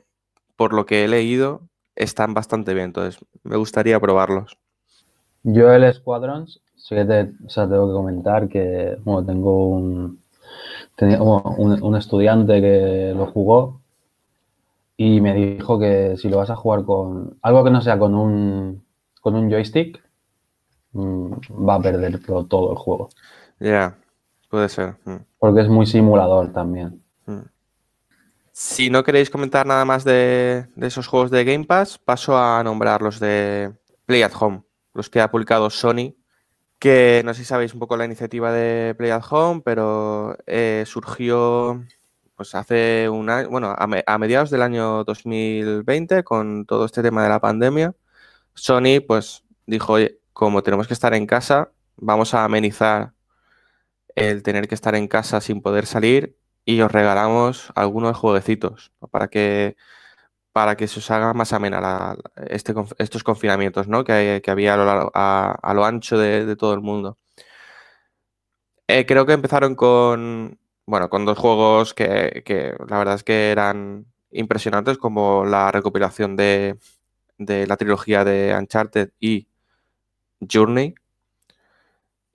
por 0.55 0.73
lo 0.73 0.85
que 0.85 1.03
he 1.03 1.07
leído 1.07 1.61
están 1.95 2.33
bastante 2.33 2.73
bien. 2.73 2.85
Entonces 2.87 3.23
me 3.43 3.57
gustaría 3.57 3.99
probarlos. 3.99 4.57
Yo 5.43 5.71
el 5.71 5.91
Squadrons, 5.93 6.61
sí 6.75 6.95
que 6.95 7.05
tengo 7.05 7.87
que 7.87 7.93
comentar 7.93 8.47
que 8.47 8.97
bueno, 9.03 9.25
tengo 9.25 9.69
un, 9.69 10.20
un, 10.99 11.95
estudiante 11.95 12.61
que 12.61 13.13
lo 13.15 13.27
jugó 13.27 13.81
y 14.97 15.21
me 15.21 15.33
dijo 15.33 15.79
que 15.79 16.15
si 16.17 16.29
lo 16.29 16.37
vas 16.37 16.49
a 16.49 16.55
jugar 16.55 16.83
con 16.85 17.37
algo 17.41 17.63
que 17.63 17.71
no 17.71 17.81
sea 17.81 17.97
con 17.97 18.13
un, 18.13 18.83
con 19.19 19.35
un 19.35 19.49
joystick, 19.49 20.01
mm, 20.93 21.31
va 21.67 21.75
a 21.75 21.81
perder 21.81 22.19
todo 22.47 22.71
el 22.71 22.77
juego. 22.77 23.09
Ya, 23.59 23.97
puede 24.49 24.69
ser. 24.69 24.95
Mm. 25.05 25.15
Porque 25.39 25.61
es 25.61 25.69
muy 25.69 25.85
simulador 25.85 26.51
también. 26.53 27.01
Mm. 27.25 27.41
Si 28.51 28.89
no 28.89 29.03
queréis 29.03 29.29
comentar 29.29 29.65
nada 29.65 29.85
más 29.85 30.03
de, 30.03 30.67
de, 30.75 30.87
esos 30.87 31.07
juegos 31.07 31.31
de 31.31 31.43
Game 31.43 31.65
Pass, 31.65 31.97
paso 31.97 32.37
a 32.37 32.63
nombrar 32.63 33.01
los 33.01 33.19
de 33.19 33.71
Play 34.05 34.21
at 34.21 34.33
Home, 34.39 34.61
los 34.93 35.09
que 35.09 35.21
ha 35.21 35.31
publicado 35.31 35.69
Sony 35.69 36.13
que 36.81 37.21
no 37.23 37.35
sé 37.35 37.41
si 37.41 37.45
sabéis 37.45 37.75
un 37.75 37.79
poco 37.79 37.95
la 37.95 38.05
iniciativa 38.05 38.51
de 38.51 38.95
Play 38.95 39.11
at 39.11 39.23
Home, 39.29 39.61
pero 39.63 40.35
eh, 40.47 40.83
surgió 40.87 41.85
pues 42.35 42.55
hace 42.55 43.07
un 43.07 43.29
año, 43.29 43.49
bueno, 43.49 43.75
a, 43.77 44.17
mediados 44.17 44.49
del 44.49 44.63
año 44.63 45.03
2020, 45.03 46.23
con 46.23 46.65
todo 46.65 46.85
este 46.85 47.03
tema 47.03 47.21
de 47.21 47.29
la 47.29 47.39
pandemia, 47.39 47.93
Sony 48.55 48.99
pues 49.07 49.43
dijo, 49.67 49.93
oye, 49.93 50.19
como 50.33 50.63
tenemos 50.63 50.87
que 50.87 50.95
estar 50.95 51.13
en 51.13 51.27
casa, 51.27 51.71
vamos 51.97 52.33
a 52.33 52.45
amenizar 52.45 53.13
el 54.15 54.41
tener 54.41 54.67
que 54.67 54.75
estar 54.75 54.95
en 54.95 55.07
casa 55.07 55.39
sin 55.39 55.61
poder 55.61 55.85
salir 55.85 56.35
y 56.65 56.81
os 56.81 56.91
regalamos 56.91 57.71
algunos 57.75 58.17
jueguecitos 58.17 58.91
para 59.11 59.27
que 59.27 59.77
para 60.53 60.75
que 60.75 60.87
se 60.87 60.99
os 60.99 61.11
haga 61.11 61.33
más 61.33 61.53
amena 61.53 62.15
este, 62.47 62.73
estos 62.97 63.23
confinamientos 63.23 63.87
¿no? 63.87 64.03
que, 64.03 64.41
había 64.47 64.73
a 64.73 65.73
lo, 65.73 65.85
ancho 65.85 66.17
de, 66.17 66.55
todo 66.55 66.73
el 66.73 66.81
mundo. 66.81 67.17
Eh, 68.87 69.05
creo 69.05 69.25
que 69.25 69.33
empezaron 69.33 69.75
con, 69.75 70.59
bueno, 70.85 71.09
con 71.09 71.25
dos 71.25 71.37
juegos 71.37 71.93
que, 71.93 72.75
la 72.87 72.97
verdad 72.97 73.15
es 73.15 73.23
que 73.23 73.51
eran 73.51 74.05
impresionantes, 74.31 74.97
como 74.97 75.45
la 75.45 75.71
recopilación 75.71 76.35
de, 76.35 76.77
la 77.37 77.77
trilogía 77.77 78.23
de 78.25 78.55
Uncharted 78.57 79.11
y 79.19 79.47
Journey. 80.51 80.95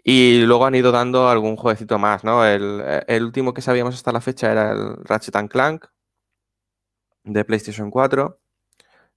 Y 0.03 0.43
luego 0.43 0.67
han 0.67 0.75
ido 0.77 0.93
dando 0.93 1.29
algún 1.29 1.57
jueguecito 1.57 1.99
más, 1.99 2.23
¿no? 2.23 2.47
El, 2.47 2.81
el 3.09 3.25
último 3.25 3.53
que 3.53 3.61
sabíamos 3.61 3.95
hasta 3.97 4.13
la 4.13 4.21
fecha 4.21 4.53
era 4.53 4.71
el 4.71 4.97
Ratchet 5.05 5.35
Clank, 5.49 5.87
de 7.27 7.45
PlayStation 7.45 7.91
4, 7.91 8.39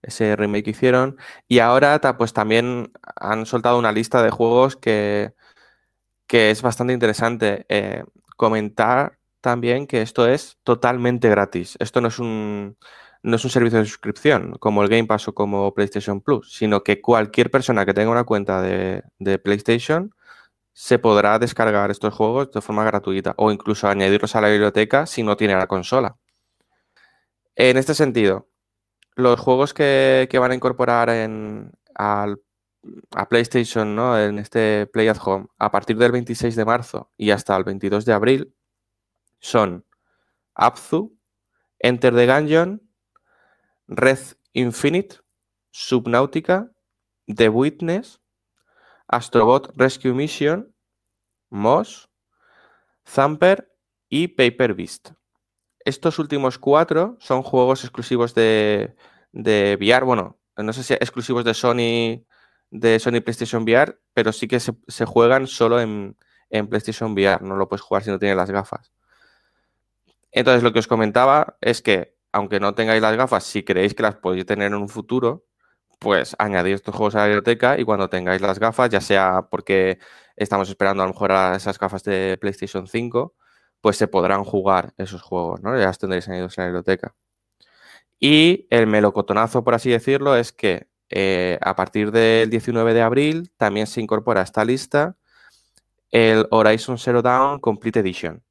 ese 0.02 0.36
remake 0.36 0.66
que 0.66 0.72
hicieron. 0.72 1.18
Y 1.48 1.60
ahora 1.60 2.00
pues 2.18 2.34
también 2.34 2.92
han 3.16 3.46
soltado 3.46 3.80
una 3.80 3.92
lista 3.92 4.24
de 4.24 4.32
juegos 4.32 4.76
que, 4.76 5.34
que 6.28 6.52
es 6.52 6.62
bastante 6.62 6.94
interesante. 6.94 7.66
Eh, 7.70 8.04
comentar 8.38 9.20
también 9.42 9.88
que 9.88 10.02
esto 10.02 10.28
es 10.28 10.58
totalmente 10.64 11.30
gratis. 11.30 11.78
Esto 11.80 12.02
no 12.02 12.10
es 12.10 12.20
un 12.20 12.78
no 13.22 13.36
es 13.36 13.44
un 13.44 13.52
servicio 13.52 13.80
de 13.80 13.86
suscripción 13.86 14.54
como 14.60 14.82
el 14.84 14.90
Game 14.90 15.06
Pass 15.06 15.28
o 15.28 15.34
como 15.34 15.74
PlayStation 15.74 16.22
Plus, 16.22 16.54
sino 16.54 16.84
que 16.84 17.02
cualquier 17.02 17.52
persona 17.52 17.86
que 17.86 17.94
tenga 17.94 18.12
una 18.12 18.24
cuenta 18.24 18.62
de, 18.62 19.04
de 19.20 19.40
PlayStation, 19.40 20.14
se 20.74 21.00
podrá 21.00 21.40
descargar 21.40 21.92
estos 21.92 22.14
juegos 22.14 22.52
de 22.52 22.62
forma 22.62 22.86
gratuita 22.86 23.34
o 23.38 23.52
incluso 23.52 23.90
añadirlos 23.90 24.36
a 24.36 24.42
la 24.42 24.50
biblioteca 24.50 25.06
si 25.06 25.24
no 25.24 25.36
tiene 25.36 25.56
la 25.56 25.68
consola. 25.68 26.16
En 27.62 27.76
este 27.76 27.94
sentido, 27.94 28.48
los 29.18 29.38
juegos 29.38 29.74
que, 29.74 30.30
van 30.40 30.52
a 30.52 30.56
incorporar 30.56 31.10
en, 31.10 31.74
a 31.94 32.38
PlayStation 33.28 33.98
¿no? 33.98 34.18
en 34.18 34.40
este 34.40 34.88
Play 34.88 35.10
at 35.10 35.18
Home 35.22 35.48
a 35.58 35.70
partir 35.70 35.98
del 35.98 36.14
26 36.14 36.56
de 36.56 36.64
marzo 36.64 37.12
y 37.18 37.32
hasta 37.32 37.58
el 37.58 37.66
22 37.66 38.06
de 38.06 38.14
abril 38.14 38.56
son 39.42 39.86
Abzu, 40.56 41.20
Enter 41.80 42.16
the 42.16 42.28
Gungeon, 42.28 42.82
Red 43.88 44.20
Infinite, 44.54 45.18
Subnautica, 45.70 46.72
The 47.28 47.50
Witness, 47.50 48.22
Astrobot 49.06 49.74
Rescue 49.76 50.14
Mission, 50.14 50.74
Moss, 51.50 52.10
Thumper 53.04 53.70
y 54.08 54.30
Paper 54.30 54.74
Beast. 54.76 55.19
Estos 55.86 56.20
últimos 56.20 56.58
cuatro 56.58 57.18
son 57.20 57.42
juegos 57.42 57.84
exclusivos 57.84 58.36
de, 58.36 58.96
de 59.32 59.78
VR, 59.80 60.06
bueno, 60.06 60.40
no 60.58 60.74
sé 60.74 60.84
si 60.84 60.94
exclusivos 60.94 61.46
de 61.46 61.54
Sony, 61.54 62.26
de 62.72 63.00
Sony 63.00 63.22
PlayStation 63.22 63.64
VR, 63.64 64.00
pero 64.14 64.32
sí 64.32 64.48
que 64.48 64.60
se, 64.60 65.06
juegan 65.06 65.48
solo 65.48 65.80
en, 65.80 66.18
en, 66.50 66.68
PlayStation 66.68 67.14
VR, 67.14 67.44
no 67.46 67.56
lo 67.56 67.70
puedes 67.70 67.82
jugar 67.82 68.04
si 68.04 68.10
no 68.10 68.20
tienes 68.20 68.38
las 68.38 68.52
gafas. 68.52 68.92
Entonces 70.32 70.64
lo 70.64 70.74
que 70.74 70.80
os 70.80 70.88
comentaba 70.88 71.58
es 71.62 71.82
que, 71.82 72.16
aunque 72.32 72.60
no 72.60 72.76
tengáis 72.76 73.02
las 73.02 73.16
gafas, 73.16 73.44
si 73.44 73.64
creéis 73.64 73.94
que 73.96 74.04
las 74.04 74.16
podéis 74.16 74.46
tener 74.46 74.68
en 74.68 74.76
un 74.76 74.90
futuro, 74.90 75.46
pues 76.00 76.36
añadir 76.40 76.76
estos 76.76 76.96
juegos 76.96 77.16
a 77.16 77.20
la 77.20 77.26
biblioteca 77.26 77.80
y 77.80 77.84
cuando 77.84 78.10
tengáis 78.10 78.42
las 78.42 78.60
gafas, 78.60 78.90
ya 78.90 79.02
sea 79.02 79.48
porque 79.52 80.00
estamos 80.36 80.70
esperando 80.70 81.04
a 81.04 81.06
lo 81.08 81.14
mejor 81.14 81.32
a 81.32 81.56
esas 81.56 81.78
gafas 81.78 82.04
de 82.04 82.38
PlayStation 82.40 82.88
5, 82.88 83.36
pues 83.82 83.98
se 83.98 84.08
podrán 84.08 84.44
jugar 84.44 84.94
esos 84.98 85.22
juegos, 85.22 85.62
¿no? 85.62 85.78
Ya 85.78 85.88
los 85.88 85.98
tendréis 85.98 86.28
añadidos 86.28 86.58
en 86.58 86.64
la 86.64 86.68
biblioteca. 86.68 87.16
Y 88.20 88.68
el 88.70 88.88
melocotonazo, 88.88 89.64
por 89.64 89.74
así 89.74 89.90
decirlo, 89.90 90.36
es 90.36 90.52
que 90.52 90.88
eh, 91.10 91.58
a 91.62 91.76
partir 91.76 92.12
del 92.12 92.50
19 92.50 92.94
de 92.94 93.02
abril 93.02 93.52
también 93.58 93.88
se 93.88 94.02
incorpora 94.02 94.42
a 94.42 94.44
esta 94.44 94.66
lista 94.66 95.18
el 96.12 96.48
Horizon 96.52 96.98
Zero 96.98 97.22
Dawn 97.22 97.60
Complete 97.60 98.00
Edition. 98.00 98.44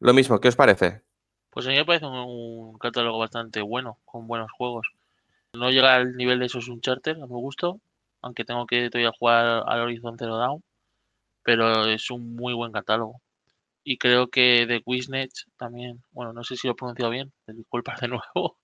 Lo 0.00 0.14
mismo, 0.14 0.40
¿qué 0.40 0.48
os 0.48 0.56
parece? 0.56 1.02
Pues 1.50 1.66
a 1.66 1.70
mí 1.70 1.76
me 1.76 1.84
parece 1.84 2.06
un 2.06 2.78
catálogo 2.78 3.18
bastante 3.18 3.60
bueno, 3.60 3.98
con 4.04 4.26
buenos 4.26 4.50
juegos. 4.52 4.86
No 5.52 5.70
llega 5.70 5.94
al 5.94 6.16
nivel 6.16 6.38
de 6.38 6.46
esos 6.46 6.68
Uncharted, 6.68 7.20
a 7.20 7.26
mi 7.26 7.34
gusto, 7.34 7.80
aunque 8.22 8.44
tengo 8.44 8.66
que 8.66 8.88
todavía 8.88 9.12
jugar 9.18 9.62
al 9.66 9.80
Horizon 9.80 10.16
Zero 10.18 10.38
Dawn, 10.38 10.62
pero 11.42 11.86
es 11.86 12.10
un 12.10 12.34
muy 12.34 12.54
buen 12.54 12.72
catálogo. 12.72 13.20
Y 13.84 13.98
creo 13.98 14.28
que 14.28 14.64
The 14.68 14.82
Quiznet 14.82 15.30
también, 15.56 16.02
bueno, 16.12 16.32
no 16.32 16.44
sé 16.44 16.56
si 16.56 16.66
lo 16.66 16.72
he 16.72 16.76
pronunciado 16.76 17.10
bien, 17.10 17.32
disculpas 17.46 18.00
de 18.00 18.08
nuevo, 18.08 18.58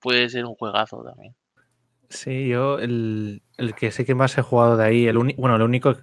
puede 0.00 0.28
ser 0.28 0.44
un 0.44 0.54
juegazo 0.54 1.02
también. 1.02 1.34
Sí, 2.08 2.48
yo 2.48 2.78
el, 2.78 3.42
que 3.76 3.90
sé 3.90 4.06
que 4.06 4.14
más 4.14 4.38
he 4.38 4.42
jugado 4.42 4.76
de 4.76 4.84
ahí, 4.84 5.06
el 5.06 5.18
bueno, 5.36 5.56
el 5.56 5.62
único 5.62 5.96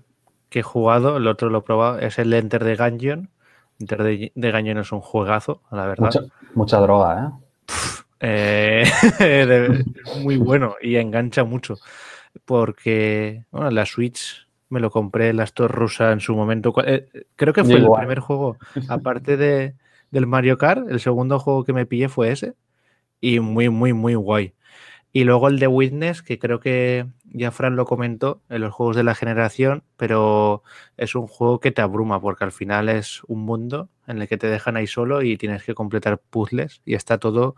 que 0.50 0.60
he 0.60 0.64
jugado, 0.64 1.18
el 1.18 1.28
otro 1.28 1.50
lo 1.50 1.60
he 1.60 1.64
probado, 1.64 2.00
es 2.00 2.20
el 2.20 2.32
Enter 2.34 2.64
the 2.64 2.76
Gungeon. 2.76 3.32
Enter 3.80 4.04
the, 4.04 4.52
Gungeon 4.52 4.78
es 4.78 4.92
un 4.92 5.02
juegazo, 5.02 5.64
la 5.72 5.88
verdad. 5.88 6.12
mucha 6.54 6.80
droga, 6.80 7.26
¿eh? 7.26 7.46
Eh, 8.20 8.86
muy 10.22 10.38
bueno 10.38 10.76
y 10.82 10.96
engancha 10.98 11.44
mucho. 11.44 11.78
Porque, 12.46 13.46
bueno, 13.52 13.72
la 13.72 13.86
Switch 13.86 14.45
me 14.76 14.82
lo 14.82 14.92
compré 14.92 15.30
en 15.30 15.38
la 15.38 15.46
Store 15.46 15.74
rusa 15.74 16.12
en 16.12 16.20
su 16.20 16.36
momento. 16.36 16.74
Eh, 16.86 17.08
creo 17.36 17.54
que 17.54 17.64
fue 17.64 17.76
el 17.76 17.88
primer 17.90 18.20
juego, 18.20 18.58
aparte 18.90 19.38
de, 19.38 19.76
del 20.12 20.28
Mario 20.28 20.58
Kart, 20.58 20.90
el 20.90 21.00
segundo 21.00 21.40
juego 21.40 21.64
que 21.64 21.74
me 21.74 21.86
pillé 21.86 22.10
fue 22.10 22.32
ese. 22.32 22.54
Y 23.22 23.40
muy, 23.40 23.70
muy, 23.70 23.94
muy 23.94 24.14
guay. 24.16 24.54
Y 25.14 25.24
luego 25.24 25.48
el 25.48 25.60
de 25.60 25.68
Witness, 25.68 26.22
que 26.22 26.38
creo 26.38 26.60
que 26.60 27.08
ya 27.24 27.52
Fran 27.52 27.78
lo 27.78 27.86
comentó 27.86 28.42
en 28.50 28.60
los 28.60 28.74
juegos 28.74 28.98
de 28.98 29.04
la 29.04 29.16
generación, 29.16 29.86
pero 29.96 30.62
es 30.98 31.16
un 31.16 31.28
juego 31.28 31.62
que 31.62 31.72
te 31.72 31.82
abruma 31.82 32.20
porque 32.20 32.44
al 32.44 32.52
final 32.52 32.90
es 32.90 33.24
un 33.28 33.46
mundo 33.46 33.90
en 34.08 34.22
el 34.22 34.28
que 34.28 34.38
te 34.38 34.48
dejan 34.48 34.76
ahí 34.76 34.88
solo 34.88 35.22
y 35.22 35.38
tienes 35.38 35.64
que 35.64 35.74
completar 35.74 36.20
puzzles 36.20 36.82
y 36.84 36.96
está 36.96 37.18
todo 37.18 37.56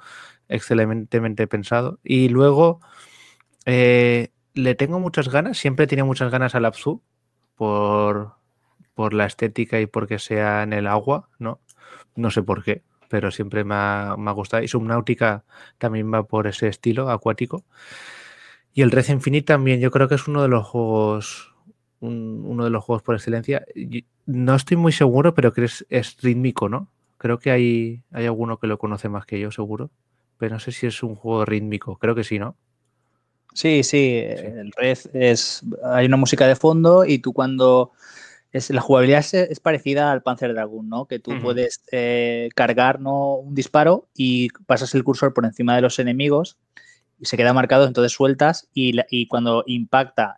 excelentemente 0.49 1.47
pensado. 1.47 1.99
Y 2.03 2.29
luego 2.29 2.79
eh, 3.65 4.29
le 4.53 4.75
tengo 4.75 4.99
muchas 4.99 5.29
ganas, 5.29 5.57
siempre 5.57 5.87
tiene 5.87 6.03
muchas 6.03 6.31
ganas 6.31 6.55
al 6.55 6.65
Absu 6.65 7.01
por, 7.57 8.35
por 8.93 9.13
la 9.13 9.25
estética 9.25 9.81
y 9.81 9.87
porque 9.87 10.19
sea 10.19 10.63
en 10.63 10.73
el 10.73 10.87
agua, 10.87 11.29
¿no? 11.39 11.59
No 12.15 12.31
sé 12.31 12.41
por 12.43 12.63
qué, 12.63 12.83
pero 13.09 13.31
siempre 13.31 13.63
me 13.63 13.75
ha, 13.75 14.15
gustado. 14.33 14.63
Y 14.63 14.67
Subnautica 14.67 15.43
también 15.77 16.11
va 16.13 16.23
por 16.23 16.47
ese 16.47 16.67
estilo 16.67 17.09
acuático. 17.09 17.65
Y 18.73 18.81
el 18.81 18.91
Red 18.91 19.09
Infinite 19.09 19.45
también, 19.45 19.79
yo 19.79 19.91
creo 19.91 20.07
que 20.07 20.15
es 20.15 20.27
uno 20.27 20.41
de 20.41 20.47
los 20.47 20.65
juegos, 20.65 21.53
uno 21.99 22.63
de 22.63 22.69
los 22.69 22.83
juegos 22.83 23.03
por 23.03 23.15
excelencia. 23.15 23.65
No 24.25 24.55
estoy 24.55 24.77
muy 24.77 24.91
seguro, 24.91 25.33
pero 25.33 25.51
que 25.53 25.65
es, 25.65 26.17
rítmico, 26.21 26.69
¿no? 26.69 26.89
Creo 27.17 27.39
que 27.39 27.51
hay, 27.51 28.03
hay 28.11 28.25
alguno 28.25 28.59
que 28.59 28.67
lo 28.67 28.77
conoce 28.77 29.09
más 29.09 29.25
que 29.25 29.39
yo, 29.39 29.51
seguro. 29.51 29.89
Pero 30.37 30.55
no 30.55 30.59
sé 30.59 30.71
si 30.71 30.85
es 30.85 31.01
un 31.01 31.15
juego 31.15 31.45
rítmico. 31.45 31.97
Creo 31.97 32.13
que 32.13 32.23
sí, 32.23 32.37
¿no? 32.37 32.55
Sí, 33.53 33.83
sí. 33.83 34.19
El 34.19 34.71
Red 34.71 34.99
es. 35.13 35.61
Hay 35.83 36.05
una 36.05 36.17
música 36.17 36.47
de 36.47 36.55
fondo 36.55 37.05
y 37.05 37.19
tú 37.19 37.33
cuando 37.33 37.91
la 38.69 38.81
jugabilidad 38.81 39.25
es, 39.33 39.59
parecida 39.59 40.11
al 40.11 40.23
Panzer 40.23 40.53
Dragoon, 40.53 40.89
¿no? 40.89 41.05
Que 41.05 41.19
tú 41.19 41.31
puedes 41.41 41.83
eh, 41.91 42.49
cargar 42.55 42.99
¿no? 42.99 43.35
un 43.35 43.53
disparo 43.53 44.07
y 44.15 44.49
pasas 44.65 44.95
el 44.95 45.03
cursor 45.03 45.33
por 45.33 45.45
encima 45.45 45.75
de 45.75 45.81
los 45.81 45.99
enemigos 45.99 46.57
y 47.19 47.25
se 47.25 47.37
queda 47.37 47.53
marcado, 47.53 47.87
entonces 47.87 48.11
sueltas 48.11 48.69
y, 48.73 49.27
cuando 49.27 49.63
impacta 49.65 50.37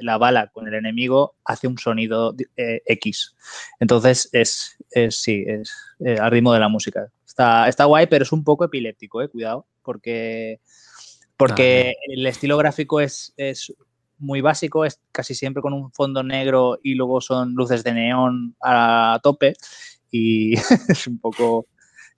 la 0.00 0.18
bala 0.18 0.48
con 0.48 0.68
el 0.68 0.74
enemigo 0.74 1.36
hace 1.44 1.66
un 1.66 1.78
sonido 1.78 2.34
eh, 2.56 2.82
X. 2.86 3.34
Entonces 3.80 4.28
es, 4.32 4.76
sí, 5.10 5.44
es 5.46 5.74
eh, 6.00 6.18
al 6.18 6.30
ritmo 6.30 6.52
de 6.52 6.60
la 6.60 6.68
música. 6.68 7.08
Está, 7.26 7.66
está 7.68 7.86
guay, 7.86 8.06
pero 8.08 8.24
es 8.24 8.32
un 8.32 8.44
poco 8.44 8.64
epiléptico, 8.64 9.26
cuidado, 9.30 9.66
porque, 9.82 10.60
porque 11.48 11.94
el 12.08 12.26
estilo 12.26 12.56
gráfico 12.56 13.00
es, 13.00 13.34
es 13.36 13.72
muy 14.18 14.40
básico, 14.40 14.84
es 14.84 15.00
casi 15.10 15.34
siempre 15.34 15.62
con 15.62 15.72
un 15.72 15.92
fondo 15.92 16.22
negro 16.22 16.78
y 16.82 16.94
luego 16.94 17.20
son 17.20 17.54
luces 17.54 17.82
de 17.82 17.94
neón 17.94 18.54
a 18.62 19.18
tope 19.22 19.54
y 20.10 20.54
es 20.88 21.06
un 21.06 21.18
poco 21.18 21.66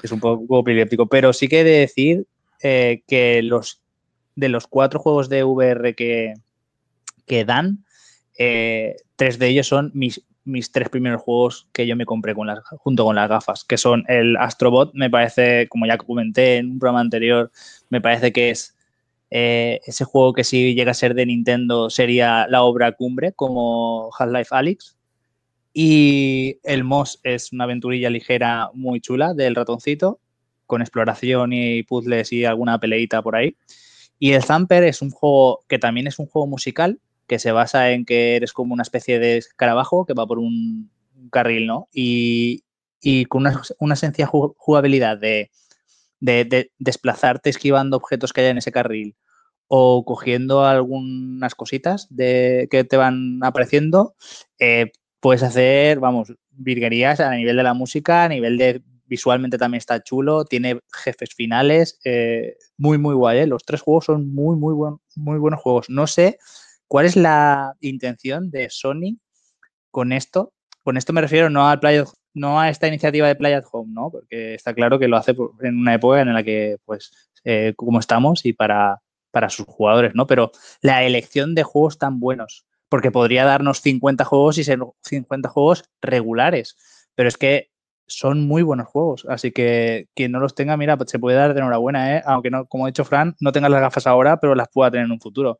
es 0.02 0.12
un 0.12 0.20
poco 0.20 0.60
epiléptico. 0.60 1.06
Pero 1.06 1.32
sí 1.32 1.48
que 1.48 1.60
he 1.60 1.64
de 1.64 1.78
decir 1.78 2.26
eh, 2.62 3.02
que 3.06 3.42
los 3.42 3.80
de 4.36 4.48
los 4.48 4.66
cuatro 4.66 5.00
juegos 5.00 5.28
de 5.28 5.44
VR 5.44 5.94
que, 5.94 6.34
que 7.26 7.44
dan, 7.44 7.84
eh, 8.36 8.96
tres 9.16 9.38
de 9.38 9.48
ellos 9.48 9.68
son 9.68 9.92
mis, 9.94 10.22
mis 10.44 10.72
tres 10.72 10.88
primeros 10.88 11.22
juegos 11.22 11.68
que 11.72 11.86
yo 11.86 11.96
me 11.96 12.04
compré 12.04 12.34
con 12.34 12.48
las, 12.48 12.58
junto 12.78 13.04
con 13.04 13.16
las 13.16 13.28
gafas, 13.28 13.64
que 13.64 13.78
son 13.78 14.04
el 14.08 14.36
Astrobot, 14.36 14.92
me 14.92 15.08
parece, 15.08 15.68
como 15.68 15.86
ya 15.86 15.96
comenté 15.96 16.56
en 16.56 16.72
un 16.72 16.78
programa 16.80 17.00
anterior, 17.00 17.52
me 17.90 18.00
parece 18.00 18.32
que 18.32 18.50
es 18.50 18.74
eh, 19.30 19.80
ese 19.86 20.04
juego 20.04 20.32
que 20.32 20.44
si 20.44 20.74
llega 20.74 20.92
a 20.92 20.94
ser 20.94 21.14
de 21.14 21.26
Nintendo 21.26 21.90
sería 21.90 22.46
la 22.48 22.62
obra 22.62 22.92
cumbre, 22.92 23.32
como 23.32 24.10
Half-Life 24.18 24.54
Alyx. 24.54 24.96
Y 25.72 26.58
el 26.62 26.84
Moss 26.84 27.18
es 27.24 27.52
una 27.52 27.64
aventurilla 27.64 28.10
ligera 28.10 28.70
muy 28.74 29.00
chula 29.00 29.34
del 29.34 29.56
ratoncito, 29.56 30.20
con 30.66 30.82
exploración 30.82 31.52
y 31.52 31.82
puzzles 31.82 32.32
y 32.32 32.44
alguna 32.44 32.78
peleita 32.78 33.22
por 33.22 33.34
ahí. 33.36 33.56
Y 34.18 34.32
el 34.32 34.42
Zamper 34.44 34.84
es 34.84 35.02
un 35.02 35.10
juego 35.10 35.64
que 35.68 35.78
también 35.78 36.06
es 36.06 36.18
un 36.18 36.26
juego 36.26 36.46
musical, 36.46 37.00
que 37.26 37.38
se 37.38 37.52
basa 37.52 37.90
en 37.90 38.04
que 38.04 38.36
eres 38.36 38.52
como 38.52 38.72
una 38.72 38.82
especie 38.82 39.18
de 39.18 39.38
escarabajo 39.38 40.06
que 40.06 40.14
va 40.14 40.26
por 40.26 40.38
un 40.38 40.90
carril, 41.30 41.66
¿no? 41.66 41.88
Y, 41.92 42.62
con 43.28 43.42
una, 43.42 43.60
una 43.78 43.96
sencilla 43.96 44.28
jugabilidad 44.28 45.18
de, 45.18 45.50
de, 46.24 46.70
desplazarte 46.78 47.50
esquivando 47.50 47.96
objetos 47.96 48.32
que 48.32 48.40
hay 48.40 48.46
en 48.48 48.58
ese 48.58 48.72
carril 48.72 49.16
o 49.68 50.04
cogiendo 50.04 50.64
algunas 50.64 51.54
cositas 51.54 52.06
de, 52.10 52.68
que 52.70 52.84
te 52.84 52.96
van 52.96 53.40
apareciendo, 53.42 54.14
eh, 54.58 54.92
puedes 55.20 55.42
hacer, 55.42 56.00
vamos, 56.00 56.32
virguerías 56.50 57.20
a 57.20 57.30
nivel 57.34 57.56
de 57.56 57.62
la 57.62 57.74
música, 57.74 58.24
a 58.24 58.28
nivel 58.28 58.58
de 58.58 58.82
visualmente 59.06 59.58
también 59.58 59.78
está 59.78 60.02
chulo, 60.02 60.44
tiene 60.44 60.80
jefes 60.92 61.34
finales, 61.34 61.98
eh, 62.04 62.56
muy, 62.76 62.98
muy 62.98 63.14
guay. 63.14 63.40
¿eh? 63.40 63.46
Los 63.46 63.64
tres 63.64 63.80
juegos 63.80 64.06
son 64.06 64.34
muy, 64.34 64.56
muy, 64.56 64.74
buen, 64.74 64.96
muy 65.16 65.38
buenos 65.38 65.60
juegos. 65.60 65.90
No 65.90 66.06
sé 66.06 66.38
cuál 66.88 67.06
es 67.06 67.16
la 67.16 67.74
intención 67.80 68.50
de 68.50 68.68
Sony 68.70 69.18
con 69.90 70.12
esto. 70.12 70.52
Con 70.82 70.96
esto 70.96 71.12
me 71.12 71.20
refiero 71.20 71.50
no 71.50 71.68
al 71.68 71.80
Play 71.80 72.02
no 72.34 72.60
a 72.60 72.68
esta 72.68 72.88
iniciativa 72.88 73.26
de 73.28 73.36
Play 73.36 73.54
at 73.54 73.64
Home, 73.72 73.92
¿no? 73.94 74.10
Porque 74.10 74.54
está 74.54 74.74
claro 74.74 74.98
que 74.98 75.08
lo 75.08 75.16
hace 75.16 75.34
en 75.62 75.78
una 75.78 75.94
época 75.94 76.20
en 76.20 76.34
la 76.34 76.42
que, 76.42 76.76
pues, 76.84 77.12
como 77.76 78.00
estamos 78.00 78.44
y 78.44 78.52
para, 78.52 79.00
para 79.30 79.50
sus 79.50 79.66
jugadores, 79.66 80.14
¿no? 80.14 80.26
Pero 80.26 80.52
la 80.80 81.04
elección 81.04 81.54
de 81.54 81.64
juegos 81.64 81.98
tan 81.98 82.20
buenos. 82.20 82.66
porque 82.88 83.10
podría 83.10 83.44
darnos 83.44 83.80
50 83.80 84.24
juegos 84.24 84.56
y 84.58 84.62
ser 84.62 84.78
50 85.02 85.48
juegos 85.48 85.84
regulares, 86.00 86.76
pero 87.16 87.28
es 87.28 87.36
que 87.36 87.70
son 88.06 88.46
muy 88.46 88.62
buenos 88.62 88.86
juegos, 88.86 89.26
así 89.28 89.50
que 89.50 90.06
quien 90.14 90.30
no 90.30 90.38
los 90.38 90.54
tenga, 90.54 90.76
mira, 90.76 90.96
se 91.06 91.18
puede 91.18 91.36
dar 91.36 91.54
de 91.54 91.60
enhorabuena, 91.60 92.16
¿eh? 92.16 92.22
aunque 92.24 92.50
no, 92.50 92.66
como 92.66 92.84
ha 92.84 92.88
dicho 92.88 93.04
Fran, 93.04 93.34
no 93.40 93.50
tengas 93.50 93.70
las 93.72 93.80
gafas 93.80 94.06
ahora, 94.06 94.38
pero 94.38 94.54
las 94.54 94.68
pueda 94.68 94.92
tener 94.92 95.06
en 95.06 95.12
un 95.12 95.20
futuro. 95.20 95.58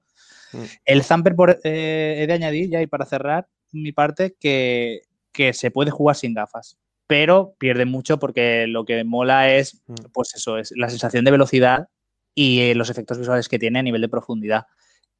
Mm. 0.52 0.62
El 0.84 1.02
Zamper 1.02 1.34
por, 1.34 1.58
eh, 1.64 2.18
he 2.22 2.26
de 2.26 2.32
añadir 2.32 2.70
ya 2.70 2.80
y 2.80 2.86
para 2.86 3.04
cerrar 3.04 3.48
mi 3.72 3.90
parte 3.90 4.36
que, 4.38 5.02
que 5.34 5.52
se 5.52 5.70
puede 5.70 5.90
jugar 5.90 6.16
sin 6.16 6.32
gafas 6.32 6.78
pero 7.06 7.54
pierde 7.58 7.84
mucho 7.84 8.18
porque 8.18 8.66
lo 8.66 8.84
que 8.84 9.04
mola 9.04 9.50
es, 9.52 9.82
mm. 9.86 9.94
pues 10.12 10.34
eso, 10.34 10.58
es 10.58 10.72
la 10.76 10.88
sensación 10.88 11.24
de 11.24 11.30
velocidad 11.30 11.88
y 12.34 12.60
eh, 12.60 12.74
los 12.74 12.90
efectos 12.90 13.18
visuales 13.18 13.48
que 13.48 13.58
tiene 13.58 13.78
a 13.78 13.82
nivel 13.82 14.00
de 14.00 14.08
profundidad. 14.08 14.66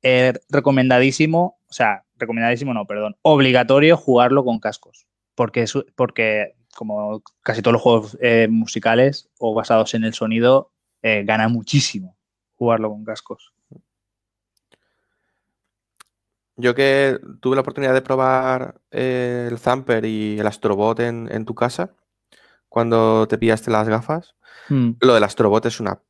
Eh, 0.03 0.35
recomendadísimo, 0.49 1.59
o 1.69 1.73
sea, 1.73 2.05
recomendadísimo 2.17 2.75
no, 2.75 2.87
perdón, 2.87 3.17
obligatorio 3.23 3.97
jugarlo 3.97 4.45
con 4.45 4.59
cascos, 4.59 5.07
porque, 5.35 5.67
porque 5.97 6.55
como 6.75 7.23
casi 7.43 7.63
todos 7.63 7.75
los 7.75 7.83
juegos 7.83 8.19
eh, 8.21 8.49
musicales 8.51 9.31
o 9.39 9.55
basados 9.55 9.95
en 9.95 10.05
el 10.05 10.15
sonido, 10.15 10.71
gana 11.25 11.49
muchísimo 11.49 12.17
jugarlo 12.55 12.89
con 12.89 13.05
cascos. 13.05 13.53
Yo 16.57 16.75
que 16.75 17.19
tuve 17.41 17.57
la 17.57 17.63
oportunidad 17.63 17.95
de 17.95 18.03
probar 18.03 18.81
el 18.91 19.59
Zamper 19.59 20.05
y 20.05 20.39
el 20.39 20.47
Astrobot 20.47 21.01
en, 21.01 21.45
tu 21.45 21.55
casa, 21.55 21.95
cuando 22.69 23.27
te 23.27 23.39
pillaste 23.39 23.71
las 23.71 23.89
gafas, 23.89 24.37
mm. 24.69 24.93
lo 25.01 25.15
del 25.15 25.25
Astrobot 25.25 25.67
es 25.67 25.81
una, 25.81 26.01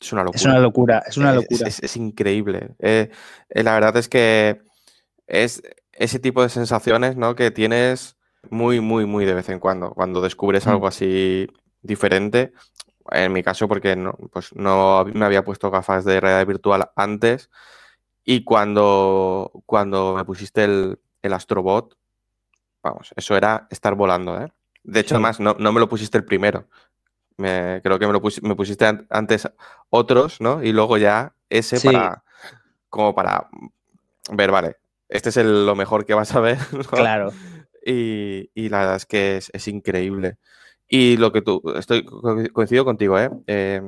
es 0.00 0.12
una 0.12 0.24
locura. 0.24 0.40
Es 0.40 0.46
una 0.46 0.58
locura, 0.58 1.02
es 1.06 1.16
una 1.18 1.34
locura. 1.34 1.68
Es, 1.68 1.96
increíble. 1.96 2.70
Eh, 2.78 3.10
eh, 3.50 3.62
la 3.62 3.74
verdad 3.74 3.96
es 3.98 4.08
que 4.08 4.62
es 5.26 5.62
ese 5.92 6.18
tipo 6.18 6.42
de 6.42 6.48
sensaciones 6.48 7.16
¿no? 7.16 7.34
que 7.34 7.50
tienes 7.50 8.16
muy, 8.48 8.80
muy, 8.80 9.04
muy 9.04 9.26
de 9.26 9.34
vez 9.34 9.50
en 9.50 9.60
cuando, 9.60 9.90
cuando 9.90 10.22
descubres 10.22 10.66
algo 10.66 10.86
mm. 10.86 10.88
así 10.88 11.46
diferente. 11.82 12.54
En 13.10 13.32
mi 13.32 13.42
caso, 13.42 13.68
porque 13.68 13.96
no, 13.96 14.16
pues 14.32 14.54
no 14.54 15.04
me 15.12 15.26
había 15.26 15.44
puesto 15.44 15.70
gafas 15.70 16.04
de 16.06 16.20
realidad 16.20 16.46
virtual 16.46 16.90
antes 16.96 17.50
y 18.24 18.44
cuando, 18.44 19.50
cuando 19.66 20.14
me 20.14 20.24
pusiste 20.24 20.64
el, 20.64 20.98
el 21.22 21.32
Astrobot, 21.32 21.96
vamos, 22.82 23.12
eso 23.16 23.36
era 23.36 23.66
estar 23.70 23.94
volando, 23.94 24.40
¿eh? 24.40 24.52
De 24.82 25.00
hecho, 25.00 25.14
además, 25.14 25.40
no, 25.40 25.54
me 25.54 25.80
lo 25.80 25.88
pusiste 25.88 26.16
el 26.16 26.24
primero. 26.24 26.66
Me, 27.36 27.80
creo 27.82 27.98
que 27.98 28.06
me 28.06 28.12
lo 28.12 28.22
me 28.42 28.56
pusiste 28.56 28.86
antes 29.08 29.48
otros, 29.90 30.40
¿no? 30.40 30.62
Y 30.62 30.72
luego 30.72 30.96
ya 30.96 31.34
ese 31.48 31.80
para, 31.80 32.24
como 32.88 33.14
para 33.14 33.48
ver, 34.32 34.50
vale, 34.50 34.76
este 35.08 35.28
es 35.28 35.36
lo 35.36 35.74
mejor 35.74 36.06
que 36.06 36.14
vas 36.14 36.34
a 36.34 36.40
ver. 36.40 36.58
Claro. 36.90 37.32
Y, 37.84 38.68
la 38.68 38.80
verdad 38.80 38.96
es 38.96 39.06
que 39.06 39.36
es, 39.36 39.68
increíble. 39.68 40.36
Y 40.86 41.16
lo 41.16 41.32
que 41.32 41.40
tú, 41.42 41.62
estoy 41.76 42.04
coincido 42.52 42.84
contigo, 42.84 43.18
¿eh? 43.18 43.30
eh 43.46 43.82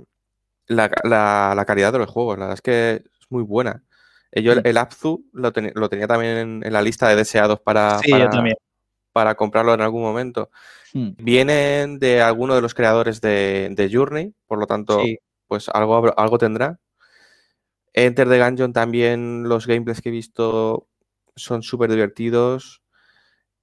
la, 0.66 0.90
la, 1.04 1.64
calidad 1.66 1.92
de 1.92 1.98
los 1.98 2.10
juegos, 2.10 2.38
la 2.38 2.46
verdad 2.46 2.54
es 2.54 2.62
que 2.62 3.04
es 3.20 3.30
muy 3.30 3.42
buena. 3.42 3.82
Yo 4.34 4.52
el, 4.52 4.78
Apzu 4.78 5.26
lo, 5.32 5.52
tenía 5.52 6.06
también 6.06 6.62
en, 6.64 6.72
la 6.72 6.80
lista 6.80 7.08
de 7.08 7.16
deseados 7.16 7.60
para, 7.60 8.00
para, 9.12 9.34
comprarlo 9.34 9.74
en 9.74 9.82
algún 9.82 10.02
momento. 10.02 10.50
Hmm. 10.94 11.10
Vienen 11.18 11.98
de 11.98 12.22
alguno 12.22 12.54
de 12.54 12.62
los 12.62 12.74
creadores 12.74 13.20
de, 13.20 13.90
Journey, 13.92 14.34
por 14.46 14.58
lo 14.58 14.66
tanto, 14.66 15.02
pues 15.46 15.68
algo, 15.68 16.18
algo 16.18 16.38
tendrá. 16.38 16.78
Enter 17.92 18.26
the 18.26 18.38
Gungeon 18.38 18.72
también, 18.72 19.48
los 19.48 19.66
gameplays 19.66 20.00
que 20.00 20.08
he 20.08 20.12
visto 20.12 20.88
son 21.36 21.62
súper 21.62 21.90
divertidos. 21.90 22.80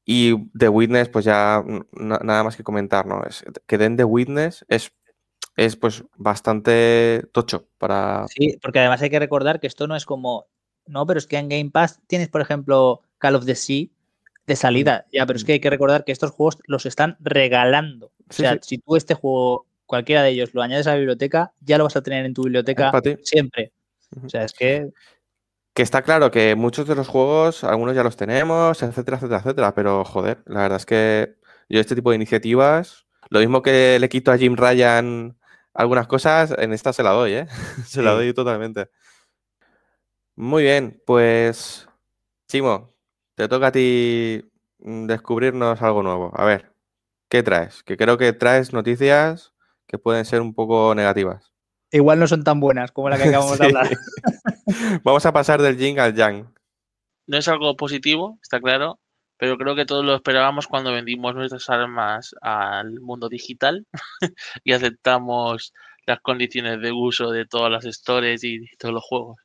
Y 0.05 0.49
The 0.57 0.69
Witness, 0.69 1.09
pues 1.09 1.25
ya 1.25 1.63
nada 1.93 2.43
más 2.43 2.55
que 2.55 2.63
comentar, 2.63 3.07
¿no? 3.07 3.23
Es, 3.23 3.43
que 3.65 3.77
den 3.77 3.97
The 3.97 4.03
Witness 4.03 4.65
es 4.67 4.91
es 5.59 5.75
pues 5.75 6.05
bastante 6.15 7.27
tocho 7.33 7.67
para... 7.77 8.25
Sí, 8.29 8.57
porque 8.61 8.79
además 8.79 9.01
hay 9.01 9.09
que 9.09 9.19
recordar 9.19 9.59
que 9.59 9.67
esto 9.67 9.87
no 9.87 9.95
es 9.97 10.05
como 10.05 10.47
no, 10.89 11.05
pero 11.05 11.19
es 11.19 11.27
que 11.27 11.37
en 11.37 11.49
Game 11.49 11.69
Pass 11.71 11.99
tienes, 12.07 12.27
por 12.27 12.41
ejemplo, 12.41 13.01
Call 13.19 13.35
of 13.35 13.45
the 13.45 13.55
Sea 13.55 13.85
de 14.47 14.55
salida. 14.55 15.05
Ya, 15.13 15.25
pero 15.25 15.37
es 15.37 15.45
que 15.45 15.53
hay 15.53 15.59
que 15.59 15.69
recordar 15.69 16.03
que 16.03 16.11
estos 16.11 16.31
juegos 16.31 16.57
los 16.65 16.85
están 16.85 17.15
regalando. 17.19 18.11
o 18.29 18.33
sea, 18.33 18.57
si 18.61 18.79
tú 18.79 18.95
este 18.95 19.13
juego, 19.13 19.67
cualquiera 19.85 20.23
de 20.23 20.31
ellos, 20.31 20.53
lo 20.53 20.61
añades 20.61 20.87
a 20.87 20.91
la 20.91 20.97
biblioteca, 20.97 21.53
ya 21.61 21.77
lo 21.77 21.83
vas 21.83 21.95
a 21.95 22.01
tener 22.01 22.25
en 22.25 22.33
tu 22.33 22.43
biblioteca 22.43 22.91
siempre. 23.23 23.71
O 24.25 24.27
sea, 24.27 24.43
es 24.43 24.53
que. 24.53 24.89
Que 25.73 25.83
está 25.83 26.01
claro 26.01 26.31
que 26.31 26.55
muchos 26.55 26.87
de 26.87 26.95
los 26.95 27.07
juegos, 27.07 27.63
algunos 27.63 27.95
ya 27.95 28.03
los 28.03 28.17
tenemos, 28.17 28.81
etcétera, 28.81 29.17
etcétera, 29.17 29.39
etcétera. 29.39 29.75
Pero 29.75 30.03
joder, 30.03 30.39
la 30.47 30.61
verdad 30.61 30.77
es 30.77 30.85
que 30.85 31.35
yo 31.69 31.79
este 31.79 31.95
tipo 31.95 32.09
de 32.09 32.15
iniciativas, 32.15 33.05
lo 33.29 33.39
mismo 33.39 33.61
que 33.61 33.99
le 33.99 34.09
quito 34.09 34.31
a 34.31 34.37
Jim 34.37 34.55
Ryan 34.57 35.37
algunas 35.73 36.07
cosas, 36.07 36.53
en 36.57 36.73
esta 36.73 36.91
se 36.91 37.03
la 37.03 37.11
doy, 37.11 37.33
¿eh? 37.33 37.47
se 37.85 38.01
la 38.01 38.11
doy 38.11 38.33
totalmente. 38.33 38.89
Muy 40.39 40.63
bien, 40.63 41.03
pues 41.05 41.89
Chimo, 42.47 42.95
te 43.35 43.49
toca 43.49 43.67
a 43.67 43.71
ti 43.73 44.41
mm, 44.77 45.05
descubrirnos 45.05 45.81
algo 45.81 46.01
nuevo. 46.01 46.31
A 46.33 46.45
ver, 46.45 46.71
¿qué 47.27 47.43
traes? 47.43 47.83
Que 47.83 47.97
creo 47.97 48.17
que 48.17 48.31
traes 48.31 48.71
noticias 48.71 49.53
que 49.85 49.97
pueden 49.97 50.23
ser 50.23 50.39
un 50.39 50.53
poco 50.53 50.95
negativas. 50.95 51.51
Igual 51.91 52.19
no 52.19 52.27
son 52.27 52.45
tan 52.45 52.61
buenas 52.61 52.93
como 52.93 53.09
la 53.09 53.17
que 53.17 53.23
acabamos 53.27 53.59
de 53.59 53.65
hablar. 53.65 53.89
Vamos 55.03 55.25
a 55.25 55.33
pasar 55.33 55.61
del 55.61 55.77
Jing 55.77 55.99
al 55.99 56.15
yang. 56.15 56.53
No 57.27 57.37
es 57.37 57.49
algo 57.49 57.75
positivo, 57.75 58.39
está 58.41 58.61
claro, 58.61 58.97
pero 59.35 59.57
creo 59.57 59.75
que 59.75 59.85
todos 59.85 60.05
lo 60.05 60.15
esperábamos 60.15 60.67
cuando 60.67 60.93
vendimos 60.93 61.35
nuestras 61.35 61.69
armas 61.69 62.33
al 62.39 63.01
mundo 63.01 63.27
digital 63.27 63.85
y 64.63 64.71
aceptamos 64.71 65.73
las 66.05 66.21
condiciones 66.21 66.79
de 66.79 66.93
uso 66.93 67.29
de 67.29 67.45
todas 67.45 67.69
las 67.69 67.83
stores 67.93 68.45
y 68.45 68.65
todos 68.77 68.93
los 68.93 69.03
juegos. 69.03 69.35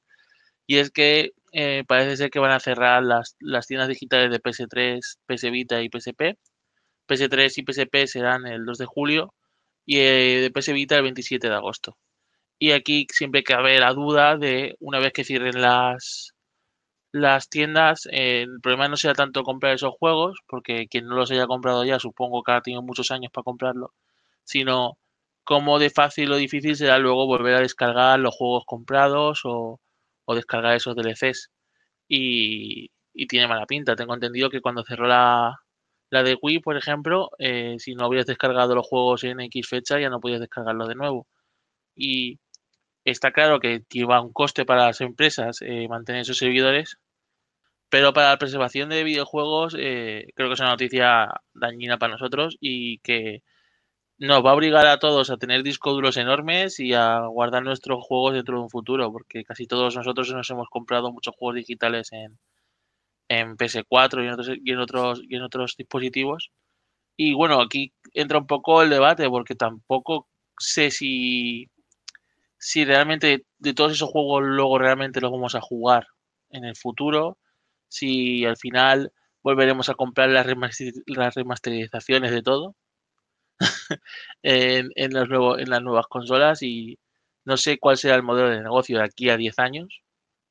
Y 0.67 0.79
es 0.79 0.91
que 0.91 1.33
eh, 1.53 1.85
parece 1.87 2.17
ser 2.17 2.31
que 2.31 2.39
van 2.41 2.53
a 2.53 2.61
cerrar 2.61 3.03
las, 3.03 3.37
tiendas 3.67 3.89
digitales 3.89 4.31
de 4.31 4.41
PS3, 4.43 5.19
PS 5.27 5.51
Vita 5.51 5.83
y 5.83 5.89
PSP. 5.89 6.39
PS3 7.09 7.59
y 7.59 7.73
PSP 7.73 8.07
serán 8.07 8.47
el 8.47 8.65
2 8.65 8.79
de 8.79 8.87
julio 8.87 9.35
y 9.87 9.99
eh, 9.99 10.41
de 10.43 10.51
PS 10.51 10.73
Vita 10.73 10.97
el 10.97 11.03
27 11.05 11.49
de 11.49 11.55
agosto. 11.55 11.97
Y 12.59 12.73
aquí 12.73 13.07
siempre 13.12 13.45
cabe 13.45 13.79
la 13.79 13.93
duda 13.93 14.37
de 14.37 14.77
una 14.81 15.01
vez 15.01 15.12
que 15.12 15.25
cierren 15.25 15.61
las, 15.61 16.35
las 17.15 17.49
tiendas, 17.49 18.09
eh, 18.11 18.43
el 18.43 18.61
problema 18.61 18.89
no 18.89 18.97
será 18.97 19.15
tanto 19.15 19.45
comprar 19.45 19.75
esos 19.75 19.95
juegos, 19.99 20.41
porque 20.49 20.89
quien 20.89 21.07
no 21.07 21.17
los 21.17 21.31
haya 21.31 21.47
comprado 21.47 21.85
ya 21.85 22.01
supongo 22.01 22.43
que 22.43 22.53
ha 22.53 22.61
tenido 22.62 22.83
muchos 22.83 23.11
años 23.12 23.31
para 23.33 23.45
comprarlo, 23.45 23.95
sino 24.45 24.99
cómo 25.45 25.79
de 25.79 25.91
fácil 25.91 26.33
o 26.33 26.37
difícil 26.37 26.77
será 26.77 26.99
luego 26.99 27.27
volver 27.27 27.55
a 27.57 27.61
descargar 27.61 28.19
los 28.21 28.35
juegos 28.35 28.65
comprados 28.67 29.43
o, 29.45 29.81
o 30.25 30.35
descargar 30.35 30.77
esos 30.77 30.97
DLCs. 30.97 31.51
Y, 32.09 32.91
tiene 33.29 33.49
mala 33.49 33.66
pinta. 33.66 33.97
Tengo 33.97 34.14
entendido 34.14 34.51
que 34.51 34.61
cuando 34.61 34.85
cerró 34.85 35.07
la, 35.07 35.57
la 36.11 36.22
de 36.22 36.37
Wii, 36.41 36.61
por 36.61 36.77
ejemplo, 36.77 37.31
eh, 37.39 37.77
si 37.79 37.95
no 37.95 38.07
habías 38.07 38.27
descargado 38.27 38.75
los 38.75 38.87
juegos 38.87 39.25
en 39.25 39.41
X 39.41 39.68
fecha, 39.68 40.01
ya 40.01 40.11
no 40.11 40.20
podías 40.20 40.41
descargarlos 40.41 40.89
de 40.89 40.95
nuevo. 40.97 41.27
Y 41.97 42.41
está 43.05 43.33
claro 43.33 43.61
que 43.61 43.85
lleva 43.91 44.20
un 44.20 44.33
coste 44.33 44.64
para 44.64 44.87
las 44.87 45.01
empresas 45.01 45.59
eh, 45.62 45.89
mantener 45.89 46.22
esos 46.22 46.39
servidores, 46.39 46.99
pero 47.89 48.12
para 48.12 48.31
la 48.31 48.39
preservación 48.39 48.89
de 48.91 49.05
videojuegos 49.05 49.77
eh, 49.79 50.27
creo 50.35 50.49
que 50.49 50.55
es 50.55 50.61
una 50.61 50.70
noticia 50.70 51.29
dañina 51.55 51.99
para 51.99 52.14
nosotros 52.14 52.57
y 52.61 52.99
que 52.99 53.43
nos 54.19 54.45
va 54.45 54.51
a 54.51 54.55
obligar 54.55 54.87
a 54.87 54.99
todos 54.99 55.31
a 55.31 55.37
tener 55.37 55.62
discos 55.62 55.95
duros 55.95 56.17
enormes 56.17 56.79
y 56.81 56.95
a 56.95 57.21
guardar 57.27 57.62
nuestros 57.65 58.05
juegos 58.05 58.35
dentro 58.35 58.57
de 58.57 58.62
un 58.65 58.71
futuro, 58.71 59.11
porque 59.12 59.45
casi 59.45 59.67
todos 59.67 59.97
nosotros 59.97 60.33
nos 60.33 60.49
hemos 60.51 60.69
comprado 60.71 61.12
muchos 61.12 61.35
juegos 61.37 61.57
digitales 61.57 62.12
en, 62.12 62.39
en 63.29 63.57
PS4 63.57 64.23
y 64.25 64.27
en, 64.27 64.33
otros, 64.33 64.49
y 64.65 64.73
en 64.73 64.79
otros 64.79 65.23
y 65.29 65.37
en 65.37 65.43
otros 65.43 65.75
dispositivos. 65.77 66.51
Y 67.17 67.35
bueno, 67.35 67.61
aquí 67.61 67.93
entra 68.15 68.39
un 68.39 68.47
poco 68.47 68.83
el 68.83 68.91
debate, 68.91 69.29
porque 69.29 69.55
tampoco 69.55 70.29
sé 70.59 70.91
si, 70.91 71.71
si 72.59 72.85
realmente 72.85 73.47
de 73.59 73.75
todos 73.75 73.93
esos 73.93 74.11
juegos 74.11 74.43
luego 74.45 74.79
realmente 74.79 75.21
los 75.21 75.33
vamos 75.33 75.55
a 75.55 75.61
jugar 75.61 76.07
en 76.51 76.65
el 76.65 76.77
futuro, 76.77 77.39
si 77.89 78.45
al 78.45 78.57
final 78.57 79.12
volveremos 79.43 79.89
a 79.89 79.95
comprar 79.95 80.31
las 80.31 80.47
remasterizaciones 80.47 82.31
de 82.33 82.43
todo 82.43 82.77
en, 84.43 84.91
las 85.13 85.83
nuevas 85.83 86.07
consolas 86.07 86.63
y 86.63 86.99
no 87.45 87.57
sé 87.57 87.79
cuál 87.79 87.97
será 87.97 88.17
el 88.17 88.23
modelo 88.23 88.51
de 88.51 88.63
negocio 88.63 88.99
de 88.99 89.05
aquí 89.05 89.29
a 89.31 89.37
10 89.37 89.59
años 89.59 90.03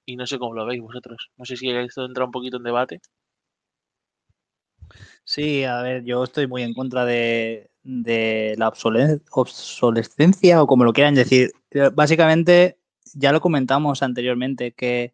y 0.05 0.15
no 0.15 0.27
sé 0.27 0.37
cómo 0.39 0.53
lo 0.53 0.65
veis 0.65 0.81
vosotros. 0.81 1.31
No 1.37 1.45
sé 1.45 1.57
si 1.57 1.69
esto 1.69 2.05
entra 2.05 2.25
un 2.25 2.31
poquito 2.31 2.57
en 2.57 2.63
debate. 2.63 3.01
Sí, 5.23 5.63
a 5.63 5.81
ver, 5.81 6.03
yo 6.03 6.23
estoy 6.23 6.47
muy 6.47 6.63
en 6.63 6.73
contra 6.73 7.05
de, 7.05 7.71
de 7.83 8.55
la 8.57 8.67
obsolescencia 8.67 10.61
o 10.61 10.67
como 10.67 10.83
lo 10.83 10.93
quieran 10.93 11.15
decir. 11.15 11.51
Básicamente, 11.93 12.77
ya 13.13 13.31
lo 13.31 13.41
comentamos 13.41 14.03
anteriormente, 14.03 14.73
que, 14.73 15.13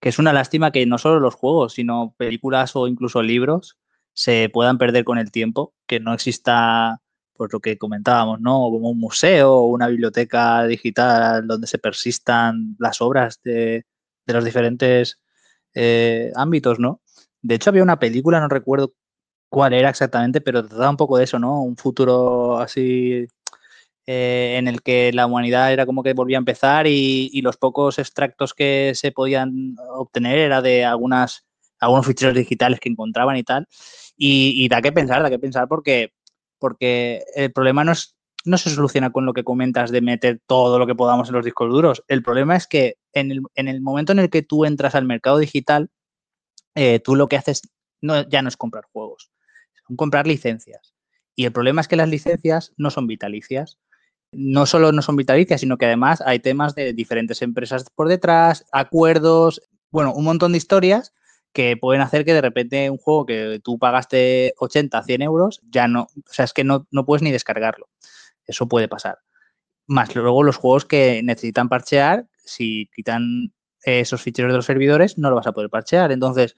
que 0.00 0.08
es 0.08 0.18
una 0.18 0.32
lástima 0.32 0.72
que 0.72 0.86
no 0.86 0.98
solo 0.98 1.20
los 1.20 1.34
juegos, 1.34 1.74
sino 1.74 2.14
películas 2.16 2.74
o 2.76 2.88
incluso 2.88 3.22
libros 3.22 3.78
se 4.12 4.48
puedan 4.52 4.78
perder 4.78 5.04
con 5.04 5.18
el 5.18 5.30
tiempo, 5.32 5.74
que 5.86 6.00
no 6.00 6.14
exista, 6.14 7.02
pues 7.36 7.52
lo 7.52 7.60
que 7.60 7.78
comentábamos, 7.78 8.40
¿no? 8.40 8.52
Como 8.70 8.90
un 8.90 8.98
museo 9.00 9.52
o 9.54 9.66
una 9.66 9.88
biblioteca 9.88 10.64
digital 10.66 11.46
donde 11.46 11.66
se 11.66 11.78
persistan 11.78 12.76
las 12.78 13.00
obras 13.00 13.40
de, 13.42 13.86
de 14.26 14.34
los 14.34 14.44
diferentes 14.44 15.20
eh, 15.74 16.32
ámbitos, 16.36 16.78
¿no? 16.78 17.00
De 17.42 17.56
hecho, 17.56 17.70
había 17.70 17.82
una 17.82 17.98
película, 17.98 18.40
no 18.40 18.48
recuerdo 18.48 18.94
cuál 19.48 19.72
era 19.74 19.90
exactamente, 19.90 20.40
pero 20.40 20.64
trataba 20.64 20.90
un 20.90 20.96
poco 20.96 21.18
de 21.18 21.24
eso, 21.24 21.38
¿no? 21.38 21.62
Un 21.62 21.76
futuro 21.76 22.58
así 22.58 23.26
eh, 24.06 24.56
en 24.58 24.68
el 24.68 24.82
que 24.82 25.12
la 25.12 25.26
humanidad 25.26 25.72
era 25.72 25.86
como 25.86 26.02
que 26.02 26.12
volvía 26.12 26.36
a 26.36 26.40
empezar 26.40 26.86
y, 26.86 27.40
los 27.42 27.56
pocos 27.56 27.98
extractos 27.98 28.52
que 28.54 28.92
se 28.94 29.12
podían 29.12 29.76
obtener 29.96 30.38
era 30.38 30.60
de 30.62 30.84
algunas, 30.84 31.46
algunos 31.78 32.06
ficheros 32.06 32.34
digitales 32.34 32.80
que 32.80 32.88
encontraban 32.88 33.36
y 33.36 33.44
tal. 33.44 33.66
Y, 34.16 34.68
da 34.68 34.82
que 34.82 34.92
pensar, 34.92 35.22
da 35.22 35.30
que 35.30 35.38
pensar 35.38 35.68
porque, 35.68 36.12
porque 36.64 37.26
el 37.34 37.52
problema 37.52 37.84
no, 37.84 37.92
es, 37.92 38.16
no 38.46 38.56
se 38.56 38.70
soluciona 38.70 39.12
con 39.12 39.26
lo 39.26 39.34
que 39.34 39.44
comentas 39.44 39.90
de 39.90 40.00
meter 40.00 40.40
todo 40.46 40.78
lo 40.78 40.86
que 40.86 40.94
podamos 40.94 41.28
en 41.28 41.34
los 41.34 41.44
discos 41.44 41.70
duros. 41.70 42.02
El 42.08 42.22
problema 42.22 42.56
es 42.56 42.66
que 42.66 42.96
en 43.12 43.30
el, 43.30 43.42
en 43.54 43.68
el 43.68 43.82
momento 43.82 44.12
en 44.12 44.18
el 44.18 44.30
que 44.30 44.40
tú 44.40 44.64
entras 44.64 44.94
al 44.94 45.04
mercado 45.04 45.36
digital, 45.36 45.90
eh, 46.74 47.00
tú 47.00 47.16
lo 47.16 47.28
que 47.28 47.36
haces 47.36 47.60
no, 48.00 48.26
ya 48.30 48.40
no 48.40 48.48
es 48.48 48.56
comprar 48.56 48.84
juegos, 48.90 49.30
son 49.86 49.96
comprar 49.96 50.26
licencias. 50.26 50.94
Y 51.36 51.44
el 51.44 51.52
problema 51.52 51.82
es 51.82 51.86
que 51.86 51.96
las 51.96 52.08
licencias 52.08 52.72
no 52.78 52.88
son 52.88 53.06
vitalicias. 53.08 53.78
No 54.32 54.64
solo 54.64 54.90
no 54.90 55.02
son 55.02 55.16
vitalicias, 55.16 55.60
sino 55.60 55.76
que 55.76 55.84
además 55.84 56.22
hay 56.22 56.38
temas 56.38 56.74
de 56.74 56.94
diferentes 56.94 57.42
empresas 57.42 57.84
por 57.94 58.08
detrás, 58.08 58.64
acuerdos, 58.72 59.60
bueno, 59.90 60.14
un 60.14 60.24
montón 60.24 60.52
de 60.52 60.58
historias 60.58 61.12
que 61.54 61.76
pueden 61.76 62.02
hacer 62.02 62.24
que 62.24 62.34
de 62.34 62.40
repente 62.42 62.90
un 62.90 62.98
juego 62.98 63.24
que 63.24 63.60
tú 63.62 63.78
pagaste 63.78 64.52
80, 64.58 65.02
100 65.02 65.22
euros, 65.22 65.60
ya 65.70 65.88
no, 65.88 66.02
o 66.02 66.32
sea, 66.32 66.44
es 66.44 66.52
que 66.52 66.64
no, 66.64 66.86
no 66.90 67.06
puedes 67.06 67.22
ni 67.22 67.30
descargarlo. 67.30 67.88
Eso 68.44 68.68
puede 68.68 68.88
pasar. 68.88 69.20
Más 69.86 70.14
luego 70.14 70.42
los 70.42 70.56
juegos 70.56 70.84
que 70.84 71.22
necesitan 71.22 71.68
parchear, 71.68 72.26
si 72.44 72.90
quitan 72.94 73.52
esos 73.84 74.20
ficheros 74.20 74.52
de 74.52 74.56
los 74.56 74.66
servidores, 74.66 75.16
no 75.16 75.30
lo 75.30 75.36
vas 75.36 75.46
a 75.46 75.52
poder 75.52 75.70
parchear. 75.70 76.10
Entonces, 76.10 76.56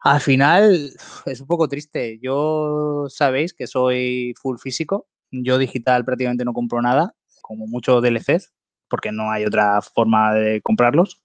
al 0.00 0.20
final 0.20 0.92
es 1.26 1.40
un 1.40 1.46
poco 1.46 1.68
triste. 1.68 2.18
Yo 2.20 3.06
sabéis 3.08 3.54
que 3.54 3.66
soy 3.66 4.34
full 4.40 4.58
físico. 4.58 5.06
Yo 5.30 5.58
digital 5.58 6.04
prácticamente 6.04 6.44
no 6.44 6.52
compro 6.52 6.82
nada, 6.82 7.14
como 7.40 7.66
mucho 7.66 8.00
DLCs, 8.00 8.52
porque 8.88 9.12
no 9.12 9.30
hay 9.30 9.44
otra 9.44 9.80
forma 9.80 10.34
de 10.34 10.60
comprarlos. 10.60 11.22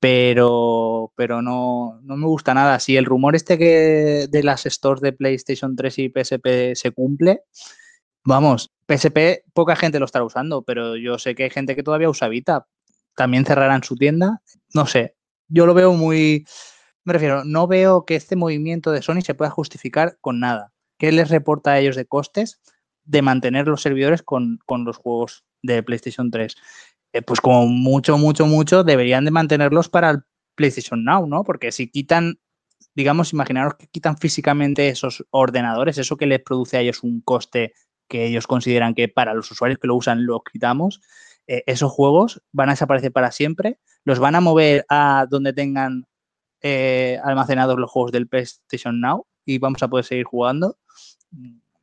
Pero, 0.00 1.12
pero 1.16 1.42
no, 1.42 1.98
no 2.02 2.16
me 2.16 2.26
gusta 2.26 2.54
nada. 2.54 2.78
Si 2.78 2.96
el 2.96 3.04
rumor 3.04 3.34
este 3.34 3.58
que 3.58 4.26
de 4.30 4.42
las 4.42 4.64
stores 4.64 5.00
de 5.00 5.12
PlayStation 5.12 5.74
3 5.74 5.98
y 5.98 6.08
PSP 6.08 6.74
se 6.74 6.92
cumple, 6.92 7.42
vamos, 8.24 8.72
PSP 8.86 9.44
poca 9.52 9.74
gente 9.76 9.98
lo 9.98 10.04
estará 10.04 10.24
usando, 10.24 10.62
pero 10.62 10.96
yo 10.96 11.18
sé 11.18 11.34
que 11.34 11.44
hay 11.44 11.50
gente 11.50 11.74
que 11.74 11.82
todavía 11.82 12.08
usa 12.08 12.28
Vita 12.28 12.66
también 13.18 13.44
cerrarán 13.44 13.82
su 13.82 13.96
tienda. 13.96 14.40
No 14.72 14.86
sé, 14.86 15.16
yo 15.48 15.66
lo 15.66 15.74
veo 15.74 15.92
muy... 15.92 16.46
Me 17.04 17.12
refiero, 17.12 17.44
no 17.44 17.66
veo 17.66 18.04
que 18.04 18.14
este 18.14 18.36
movimiento 18.36 18.92
de 18.92 19.02
Sony 19.02 19.22
se 19.22 19.34
pueda 19.34 19.50
justificar 19.50 20.18
con 20.20 20.40
nada. 20.40 20.72
¿Qué 20.98 21.10
les 21.10 21.28
reporta 21.28 21.72
a 21.72 21.78
ellos 21.80 21.96
de 21.96 22.06
costes 22.06 22.60
de 23.04 23.22
mantener 23.22 23.66
los 23.66 23.82
servidores 23.82 24.22
con, 24.22 24.60
los 24.68 24.96
juegos 24.96 25.44
de 25.62 25.82
PlayStation 25.82 26.30
3? 26.30 26.54
Eh, 27.12 27.22
pues 27.22 27.40
como 27.40 27.66
mucho, 27.66 28.18
mucho, 28.18 28.46
mucho, 28.46 28.84
deberían 28.84 29.24
de 29.24 29.30
mantenerlos 29.30 29.88
para 29.88 30.10
el 30.10 30.22
PlayStation 30.54 31.04
Now, 31.04 31.26
¿no? 31.26 31.44
Porque 31.44 31.72
si 31.72 31.90
quitan, 31.90 32.38
digamos, 32.94 33.32
imaginaros 33.32 33.74
que 33.74 33.86
quitan 33.86 34.18
físicamente 34.18 34.88
esos 34.88 35.24
ordenadores, 35.30 35.98
eso 35.98 36.16
que 36.16 36.26
les 36.26 36.42
produce 36.42 36.76
a 36.76 36.80
ellos 36.80 37.02
un 37.02 37.20
coste 37.22 37.72
que 38.08 38.26
ellos 38.26 38.46
consideran 38.46 38.94
que 38.94 39.08
para 39.08 39.34
los 39.34 39.50
usuarios 39.50 39.78
que 39.78 39.86
lo 39.86 39.96
usan 39.96 40.26
lo 40.26 40.40
quitamos, 40.40 41.00
eh, 41.46 41.62
esos 41.66 41.90
juegos 41.92 42.42
van 42.52 42.68
a 42.68 42.72
desaparecer 42.72 43.12
para 43.12 43.32
siempre, 43.32 43.78
los 44.04 44.18
van 44.18 44.34
a 44.34 44.40
mover 44.40 44.84
a 44.88 45.26
donde 45.30 45.52
tengan 45.52 46.06
eh, 46.60 47.18
almacenados 47.24 47.78
los 47.78 47.90
juegos 47.90 48.12
del 48.12 48.28
PlayStation 48.28 49.00
Now 49.00 49.26
y 49.44 49.58
vamos 49.58 49.82
a 49.82 49.88
poder 49.88 50.04
seguir 50.04 50.24
jugando. 50.24 50.78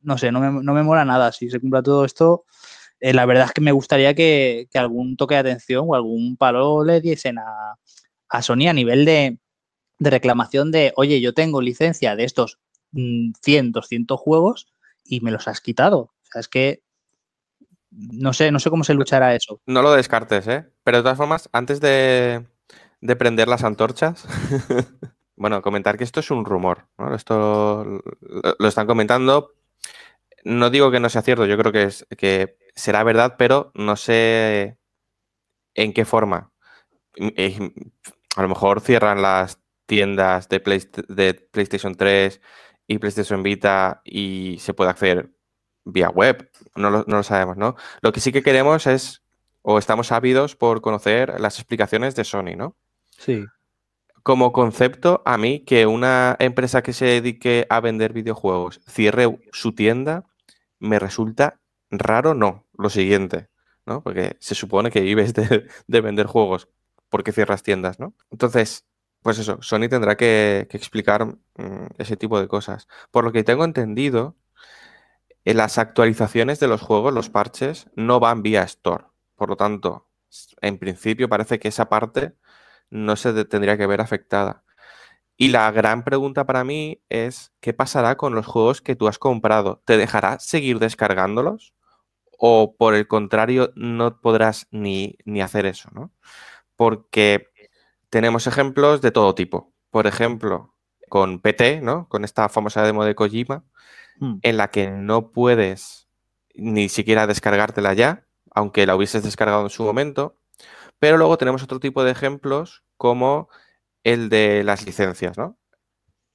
No 0.02 0.18
sé, 0.18 0.30
no 0.30 0.40
me, 0.40 0.62
no 0.62 0.72
me 0.72 0.82
mola 0.84 1.04
nada. 1.04 1.32
Si 1.32 1.50
se 1.50 1.58
cumpla 1.58 1.82
todo 1.82 2.04
esto, 2.04 2.44
eh, 3.00 3.12
la 3.12 3.26
verdad 3.26 3.46
es 3.46 3.52
que 3.52 3.60
me 3.60 3.72
gustaría 3.72 4.14
que, 4.14 4.68
algún 4.74 5.16
toque 5.16 5.34
de 5.34 5.40
atención 5.40 5.86
o 5.88 5.94
algún 5.94 6.36
palo 6.36 6.84
le 6.84 7.00
diesen 7.00 7.38
a, 7.38 7.76
a 8.28 8.42
Sony 8.42 8.68
a 8.68 8.72
nivel 8.72 9.04
de, 9.04 9.38
de, 9.98 10.10
reclamación 10.10 10.70
de, 10.70 10.92
oye, 10.96 11.20
yo 11.20 11.34
tengo 11.34 11.60
licencia 11.60 12.16
de 12.16 12.24
estos 12.24 12.58
100, 12.92 13.68
mm, 13.68 13.72
200 13.72 14.20
juegos 14.20 14.66
y 15.04 15.20
me 15.20 15.30
los 15.30 15.48
has 15.48 15.60
quitado. 15.60 15.98
O 15.98 16.26
sea, 16.30 16.40
es 16.40 16.48
que 16.48 16.82
no 17.96 18.32
sé, 18.32 18.50
no 18.50 18.58
sé 18.58 18.70
cómo 18.70 18.84
se 18.84 18.94
luchará 18.94 19.34
eso. 19.34 19.60
No 19.66 19.82
lo 19.82 19.92
descartes, 19.92 20.46
¿eh? 20.48 20.66
Pero 20.84 20.98
de 20.98 21.02
todas 21.02 21.16
formas, 21.16 21.48
antes 21.52 21.80
de, 21.80 22.44
prender 23.18 23.48
las 23.48 23.64
antorchas, 23.64 24.26
bueno, 25.36 25.62
comentar 25.62 25.96
que 25.96 26.04
esto 26.04 26.20
es 26.20 26.30
un 26.30 26.44
rumor, 26.44 26.86
¿no? 26.98 27.14
Esto 27.14 28.02
lo, 28.58 28.68
están 28.68 28.86
comentando. 28.86 29.52
No 30.44 30.70
digo 30.70 30.90
que 30.90 31.00
no 31.00 31.08
sea 31.08 31.22
cierto, 31.22 31.46
yo 31.46 31.56
creo 31.56 31.72
que, 31.72 31.84
es, 31.84 32.06
que 32.16 32.56
será 32.76 33.02
verdad, 33.02 33.34
pero 33.38 33.72
no 33.74 33.96
sé 33.96 34.78
en 35.74 35.92
qué 35.92 36.04
forma. 36.04 36.52
A 38.36 38.42
lo 38.42 38.48
mejor 38.48 38.80
cierran 38.80 39.22
las 39.22 39.60
tiendas 39.86 40.48
de, 40.48 40.58
de 41.08 41.34
PlayStation 41.34 41.94
3 41.94 42.40
y 42.86 42.98
PlayStation 42.98 43.42
Vita 43.42 44.02
y 44.04 44.58
se 44.60 44.74
puede 44.74 44.90
acceder 44.90 45.30
vía 45.84 46.10
web. 46.10 46.50
No 46.74 46.90
lo, 46.90 47.22
sabemos, 47.22 47.56
¿no? 47.56 47.76
Lo 48.02 48.12
que 48.12 48.20
sí 48.20 48.32
que 48.32 48.42
queremos 48.42 48.86
es, 48.86 49.22
o 49.62 49.78
estamos 49.78 50.12
ávidos 50.12 50.54
por 50.54 50.82
conocer 50.82 51.40
las 51.40 51.58
explicaciones 51.58 52.14
de 52.14 52.24
Sony, 52.24 52.56
¿no? 52.56 52.76
Sí. 53.10 53.44
Como 54.22 54.52
concepto, 54.52 55.22
a 55.24 55.38
mí 55.38 55.60
que 55.60 55.86
una 55.86 56.36
empresa 56.40 56.82
que 56.82 56.92
se 56.92 57.06
dedique 57.06 57.66
a 57.70 57.80
vender 57.80 58.12
videojuegos 58.12 58.80
cierre 58.86 59.38
su 59.52 59.72
tienda, 59.72 60.24
me 60.78 60.98
resulta 60.98 61.60
raro, 61.90 62.34
no. 62.34 62.66
Lo 62.78 62.90
siguiente, 62.90 63.48
¿no? 63.86 64.02
Porque 64.02 64.36
se 64.40 64.54
supone 64.54 64.90
que 64.90 65.00
vives 65.00 65.34
de, 65.34 66.00
vender 66.00 66.26
juegos. 66.26 66.68
porque 67.08 67.32
cierras 67.32 67.62
tiendas, 67.62 68.00
no? 68.00 68.14
Entonces, 68.30 68.86
pues 69.22 69.38
eso, 69.38 69.58
Sony 69.62 69.88
tendrá 69.88 70.16
que, 70.16 70.68
explicar 70.72 71.26
mm, 71.26 71.86
ese 71.98 72.16
tipo 72.16 72.40
de 72.40 72.48
cosas. 72.48 72.88
Por 73.10 73.24
lo 73.24 73.32
que 73.32 73.44
tengo 73.44 73.64
entendido, 73.64 74.36
en 75.44 75.56
las 75.56 75.78
actualizaciones 75.78 76.60
de 76.60 76.68
los 76.68 76.82
juegos, 76.82 77.14
los 77.14 77.30
parches, 77.30 77.88
no 77.94 78.20
van 78.20 78.42
vía 78.42 78.62
Store. 78.64 79.06
Por 79.36 79.48
lo 79.48 79.56
tanto, 79.56 80.08
en 80.60 80.78
principio 80.78 81.28
parece 81.28 81.58
que 81.58 81.68
esa 81.68 81.88
parte 81.88 82.36
no 82.90 83.16
se 83.16 83.44
tendría 83.44 83.76
que 83.78 83.86
ver 83.86 84.00
afectada. 84.00 84.64
Y 85.36 85.48
la 85.48 85.70
gran 85.70 86.02
pregunta 86.04 86.46
para 86.46 86.64
mí 86.64 87.02
es, 87.08 87.52
¿qué 87.60 87.74
pasará 87.74 88.16
con 88.16 88.34
los 88.34 88.46
juegos 88.46 88.80
que 88.80 88.96
tú 88.96 89.08
has 89.08 89.18
comprado? 89.18 89.82
¿Te 89.84 89.96
dejará 89.96 90.38
seguir 90.38 90.78
descargándolos? 90.78 91.74
¿O 92.38 92.76
por 92.76 92.94
el 92.94 93.06
contrario, 93.08 93.72
no 93.76 94.20
podrás 94.20 94.66
ni, 94.70 95.16
ni 95.24 95.42
hacer 95.42 95.66
eso? 95.66 95.90
¿no? 95.92 96.12
Porque 96.76 97.48
tenemos 98.10 98.46
ejemplos 98.46 99.00
de 99.02 99.10
todo 99.10 99.34
tipo. 99.34 99.72
Por 99.90 100.06
ejemplo, 100.06 100.74
con 101.08 101.40
PT, 101.40 101.80
¿no? 101.82 102.08
Con 102.08 102.24
esta 102.24 102.48
famosa 102.48 102.82
demo 102.82 103.04
de 103.04 103.14
Kojima, 103.14 103.64
Mm. 104.18 104.38
en 104.42 104.56
la 104.56 104.68
que 104.68 104.90
no 104.90 105.30
puedes 105.30 106.08
ni 106.54 106.88
siquiera 106.88 107.26
descargártela 107.26 107.92
ya, 107.92 108.26
aunque 108.54 108.86
la 108.86 108.96
hubieses 108.96 109.22
descargado 109.22 109.62
en 109.62 109.70
su 109.70 109.82
momento. 109.84 110.38
Pero 110.98 111.18
luego 111.18 111.36
tenemos 111.36 111.62
otro 111.62 111.80
tipo 111.80 112.02
de 112.04 112.12
ejemplos 112.12 112.82
como 112.96 113.48
el 114.06 114.28
de 114.28 114.62
las 114.62 114.86
licencias, 114.86 115.36
¿no? 115.36 115.58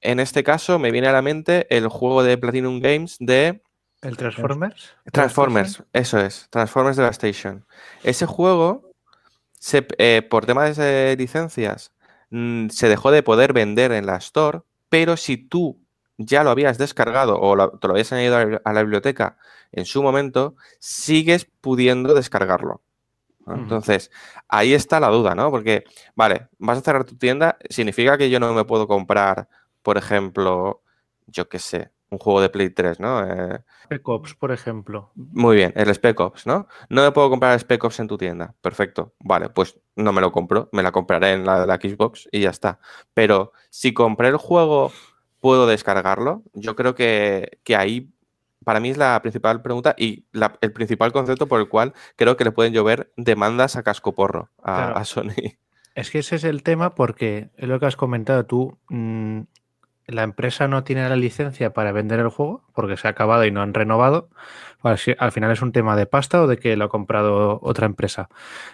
En 0.02 0.20
este 0.20 0.44
caso 0.44 0.78
me 0.78 0.90
viene 0.90 1.08
a 1.08 1.12
la 1.12 1.22
mente 1.22 1.66
el 1.74 1.88
juego 1.88 2.22
de 2.22 2.36
Platinum 2.36 2.80
Games 2.80 3.16
de... 3.18 3.62
¿El 4.02 4.16
Transformers? 4.18 4.94
Transformers, 5.10 5.82
eso 5.94 6.20
es, 6.20 6.48
Transformers 6.50 6.98
Devastation. 6.98 7.64
Ese 8.02 8.26
juego, 8.26 8.92
eh, 9.72 10.26
por 10.28 10.44
temas 10.44 10.76
de 10.76 11.16
licencias, 11.16 11.94
mm, 12.28 12.68
se 12.68 12.90
dejó 12.90 13.10
de 13.10 13.22
poder 13.22 13.54
vender 13.54 13.92
en 13.92 14.04
la 14.04 14.16
Store, 14.16 14.60
pero 14.90 15.16
si 15.16 15.38
tú 15.38 15.80
ya 16.18 16.44
lo 16.44 16.50
habías 16.50 16.76
descargado 16.76 17.40
o 17.40 17.78
te 17.78 17.86
lo 17.86 17.94
habías 17.94 18.12
añadido 18.12 18.60
a 18.62 18.72
la 18.74 18.82
biblioteca 18.82 19.38
en 19.70 19.86
su 19.86 20.02
momento, 20.02 20.56
sigues 20.78 21.46
pudiendo 21.62 22.12
descargarlo. 22.12 22.82
Entonces, 23.46 24.10
ahí 24.48 24.74
está 24.74 25.00
la 25.00 25.08
duda, 25.08 25.34
¿no? 25.34 25.50
Porque, 25.50 25.84
vale, 26.14 26.48
vas 26.58 26.78
a 26.78 26.82
cerrar 26.82 27.04
tu 27.04 27.16
tienda, 27.16 27.58
significa 27.68 28.16
que 28.18 28.30
yo 28.30 28.40
no 28.40 28.52
me 28.52 28.64
puedo 28.64 28.86
comprar, 28.86 29.48
por 29.82 29.98
ejemplo, 29.98 30.82
yo 31.26 31.48
qué 31.48 31.58
sé, 31.58 31.90
un 32.12 32.18
juego 32.18 32.42
de 32.42 32.50
Play 32.50 32.70
3, 32.70 33.00
¿no? 33.00 33.24
Eh, 33.26 33.60
Spec 33.84 34.08
Ops, 34.08 34.34
por 34.34 34.52
ejemplo. 34.52 35.10
muy 35.14 35.56
bien, 35.56 35.72
el 35.74 35.88
Spec 35.94 36.20
Ops, 36.20 36.46
¿no? 36.46 36.68
No 36.90 37.02
me 37.02 37.10
puedo 37.10 37.30
comprar 37.30 37.54
el 37.54 37.60
Spec 37.60 37.82
Ops 37.82 38.00
en 38.00 38.08
tu 38.08 38.18
tienda. 38.18 38.54
Perfecto. 38.60 39.14
Vale, 39.18 39.48
pues 39.48 39.80
no 39.96 40.12
me 40.12 40.20
lo 40.20 40.30
compro, 40.30 40.68
me 40.72 40.82
la 40.82 40.92
compraré 40.92 41.32
en 41.32 41.46
la 41.46 41.60
de 41.60 41.66
la 41.66 41.76
Xbox 41.76 42.28
y 42.30 42.40
ya 42.40 42.50
está. 42.50 42.80
Pero 43.14 43.52
si 43.70 43.94
compré 43.94 44.28
el 44.28 44.36
juego, 44.36 44.92
¿puedo 45.40 45.66
descargarlo? 45.66 46.42
Yo 46.52 46.76
creo 46.76 46.94
que, 46.94 47.58
que 47.64 47.76
ahí 47.76 48.12
para 48.64 48.80
mí 48.80 48.90
es 48.90 48.96
la 48.96 49.20
principal 49.22 49.62
pregunta 49.62 49.94
y 49.98 50.24
la- 50.32 50.56
el 50.60 50.72
principal 50.72 51.12
concepto 51.12 51.46
por 51.46 51.60
el 51.60 51.68
cual 51.68 51.92
creo 52.16 52.36
que 52.36 52.44
le 52.44 52.52
pueden 52.52 52.72
llover 52.72 53.12
demandas 53.16 53.76
a 53.76 53.82
cascoporro 53.82 54.50
a, 54.62 54.76
Claro. 54.76 54.96
a 54.96 55.04
Sony. 55.04 55.28
Es 55.94 56.10
que 56.10 56.20
ese 56.20 56.36
es 56.36 56.44
el 56.44 56.62
tema 56.62 56.94
porque 56.94 57.50
es 57.58 57.68
lo 57.68 57.78
que 57.78 57.84
has 57.86 57.96
comentado 57.96 58.46
tú. 58.46 58.78
mm, 58.88 59.40
la 60.06 60.22
empresa 60.24 60.66
no 60.66 60.82
tiene 60.84 61.08
la 61.08 61.16
licencia 61.16 61.72
para 61.74 61.92
vender 61.92 62.18
el 62.18 62.28
juego 62.28 62.64
porque 62.74 62.96
se 62.96 63.06
ha 63.06 63.10
acabado 63.10 63.44
y 63.44 63.50
no 63.52 63.62
han 63.62 63.72
renovado. 63.74 64.28
Si- 64.96 65.14
al 65.18 65.32
final 65.32 65.52
es 65.52 65.62
un 65.62 65.70
tema 65.72 65.94
de 65.94 66.06
pasta 66.06 66.42
o 66.42 66.46
de 66.48 66.56
que 66.58 66.76
lo 66.76 66.86
ha 66.86 66.88
comprado 66.88 67.60
otra 67.62 67.86
empresa. 67.86 68.28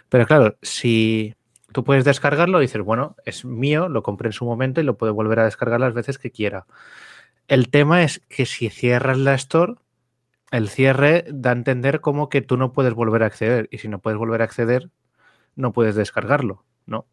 Pero 0.08 0.26
claro, 0.26 0.56
si 0.62 1.34
tú 1.72 1.84
puedes 1.84 2.04
descargarlo, 2.04 2.60
dices, 2.60 2.80
bueno, 2.82 3.14
es 3.26 3.44
mío, 3.44 3.88
lo 3.88 4.02
compré 4.02 4.28
en 4.28 4.32
su 4.32 4.44
momento 4.46 4.80
y 4.80 4.84
lo 4.84 4.96
puedo 4.96 5.12
volver 5.12 5.40
a 5.40 5.44
descargar 5.44 5.80
las 5.80 5.92
veces 5.92 6.18
que 6.18 6.30
quiera. 6.30 6.64
El 7.48 7.70
tema 7.70 8.02
es 8.02 8.20
que 8.28 8.46
si 8.46 8.70
cierras 8.70 9.18
la 9.18 9.34
store, 9.34 9.74
el 10.50 10.68
cierre 10.68 11.24
da 11.28 11.50
a 11.50 11.54
entender 11.54 12.00
como 12.00 12.28
que 12.28 12.42
tú 12.42 12.56
no 12.56 12.72
puedes 12.72 12.94
volver 12.94 13.22
a 13.22 13.26
acceder. 13.26 13.68
Y 13.72 13.78
si 13.78 13.88
no 13.88 13.98
puedes 13.98 14.18
volver 14.18 14.42
a 14.42 14.44
acceder, 14.44 14.90
no 15.56 15.72
puedes 15.72 15.96
descargarlo, 15.96 16.64
¿no? 16.86 17.06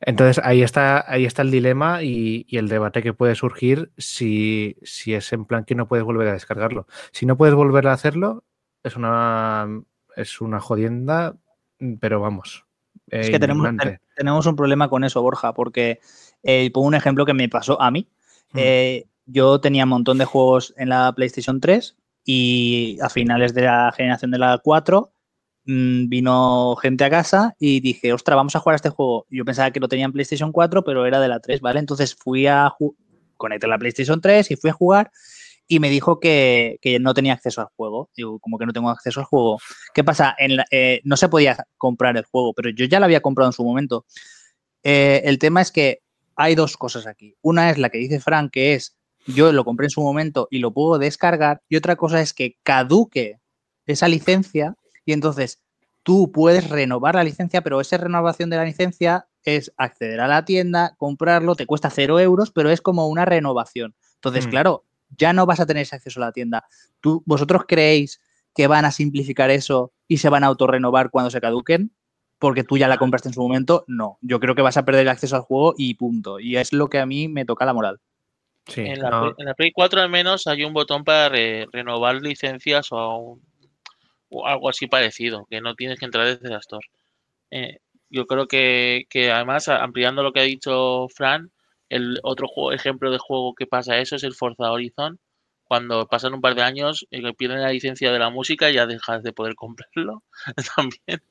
Entonces 0.00 0.40
ahí 0.44 0.62
está, 0.62 1.04
ahí 1.10 1.24
está 1.24 1.42
el 1.42 1.50
dilema 1.50 2.02
y, 2.02 2.46
y 2.48 2.58
el 2.58 2.68
debate 2.68 3.02
que 3.02 3.12
puede 3.12 3.34
surgir 3.34 3.90
si, 3.98 4.76
si 4.82 5.14
es 5.14 5.32
en 5.32 5.44
plan 5.44 5.64
que 5.64 5.74
no 5.74 5.88
puedes 5.88 6.04
volver 6.04 6.28
a 6.28 6.32
descargarlo. 6.32 6.86
Si 7.12 7.26
no 7.26 7.36
puedes 7.36 7.54
volver 7.54 7.88
a 7.88 7.92
hacerlo, 7.92 8.44
es 8.84 8.94
una, 8.96 9.66
es 10.14 10.40
una 10.40 10.60
jodienda, 10.60 11.36
pero 12.00 12.20
vamos. 12.20 12.64
Es 13.08 13.28
eh, 13.28 13.30
que 13.32 13.38
tenemos, 13.40 13.76
ten- 13.76 14.00
tenemos 14.14 14.46
un 14.46 14.54
problema 14.54 14.88
con 14.88 15.02
eso, 15.02 15.20
Borja, 15.20 15.52
porque 15.52 15.98
eh, 16.44 16.70
pongo 16.72 16.86
un 16.86 16.94
ejemplo 16.94 17.26
que 17.26 17.34
me 17.34 17.48
pasó 17.48 17.80
a 17.82 17.90
mí. 17.90 18.08
Mm. 18.52 18.58
Eh, 18.58 19.04
yo 19.28 19.60
tenía 19.60 19.84
un 19.84 19.90
montón 19.90 20.18
de 20.18 20.24
juegos 20.24 20.74
en 20.76 20.88
la 20.88 21.12
PlayStation 21.14 21.60
3 21.60 21.96
y 22.24 22.98
a 23.00 23.08
finales 23.08 23.54
de 23.54 23.62
la 23.62 23.92
generación 23.94 24.30
de 24.30 24.38
la 24.38 24.58
4 24.62 25.12
mm, 25.66 26.08
vino 26.08 26.74
gente 26.76 27.04
a 27.04 27.10
casa 27.10 27.54
y 27.60 27.80
dije, 27.80 28.12
ostras, 28.12 28.36
vamos 28.36 28.56
a 28.56 28.60
jugar 28.60 28.74
a 28.74 28.76
este 28.76 28.88
juego. 28.88 29.26
Yo 29.30 29.44
pensaba 29.44 29.70
que 29.70 29.80
lo 29.80 29.88
tenía 29.88 30.06
en 30.06 30.12
PlayStation 30.12 30.50
4, 30.50 30.82
pero 30.82 31.06
era 31.06 31.20
de 31.20 31.28
la 31.28 31.40
3, 31.40 31.60
¿vale? 31.60 31.78
Entonces 31.78 32.14
fui 32.14 32.46
a 32.46 32.72
conecté 33.36 33.68
la 33.68 33.78
PlayStation 33.78 34.20
3 34.20 34.50
y 34.50 34.56
fui 34.56 34.70
a 34.70 34.72
jugar 34.72 35.12
y 35.68 35.78
me 35.80 35.90
dijo 35.90 36.18
que, 36.18 36.78
que 36.80 36.98
no 36.98 37.12
tenía 37.12 37.34
acceso 37.34 37.60
al 37.60 37.68
juego. 37.76 38.10
Digo, 38.16 38.38
como 38.40 38.58
que 38.58 38.66
no 38.66 38.72
tengo 38.72 38.88
acceso 38.88 39.20
al 39.20 39.26
juego. 39.26 39.58
¿Qué 39.94 40.02
pasa? 40.02 40.34
En 40.38 40.58
eh, 40.70 41.00
no 41.04 41.16
se 41.18 41.28
podía 41.28 41.66
comprar 41.76 42.16
el 42.16 42.24
juego, 42.24 42.54
pero 42.54 42.70
yo 42.70 42.86
ya 42.86 42.98
lo 42.98 43.04
había 43.04 43.20
comprado 43.20 43.50
en 43.50 43.52
su 43.52 43.62
momento. 43.62 44.06
Eh, 44.82 45.20
el 45.24 45.38
tema 45.38 45.60
es 45.60 45.70
que 45.70 46.00
hay 46.34 46.54
dos 46.54 46.76
cosas 46.76 47.06
aquí. 47.06 47.36
Una 47.42 47.70
es 47.70 47.78
la 47.78 47.90
que 47.90 47.98
dice 47.98 48.20
Frank, 48.20 48.50
que 48.52 48.74
es 48.74 48.97
yo 49.28 49.52
lo 49.52 49.64
compré 49.64 49.86
en 49.86 49.90
su 49.90 50.00
momento 50.00 50.48
y 50.50 50.58
lo 50.58 50.72
puedo 50.72 50.98
descargar. 50.98 51.62
Y 51.68 51.76
otra 51.76 51.96
cosa 51.96 52.20
es 52.20 52.32
que 52.34 52.56
caduque 52.62 53.38
esa 53.86 54.08
licencia 54.08 54.74
y 55.04 55.12
entonces 55.12 55.60
tú 56.02 56.32
puedes 56.32 56.68
renovar 56.68 57.14
la 57.14 57.24
licencia, 57.24 57.60
pero 57.62 57.80
esa 57.80 57.96
renovación 57.98 58.50
de 58.50 58.56
la 58.56 58.64
licencia 58.64 59.28
es 59.44 59.72
acceder 59.76 60.20
a 60.20 60.28
la 60.28 60.44
tienda, 60.44 60.94
comprarlo, 60.98 61.54
te 61.54 61.66
cuesta 61.66 61.90
cero 61.90 62.18
euros, 62.20 62.50
pero 62.50 62.70
es 62.70 62.80
como 62.80 63.06
una 63.08 63.24
renovación. 63.24 63.94
Entonces, 64.16 64.46
Mm. 64.46 64.50
claro, 64.50 64.84
ya 65.16 65.32
no 65.32 65.46
vas 65.46 65.60
a 65.60 65.66
tener 65.66 65.82
ese 65.82 65.96
acceso 65.96 66.20
a 66.20 66.26
la 66.26 66.32
tienda. 66.32 66.64
¿Tú, 67.00 67.22
¿Vosotros 67.24 67.62
creéis 67.66 68.20
que 68.54 68.66
van 68.66 68.84
a 68.84 68.90
simplificar 68.90 69.50
eso 69.50 69.92
y 70.06 70.18
se 70.18 70.28
van 70.28 70.44
a 70.44 70.48
autorrenovar 70.48 71.10
cuando 71.10 71.30
se 71.30 71.40
caduquen? 71.40 71.92
Porque 72.38 72.62
tú 72.64 72.76
ya 72.76 72.88
la 72.88 72.98
compraste 72.98 73.28
en 73.28 73.34
su 73.34 73.40
momento. 73.40 73.84
No, 73.88 74.18
yo 74.20 74.38
creo 74.38 74.54
que 74.54 74.62
vas 74.62 74.76
a 74.76 74.84
perder 74.84 75.02
el 75.02 75.08
acceso 75.08 75.36
al 75.36 75.42
juego 75.42 75.74
y 75.76 75.94
punto. 75.94 76.40
Y 76.40 76.56
es 76.56 76.72
lo 76.72 76.88
que 76.88 76.98
a 76.98 77.06
mí 77.06 77.28
me 77.28 77.44
toca 77.44 77.64
la 77.64 77.72
moral. 77.72 78.00
Sí, 78.68 78.82
En 78.82 79.02
la, 79.02 79.10
no, 79.10 79.18
Play- 79.18 79.34
en 79.38 79.46
la 79.46 79.54
Play 79.54 79.72
4 79.72 80.00
al 80.00 80.10
menos 80.10 80.46
hay 80.46 80.64
un 80.64 80.72
botón 80.72 81.04
para 81.04 81.28
re- 81.30 81.66
renovar 81.72 82.16
licencias 82.22 82.88
o, 82.92 83.16
un- 83.16 83.42
o 84.30 84.46
algo 84.46 84.68
así 84.70 84.86
parecido, 84.86 85.46
que 85.50 85.60
no 85.60 85.74
tienes 85.74 85.98
que 85.98 86.06
entrar 86.06 86.26
desde 86.26 86.50
la 86.50 86.58
Store. 86.58 86.86
Eh, 87.50 87.78
yo 88.10 88.26
creo 88.26 88.48
que, 88.48 89.04
que 89.10 89.32
además, 89.32 89.68
ampliando 89.68 90.22
lo 90.22 90.32
que 90.32 90.40
ha 90.40 90.44
dicho 90.44 91.08
Fran, 91.14 91.52
el 91.90 92.20
otro 92.24 92.48
juego, 92.48 92.72
ejemplo 92.72 93.10
de 93.10 93.18
juego 93.18 93.54
que 93.54 93.66
pasa 93.66 93.98
eso 93.98 94.16
es 94.16 94.24
el 94.24 94.34
Forza 94.34 94.72
Horizon. 94.72 95.20
Cuando 95.64 96.06
pasan 96.08 96.34
un 96.34 96.40
par 96.42 96.54
de 96.56 96.62
años 96.62 97.06
y 97.10 97.22
que 97.22 97.34
pierden 97.34 97.62
la 97.62 97.70
licencia 97.72 98.12
de 98.12 98.18
la 98.20 98.30
música, 98.30 98.70
ya 98.70 98.86
dejas 98.86 99.22
de 99.24 99.32
poder 99.34 99.54
comprarlo 99.56 100.24
también. 100.76 101.22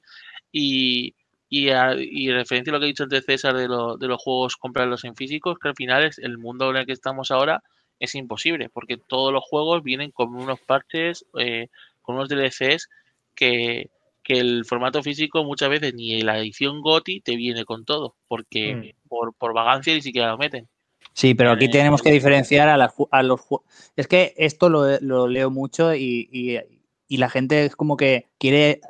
Y, 0.52 1.16
y, 1.50 1.70
a- 1.70 1.96
y 1.98 2.30
en 2.30 2.36
referencia 2.36 2.72
a 2.72 2.76
lo 2.76 2.80
que 2.80 2.86
ha 2.86 2.88
dicho 2.88 3.04
antes 3.04 3.26
César 3.26 3.56
de, 3.56 3.68
lo- 3.68 3.98
de 3.98 4.08
los 4.08 4.22
juegos 4.22 4.56
comprarlos 4.58 5.04
en 5.06 5.16
físicos, 5.16 5.58
que 5.60 5.70
al 5.70 5.76
final 5.76 6.04
es 6.06 6.18
el 6.20 6.38
mundo 6.38 6.70
en 6.70 6.78
el 6.78 6.86
que 6.86 6.94
estamos 6.94 7.32
ahora 7.32 7.64
es 8.00 8.14
imposible, 8.16 8.70
porque 8.70 8.98
todos 8.98 9.34
los 9.34 9.44
juegos 9.44 9.84
vienen 9.84 10.12
con 10.12 10.36
unos 10.36 10.60
parches, 10.60 11.26
eh, 11.40 11.68
con 12.02 12.16
unos 12.16 12.30
DLCs 12.30 12.90
que, 13.34 13.90
que 14.24 14.40
el 14.40 14.66
formato 14.66 15.02
físico 15.02 15.44
muchas 15.44 15.70
veces 15.70 15.94
ni 15.96 16.22
la 16.22 16.38
edición 16.38 16.82
GOTI 16.82 17.22
te 17.22 17.36
viene 17.36 17.66
con 17.66 17.86
todo, 17.86 18.16
porque 18.28 18.96
por, 19.08 19.34
por 19.34 19.54
vagancia 19.54 19.94
ni 19.96 20.02
siquiera 20.02 20.30
lo 20.30 20.38
meten. 20.38 20.68
Sí, 21.14 21.34
pero 21.34 21.52
aquí 21.52 21.66
Eh, 21.66 21.70
tenemos 21.70 22.02
que 22.04 22.12
diferenciar 22.12 22.68
a, 22.70 22.78
las 22.78 22.94
ju- 22.94 23.08
a 23.12 23.24
los 23.24 23.42
juegos. 23.42 23.66
Es 23.96 24.08
que 24.08 24.34
esto 24.38 24.70
lo, 24.70 25.00
lo 25.00 25.28
leo 25.28 25.50
mucho 25.50 25.96
y, 25.96 26.30
y- 26.32 26.60
y 27.08 27.18
la 27.18 27.30
gente 27.30 27.66
es 27.66 27.76
como 27.76 27.98
que 27.98 28.28
quiere 28.38 28.82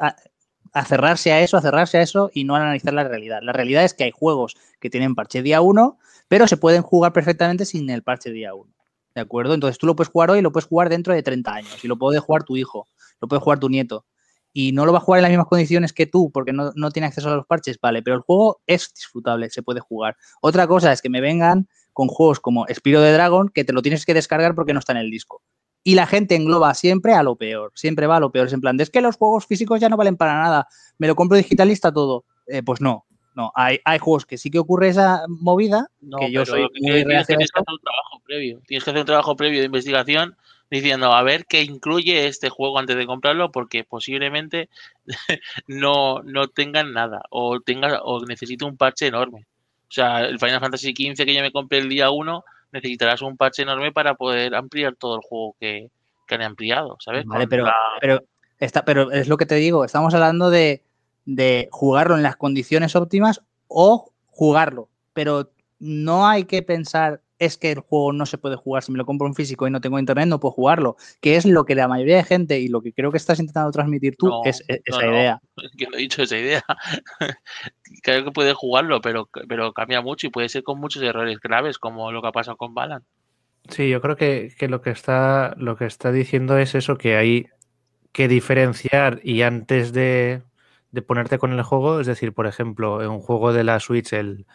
a- 0.73 0.79
acerrarse 0.79 1.31
a 1.31 1.41
eso, 1.41 1.57
acerrarse 1.57 1.97
a 1.97 2.01
eso 2.01 2.29
y 2.33 2.43
no 2.43 2.55
analizar 2.55 2.93
la 2.93 3.03
realidad. 3.07 3.39
La 3.41 3.53
realidad 3.53 3.83
es 3.83 3.93
que 3.93 4.03
hay 4.03 4.11
juegos 4.11 4.55
que 4.79 4.89
tienen 4.89 5.15
parche 5.15 5.41
día 5.41 5.61
1, 5.61 5.97
pero 6.27 6.47
se 6.47 6.57
pueden 6.57 6.81
jugar 6.81 7.13
perfectamente 7.13 7.65
sin 7.65 7.89
el 7.89 8.03
parche 8.03 8.31
día 8.31 8.53
1. 8.53 8.71
¿De 9.15 9.21
acuerdo? 9.21 9.53
Entonces 9.55 9.77
tú 9.77 9.87
lo 9.87 9.95
puedes 9.95 10.11
jugar 10.11 10.29
hoy 10.29 10.41
lo 10.41 10.51
puedes 10.51 10.67
jugar 10.67 10.89
dentro 10.89 11.13
de 11.13 11.23
30 11.23 11.53
años 11.53 11.83
y 11.83 11.87
lo 11.87 11.97
puede 11.97 12.19
jugar 12.19 12.43
tu 12.43 12.55
hijo, 12.55 12.87
lo 13.19 13.27
puede 13.27 13.41
jugar 13.41 13.59
tu 13.59 13.69
nieto. 13.69 14.05
Y 14.53 14.71
no 14.71 14.85
lo 14.85 14.91
va 14.91 14.99
a 14.99 15.01
jugar 15.01 15.19
en 15.19 15.23
las 15.23 15.31
mismas 15.31 15.47
condiciones 15.47 15.93
que 15.93 16.05
tú 16.07 16.31
porque 16.31 16.53
no, 16.53 16.71
no 16.75 16.91
tiene 16.91 17.07
acceso 17.07 17.29
a 17.29 17.35
los 17.35 17.45
parches, 17.45 17.79
vale, 17.79 18.01
pero 18.01 18.15
el 18.15 18.21
juego 18.21 18.61
es 18.67 18.93
disfrutable, 18.93 19.49
se 19.49 19.61
puede 19.63 19.79
jugar. 19.79 20.17
Otra 20.41 20.67
cosa 20.67 20.91
es 20.91 21.01
que 21.01 21.09
me 21.09 21.21
vengan 21.21 21.67
con 21.93 22.07
juegos 22.07 22.39
como 22.39 22.65
Spiro 22.71 23.01
de 23.01 23.11
Dragon 23.11 23.49
que 23.49 23.63
te 23.63 23.73
lo 23.73 23.81
tienes 23.81 24.05
que 24.05 24.13
descargar 24.13 24.53
porque 24.55 24.73
no 24.73 24.79
está 24.79 24.91
en 24.93 24.99
el 24.99 25.09
disco. 25.11 25.41
Y 25.87 25.95
la 25.95 26.05
gente 26.05 26.35
engloba 26.35 26.73
siempre 26.73 27.13
a 27.13 27.23
lo 27.23 27.37
peor, 27.37 27.71
siempre 27.73 28.07
va 28.07 28.17
a 28.17 28.19
lo 28.19 28.29
peor. 28.29 28.47
Es 28.47 28.51
en 28.51 28.59
plan, 28.59 28.75
de, 28.75 28.83
es 28.83 28.89
que 28.89 28.99
los 28.99 29.15
juegos 29.15 29.45
físicos 29.45 29.79
ya 29.79 29.87
no 29.87 29.95
valen 29.95 30.17
para 30.17 30.33
nada, 30.33 30.67
me 30.97 31.07
lo 31.07 31.15
compro 31.15 31.37
digital 31.37 31.69
y 31.69 31.71
está 31.71 31.93
todo. 31.93 32.25
Eh, 32.45 32.61
pues 32.61 32.81
no, 32.81 33.05
no, 33.35 33.53
hay, 33.55 33.79
hay 33.85 33.97
juegos 33.97 34.25
que 34.25 34.37
sí 34.37 34.51
que 34.51 34.59
ocurre 34.59 34.89
esa 34.89 35.23
movida, 35.29 35.87
No, 36.01 36.17
que 36.17 36.29
yo 36.29 36.41
pero 36.41 36.51
soy 36.51 36.61
lo 36.63 36.69
que 36.71 36.81
muy 36.81 37.05
tienes 37.05 37.25
que 37.25 37.35
hacer 37.35 37.37
un 37.69 37.79
trabajo 37.79 38.21
previo. 38.25 38.61
Tienes 38.67 38.83
que 38.83 38.89
hacer 38.89 38.99
un 38.99 39.05
trabajo 39.05 39.35
previo 39.37 39.59
de 39.59 39.65
investigación 39.67 40.35
diciendo 40.69 41.13
a 41.13 41.23
ver 41.23 41.45
qué 41.45 41.61
incluye 41.61 42.27
este 42.27 42.49
juego 42.49 42.79
antes 42.79 42.97
de 42.97 43.05
comprarlo, 43.05 43.53
porque 43.53 43.85
posiblemente 43.85 44.67
no, 45.67 46.21
no 46.21 46.49
tengan 46.49 46.91
nada 46.91 47.21
o 47.29 47.61
tenga 47.61 48.01
o 48.03 48.25
necesite 48.25 48.65
un 48.65 48.75
parche 48.75 49.07
enorme. 49.07 49.47
O 49.83 49.93
sea, 49.93 50.25
el 50.25 50.37
Final 50.37 50.59
Fantasy 50.59 50.89
XV 50.89 51.23
que 51.23 51.33
ya 51.33 51.41
me 51.41 51.53
compré 51.53 51.77
el 51.77 51.87
día 51.87 52.11
1, 52.11 52.43
necesitarás 52.71 53.21
un 53.21 53.37
parche 53.37 53.61
enorme 53.63 53.91
para 53.91 54.15
poder 54.15 54.55
ampliar 54.55 54.95
todo 54.95 55.15
el 55.15 55.21
juego 55.21 55.55
que, 55.59 55.89
que 56.27 56.35
han 56.35 56.41
ampliado, 56.41 56.97
¿sabes? 56.99 57.25
Vale, 57.25 57.47
pero, 57.47 57.65
la- 57.65 57.73
pero, 58.01 58.23
está, 58.59 58.83
pero 58.85 59.11
es 59.11 59.27
lo 59.27 59.37
que 59.37 59.45
te 59.45 59.55
digo, 59.55 59.85
estamos 59.85 60.13
hablando 60.13 60.49
de, 60.49 60.83
de 61.25 61.69
jugarlo 61.71 62.15
en 62.15 62.23
las 62.23 62.35
condiciones 62.35 62.95
óptimas 62.95 63.41
o 63.67 64.11
jugarlo, 64.27 64.89
pero 65.13 65.49
no 65.79 66.27
hay 66.27 66.45
que 66.45 66.61
pensar 66.63 67.21
es 67.39 67.57
que 67.57 67.71
el 67.71 67.79
juego 67.79 68.13
no 68.13 68.25
se 68.25 68.37
puede 68.37 68.55
jugar 68.55 68.83
si 68.83 68.91
me 68.91 68.97
lo 68.97 69.05
compro 69.05 69.27
en 69.27 69.35
físico 69.35 69.67
y 69.67 69.71
no 69.71 69.81
tengo 69.81 69.99
internet, 69.99 70.27
no 70.27 70.39
puedo 70.39 70.51
jugarlo, 70.53 70.97
que 71.21 71.35
es 71.35 71.45
lo 71.45 71.65
que 71.65 71.75
la 71.75 71.87
mayoría 71.87 72.17
de 72.17 72.23
gente 72.23 72.59
y 72.59 72.67
lo 72.67 72.81
que 72.81 72.93
creo 72.93 73.11
que 73.11 73.17
estás 73.17 73.39
intentando 73.39 73.71
transmitir 73.71 74.15
tú 74.17 74.27
No, 74.27 74.43
es, 74.45 74.63
es- 74.67 74.81
no, 74.89 74.97
esa 74.97 75.05
no. 75.05 75.11
idea. 75.13 75.41
que 75.77 75.87
no 75.87 75.97
he 75.97 76.01
dicho 76.01 76.23
esa 76.23 76.37
idea. 76.37 76.63
Creo 78.03 78.23
que 78.23 78.31
puedes 78.31 78.55
jugarlo, 78.55 79.01
pero, 79.01 79.29
pero 79.47 79.73
cambia 79.73 80.01
mucho 80.01 80.27
y 80.27 80.29
puede 80.29 80.49
ser 80.49 80.63
con 80.63 80.79
muchos 80.79 81.01
errores 81.03 81.39
graves, 81.39 81.77
como 81.77 82.11
lo 82.11 82.21
que 82.21 82.27
ha 82.27 82.31
pasado 82.31 82.57
con 82.57 82.73
Balan. 82.73 83.03
Sí, 83.69 83.89
yo 83.89 84.01
creo 84.01 84.15
que, 84.15 84.53
que 84.57 84.69
lo 84.69 84.81
que 84.81 84.91
está 84.91 85.53
lo 85.57 85.75
que 85.75 85.85
está 85.85 86.11
diciendo 86.11 86.57
es 86.57 86.73
eso, 86.75 86.97
que 86.97 87.17
hay 87.17 87.47
que 88.13 88.27
diferenciar 88.27 89.19
y 89.23 89.43
antes 89.43 89.93
de, 89.93 90.43
de 90.91 91.01
ponerte 91.03 91.39
con 91.39 91.53
el 91.53 91.63
juego, 91.63 91.99
es 92.01 92.07
decir, 92.07 92.33
por 92.33 92.47
ejemplo, 92.47 93.03
en 93.03 93.09
un 93.09 93.21
juego 93.21 93.53
de 93.53 93.63
la 93.65 93.79
Switch, 93.79 94.13
el 94.13 94.45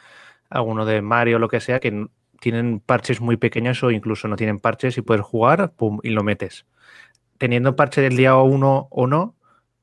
alguno 0.51 0.87
de 0.87 1.03
Mario 1.03 1.37
o 1.37 1.41
lo 1.41 1.49
que 1.49 1.61
sea, 1.61 1.81
que 1.81 2.09
tienen 2.43 2.81
parches 2.81 3.23
muy 3.23 3.39
pequeños 3.39 3.83
o 3.85 3.93
incluso 3.93 4.29
no 4.29 4.37
tienen 4.37 4.61
parches 4.61 4.99
y 4.99 5.03
puedes 5.03 5.25
jugar, 5.25 5.73
pum, 5.77 6.01
y 6.03 6.11
lo 6.11 6.25
metes. 6.25 6.67
Teniendo 7.39 7.77
parche 7.77 8.01
del 8.03 8.17
día 8.17 8.37
1 8.37 8.89
o 8.91 9.07
no, 9.09 9.37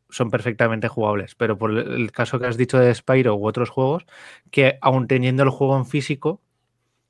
son 0.10 0.32
perfectamente 0.32 0.88
jugables. 0.90 1.36
Pero 1.36 1.58
por 1.58 1.72
el- 1.72 2.12
caso 2.12 2.40
que 2.40 2.48
has 2.48 2.58
dicho 2.58 2.80
de 2.80 2.94
Spyro 2.96 3.36
u 3.36 3.48
otros 3.48 3.70
juegos, 3.70 4.06
que 4.52 4.78
aun 4.82 5.08
teniendo 5.08 5.44
el 5.44 5.50
juego 5.52 5.78
en 5.78 5.86
físico, 5.86 6.42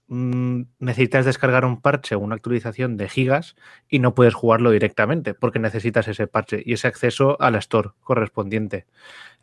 mm, 0.08 0.62
necesitas 0.80 1.26
descargar 1.26 1.66
un 1.66 1.82
parche 1.82 2.16
o 2.16 2.20
una 2.20 2.36
actualización 2.36 2.98
de 2.98 3.10
gigas 3.10 3.56
y 3.90 4.00
no 4.00 4.16
puedes 4.16 4.34
jugarlo 4.34 4.72
directamente 4.72 5.34
porque 5.36 5.60
necesitas 5.60 6.08
ese 6.08 6.28
parche 6.28 6.64
y 6.66 6.74
ese 6.74 6.88
acceso 6.88 7.38
a 7.42 7.52
la 7.52 7.60
store 7.60 7.92
correspondiente. 8.02 8.86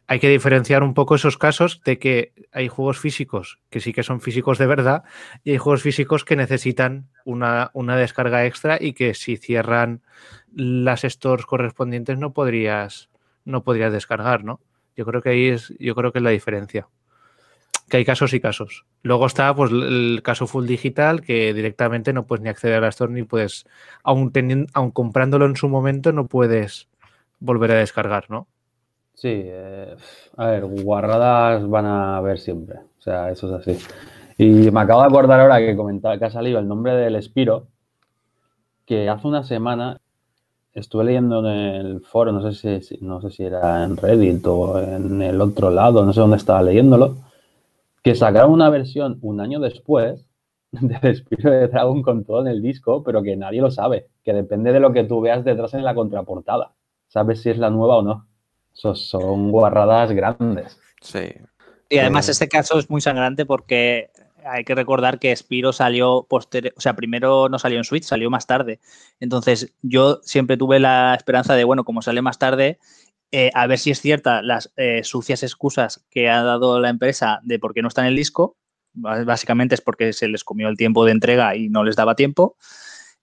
Hay 0.08 0.20
que 0.20 0.28
diferenciar 0.28 0.82
un 0.82 0.94
poco 0.94 1.16
esos 1.16 1.36
casos 1.36 1.80
de 1.84 1.98
que 1.98 2.32
hay 2.52 2.68
juegos 2.68 2.98
físicos 2.98 3.58
que 3.70 3.80
sí 3.80 3.92
que 3.92 4.04
son 4.04 4.20
físicos 4.20 4.58
de 4.58 4.66
verdad 4.66 5.02
y 5.42 5.50
hay 5.50 5.58
juegos 5.58 5.82
físicos 5.82 6.24
que 6.24 6.36
necesitan 6.36 7.08
una, 7.24 7.70
una 7.74 7.96
descarga 7.96 8.46
extra 8.46 8.78
y 8.80 8.92
que 8.92 9.14
si 9.14 9.36
cierran 9.36 10.02
las 10.54 11.02
stores 11.02 11.44
correspondientes 11.44 12.18
no 12.18 12.32
podrías, 12.32 13.10
no 13.44 13.64
podrías 13.64 13.92
descargar, 13.92 14.44
¿no? 14.44 14.60
Yo 14.96 15.04
creo 15.04 15.22
que 15.22 15.30
ahí 15.30 15.48
es, 15.48 15.74
yo 15.78 15.94
creo 15.94 16.12
que 16.12 16.20
es 16.20 16.22
la 16.22 16.30
diferencia 16.30 16.88
que 17.88 17.98
hay 17.98 18.04
casos 18.04 18.32
y 18.34 18.40
casos. 18.40 18.84
Luego 19.02 19.26
está 19.26 19.54
pues, 19.54 19.70
el 19.70 20.20
caso 20.24 20.46
full 20.46 20.66
digital, 20.66 21.20
que 21.20 21.54
directamente 21.54 22.12
no 22.12 22.26
puedes 22.26 22.42
ni 22.42 22.48
acceder 22.48 22.78
a 22.78 22.80
la 22.80 22.88
store 22.88 23.12
ni 23.12 23.22
puedes, 23.22 23.66
aun, 24.02 24.32
teniendo, 24.32 24.70
aun 24.74 24.90
comprándolo 24.90 25.46
en 25.46 25.56
su 25.56 25.68
momento, 25.68 26.12
no 26.12 26.26
puedes 26.26 26.88
volver 27.38 27.70
a 27.72 27.76
descargar, 27.76 28.28
¿no? 28.28 28.48
Sí, 29.16 29.28
eh, 29.32 29.96
a 30.36 30.46
ver, 30.46 30.66
guarradas 30.66 31.66
van 31.68 31.86
a 31.86 32.18
haber 32.18 32.38
siempre. 32.38 32.80
O 32.98 33.00
sea, 33.00 33.30
eso 33.30 33.48
es 33.48 33.66
así. 33.66 33.86
Y 34.36 34.70
me 34.70 34.80
acabo 34.80 35.00
de 35.00 35.06
acordar 35.06 35.40
ahora 35.40 35.58
que 35.58 35.74
comentaba 35.74 36.18
que 36.18 36.26
ha 36.26 36.30
salido 36.30 36.58
el 36.58 36.68
nombre 36.68 36.94
del 36.94 37.20
Spiro, 37.22 37.68
que 38.84 39.08
hace 39.08 39.26
una 39.26 39.42
semana 39.42 40.00
estuve 40.74 41.04
leyendo 41.04 41.40
en 41.40 41.46
el 41.46 42.00
foro, 42.02 42.30
no 42.32 42.52
sé 42.52 42.82
si, 42.82 42.98
no 43.00 43.22
sé 43.22 43.30
si 43.30 43.44
era 43.44 43.84
en 43.84 43.96
Reddit 43.96 44.46
o 44.46 44.78
en 44.78 45.22
el 45.22 45.40
otro 45.40 45.70
lado, 45.70 46.04
no 46.04 46.12
sé 46.12 46.20
dónde 46.20 46.36
estaba 46.36 46.62
leyéndolo, 46.62 47.16
que 48.02 48.14
sacaron 48.14 48.52
una 48.52 48.68
versión 48.68 49.18
un 49.22 49.40
año 49.40 49.60
después 49.60 50.28
del 50.72 51.16
Spiro 51.16 51.50
de 51.50 51.68
Dragon 51.68 52.02
con 52.02 52.24
todo 52.24 52.42
en 52.42 52.48
el 52.48 52.60
disco, 52.60 53.02
pero 53.02 53.22
que 53.22 53.34
nadie 53.36 53.62
lo 53.62 53.70
sabe, 53.70 54.08
que 54.22 54.34
depende 54.34 54.74
de 54.74 54.80
lo 54.80 54.92
que 54.92 55.04
tú 55.04 55.22
veas 55.22 55.42
detrás 55.42 55.72
en 55.72 55.84
la 55.84 55.94
contraportada. 55.94 56.74
Sabes 57.08 57.40
si 57.40 57.48
es 57.48 57.56
la 57.56 57.70
nueva 57.70 57.96
o 57.96 58.02
no. 58.02 58.26
Eso 58.76 58.94
son 58.94 59.50
guarradas 59.50 60.12
grandes. 60.12 60.78
Sí. 61.00 61.32
Y 61.88 61.98
además 61.98 62.28
Eh, 62.28 62.32
este 62.32 62.48
caso 62.48 62.78
es 62.78 62.90
muy 62.90 63.00
sangrante 63.00 63.46
porque 63.46 64.10
hay 64.44 64.64
que 64.64 64.74
recordar 64.74 65.18
que 65.18 65.34
Spiro 65.34 65.72
salió 65.72 66.26
posterior, 66.28 66.72
o 66.76 66.80
sea, 66.80 66.94
primero 66.94 67.48
no 67.48 67.58
salió 67.58 67.78
en 67.78 67.84
Switch, 67.84 68.04
salió 68.04 68.28
más 68.30 68.46
tarde. 68.46 68.80
Entonces 69.20 69.72
yo 69.82 70.20
siempre 70.22 70.56
tuve 70.56 70.78
la 70.78 71.14
esperanza 71.16 71.54
de, 71.54 71.64
bueno, 71.64 71.84
como 71.84 72.02
sale 72.02 72.22
más 72.22 72.38
tarde, 72.38 72.78
eh, 73.32 73.50
a 73.54 73.66
ver 73.66 73.78
si 73.78 73.90
es 73.90 74.00
cierta 74.00 74.42
las 74.42 74.72
eh, 74.76 75.02
sucias 75.04 75.42
excusas 75.42 76.04
que 76.10 76.28
ha 76.28 76.42
dado 76.42 76.78
la 76.80 76.90
empresa 76.90 77.40
de 77.42 77.58
por 77.58 77.74
qué 77.74 77.82
no 77.82 77.88
está 77.88 78.02
en 78.02 78.08
el 78.08 78.16
disco. 78.16 78.56
Bá- 78.94 79.24
Básicamente 79.24 79.74
es 79.74 79.80
porque 79.80 80.12
se 80.12 80.28
les 80.28 80.44
comió 80.44 80.68
el 80.68 80.76
tiempo 80.76 81.04
de 81.04 81.12
entrega 81.12 81.56
y 81.56 81.68
no 81.68 81.82
les 81.82 81.96
daba 81.96 82.14
tiempo. 82.14 82.56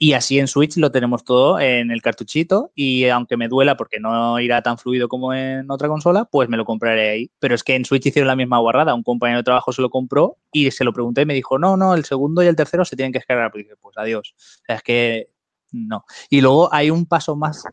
Y 0.03 0.11
así 0.11 0.37
en 0.37 0.49
Switch 0.49 0.75
lo 0.75 0.91
tenemos 0.91 1.23
todo 1.23 1.61
en 1.61 1.89
el 1.89 2.01
cartuchito 2.01 2.73
y 2.75 3.05
aunque 3.05 3.37
me 3.37 3.47
duela 3.47 3.77
porque 3.77 4.01
no 4.01 4.37
irá 4.41 4.61
tan 4.61 4.77
fluido 4.77 5.07
como 5.07 5.33
en 5.33 5.71
otra 5.71 5.87
consola, 5.87 6.25
pues 6.25 6.49
me 6.49 6.57
lo 6.57 6.65
compraré 6.65 7.09
ahí. 7.09 7.31
Pero 7.39 7.55
es 7.55 7.63
que 7.63 7.73
en 7.73 7.85
Switch 7.85 8.07
hicieron 8.07 8.27
la 8.27 8.35
misma 8.35 8.57
guarrada. 8.57 8.95
Un 8.95 9.03
compañero 9.03 9.37
de 9.37 9.45
trabajo 9.45 9.71
se 9.71 9.81
lo 9.81 9.89
compró 9.89 10.35
y 10.51 10.69
se 10.71 10.83
lo 10.83 10.91
pregunté 10.91 11.21
y 11.21 11.25
me 11.25 11.33
dijo, 11.33 11.57
no, 11.57 11.77
no, 11.77 11.93
el 11.93 12.03
segundo 12.03 12.43
y 12.43 12.47
el 12.47 12.55
tercero 12.57 12.83
se 12.83 12.97
tienen 12.97 13.13
que 13.13 13.19
descargar. 13.19 13.49
Pues 13.49 13.65
pues 13.79 13.97
adiós. 13.97 14.35
O 14.35 14.65
sea, 14.65 14.75
es 14.75 14.83
que 14.83 15.29
no. 15.71 16.03
Y 16.29 16.41
luego 16.41 16.67
hay 16.73 16.89
un 16.89 17.05
paso 17.05 17.37
más 17.37 17.63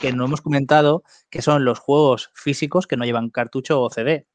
que 0.00 0.10
no 0.10 0.24
hemos 0.24 0.40
comentado, 0.40 1.04
que 1.28 1.42
son 1.42 1.66
los 1.66 1.80
juegos 1.80 2.30
físicos 2.32 2.86
que 2.86 2.96
no 2.96 3.04
llevan 3.04 3.28
cartucho 3.28 3.82
o 3.82 3.90
CD. 3.90 4.26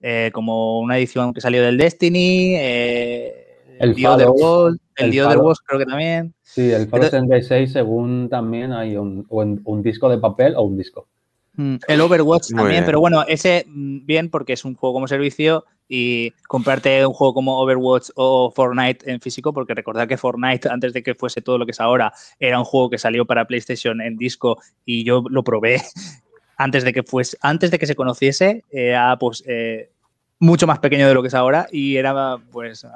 Eh, 0.00 0.30
como 0.34 0.80
una 0.80 0.98
edición 0.98 1.32
que 1.32 1.40
salió 1.40 1.62
del 1.62 1.78
Destiny, 1.78 2.54
eh, 2.58 3.45
El 3.78 3.94
The 3.94 4.06
Other 4.08 4.26
Fallout, 4.26 4.40
World, 4.40 4.78
el, 4.96 5.06
el 5.06 5.20
Fallout. 5.24 5.42
Worlds 5.42 5.60
creo 5.66 5.78
que 5.80 5.86
también. 5.86 6.34
Sí, 6.42 6.62
el 6.70 6.88
Fallout 6.88 7.12
Entonces- 7.14 7.46
76 7.46 7.72
según 7.72 8.28
también 8.28 8.72
hay 8.72 8.96
un, 8.96 9.26
un 9.28 9.82
disco 9.82 10.08
de 10.08 10.18
papel 10.18 10.54
o 10.56 10.62
un 10.62 10.76
disco. 10.76 11.06
Mm, 11.54 11.76
El 11.88 12.00
Overwatch 12.02 12.50
Muy 12.50 12.58
también, 12.58 12.68
bien. 12.80 12.84
pero 12.84 13.00
bueno, 13.00 13.24
ese 13.26 13.64
mm, 13.66 14.04
bien 14.04 14.30
porque 14.30 14.52
es 14.52 14.64
un 14.64 14.74
juego 14.74 14.92
como 14.94 15.08
servicio 15.08 15.64
y 15.88 16.32
comprarte 16.48 17.06
un 17.06 17.14
juego 17.14 17.32
como 17.32 17.60
Overwatch 17.60 18.10
o 18.16 18.50
Fortnite 18.54 19.10
en 19.10 19.20
físico, 19.20 19.52
porque 19.54 19.72
recordad 19.72 20.06
que 20.08 20.16
Fortnite, 20.18 20.68
antes 20.68 20.92
de 20.92 21.02
que 21.02 21.14
fuese 21.14 21.40
todo 21.42 21.56
lo 21.58 21.64
que 21.64 21.70
es 21.70 21.80
ahora, 21.80 22.12
era 22.40 22.58
un 22.58 22.64
juego 22.64 22.90
que 22.90 22.98
salió 22.98 23.24
para 23.24 23.46
PlayStation 23.46 24.00
en 24.02 24.16
disco 24.18 24.58
y 24.84 25.04
yo 25.04 25.22
lo 25.30 25.42
probé 25.44 25.80
antes 26.58 26.84
de 26.84 26.92
que 26.92 27.02
fuese, 27.02 27.36
antes 27.40 27.70
de 27.70 27.78
que 27.78 27.86
se 27.86 27.94
conociese, 27.94 28.64
era 28.70 29.16
pues 29.18 29.42
eh, 29.46 29.90
mucho 30.38 30.66
más 30.66 30.78
pequeño 30.78 31.08
de 31.08 31.14
lo 31.14 31.22
que 31.22 31.28
es 31.28 31.34
ahora 31.34 31.66
y 31.70 31.96
era 31.96 32.36
pues 32.52 32.86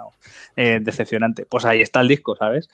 eh, 0.56 0.78
decepcionante. 0.82 1.46
Pues 1.46 1.64
ahí 1.64 1.80
está 1.80 2.00
el 2.00 2.08
disco, 2.08 2.36
¿sabes? 2.36 2.68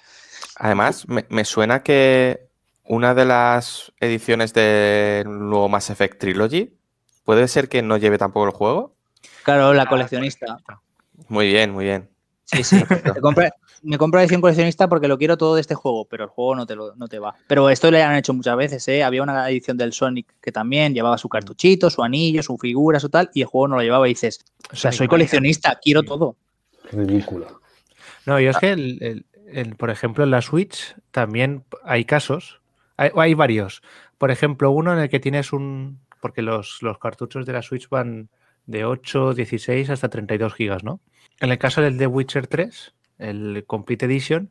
Además, 0.56 1.08
me, 1.08 1.24
me 1.28 1.44
suena 1.44 1.82
que 1.82 2.48
una 2.84 3.14
de 3.14 3.24
las 3.24 3.92
ediciones 4.00 4.52
del 4.54 5.26
nuevo 5.26 5.68
Mass 5.68 5.90
Effect 5.90 6.20
Trilogy 6.20 6.76
puede 7.24 7.48
ser 7.48 7.68
que 7.68 7.82
no 7.82 7.96
lleve 7.96 8.18
tampoco 8.18 8.46
el 8.46 8.52
juego. 8.52 8.94
Claro, 9.42 9.74
la 9.74 9.86
coleccionista. 9.86 10.58
Muy 11.28 11.48
bien, 11.48 11.72
muy 11.72 11.84
bien. 11.84 12.08
Sí, 12.44 12.62
sí. 12.62 12.82
Te 13.14 13.20
me 13.82 13.98
compro 13.98 14.18
la 14.18 14.24
edición 14.24 14.40
coleccionista 14.40 14.88
porque 14.88 15.08
lo 15.08 15.18
quiero 15.18 15.36
todo 15.36 15.54
de 15.54 15.60
este 15.60 15.74
juego, 15.74 16.04
pero 16.06 16.24
el 16.24 16.30
juego 16.30 16.54
no 16.56 16.66
te, 16.66 16.74
lo, 16.76 16.94
no 16.96 17.08
te 17.08 17.18
va. 17.18 17.34
Pero 17.46 17.68
esto 17.70 17.90
le 17.90 18.02
han 18.02 18.16
hecho 18.16 18.32
muchas 18.34 18.56
veces, 18.56 18.86
¿eh? 18.88 19.02
Había 19.04 19.22
una 19.22 19.48
edición 19.50 19.76
del 19.76 19.92
Sonic 19.92 20.34
que 20.40 20.52
también 20.52 20.94
llevaba 20.94 21.18
su 21.18 21.28
cartuchito, 21.28 21.90
su 21.90 22.02
anillo, 22.02 22.42
su 22.42 22.56
figura, 22.58 22.98
su 23.00 23.08
tal, 23.08 23.30
y 23.34 23.40
el 23.42 23.46
juego 23.46 23.68
no 23.68 23.76
lo 23.76 23.82
llevaba 23.82 24.06
y 24.08 24.12
dices, 24.12 24.44
o 24.72 24.76
sea, 24.76 24.92
soy 24.92 25.08
coleccionista, 25.08 25.78
quiero 25.82 26.02
todo. 26.02 26.36
Ridículo. 26.92 27.60
No, 28.26 28.40
yo 28.40 28.50
es 28.50 28.58
que, 28.58 28.70
el- 28.72 28.98
el- 29.02 29.26
el- 29.52 29.76
por 29.76 29.90
ejemplo, 29.90 30.24
en 30.24 30.30
la 30.30 30.42
Switch 30.42 30.96
también 31.10 31.64
hay 31.84 32.04
casos, 32.04 32.60
hay, 32.96 33.10
hay 33.16 33.34
varios. 33.34 33.82
Por 34.18 34.30
ejemplo, 34.30 34.70
uno 34.70 34.92
en 34.92 34.98
el 35.00 35.08
que 35.08 35.20
tienes 35.20 35.52
un, 35.52 36.00
porque 36.20 36.42
los, 36.42 36.78
los 36.82 36.98
cartuchos 36.98 37.46
de 37.46 37.52
la 37.52 37.62
Switch 37.62 37.88
van 37.88 38.28
de 38.66 38.84
8, 38.84 39.34
16 39.34 39.90
hasta 39.90 40.08
32 40.08 40.54
gigas, 40.54 40.82
¿no? 40.82 41.00
En 41.38 41.50
el 41.52 41.58
caso 41.58 41.82
del 41.82 41.98
The 41.98 42.06
Witcher 42.08 42.46
3, 42.48 42.94
el 43.18 43.64
Complete 43.66 44.06
Edition, 44.06 44.50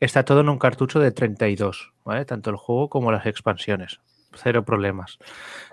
está 0.00 0.24
todo 0.24 0.40
en 0.40 0.48
un 0.48 0.58
cartucho 0.58 1.00
de 1.00 1.10
32, 1.12 1.92
¿vale? 2.04 2.24
Tanto 2.24 2.50
el 2.50 2.56
juego 2.56 2.88
como 2.88 3.10
las 3.12 3.26
expansiones. 3.26 4.00
Cero 4.34 4.64
problemas. 4.64 5.18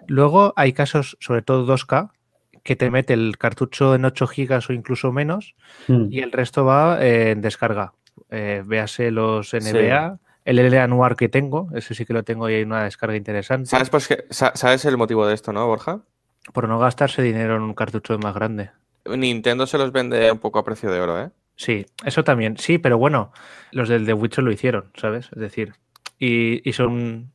Luego 0.07 0.53
hay 0.55 0.73
casos, 0.73 1.17
sobre 1.19 1.41
todo 1.41 1.65
2K, 1.65 2.11
que 2.63 2.75
te 2.75 2.91
mete 2.91 3.13
el 3.13 3.37
cartucho 3.39 3.95
en 3.95 4.05
8 4.05 4.27
gigas 4.27 4.69
o 4.69 4.73
incluso 4.73 5.11
menos 5.11 5.55
Mm. 5.87 6.07
y 6.11 6.19
el 6.19 6.31
resto 6.31 6.63
va 6.65 7.03
eh, 7.03 7.31
en 7.31 7.41
descarga. 7.41 7.93
Eh, 8.29 8.61
véase 8.65 9.09
los 9.09 9.53
NBA, 9.53 10.19
el 10.45 10.59
LA 10.59 10.87
Noir 10.87 11.15
que 11.15 11.27
tengo, 11.29 11.69
ese 11.73 11.95
sí 11.95 12.05
que 12.05 12.13
lo 12.13 12.23
tengo 12.23 12.49
y 12.49 12.53
hay 12.55 12.63
una 12.63 12.83
descarga 12.83 13.15
interesante. 13.15 13.65
¿Sabes, 13.67 13.89
por 13.89 14.05
qué- 14.05 14.25
sa- 14.29 14.51
¿Sabes 14.55 14.85
el 14.85 14.97
motivo 14.97 15.25
de 15.25 15.33
esto, 15.33 15.51
no, 15.53 15.65
Borja? 15.65 16.01
Por 16.53 16.67
no 16.67 16.77
gastarse 16.77 17.21
dinero 17.23 17.55
en 17.55 17.61
un 17.63 17.73
cartucho 17.73 18.17
más 18.19 18.33
grande. 18.35 18.69
Nintendo 19.05 19.65
se 19.65 19.77
los 19.79 19.91
vende 19.91 20.31
un 20.31 20.37
poco 20.39 20.59
a 20.59 20.63
precio 20.63 20.91
de 20.91 20.99
oro, 21.01 21.19
¿eh? 21.19 21.31
Sí, 21.61 21.85
eso 22.03 22.23
también. 22.23 22.57
Sí, 22.57 22.79
pero 22.79 22.97
bueno, 22.97 23.31
los 23.71 23.87
del 23.87 24.03
The 24.05 24.13
Witcher 24.13 24.43
lo 24.43 24.51
hicieron, 24.51 24.91
¿sabes? 24.99 25.29
Es 25.31 25.39
decir, 25.39 25.73
y, 26.17 26.67
y 26.67 26.73
son. 26.73 27.31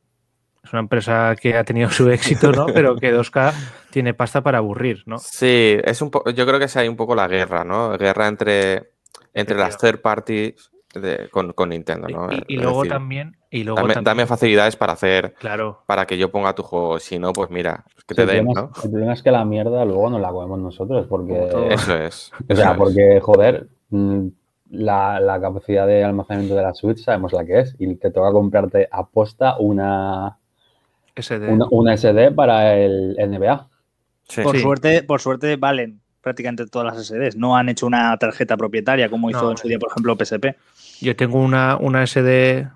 Es 0.63 0.73
una 0.73 0.81
empresa 0.81 1.33
que 1.41 1.55
ha 1.55 1.63
tenido 1.63 1.89
su 1.89 2.09
éxito, 2.09 2.51
¿no? 2.51 2.65
Pero 2.65 2.97
que 2.97 3.15
2K 3.15 3.53
tiene 3.89 4.13
pasta 4.13 4.41
para 4.43 4.57
aburrir, 4.57 5.03
¿no? 5.05 5.17
Sí, 5.17 5.77
es 5.81 6.01
un 6.01 6.11
yo 6.35 6.45
creo 6.45 6.59
que 6.59 6.65
es 6.65 6.75
ahí 6.75 6.89
un 6.89 6.97
poco 6.97 7.15
la 7.15 7.29
guerra, 7.29 7.63
¿no? 7.63 7.97
Guerra 7.97 8.27
entre, 8.27 8.91
entre 9.33 9.55
las 9.55 9.77
third 9.77 10.01
parties 10.01 10.69
de- 10.93 11.29
con, 11.31 11.53
con 11.53 11.69
Nintendo, 11.69 12.09
¿no? 12.09 12.27
Y, 12.47 12.57
luego 12.57 12.79
decir, 12.81 12.91
también. 12.91 13.37
Y 13.49 13.63
luego 13.63 13.77
dame, 13.79 13.93
también- 13.93 14.03
dame 14.17 14.25
facilidades 14.27 14.75
para 14.75 14.91
hacer, 14.91 15.35
Claro. 15.39 15.83
para 15.85 16.05
que 16.05 16.17
yo 16.17 16.31
ponga 16.31 16.53
tu 16.53 16.63
juego. 16.63 16.99
Si 16.99 17.17
no, 17.17 17.31
pues 17.31 17.49
mira, 17.49 17.85
que 18.05 18.13
Sí, 18.13 18.15
te 18.15 18.21
el, 18.23 18.27
den, 18.27 18.45
problema 18.47 18.61
¿no? 18.61 18.71
es, 18.77 18.83
el 18.83 18.91
problema 18.91 19.13
es 19.13 19.23
que 19.23 19.31
la 19.31 19.45
mierda 19.45 19.85
luego 19.85 20.09
no 20.09 20.19
la 20.19 20.31
comemos 20.31 20.59
nosotros, 20.59 21.07
porque. 21.07 21.45
Eso 21.71 21.95
es. 21.97 22.31
O 22.49 22.55
sea, 22.57 22.71
es. 22.71 22.77
porque, 22.77 23.19
joder, 23.21 23.67
la, 23.91 25.19
la 25.19 25.39
capacidad 25.41 25.87
de 25.87 26.03
almacenamiento 26.03 26.55
de 26.55 26.61
la 26.63 26.73
Switch 26.73 26.99
sabemos 27.03 27.33
la 27.33 27.45
que 27.45 27.59
es. 27.61 27.75
Y 27.79 27.95
te 27.95 28.11
toca 28.11 28.31
comprarte 28.31 28.87
aposta 28.91 29.57
una, 29.57 30.37
de. 31.15 31.47
una, 31.47 31.65
una 31.71 31.95
SD 31.97 32.31
para 32.33 32.75
el 32.77 33.15
NBA. 33.17 33.67
Sí. 34.27 34.41
Por 34.41 34.55
Sí. 34.55 34.61
suerte, 34.61 35.03
por 35.03 35.21
suerte 35.21 35.55
valen 35.55 36.01
prácticamente 36.21 36.65
todas 36.67 36.93
las 36.93 37.07
SDs. 37.07 37.37
No 37.37 37.55
han 37.55 37.69
hecho 37.69 37.87
una 37.87 38.15
tarjeta 38.17 38.57
propietaria 38.57 39.09
como 39.09 39.29
hizo 39.29 39.43
No. 39.43 39.51
en 39.51 39.57
su 39.57 39.67
día, 39.69 39.79
por 39.79 39.89
ejemplo, 39.91 40.15
PSP. 40.17 40.55
Yo 40.99 41.15
tengo 41.15 41.39
una, 41.39 41.77
una 41.77 42.05
SD, 42.05 42.67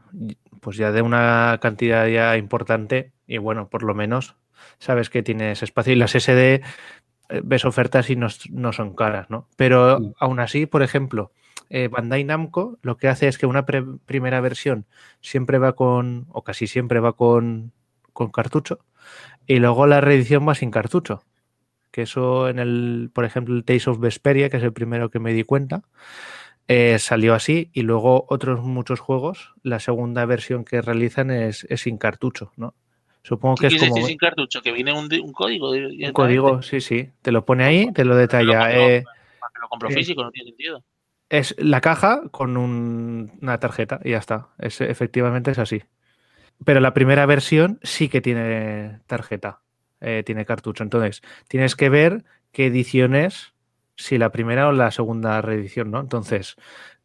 pues 0.62 0.78
ya 0.78 0.92
de 0.94 1.02
una 1.02 1.58
cantidad 1.62 2.08
ya 2.08 2.38
importante, 2.38 3.12
y 3.28 3.38
bueno, 3.40 3.68
por 3.68 3.84
lo 3.84 3.94
menos 3.94 4.36
sabes 4.80 5.10
que 5.10 5.24
tienes 5.24 5.62
espacio. 5.64 5.92
Y 5.92 5.98
las 5.98 6.12
SD 6.16 6.62
ves 7.44 7.66
ofertas 7.66 8.10
y 8.10 8.16
no, 8.16 8.28
no 8.50 8.74
son 8.74 8.96
caras, 8.96 9.30
¿no? 9.30 9.48
Pero 9.56 9.98
Sí. 10.00 10.14
aún 10.20 10.40
así, 10.40 10.66
por 10.66 10.84
ejemplo, 10.84 11.32
eh, 11.70 11.88
Bandai 11.88 12.24
Namco 12.24 12.78
lo 12.82 12.98
que 12.98 13.08
hace 13.08 13.28
es 13.28 13.38
que 13.38 13.46
una 13.46 13.66
pre- 13.66 13.86
primera 14.06 14.42
versión 14.42 14.86
siempre 15.22 15.58
va 15.58 15.74
con, 15.74 16.26
o 16.30 16.44
casi 16.44 16.68
siempre 16.68 17.00
va 17.00 17.14
con, 17.14 17.72
con 18.14 18.30
cartucho, 18.32 18.80
y 19.48 19.60
luego 19.60 19.88
la 19.88 20.02
reedición 20.02 20.48
va 20.48 20.56
sin 20.56 20.72
cartucho. 20.72 21.24
Que 21.92 22.04
eso 22.04 22.48
en 22.48 22.60
el, 22.60 23.10
por 23.14 23.26
ejemplo, 23.26 23.54
el 23.54 23.66
Tales 23.66 23.88
of 23.88 24.00
Vesperia, 24.00 24.50
que 24.50 24.58
es 24.58 24.64
el 24.64 24.72
primero 24.72 25.10
que 25.10 25.20
me 25.20 25.34
di 25.34 25.44
cuenta, 25.44 25.84
eh, 26.68 27.00
salió 27.00 27.34
así 27.34 27.70
y 27.74 27.82
luego 27.82 28.26
otros 28.30 28.62
muchos 28.62 29.00
juegos, 29.02 29.54
la 29.62 29.80
segunda 29.80 30.26
versión 30.26 30.64
que 30.64 30.82
realizan 30.82 31.32
es, 31.32 31.66
es 31.70 31.82
sin 31.82 31.98
cartucho, 31.98 32.54
¿no? 32.56 32.76
Supongo 33.24 33.56
que 33.56 33.68
¿Qué 33.68 33.76
es 33.76 33.82
como 33.82 33.96
decir 33.96 34.10
sin 34.10 34.18
cartucho? 34.18 34.62
Que 34.62 34.72
viene 34.72 34.94
un, 34.94 35.08
di- 35.08 35.20
un 35.20 35.32
código. 35.34 35.70
un 35.72 36.12
código, 36.14 36.62
sí, 36.62 36.82
sí, 36.82 37.10
te 37.22 37.32
lo 37.32 37.46
pone 37.46 37.64
ahí, 37.64 37.92
te 37.94 38.04
lo 38.06 38.16
detalla. 38.16 38.72
Eh, 38.72 39.04
Para 39.04 39.52
que 39.54 39.60
lo 39.62 39.68
compro 39.70 39.90
eh, 39.90 39.94
físico, 39.94 40.24
no 40.24 40.32
tiene 40.32 40.50
sentido. 40.50 40.84
es 41.30 41.56
la 41.60 41.82
caja 41.82 42.24
con 42.32 42.58
un- 42.58 43.32
una 43.42 43.60
tarjeta 43.60 44.00
y 44.04 44.12
ya 44.12 44.18
está. 44.18 44.50
Es, 44.58 44.82
efectivamente 44.82 45.52
es 45.52 45.60
así. 45.60 45.84
Pero 46.66 46.80
la 46.80 46.94
primera 46.94 47.26
versión 47.26 47.80
sí 47.84 48.10
que 48.10 48.22
tiene 48.22 49.00
tarjeta, 49.08 49.62
eh, 50.00 50.24
tiene 50.26 50.46
cartucho. 50.46 50.84
Entonces, 50.84 51.22
tienes 51.48 51.76
que 51.76 51.90
ver 51.90 52.24
qué 52.52 52.68
edición 52.68 53.16
es, 53.16 53.54
si 53.96 54.18
la 54.18 54.32
primera 54.32 54.68
o 54.68 54.72
la 54.72 54.92
segunda 54.92 55.42
reedición, 55.42 55.92
¿no? 55.92 56.00
Entonces, 56.00 56.56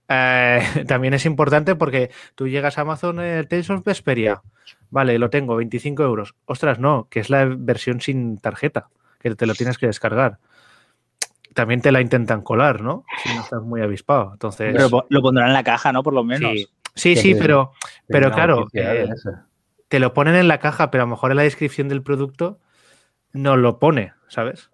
eh, 0.09 0.61
también 0.87 1.15
es 1.15 1.27
importante 1.27 1.75
porque 1.75 2.11
tú 2.35 2.49
llegas 2.49 2.79
a 2.79 2.83
Amazon, 2.83 3.21
eh, 3.21 3.45
Tales 3.45 3.71
of 3.71 3.85
Vesperia, 3.85 4.43
vale, 4.91 5.19
lo 5.19 5.31
tengo, 5.31 5.57
25 5.57 6.03
euros. 6.03 6.35
Ostras, 6.45 6.79
no, 6.79 7.09
que 7.11 7.21
es 7.21 7.31
la 7.31 7.45
versión 7.45 8.01
sin 8.01 8.39
tarjeta, 8.39 8.89
que 9.21 9.35
te 9.35 9.47
lo 9.47 9.55
tienes 9.55 9.79
que 9.79 9.87
descargar. 9.87 10.39
También 11.55 11.81
te 11.81 11.91
la 11.91 12.01
intentan 12.03 12.43
colar, 12.43 12.83
¿no? 12.83 13.05
Si 13.23 13.35
no 13.35 13.41
estás 13.41 13.63
muy 13.63 13.81
avispado. 13.81 14.31
Entonces, 14.35 14.75
Pero 14.75 15.07
lo 15.09 15.23
pondrán 15.23 15.49
en 15.49 15.55
la 15.55 15.65
caja, 15.65 15.91
¿no? 15.91 16.03
Por 16.03 16.13
lo 16.13 16.23
menos. 16.23 16.53
sí, 16.95 17.17
sí, 17.17 17.35
pero, 17.35 17.73
pero 18.07 18.31
claro, 18.31 18.67
eh, 18.75 19.09
te 19.89 19.99
lo 19.99 20.13
ponen 20.13 20.35
en 20.35 20.49
la 20.49 20.59
caja, 20.59 20.91
pero 20.91 21.05
a 21.05 21.07
lo 21.07 21.11
mejor 21.11 21.31
en 21.31 21.39
la 21.39 21.45
descripción 21.45 21.89
del 21.89 22.03
producto 22.03 22.59
no 23.33 23.57
lo 23.57 23.79
pone, 23.79 24.13
¿sabes? 24.29 24.71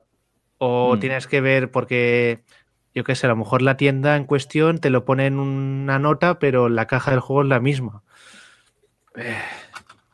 O 0.58 0.96
Mm. 0.96 1.00
tienes 1.00 1.26
que 1.26 1.40
ver 1.40 1.70
porque, 1.70 2.42
yo 2.94 3.04
qué 3.04 3.14
sé, 3.14 3.26
a 3.26 3.30
lo 3.30 3.36
mejor 3.36 3.62
la 3.62 3.76
tienda 3.76 4.16
en 4.16 4.24
cuestión 4.24 4.78
te 4.78 4.90
lo 4.90 5.04
pone 5.04 5.26
en 5.26 5.38
una 5.38 5.98
nota, 5.98 6.38
pero 6.38 6.68
la 6.68 6.86
caja 6.86 7.10
del 7.10 7.20
juego 7.20 7.42
es 7.42 7.48
la 7.48 7.60
misma. 7.60 8.02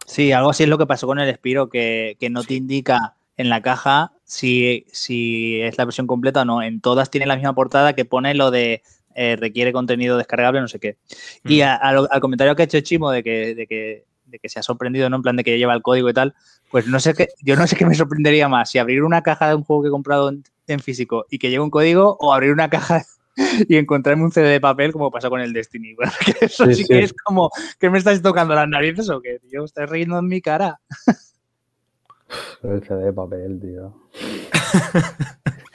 Sí, 0.07 0.33
algo 0.33 0.51
así 0.51 0.63
es 0.63 0.69
lo 0.69 0.79
que 0.79 0.87
pasó 0.87 1.07
con 1.07 1.19
el 1.19 1.35
Spiro, 1.35 1.69
que, 1.69 2.17
que 2.19 2.31
no 2.31 2.43
te 2.43 2.55
indica 2.55 3.15
en 3.37 3.49
la 3.51 3.63
caja 3.63 4.13
si, 4.25 4.87
si 4.91 5.61
es 5.61 5.77
la 5.79 5.85
versión 5.85 6.07
completa 6.07 6.43
o 6.43 6.45
no. 6.45 6.63
En 6.63 6.81
todas 6.81 7.11
tiene 7.11 7.27
la 7.27 7.37
misma 7.37 7.55
portada 7.55 7.93
que 7.95 8.05
pone 8.05 8.35
lo 8.35 8.51
de 8.51 8.83
eh, 9.15 9.35
requiere 9.37 9.73
contenido 9.73 10.17
descargable, 10.17 10.61
no 10.61 10.69
sé 10.69 10.79
qué. 10.79 10.97
Y 11.45 11.61
Mm. 11.61 11.65
a- 11.65 11.75
a 11.75 11.93
lo- 11.93 12.09
al 12.13 12.21
comentario 12.21 12.55
que 12.55 12.63
ha 12.63 12.65
hecho 12.67 12.81
Chimo 12.81 13.11
de 13.11 13.23
que, 13.25 13.55
de 13.57 13.67
que, 13.67 14.05
de 14.27 14.39
que 14.39 14.49
se 14.49 14.61
ha 14.61 14.63
sorprendido, 14.63 15.11
¿no? 15.11 15.17
En 15.17 15.23
plan 15.23 15.35
de 15.37 15.43
que 15.43 15.51
ya 15.51 15.57
lleva 15.57 15.75
el 15.75 15.83
código 15.83 16.09
y 16.09 16.13
tal, 16.15 16.35
pues 16.71 16.87
no 16.87 17.01
sé 17.01 17.15
qué, 17.15 17.27
yo 17.43 17.57
no 17.57 17.67
sé 17.67 17.75
qué 17.75 17.85
me 17.85 17.95
sorprendería 17.97 18.49
más, 18.49 18.71
si 18.71 18.79
abrir 18.79 19.03
una 19.03 19.23
caja 19.23 19.49
de 19.49 19.57
un 19.57 19.65
juego 19.65 19.83
que 19.83 19.89
he 19.89 19.91
comprado 19.91 20.29
en, 20.29 20.45
en 20.73 20.81
físico 20.81 21.27
y 21.31 21.39
que 21.39 21.51
lleve 21.51 21.63
un 21.65 21.71
código 21.71 22.17
o 22.21 22.33
abrir 22.33 22.53
una 22.53 22.69
caja 22.71 23.05
y 23.69 23.77
encontrarme 23.77 24.25
un 24.25 24.33
CD 24.33 24.49
de 24.49 24.61
papel 24.61 24.93
como 24.93 25.11
pasa 25.11 25.29
con 25.31 25.41
el 25.41 25.53
Destiny. 25.53 25.95
Porque 25.97 26.35
eso 26.47 26.67
sí, 26.67 26.75
Sí, 26.75 26.85
que 26.87 26.95
sí. 26.99 27.01
es 27.05 27.13
como, 27.13 27.51
¿que 27.79 27.91
me 27.91 27.99
estáis 27.99 28.23
tocando 28.23 28.55
las 28.55 28.69
narices 28.69 29.09
o 29.11 29.21
qué? 29.21 29.39
Tío, 29.49 29.65
estás 29.65 29.89
riendo 29.91 30.19
en 30.19 30.27
mi 30.27 30.41
cara. 30.41 30.81
El 32.63 32.83
CD 32.85 33.05
de 33.07 33.13
papel, 33.13 33.59
tío. 33.61 33.95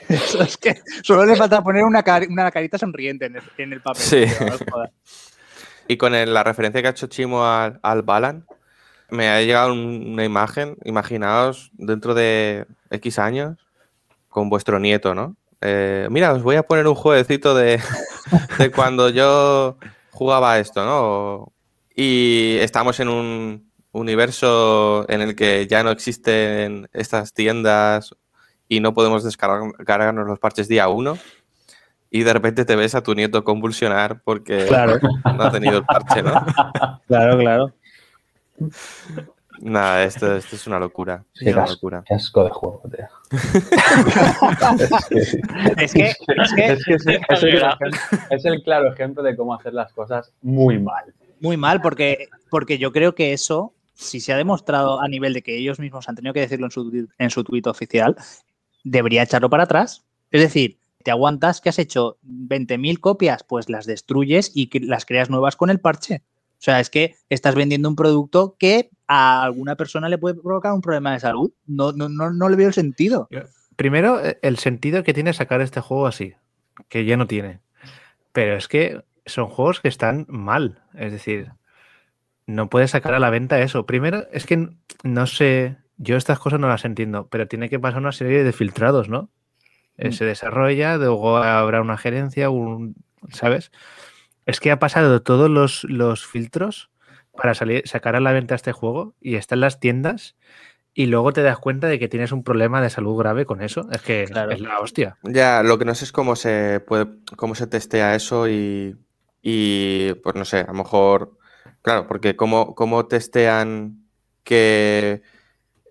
Eso 0.08 0.42
es 0.42 0.56
que 0.56 0.80
solo 1.02 1.24
le 1.26 1.34
falta 1.34 1.62
poner 1.64 1.82
una, 1.82 2.04
una 2.28 2.50
carita 2.50 2.78
sonriente 2.78 3.26
en 3.26 3.36
el, 3.36 3.42
en 3.58 3.72
el 3.72 3.80
papel. 3.80 4.02
Sí. 4.02 4.24
tío. 4.26 4.84
Y 5.88 5.96
con 5.96 6.14
el- 6.14 6.32
la 6.32 6.44
referencia 6.44 6.80
que 6.80 6.88
ha 6.88 6.92
hecho 6.92 7.06
Chimo 7.08 7.44
al, 7.44 7.80
al 7.82 8.02
Balan, 8.02 8.46
me 9.10 9.28
ha 9.28 9.40
llegado 9.40 9.72
un- 9.72 10.12
una 10.12 10.24
imagen, 10.24 10.76
imaginaos 10.84 11.70
dentro 11.74 12.14
de 12.14 12.66
X 12.90 13.18
años, 13.18 13.63
con 14.34 14.50
vuestro 14.50 14.80
nieto, 14.80 15.14
¿no? 15.14 15.36
Eh, 15.60 16.08
mira, 16.10 16.32
os 16.32 16.42
voy 16.42 16.56
a 16.56 16.64
poner 16.64 16.88
un 16.88 16.96
jueguecito 16.96 17.54
de, 17.54 17.80
de 18.58 18.70
cuando 18.72 19.08
yo 19.08 19.78
jugaba 20.10 20.58
esto, 20.58 20.84
¿no? 20.84 21.52
Y 21.94 22.56
estamos 22.58 22.98
en 22.98 23.08
un 23.10 23.70
universo 23.92 25.06
en 25.08 25.20
el 25.20 25.36
que 25.36 25.68
ya 25.68 25.84
no 25.84 25.92
existen 25.92 26.88
estas 26.92 27.32
tiendas 27.32 28.16
y 28.68 28.80
no 28.80 28.92
podemos 28.92 29.22
descargarnos 29.22 30.26
los 30.26 30.40
parches 30.40 30.66
día 30.66 30.88
uno. 30.88 31.16
Y 32.10 32.24
de 32.24 32.32
repente 32.32 32.64
te 32.64 32.74
ves 32.74 32.96
a 32.96 33.04
tu 33.04 33.14
nieto 33.14 33.44
convulsionar 33.44 34.20
porque 34.24 34.66
Claro, 34.66 34.98
no 35.24 35.44
ha 35.44 35.52
tenido 35.52 35.78
el 35.78 35.84
parche, 35.84 36.24
¿no? 36.24 36.44
claro, 37.06 37.38
claro. 37.38 37.72
Nada, 39.66 40.04
esto, 40.04 40.36
esto 40.36 40.56
es 40.56 40.66
una 40.66 40.78
locura. 40.78 41.24
Sí, 41.32 41.48
es 41.48 41.54
una 41.56 41.66
locura. 41.66 42.04
Qué 42.06 42.14
asco 42.14 42.44
de 42.44 42.50
juego, 42.50 42.82
tío. 42.94 43.06
Es 45.78 45.92
que, 45.92 46.08
es 46.10 46.16
que 46.54 46.66
Es, 46.66 46.84
que 46.84 46.94
es, 46.94 47.06
es 47.06 47.06
el, 47.06 47.22
ejem- 47.62 48.26
es 48.30 48.44
el 48.44 48.62
claro 48.62 48.92
ejemplo 48.92 49.22
de 49.22 49.36
cómo 49.36 49.54
hacer 49.54 49.72
las 49.74 49.92
cosas 49.92 50.32
muy 50.42 50.78
mal. 50.78 51.14
muy 51.40 51.56
mal, 51.56 51.80
porque, 51.80 52.28
porque 52.50 52.78
yo 52.78 52.92
creo 52.92 53.14
que 53.14 53.32
eso, 53.32 53.72
si 53.94 54.20
se 54.20 54.32
ha 54.32 54.36
demostrado 54.36 55.00
a 55.00 55.08
nivel 55.08 55.32
de 55.32 55.42
que 55.42 55.56
ellos 55.56 55.78
mismos 55.78 56.08
han 56.08 56.14
tenido 56.16 56.34
que 56.34 56.40
decirlo 56.40 56.66
en 56.66 56.70
su, 56.70 56.90
tuit- 56.90 57.08
en 57.18 57.30
su 57.30 57.44
tuit 57.44 57.66
oficial, 57.66 58.16
debería 58.82 59.22
echarlo 59.22 59.50
para 59.50 59.64
atrás. 59.64 60.04
Es 60.30 60.40
decir, 60.42 60.78
te 61.02 61.10
aguantas 61.10 61.60
que 61.60 61.68
has 61.68 61.78
hecho 61.78 62.18
20.000 62.22 62.98
copias, 63.00 63.44
pues 63.44 63.68
las 63.68 63.86
destruyes 63.86 64.52
y 64.54 64.68
las 64.86 65.06
creas 65.06 65.30
nuevas 65.30 65.56
con 65.56 65.70
el 65.70 65.80
parche. 65.80 66.22
O 66.58 66.62
sea, 66.64 66.80
es 66.80 66.88
que 66.90 67.16
estás 67.28 67.54
vendiendo 67.54 67.88
un 67.88 67.96
producto 67.96 68.56
que 68.58 68.90
a 69.06 69.42
alguna 69.42 69.76
persona 69.76 70.08
le 70.08 70.18
puede 70.18 70.40
provocar 70.40 70.72
un 70.72 70.80
problema 70.80 71.12
de 71.12 71.20
salud. 71.20 71.52
No, 71.66 71.92
no, 71.92 72.08
no, 72.08 72.30
no 72.30 72.48
le 72.48 72.56
veo 72.56 72.68
el 72.68 72.74
sentido. 72.74 73.28
Primero, 73.76 74.24
eh, 74.24 74.38
el 74.42 74.58
sentido 74.58 75.02
que 75.02 75.14
tiene 75.14 75.32
sacar 75.32 75.60
este 75.60 75.80
juego 75.80 76.06
así, 76.06 76.34
que 76.88 77.04
ya 77.04 77.16
no 77.16 77.26
tiene. 77.26 77.60
Pero 78.32 78.56
es 78.56 78.68
que 78.68 79.02
son 79.26 79.48
juegos 79.48 79.80
que 79.80 79.88
están 79.88 80.26
mal. 80.28 80.82
Es 80.94 81.12
decir, 81.12 81.52
no 82.46 82.68
puedes 82.68 82.90
sacar 82.92 83.14
a 83.14 83.18
la 83.18 83.30
venta 83.30 83.60
eso. 83.60 83.86
Primero, 83.86 84.24
es 84.32 84.46
que 84.46 84.68
no 85.02 85.26
sé, 85.26 85.76
yo 85.96 86.16
estas 86.16 86.38
cosas 86.38 86.60
no 86.60 86.68
las 86.68 86.84
entiendo, 86.84 87.28
pero 87.28 87.48
tiene 87.48 87.68
que 87.68 87.78
pasar 87.78 88.00
una 88.00 88.12
serie 88.12 88.44
de 88.44 88.52
filtrados, 88.52 89.08
¿no? 89.08 89.30
Eh, 89.96 90.08
Mm. 90.08 90.12
Se 90.12 90.24
desarrolla, 90.24 90.96
luego 90.96 91.36
habrá 91.36 91.80
una 91.80 91.96
gerencia, 91.96 92.50
un, 92.50 92.96
¿sabes? 93.30 93.70
Es 94.46 94.60
que 94.60 94.70
ha 94.70 94.78
pasado 94.78 95.22
todos 95.22 95.48
los, 95.50 95.84
los 95.84 96.26
filtros 96.26 96.90
para 97.36 97.54
salir, 97.54 97.86
sacar 97.86 98.16
a 98.16 98.20
la 98.20 98.32
venta 98.32 98.54
este 98.54 98.72
juego 98.72 99.14
y 99.20 99.36
está 99.36 99.54
en 99.54 99.60
las 99.62 99.80
tiendas 99.80 100.36
y 100.94 101.06
luego 101.06 101.32
te 101.32 101.42
das 101.42 101.58
cuenta 101.58 101.88
de 101.88 101.98
que 101.98 102.08
tienes 102.08 102.30
un 102.32 102.44
problema 102.44 102.80
de 102.80 102.90
salud 102.90 103.16
grave 103.18 103.46
con 103.46 103.62
eso. 103.62 103.88
Es 103.90 104.02
que 104.02 104.24
Claro. 104.26 104.52
es 104.52 104.60
la 104.60 104.78
hostia. 104.78 105.16
Ya, 105.22 105.62
lo 105.62 105.78
que 105.78 105.84
no 105.84 105.94
sé 105.94 106.04
es 106.04 106.12
cómo 106.12 106.36
se 106.36 106.80
puede, 106.80 107.06
cómo 107.36 107.54
se 107.54 107.66
testea 107.66 108.14
eso 108.14 108.48
y, 108.48 108.96
y, 109.42 110.14
pues 110.22 110.36
no 110.36 110.44
sé, 110.44 110.58
a 110.60 110.66
lo 110.68 110.74
mejor, 110.74 111.36
claro, 111.82 112.06
porque 112.06 112.36
cómo, 112.36 112.74
cómo 112.74 113.06
testean 113.06 114.04
que 114.44 115.22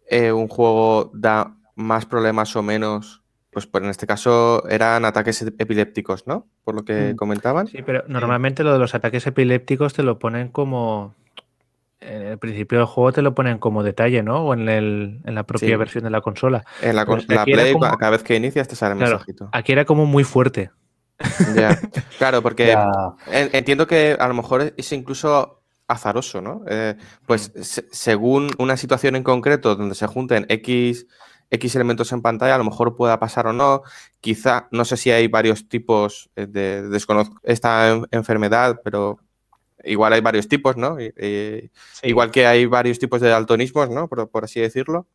eh, 0.09 0.31
un 0.31 0.47
juego 0.47 1.11
da 1.13 1.57
más 1.75 2.05
problemas 2.05 2.55
o 2.55 2.63
menos, 2.63 3.23
pues, 3.49 3.67
pues 3.67 3.83
en 3.83 3.89
este 3.89 4.07
caso 4.07 4.67
eran 4.69 5.05
ataques 5.05 5.41
epilépticos, 5.41 6.27
¿no? 6.27 6.47
Por 6.63 6.75
lo 6.75 6.85
que 6.85 7.13
Mm. 7.13 7.15
comentaban. 7.15 7.67
Sí, 7.67 7.82
pero 7.86 8.03
normalmente 8.07 8.63
lo 8.63 8.71
de 8.74 8.79
los 8.79 8.95
ataques 8.95 9.25
epilépticos 9.28 9.93
te 9.93 10.03
lo 10.03 10.17
ponen 10.20 10.47
como. 10.49 11.15
En 12.05 12.21
el 12.24 12.38
principio 12.38 12.78
del 12.80 12.88
juego 12.88 13.12
te 13.13 13.21
lo 13.21 13.34
ponen 13.34 13.58
como 13.58 13.84
detalle, 13.84 14.21
¿no? 14.24 14.46
O 14.46 14.54
en, 14.54 14.67
el- 14.70 15.21
en 15.25 15.36
la 15.36 15.43
propia 15.43 15.70
Sí. 15.70 15.75
versión 15.75 16.04
de 16.04 16.09
la 16.09 16.21
consola. 16.21 16.63
En 16.82 16.96
la, 16.96 17.04
Pero 17.04 17.12
con- 17.12 17.20
es 17.21 17.25
que 17.28 17.36
la 17.36 17.43
Play, 17.46 17.74
como- 17.74 17.97
cada 17.97 18.12
vez 18.12 18.24
que 18.24 18.36
inicias 18.36 18.67
te 18.67 18.75
sale 18.75 18.93
el 18.93 18.97
Claro. 19.00 19.12
mensajito. 19.13 19.50
Aquí 19.51 19.71
era 19.71 19.86
como 19.86 20.05
muy 20.05 20.24
fuerte. 20.24 20.71
Ya. 21.55 21.80
Claro, 22.17 22.42
porque 22.42 22.67
Ya, 22.75 22.89
Entiendo 23.54 23.88
que 23.88 24.17
a 24.20 24.28
lo 24.28 24.34
mejor 24.34 24.74
es 24.75 24.92
incluso 24.92 25.62
azaroso, 25.88 26.42
¿no? 26.42 26.63
Eh, 26.67 26.96
pues 27.25 27.51
se- 27.62 27.86
según 27.92 28.50
una 28.58 28.78
situación 28.78 29.16
en 29.16 29.24
concreto 29.24 29.75
donde 29.75 29.96
se 29.96 30.08
junten 30.08 30.46
X, 30.50 31.05
X 31.51 31.75
elementos 31.75 32.12
en 32.12 32.21
pantalla, 32.21 32.55
a 32.55 32.58
lo 32.58 32.63
mejor 32.63 32.96
pueda 32.96 33.20
pasar 33.20 33.47
o 33.47 33.54
no. 33.54 33.84
Quizá, 34.21 34.67
no 34.71 34.86
sé 34.86 34.97
si 34.97 35.12
hay 35.12 35.28
varios 35.28 35.70
tipos 35.70 36.30
eh, 36.36 36.47
de, 36.47 36.82
desconozco 36.89 37.38
esta 37.43 37.89
en- 37.92 38.08
enfermedad, 38.12 38.82
pero 38.84 39.20
igual 39.84 40.14
hay 40.14 40.22
varios 40.22 40.47
tipos, 40.47 40.78
¿no? 40.78 40.97
Igual 42.01 42.32
que 42.32 42.46
hay 42.46 42.66
varios 42.66 43.00
tipos 43.00 43.22
de 43.22 43.30
daltonismos, 43.30 43.89
¿no? 43.89 44.08
Por, 44.08 44.30
por 44.30 44.43
así 44.46 44.60
decirlo. 44.60 45.08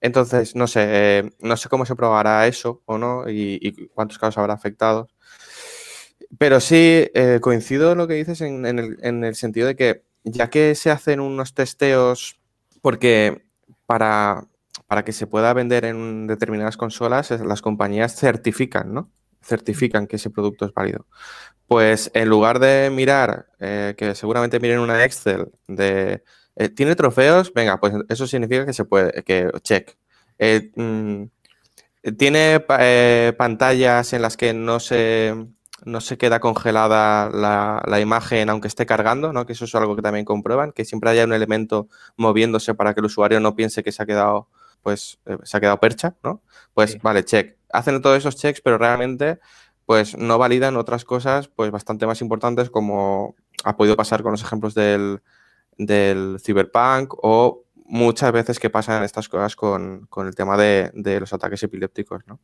Entonces, 0.00 0.54
no 0.54 0.66
sé, 0.66 0.84
eh, 0.88 1.30
no 1.40 1.56
sé 1.56 1.68
cómo 1.68 1.86
se 1.86 1.96
probará 1.96 2.46
eso 2.46 2.82
o 2.84 2.98
no 2.98 3.28
y, 3.28 3.58
y 3.62 3.86
cuántos 3.88 4.18
casos 4.18 4.38
habrá 4.38 4.54
afectados. 4.54 5.14
Pero 6.38 6.60
sí, 6.60 7.10
eh, 7.14 7.38
coincido 7.40 7.92
en 7.92 7.98
lo 7.98 8.08
que 8.08 8.14
dices 8.14 8.40
en, 8.40 8.66
en 8.66 8.78
el, 8.78 8.98
en 9.02 9.24
el 9.24 9.34
sentido 9.34 9.66
de 9.68 9.76
que 9.76 10.04
ya 10.24 10.50
que 10.50 10.74
se 10.74 10.90
hacen 10.90 11.20
unos 11.20 11.54
testeos, 11.54 12.40
porque 12.82 13.44
para, 13.86 14.48
para 14.86 15.04
que 15.04 15.12
se 15.12 15.26
pueda 15.26 15.52
vender 15.54 15.84
en 15.84 16.26
determinadas 16.26 16.76
consolas, 16.76 17.30
las 17.30 17.62
compañías 17.62 18.16
certifican, 18.16 18.92
¿no? 18.92 19.10
Certifican 19.42 20.06
que 20.06 20.16
ese 20.16 20.30
producto 20.30 20.66
es 20.66 20.74
válido. 20.74 21.06
Pues 21.66 22.10
en 22.14 22.28
lugar 22.28 22.60
de 22.60 22.90
mirar, 22.90 23.46
eh, 23.60 23.94
que 23.98 24.14
seguramente 24.14 24.60
miren 24.60 24.78
una 24.80 25.04
Excel 25.04 25.48
de, 25.68 26.22
eh, 26.56 26.68
¿tiene 26.70 26.96
trofeos? 26.96 27.52
Venga, 27.54 27.80
pues 27.80 27.94
eso 28.08 28.26
significa 28.26 28.66
que 28.66 28.72
se 28.72 28.84
puede, 28.84 29.22
que 29.24 29.50
check. 29.62 29.96
Eh, 30.38 30.70
mm, 30.76 31.24
¿Tiene 32.18 32.60
pa- 32.60 32.78
pantallas 33.36 34.12
en 34.12 34.22
las 34.22 34.36
que 34.36 34.54
no 34.54 34.80
se 34.80 35.34
no 35.84 36.00
se 36.00 36.16
queda 36.18 36.40
congelada 36.40 37.30
la, 37.30 37.82
la 37.86 38.00
imagen 38.00 38.48
aunque 38.48 38.66
esté 38.68 38.86
cargando, 38.86 39.32
¿no? 39.32 39.44
Que 39.46 39.52
eso 39.52 39.66
es 39.66 39.74
algo 39.74 39.94
que 39.94 40.02
también 40.02 40.24
comprueban, 40.24 40.72
que 40.72 40.84
siempre 40.84 41.10
haya 41.10 41.24
un 41.24 41.32
elemento 41.32 41.88
moviéndose 42.16 42.74
para 42.74 42.94
que 42.94 43.00
el 43.00 43.06
usuario 43.06 43.40
no 43.40 43.54
piense 43.54 43.82
que 43.84 43.92
se 43.92 44.02
ha 44.02 44.06
quedado, 44.06 44.48
pues, 44.82 45.20
se 45.44 45.56
ha 45.56 45.60
quedado 45.60 45.78
percha, 45.78 46.16
¿no? 46.24 46.42
Pues 46.74 46.92
Sí. 46.92 46.98
vale, 47.02 47.24
check. 47.24 47.55
Hacen 47.72 48.00
todos 48.02 48.18
esos 48.18 48.36
checks, 48.36 48.60
pero 48.60 48.78
realmente, 48.78 49.38
pues, 49.84 50.16
no 50.16 50.38
validan 50.38 50.76
otras 50.76 51.04
cosas, 51.04 51.48
pues, 51.48 51.70
bastante 51.70 52.06
más 52.06 52.20
importantes 52.20 52.70
como 52.70 53.34
ha 53.64 53.76
podido 53.76 53.96
pasar 53.96 54.22
con 54.22 54.32
los 54.32 54.42
ejemplos 54.42 54.74
del, 54.74 55.20
del 55.78 56.38
Cyberpunk 56.40 57.14
o 57.22 57.64
muchas 57.84 58.32
veces 58.32 58.58
que 58.58 58.70
pasan 58.70 59.02
estas 59.04 59.28
cosas 59.28 59.54
con, 59.56 60.06
con 60.08 60.26
el 60.26 60.34
tema 60.34 60.56
de, 60.56 60.90
de 60.94 61.20
los 61.20 61.32
ataques 61.32 61.62
epilépticos, 61.62 62.22
¿no? 62.26 62.38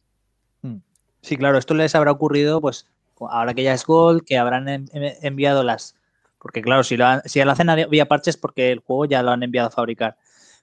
Sí, 1.20 1.36
claro, 1.36 1.58
esto 1.58 1.74
les 1.74 1.94
habrá 1.94 2.10
ocurrido, 2.12 2.60
pues, 2.60 2.86
ahora 3.30 3.54
que 3.54 3.62
ya 3.62 3.74
es 3.74 3.86
Gold, 3.86 4.24
que 4.24 4.38
habrán 4.38 4.68
en- 4.68 4.88
en- 4.92 5.14
enviado 5.22 5.62
las. 5.62 5.94
Porque, 6.40 6.62
claro, 6.62 6.82
si 6.82 6.96
lo, 6.96 7.06
han- 7.06 7.22
si 7.24 7.42
lo 7.44 7.52
hacen 7.52 7.68
vía 7.88 8.06
parches, 8.08 8.36
porque 8.36 8.72
el 8.72 8.80
juego 8.80 9.04
ya 9.04 9.22
lo 9.22 9.30
han 9.30 9.42
enviado 9.44 9.68
a 9.68 9.70
fabricar. 9.70 10.16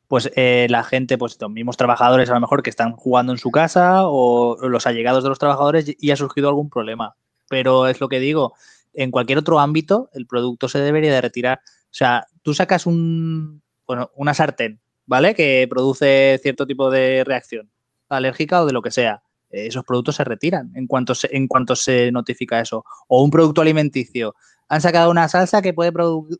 Pues 0.09 0.31
eh, 0.35 0.65
la 0.71 0.83
gente, 0.83 1.17
pues 1.19 1.37
los 1.39 1.51
mismos 1.51 1.77
trabajadores 1.77 2.29
a 2.31 2.33
lo 2.33 2.39
mejor 2.41 2.63
que 2.63 2.71
están 2.71 2.93
jugando 2.93 3.31
en 3.31 3.37
su 3.37 3.51
casa 3.51 4.07
o 4.07 4.57
los 4.67 4.87
allegados 4.87 5.23
de 5.23 5.29
los 5.29 5.37
trabajadores 5.39 5.95
y- 5.99 6.11
ha 6.11 6.15
surgido 6.15 6.49
algún 6.49 6.69
problema. 6.69 7.15
Pero 7.47 7.87
es 7.87 8.01
lo 8.01 8.09
que 8.09 8.19
digo, 8.19 8.55
en 8.93 9.11
cualquier 9.11 9.37
otro 9.37 9.59
ámbito 9.59 10.09
el 10.13 10.25
producto 10.25 10.67
se 10.67 10.79
debería 10.79 11.13
de 11.13 11.21
retirar. 11.21 11.59
O 11.85 11.93
sea, 11.93 12.25
tú 12.41 12.55
sacas 12.55 12.87
un, 12.87 13.61
bueno, 13.85 14.09
una 14.15 14.33
sartén, 14.33 14.79
¿vale? 15.05 15.35
Que 15.35 15.67
produce 15.69 16.39
cierto 16.41 16.65
tipo 16.65 16.89
de 16.89 17.23
reacción 17.23 17.69
alérgica 18.09 18.63
o 18.63 18.65
de 18.65 18.73
lo 18.73 18.81
que 18.81 18.89
sea 18.91 19.21
eh, 19.51 19.67
esos 19.67 19.83
productos 19.85 20.15
se 20.15 20.23
retiran 20.23 20.71
en 20.75 20.87
cuanto 20.87 21.13
se, 21.15 21.29
en 21.35 21.47
cuanto 21.47 21.75
se 21.75 22.11
notifica 22.11 22.59
eso. 22.59 22.83
O 23.07 23.23
un 23.23 23.29
producto 23.31 23.61
alimenticio. 23.61 24.33
Han 24.69 24.81
sacado 24.81 25.11
una 25.11 25.27
salsa 25.29 25.61
que 25.61 25.73
puede 25.73 25.91
producir, 25.91 26.39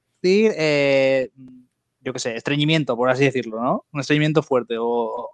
eh, 0.57 1.29
yo 2.09 2.13
qué 2.13 2.19
sé, 2.19 2.35
estreñimiento, 2.35 2.95
por 2.97 3.07
así 3.11 3.23
decirlo, 3.25 3.61
¿no? 3.61 3.85
Un 3.93 3.99
estreñimiento 3.99 4.41
fuerte. 4.41 4.77
O, 4.79 5.29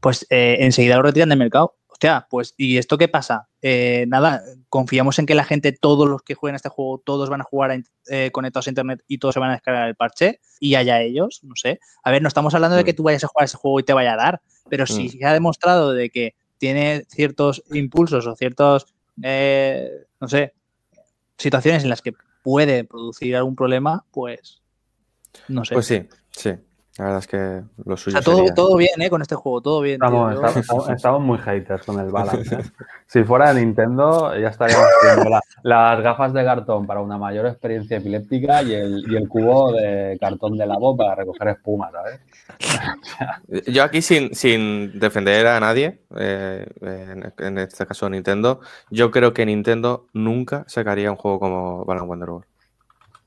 pues 0.00 0.26
eh, 0.28 0.58
enseguida 0.60 0.96
lo 0.96 1.02
retiran 1.02 1.30
del 1.30 1.38
mercado. 1.38 1.76
Hostia, 1.88 2.26
pues, 2.30 2.54
¿y 2.58 2.76
esto 2.76 2.98
qué 2.98 3.08
pasa? 3.08 3.48
Eh, 3.62 4.04
nada, 4.08 4.42
confiamos 4.68 5.18
en 5.18 5.24
que 5.26 5.34
la 5.34 5.44
gente, 5.44 5.72
todos 5.72 6.06
los 6.08 6.22
que 6.22 6.34
jueguen 6.34 6.56
este 6.56 6.68
juego, 6.68 6.98
todos 7.04 7.30
van 7.30 7.40
a 7.40 7.44
jugar 7.44 7.70
a 7.70 7.78
eh, 8.10 8.30
conectados 8.32 8.66
a 8.66 8.70
internet 8.70 9.02
y 9.08 9.16
todos 9.18 9.32
se 9.34 9.40
van 9.40 9.48
a 9.50 9.54
descargar 9.54 9.88
el 9.88 9.94
parche 9.96 10.40
y 10.60 10.74
allá 10.74 11.00
ellos, 11.00 11.40
no 11.42 11.54
sé. 11.56 11.80
A 12.02 12.10
ver, 12.10 12.20
no 12.22 12.28
estamos 12.28 12.54
hablando 12.54 12.76
de 12.76 12.84
que 12.84 12.92
Mm. 12.92 12.96
tú 12.96 13.02
vayas 13.04 13.24
a 13.24 13.28
jugar 13.28 13.44
ese 13.46 13.56
juego 13.56 13.80
y 13.80 13.82
te 13.82 13.92
vaya 13.94 14.12
a 14.12 14.16
dar, 14.16 14.42
pero 14.68 14.86
si 14.86 15.04
Mm. 15.06 15.08
se 15.08 15.24
ha 15.24 15.32
demostrado 15.32 15.92
de 15.94 16.10
que 16.10 16.34
tiene 16.58 17.04
ciertos 17.08 17.62
impulsos 17.72 18.26
o 18.26 18.34
ciertos, 18.36 18.86
eh, 19.22 19.90
no 20.20 20.28
sé, 20.28 20.52
situaciones 21.38 21.82
en 21.84 21.88
las 21.90 22.02
que 22.02 22.12
puede 22.42 22.84
producir 22.84 23.36
algún 23.36 23.56
problema, 23.56 24.04
pues 24.10 24.59
no 25.48 25.64
sé. 25.64 25.74
Pues 25.74 25.86
sí, 25.86 26.08
sí. 26.30 26.54
La 26.98 27.04
verdad 27.06 27.20
es 27.20 27.26
que 27.28 27.62
lo 27.86 27.94
o 27.94 27.96
suyo 27.96 28.16
sea, 28.18 28.22
todo, 28.22 28.38
sería- 28.38 28.54
todo 28.54 28.76
bien, 28.76 29.00
¿eh? 29.00 29.08
Con 29.08 29.22
este 29.22 29.34
juego, 29.34 29.62
todo 29.62 29.80
bien. 29.80 29.98
tío. 30.00 30.06
Estamos, 30.06 30.34
Yo- 30.34 30.40
estamos- 30.40 30.56
estamos- 30.56 30.90
estamos 30.90 31.20
muy 31.22 31.38
haters 31.38 31.86
con 31.86 31.98
el 31.98 32.10
balance. 32.10 32.54
¿eh? 32.54 32.58
Si 33.06 33.24
fuera 33.24 33.52
Nintendo, 33.54 34.36
ya 34.38 34.48
estaríamos 34.48 34.86
viendo 35.02 35.30
la- 35.30 35.40
las 35.62 36.00
gafas 36.02 36.32
de 36.34 36.44
cartón 36.44 36.86
para 36.86 37.00
una 37.00 37.16
mayor 37.18 37.46
experiencia 37.46 37.96
epiléptica 37.96 38.62
y 38.62 38.74
el, 38.74 39.04
y 39.10 39.16
el 39.16 39.28
cubo 39.28 39.72
de 39.72 40.16
cartón 40.20 40.56
de 40.58 40.66
lavo 40.66 40.96
para 40.96 41.14
recoger 41.16 41.48
espuma, 41.48 41.90
¿sabes? 41.90 42.20
Yo 43.66 43.82
aquí 43.82 44.02
sin, 44.02 44.34
sin 44.34 44.98
defender 44.98 45.46
a 45.46 45.58
nadie, 45.58 46.00
eh, 46.16 46.66
en, 46.82 47.32
en 47.38 47.58
este 47.58 47.86
caso 47.86 48.08
Nintendo, 48.10 48.60
yo 48.90 49.10
creo 49.10 49.32
que 49.32 49.46
Nintendo 49.46 50.06
nunca 50.12 50.64
sacaría 50.68 51.10
un 51.10 51.16
juego 51.16 51.40
como 51.40 51.84
Balan 51.84 52.08
Wonderworld. 52.08 52.46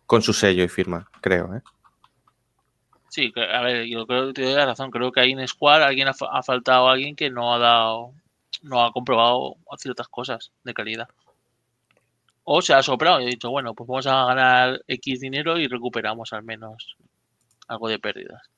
Con 0.05 0.21
su 0.21 0.31
sello 0.33 0.63
y 0.63 0.67
firma, 0.67 1.07
creo, 1.21 1.55
¿eh? 1.55 1.61
Sí, 3.13 3.31
a 3.35 3.61
ver, 3.61 3.85
yo 3.85 4.07
creo 4.07 4.25
que 4.25 4.33
te 4.33 4.41
doy 4.41 4.55
razón. 4.55 4.89
Creo 4.89 5.11
que 5.11 5.19
ahí 5.19 5.33
en 5.33 5.47
Square 5.47 5.83
alguien 5.83 6.07
ha, 6.07 6.15
ha 6.31 6.41
faltado 6.41 6.89
alguien 6.89 7.15
que 7.15 7.29
no 7.29 7.53
ha 7.53 7.59
dado, 7.59 8.11
no 8.63 8.83
ha 8.83 8.91
comprobado 8.91 9.55
ciertas 9.77 10.07
cosas 10.07 10.51
de 10.63 10.73
calidad. 10.73 11.07
O 12.43 12.59
se 12.63 12.73
ha 12.73 12.81
soprado 12.81 13.21
y 13.21 13.25
ha 13.25 13.27
dicho, 13.27 13.51
bueno, 13.51 13.75
pues 13.75 13.87
vamos 13.87 14.07
a 14.07 14.25
ganar 14.25 14.81
X 14.87 15.19
dinero 15.19 15.59
y 15.59 15.67
recuperamos 15.67 16.33
al 16.33 16.41
menos 16.41 16.97
algo 17.67 17.87
de 17.87 17.99
pérdidas. 17.99 18.49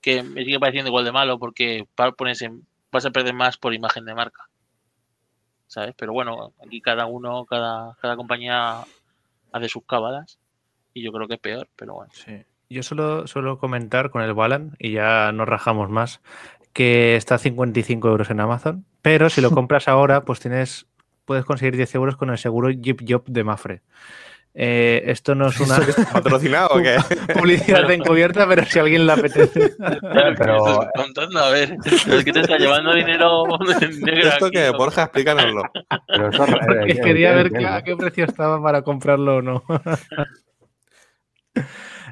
Que 0.00 0.22
me 0.22 0.44
sigue 0.44 0.60
pareciendo 0.60 0.90
igual 0.90 1.04
de 1.04 1.10
malo 1.10 1.36
porque 1.40 1.84
pones 2.16 2.40
vas 2.92 3.06
a 3.06 3.10
perder 3.10 3.34
más 3.34 3.56
por 3.56 3.74
imagen 3.74 4.04
de 4.04 4.14
marca. 4.14 4.48
¿Sabes? 5.66 5.92
Pero 5.96 6.12
bueno, 6.12 6.52
aquí 6.64 6.80
cada 6.80 7.06
uno, 7.06 7.46
cada, 7.46 7.96
cada 8.00 8.14
compañía 8.14 8.84
hace 9.50 9.68
sus 9.68 9.84
cábalas 9.84 10.38
y 10.92 11.02
yo 11.02 11.10
creo 11.10 11.26
que 11.26 11.34
es 11.34 11.40
peor, 11.40 11.68
pero 11.74 11.94
bueno. 11.94 12.12
Sí. 12.14 12.44
Yo 12.74 12.82
solo 12.82 13.26
suelo 13.26 13.58
comentar 13.58 14.10
con 14.10 14.20
el 14.22 14.34
Balan, 14.34 14.76
y 14.78 14.92
ya 14.92 15.30
no 15.32 15.44
rajamos 15.44 15.88
más, 15.90 16.20
que 16.72 17.14
está 17.16 17.36
a 17.36 17.38
55 17.38 18.08
euros 18.08 18.30
en 18.30 18.40
Amazon, 18.40 18.84
pero 19.00 19.30
si 19.30 19.40
lo 19.40 19.50
compras 19.52 19.88
ahora, 19.88 20.24
pues 20.24 20.40
tienes 20.40 20.86
puedes 21.24 21.44
conseguir 21.44 21.76
10 21.76 21.94
euros 21.94 22.16
con 22.16 22.28
el 22.30 22.36
seguro 22.36 22.68
Jeep 22.70 23.00
Job 23.08 23.24
de 23.26 23.44
Mafre. 23.44 23.82
Eh, 24.56 25.02
esto 25.06 25.34
no 25.34 25.48
es 25.48 25.58
una 25.58 25.78
¿Patrocinado 26.12 26.68
o 26.76 26.78
qué? 26.82 26.96
publicidad 27.32 27.90
encubierta, 27.90 28.46
pero 28.46 28.64
si 28.66 28.78
alguien 28.78 29.04
le 29.06 29.12
apetece. 29.12 29.74
Claro, 29.76 30.34
Pero- 30.38 30.64
¿qué 30.64 30.70
estás 30.70 30.88
contando? 30.94 31.38
A 31.40 31.50
ver, 31.50 31.76
es 31.84 32.24
que 32.24 32.32
te 32.32 32.40
está 32.40 32.56
llevando 32.58 32.92
dinero 32.94 33.44
negro 34.00 34.28
¿Esto 34.28 34.46
aquí? 34.46 34.58
¿no? 34.58 34.78
Borja, 34.78 35.02
explícanos 35.04 35.46
Pero 36.06 36.28
eso, 36.28 36.44
eh, 36.46 36.84
eh, 36.88 37.00
quería 37.02 37.32
eh, 37.32 37.34
ver 37.36 37.50
qué- 37.52 37.66
a 37.66 37.82
qué 37.82 37.96
precio 37.96 38.26
estaba 38.26 38.62
para 38.62 38.82
comprarlo 38.82 39.36
o 39.38 39.42
no. 39.42 39.64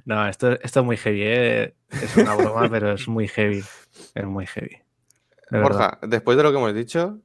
No, 0.04 0.26
esto, 0.26 0.52
esto 0.60 0.80
es 0.80 0.86
muy 0.86 0.96
heavy, 0.96 1.22
¿eh? 1.22 1.74
es 1.90 2.16
una 2.16 2.34
broma, 2.34 2.68
pero 2.68 2.92
es 2.92 3.06
muy 3.08 3.28
heavy. 3.28 3.62
Es 4.14 4.24
muy 4.24 4.46
heavy. 4.46 4.78
De. 5.50 5.60
Borja, 5.60 5.98
después 6.02 6.36
de 6.36 6.42
lo 6.42 6.50
que 6.50 6.58
hemos 6.58 6.74
dicho, 6.74 7.18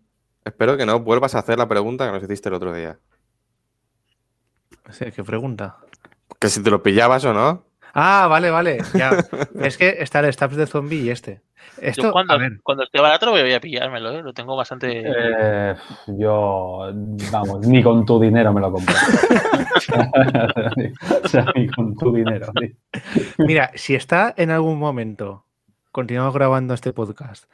espero 0.46 0.78
que 0.78 0.86
no 0.86 1.00
vuelvas 1.00 1.36
a 1.36 1.40
hacer 1.40 1.58
la 1.58 1.68
pregunta 1.68 2.06
que 2.06 2.12
nos 2.12 2.24
hiciste 2.24 2.50
el 2.50 2.56
otro 2.56 2.74
día. 2.74 3.00
Sí, 4.92 5.12
¿Qué 5.12 5.24
pregunta? 5.24 5.78
Que 6.40 6.50
si 6.50 6.62
te 6.62 6.70
lo 6.70 6.84
pillabas 6.84 7.26
o 7.26 7.34
no. 7.34 7.67
Ah, 8.00 8.28
vale, 8.28 8.52
vale. 8.52 8.78
Ya. 8.94 9.10
es 9.60 9.76
que 9.76 9.96
está 10.00 10.20
el 10.20 10.32
Stabs 10.32 10.56
de 10.56 10.68
Zombie 10.68 11.02
y 11.02 11.10
este. 11.10 11.42
Esto, 11.82 12.04
Yo 12.04 12.12
cuando, 12.12 12.34
a 12.34 12.38
ver, 12.38 12.60
cuando 12.62 12.84
esté 12.84 13.02
barato 13.02 13.32
voy 13.32 13.52
a 13.52 13.60
pillármelo, 13.60 14.12
¿eh? 14.12 14.22
lo 14.22 14.34
tengo 14.34 14.56
bastante... 14.56 15.04
Eh, 15.04 15.76
yo, 16.08 16.92
vamos, 17.32 17.68
ni 17.68 17.82
con 17.82 18.06
tu 18.06 18.20
dinero 18.20 18.54
me 18.54 18.62
lo 18.62 18.72
compro. 18.72 18.94
o 21.24 21.28
sea, 21.28 21.46
ni 21.56 21.68
con 21.70 21.96
tu 21.96 22.14
dinero. 22.14 22.52
mira, 23.40 23.72
si 23.74 23.96
está 23.96 24.32
en 24.38 24.52
algún 24.52 24.78
momento, 24.78 25.46
continuamos 25.92 26.36
grabando 26.36 26.76
este 26.76 26.94
podcast 26.94 27.46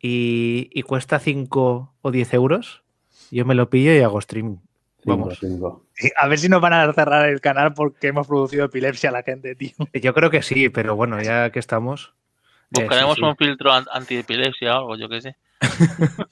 y, 0.00 0.70
y 0.72 0.82
cuesta 0.82 1.20
5 1.20 1.94
o 2.02 2.10
10 2.10 2.34
euros, 2.34 2.82
yo 3.30 3.44
me 3.44 3.54
lo 3.54 3.70
pillo 3.70 3.94
y 3.94 4.00
hago 4.00 4.18
streaming. 4.18 4.56
Vamos. 5.04 5.38
cinco. 5.38 5.84
A 6.16 6.28
ver 6.28 6.38
si 6.38 6.48
nos 6.48 6.60
van 6.60 6.72
a 6.72 6.92
cerrar 6.92 7.28
el 7.28 7.40
canal 7.40 7.74
porque 7.74 8.08
hemos 8.08 8.26
producido 8.26 8.64
epilepsia 8.64 9.10
a 9.10 9.12
la 9.12 9.22
gente, 9.22 9.54
tío. 9.54 9.70
Yo 10.02 10.14
creo 10.14 10.30
que 10.30 10.42
sí, 10.42 10.68
pero 10.68 10.96
bueno, 10.96 11.20
ya 11.22 11.50
que 11.50 11.58
estamos. 11.58 12.14
eh, 12.72 12.76
sí, 12.76 12.80
Buscaremos 12.82 13.16
sí. 13.16 13.22
un 13.22 13.36
filtro 13.36 13.72
an- 13.72 13.86
antiepilepsia 13.92 14.74
o 14.74 14.78
algo, 14.78 14.96
yo 14.96 15.08
qué 15.08 15.20
sé. 15.20 15.36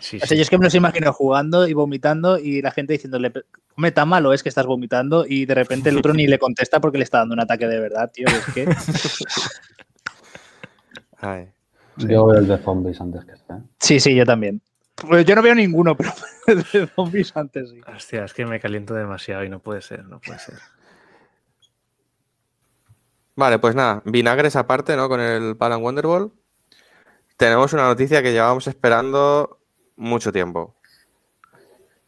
Sí, 0.00 0.18
O 0.18 0.20
sea, 0.20 0.28
sí. 0.28 0.36
yo 0.36 0.42
es 0.42 0.50
que 0.50 0.58
me 0.58 0.64
los 0.64 0.74
imagino 0.74 1.10
jugando 1.14 1.66
y 1.66 1.72
vomitando 1.72 2.38
y 2.38 2.60
la 2.60 2.70
gente 2.72 2.92
diciéndole, 2.92 3.32
hombre, 3.74 3.90
tan 3.90 4.06
malo 4.06 4.34
es 4.34 4.42
que 4.42 4.50
estás 4.50 4.66
vomitando 4.66 5.24
y 5.26 5.46
de 5.46 5.54
repente 5.54 5.88
el 5.88 5.96
otro 5.96 6.12
ni 6.12 6.26
le 6.26 6.38
contesta 6.38 6.78
porque 6.78 6.98
le 6.98 7.04
está 7.04 7.18
dando 7.20 7.32
un 7.32 7.40
ataque 7.40 7.66
de 7.66 7.80
verdad, 7.80 8.10
tío. 8.12 8.26
Es 8.28 8.44
que... 8.54 8.66
Ay. 11.20 11.48
Yo 11.96 12.26
veo 12.26 12.34
el 12.34 12.46
de 12.46 12.58
zombies 12.58 13.00
antes 13.00 13.24
que 13.24 13.32
este. 13.32 13.52
¿eh? 13.54 13.56
Sí, 13.80 13.98
sí, 14.00 14.14
yo 14.14 14.26
también. 14.26 14.60
Pues 14.96 15.24
yo 15.26 15.34
no 15.34 15.42
veo 15.42 15.54
ninguno, 15.54 15.96
pero 15.96 16.10
de 16.46 16.86
zombies 16.88 17.36
antes 17.36 17.70
sí. 17.70 17.80
Hostia, 17.86 18.24
es 18.24 18.32
que 18.34 18.46
me 18.46 18.60
caliento 18.60 18.94
demasiado 18.94 19.44
y 19.44 19.48
no 19.48 19.58
puede 19.60 19.82
ser, 19.82 20.04
no 20.04 20.20
puede 20.20 20.38
ser. 20.38 20.54
Vale, 23.34 23.58
pues 23.58 23.74
nada, 23.74 24.02
vinagres 24.06 24.56
aparte, 24.56 24.96
¿no? 24.96 25.08
Con 25.08 25.20
el 25.20 25.54
Balan 25.54 25.82
Wonderwall. 25.82 26.32
Tenemos 27.36 27.72
una 27.74 27.84
noticia 27.84 28.22
que 28.22 28.32
llevábamos 28.32 28.66
esperando 28.66 29.58
mucho 29.96 30.32
tiempo. 30.32 30.74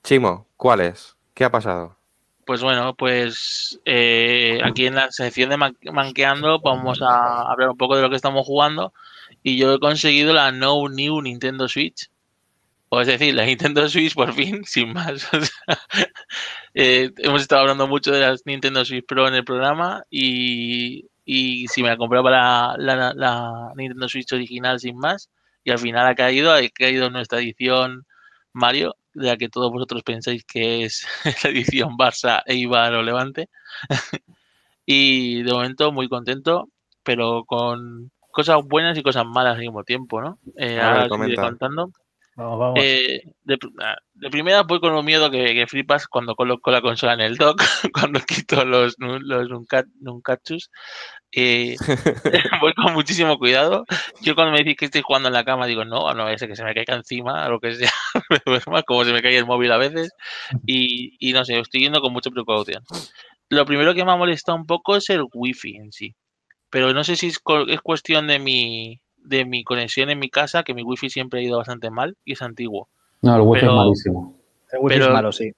Chimo, 0.02 0.46
¿cuál 0.56 0.80
es? 0.80 1.16
¿Qué 1.34 1.44
ha 1.44 1.50
pasado? 1.50 1.96
Pues 2.46 2.62
bueno, 2.62 2.94
pues 2.96 3.78
eh, 3.84 4.58
aquí 4.64 4.86
en 4.86 4.94
la 4.94 5.10
sección 5.12 5.50
de 5.50 5.58
Man- 5.58 5.76
Manqueando 5.92 6.60
vamos 6.60 7.02
a 7.02 7.42
hablar 7.42 7.68
un 7.68 7.76
poco 7.76 7.94
de 7.96 8.00
lo 8.00 8.08
que 8.08 8.16
estamos 8.16 8.46
jugando 8.46 8.94
y 9.42 9.58
yo 9.58 9.74
he 9.74 9.80
conseguido 9.80 10.32
la 10.32 10.50
No 10.50 10.88
New 10.88 11.20
Nintendo 11.20 11.68
Switch. 11.68 12.08
O 12.90 13.00
es 13.00 13.06
decir, 13.06 13.34
la 13.34 13.44
Nintendo 13.44 13.88
Switch 13.88 14.14
por 14.14 14.32
fin, 14.32 14.62
sin 14.64 14.92
más. 14.92 15.28
O 15.32 15.40
sea, 15.40 15.78
eh, 16.74 17.10
hemos 17.18 17.42
estado 17.42 17.62
hablando 17.62 17.86
mucho 17.86 18.12
de 18.12 18.20
las 18.20 18.46
Nintendo 18.46 18.84
Switch 18.84 19.04
Pro 19.06 19.28
en 19.28 19.34
el 19.34 19.44
programa 19.44 20.04
y, 20.10 21.06
y 21.24 21.68
si 21.68 21.82
me 21.82 21.90
la 21.90 21.96
compraba 21.96 22.30
la, 22.30 22.76
la, 22.78 23.12
la 23.14 23.72
Nintendo 23.76 24.08
Switch 24.08 24.32
original 24.32 24.80
sin 24.80 24.96
más 24.96 25.30
y 25.64 25.70
al 25.70 25.78
final 25.78 26.06
ha 26.06 26.14
caído, 26.14 26.52
ha 26.52 26.60
caído 26.72 27.10
nuestra 27.10 27.40
edición 27.40 28.06
Mario, 28.52 28.96
ya 29.14 29.36
que 29.36 29.48
todos 29.48 29.70
vosotros 29.70 30.02
pensáis 30.02 30.44
que 30.44 30.84
es 30.84 31.06
la 31.44 31.50
edición 31.50 31.96
Barça, 31.98 32.42
Eibar 32.46 32.94
o 32.94 33.02
Levante. 33.02 33.48
y 34.86 35.42
de 35.42 35.52
momento 35.52 35.92
muy 35.92 36.08
contento, 36.08 36.68
pero 37.02 37.44
con 37.44 38.10
cosas 38.30 38.64
buenas 38.64 38.96
y 38.96 39.02
cosas 39.02 39.26
malas 39.26 39.56
al 39.56 39.60
mismo 39.60 39.84
tiempo, 39.84 40.22
¿no? 40.22 40.38
Eh, 40.56 40.76
ver, 40.76 40.80
ahora 40.80 41.00
iré 41.00 41.08
comenta. 41.08 41.42
contando. 41.42 41.92
Vamos, 42.38 42.58
vamos. 42.60 42.78
Eh, 42.80 43.20
de, 43.42 43.58
ah, 43.82 43.96
de 44.14 44.30
primera 44.30 44.62
voy 44.62 44.78
con 44.78 44.92
un 44.94 45.04
miedo 45.04 45.28
que, 45.28 45.54
que 45.54 45.66
flipas 45.66 46.06
cuando 46.06 46.36
coloco 46.36 46.70
la 46.70 46.80
consola 46.80 47.14
en 47.14 47.20
el 47.20 47.36
dock, 47.36 47.60
cuando 47.92 48.20
quito 48.20 48.64
los, 48.64 48.94
los 48.98 49.48
nunca- 49.48 49.84
nunkachus. 50.00 50.70
Eh, 51.32 51.74
voy 52.62 52.74
con 52.74 52.92
muchísimo 52.94 53.38
cuidado. 53.38 53.84
Yo 54.22 54.36
cuando 54.36 54.52
me 54.52 54.58
decís 54.58 54.76
que 54.76 54.84
estoy 54.84 55.02
jugando 55.02 55.26
en 55.28 55.34
la 55.34 55.44
cama 55.44 55.66
digo, 55.66 55.84
no, 55.84 56.14
no 56.14 56.28
ese 56.28 56.46
que 56.46 56.54
se 56.54 56.62
me 56.62 56.74
caiga 56.74 56.94
encima, 56.94 57.44
o 57.46 57.50
lo 57.50 57.58
que 57.60 57.74
sea, 57.74 57.90
como 58.86 59.04
se 59.04 59.12
me 59.12 59.20
cae 59.20 59.36
el 59.36 59.44
móvil 59.46 59.72
a 59.72 59.76
veces. 59.78 60.10
Y, 60.64 61.16
y 61.18 61.32
no 61.32 61.44
sé, 61.44 61.58
estoy 61.58 61.80
yendo 61.80 62.00
con 62.00 62.12
mucha 62.12 62.30
precaución. 62.30 62.84
Lo 63.48 63.66
primero 63.66 63.94
que 63.94 64.04
me 64.04 64.12
ha 64.12 64.16
molestado 64.16 64.56
un 64.56 64.66
poco 64.66 64.94
es 64.94 65.10
el 65.10 65.24
wifi 65.34 65.74
en 65.74 65.90
sí. 65.90 66.14
Pero 66.70 66.92
no 66.92 67.02
sé 67.02 67.16
si 67.16 67.26
es, 67.26 67.40
es 67.66 67.80
cuestión 67.80 68.28
de 68.28 68.38
mi, 68.38 69.00
de 69.24 69.44
mi 69.44 69.64
conexión 69.64 70.10
en 70.10 70.18
mi 70.18 70.30
casa, 70.30 70.62
que 70.62 70.74
mi 70.74 70.82
wifi 70.82 71.10
siempre 71.10 71.40
ha 71.40 71.42
ido 71.42 71.58
bastante 71.58 71.90
mal 71.90 72.16
y 72.24 72.32
es 72.32 72.42
antiguo. 72.42 72.88
No, 73.22 73.34
el 73.36 73.42
wifi 73.42 73.60
Pero- 73.60 73.72
es 73.72 73.76
malísimo. 73.76 74.36
El 74.72 74.78
wifi 74.80 74.94
pero- 74.98 75.06
es 75.06 75.12
malo, 75.12 75.32
sí. 75.32 75.52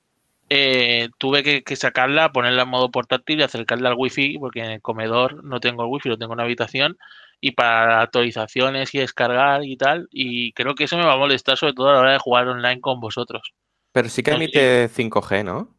Eh, 0.53 1.09
tuve 1.19 1.45
que, 1.45 1.63
que 1.63 1.77
sacarla, 1.77 2.33
ponerla 2.33 2.63
en 2.63 2.69
modo 2.69 2.91
portátil 2.91 3.39
y 3.39 3.43
acercarla 3.45 3.91
al 3.91 3.95
wifi, 3.97 4.37
porque 4.39 4.61
en 4.61 4.71
el 4.73 4.83
comedor 4.83 5.45
no 5.45 5.61
tengo 5.61 5.85
el 5.85 5.89
wifi, 5.91 6.09
lo 6.09 6.19
tengo 6.19 6.33
en 6.33 6.39
una 6.39 6.43
habitación, 6.45 6.99
y 7.41 7.53
para 7.53 8.01
actualizaciones 8.03 8.93
y 8.95 8.99
descargar 8.99 9.65
y 9.65 9.77
tal, 9.77 10.09
y 10.11 10.53
creo 10.53 10.75
que 10.75 10.85
eso 10.85 10.97
me 10.99 11.05
va 11.05 11.13
a 11.13 11.17
molestar 11.19 11.57
sobre 11.57 11.73
todo 11.75 11.91
a 11.91 11.93
la 11.93 11.99
hora 12.01 12.13
de 12.13 12.19
jugar 12.19 12.49
online 12.49 12.81
con 12.81 12.99
vosotros. 12.99 13.53
Pero 13.93 14.09
sí 14.09 14.23
que 14.25 14.33
emite 14.33 14.89
5G, 14.89 15.45
¿no? 15.45 15.77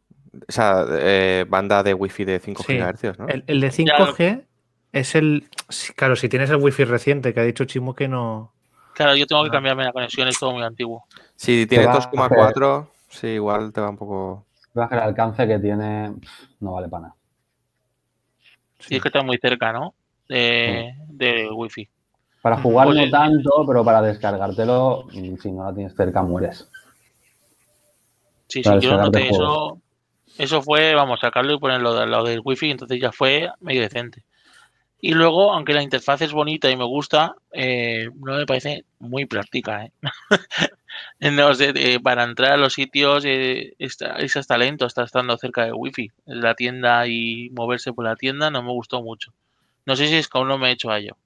O 0.48 0.50
sea, 0.52 0.86
eh, 0.90 1.44
banda 1.46 1.82
de 1.82 1.92
wifi 1.92 2.24
de 2.24 2.38
5 2.40 2.62
Sí. 2.66 2.78
GHz, 2.78 3.18
¿no? 3.18 3.28
El, 3.28 3.44
el 3.46 3.60
de 3.60 3.70
5G 3.70 4.46
es 4.92 5.14
el. 5.14 5.48
sí, 5.68 5.92
Claro, 5.94 6.16
si 6.16 6.28
tienes 6.28 6.50
el 6.50 6.56
wifi 6.56 6.84
reciente 6.84 7.32
que 7.32 7.40
ha 7.40 7.44
dicho 7.44 7.64
Chimo 7.64 7.94
que 7.94 8.08
no. 8.08 8.52
Claro, 8.94 9.16
yo 9.16 9.26
tengo 9.26 9.42
que 9.44 9.50
cambiarme 9.50 9.84
la 9.84 9.92
conexión, 9.92 10.28
es 10.28 10.38
todo 10.38 10.52
muy 10.52 10.62
antiguo. 10.62 11.04
Si 11.34 11.66
tiene 11.66 11.86
va 11.86 11.94
a 11.94 12.10
2,4, 12.10 12.88
sí, 13.08 13.26
igual 13.28 13.72
te 13.72 13.80
va 13.80 13.88
un 13.88 13.96
poco... 13.96 14.44
Que 14.74 14.80
el 14.80 15.00
alcance 15.00 15.46
que 15.46 15.58
tiene 15.58 16.12
no 16.60 16.72
vale 16.72 16.88
para 16.88 17.02
nada. 17.04 17.14
Sí, 18.78 18.96
es 18.96 19.02
que 19.02 19.08
está 19.08 19.22
muy 19.22 19.38
cerca, 19.38 19.72
¿no? 19.72 19.94
De, 20.28 20.94
del 21.08 21.52
wifi. 21.52 21.88
Para 22.42 22.56
jugar 22.58 22.88
no 22.88 23.10
tanto, 23.10 23.64
pero 23.66 23.84
para 23.84 24.02
descargártelo, 24.02 25.06
mm, 25.12 25.36
si 25.36 25.52
no 25.52 25.64
la 25.64 25.74
tienes 25.74 25.94
cerca, 25.94 26.22
mueres. 26.22 26.68
Sí, 28.48 28.62
sí, 28.62 28.62
Para 28.62 28.80
yo 28.80 28.90
descargar 28.90 29.06
noté 29.06 29.28
eso. 29.28 29.78
Eso 30.38 30.62
fue, 30.62 30.94
vamos, 30.94 31.20
sacarlo 31.20 31.54
y 31.54 31.58
ponerlo 31.58 31.96
al 31.96 32.10
lado 32.10 32.24
del 32.24 32.40
wifi, 32.44 32.70
entonces 32.70 33.00
ya 33.00 33.12
fue 33.12 33.50
medio 33.60 33.82
decente. 33.82 34.24
Y 35.02 35.12
luego, 35.14 35.52
aunque 35.52 35.74
la 35.74 35.82
interfaz 35.82 36.22
es 36.22 36.32
bonita 36.32 36.70
y 36.70 36.76
me 36.76 36.84
gusta, 36.84 37.34
eh, 37.52 38.08
no 38.14 38.36
me 38.36 38.46
parece 38.46 38.84
muy 39.00 39.26
práctica. 39.26 39.84
¿eh? 39.84 39.92
no 41.32 41.54
sé, 41.54 41.72
eh, 41.74 42.00
para 42.00 42.24
entrar 42.24 42.52
a 42.52 42.56
los 42.56 42.74
sitios 42.74 43.24
eh, 43.26 43.74
está- 43.78 44.16
es 44.18 44.36
hasta 44.36 44.56
lento, 44.58 44.86
está 44.86 45.04
estando 45.04 45.36
cerca 45.38 45.64
del 45.64 45.74
wifi. 45.74 46.10
La 46.26 46.54
tienda 46.54 47.06
y 47.08 47.50
moverse 47.50 47.92
por 47.92 48.04
la 48.04 48.16
tienda 48.16 48.50
no 48.50 48.62
me 48.62 48.70
gustó 48.72 49.02
mucho. 49.02 49.34
No 49.86 49.96
sé 49.96 50.08
si 50.08 50.16
es 50.16 50.28
que 50.28 50.38
aún 50.38 50.48
no 50.48 50.58
me 50.58 50.68
he 50.70 50.72
hecho 50.72 50.90
a 50.90 50.98
ello. 50.98 51.16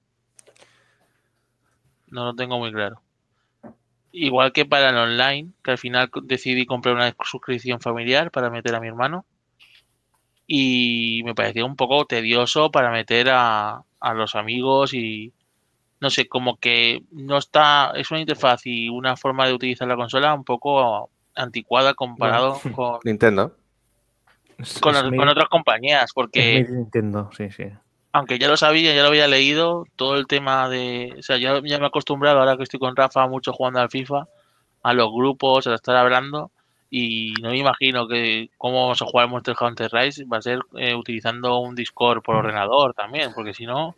No 2.07 2.25
lo 2.25 2.35
tengo 2.35 2.59
muy 2.59 2.71
claro. 2.73 3.01
Igual 4.11 4.51
que 4.51 4.65
para 4.65 4.89
el 4.89 4.97
online, 4.97 5.53
que 5.63 5.71
al 5.71 5.77
final 5.77 6.09
decidí 6.23 6.65
comprar 6.65 6.95
una 6.95 7.15
suscripción 7.23 7.79
familiar 7.79 8.31
para 8.31 8.49
meter 8.49 8.75
a 8.75 8.81
mi 8.81 8.87
hermano. 8.87 9.25
Y 10.47 11.21
me 11.25 11.35
pareció 11.35 11.65
un 11.65 11.75
poco 11.75 12.05
tedioso 12.05 12.71
para 12.71 12.89
meter 12.89 13.29
a, 13.29 13.83
a 13.99 14.13
los 14.13 14.35
amigos 14.35 14.93
y 14.93 15.33
no 15.99 16.09
sé, 16.09 16.27
como 16.27 16.57
que 16.57 17.03
no 17.11 17.37
está, 17.37 17.91
es 17.95 18.11
una 18.11 18.19
interfaz 18.19 18.65
y 18.65 18.89
una 18.89 19.17
forma 19.17 19.47
de 19.47 19.53
utilizar 19.53 19.87
la 19.87 19.95
consola 19.95 20.33
un 20.33 20.43
poco 20.43 21.09
anticuada 21.35 21.93
comparado 21.93 22.59
con, 22.75 22.99
Nintendo. 23.03 23.55
Con, 24.81 24.93
con 25.15 25.29
otras 25.29 25.49
compañías, 25.49 26.11
porque 26.13 26.65
Nintendo, 26.67 27.29
sí, 27.35 27.51
sí. 27.51 27.65
aunque 28.11 28.39
ya 28.39 28.47
lo 28.47 28.57
sabía, 28.57 28.93
ya 28.95 29.03
lo 29.03 29.09
había 29.09 29.27
leído, 29.27 29.85
todo 29.95 30.15
el 30.15 30.25
tema 30.25 30.67
de, 30.67 31.13
o 31.19 31.21
sea, 31.21 31.37
ya, 31.37 31.61
ya 31.63 31.77
me 31.77 31.83
he 31.83 31.87
acostumbrado 31.87 32.39
ahora 32.39 32.57
que 32.57 32.63
estoy 32.63 32.79
con 32.79 32.95
Rafa 32.95 33.27
mucho 33.27 33.53
jugando 33.53 33.79
al 33.79 33.91
FIFA, 33.91 34.27
a 34.81 34.93
los 34.93 35.11
grupos, 35.11 35.67
a 35.67 35.75
estar 35.75 35.95
hablando, 35.95 36.51
y 36.89 37.33
no 37.41 37.49
me 37.49 37.57
imagino 37.57 38.07
que 38.07 38.49
cómo 38.57 38.81
vamos 38.83 39.01
a 39.01 39.05
jugar 39.05 39.27
Monster 39.29 39.55
Hunter 39.59 39.89
Rise 39.91 40.25
va 40.25 40.37
a 40.37 40.41
ser 40.41 40.59
eh, 40.77 40.95
utilizando 40.95 41.59
un 41.59 41.75
Discord 41.75 42.21
por 42.23 42.35
ordenador 42.35 42.93
también, 42.93 43.31
porque 43.35 43.53
si 43.53 43.65
no, 43.65 43.95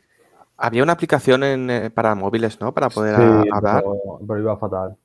Había 0.57 0.83
una 0.83 0.93
aplicación 0.93 1.43
en, 1.43 1.69
eh, 1.69 1.89
para 1.89 2.15
móviles, 2.15 2.59
¿no? 2.59 2.73
Para 2.73 2.89
poder 2.89 3.15
Sí, 3.15 3.49
a- 3.51 3.55
hablar. 3.57 3.81
pero, 3.83 4.19
pero 4.27 4.39
iba 4.39 4.57
fatal. 4.57 4.97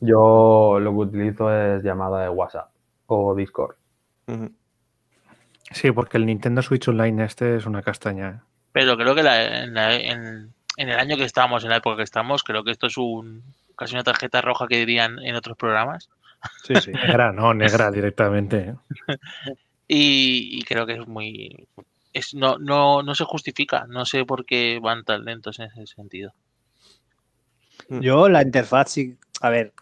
Yo 0.00 0.78
lo 0.80 0.90
que 0.92 0.96
utilizo 0.98 1.52
es 1.52 1.82
llamada 1.82 2.22
de 2.22 2.28
WhatsApp 2.28 2.70
o 3.06 3.34
Discord. 3.34 3.74
Sí, 5.72 5.90
porque 5.90 6.16
el 6.16 6.26
Nintendo 6.26 6.62
Switch 6.62 6.86
Online 6.88 7.24
este 7.24 7.56
es 7.56 7.66
una 7.66 7.82
castaña. 7.82 8.28
¿eh? 8.30 8.40
pero 8.72 8.94
creo 8.98 9.14
que 9.14 9.22
la- 9.22 9.62
en, 9.64 9.72
la- 9.74 9.94
en- 9.96 10.52
en 10.76 10.88
el 10.90 10.98
año 10.98 11.16
que 11.16 11.24
estamos, 11.24 11.64
en 11.64 11.70
la 11.70 11.76
época 11.76 11.96
que 11.96 12.02
estamos, 12.02 12.42
creo 12.44 12.62
que 12.62 12.70
esto 12.72 12.88
es 12.88 12.98
un 12.98 13.42
casi 13.74 13.94
una 13.94 14.04
tarjeta 14.04 14.42
roja 14.42 14.66
que 14.68 14.76
dirían 14.76 15.18
en 15.20 15.34
otros 15.34 15.56
programas. 15.56 16.10
Sí, 16.64 16.74
sí. 16.80 16.90
Negra, 16.92 17.32
no, 17.32 17.54
negra 17.54 17.90
directamente. 17.90 18.58
¿eh? 18.58 18.74
Y, 19.88 20.58
y 20.58 20.62
creo 20.62 20.84
que 20.84 20.94
es 20.94 21.06
muy. 21.06 21.68
Es, 22.12 22.34
no, 22.34 22.58
no, 22.58 23.04
no 23.04 23.14
se 23.14 23.24
justifica. 23.24 23.86
No 23.88 24.04
sé 24.04 24.24
por 24.24 24.44
qué 24.44 24.80
van 24.82 25.04
tan 25.04 25.24
lentos 25.24 25.60
en 25.60 25.66
ese 25.66 25.86
sentido. 25.86 26.32
Yo 27.88 28.28
la 28.28 28.42
interfaz 28.42 28.90
sí, 28.90 29.16
a 29.40 29.50
ver, 29.50 29.72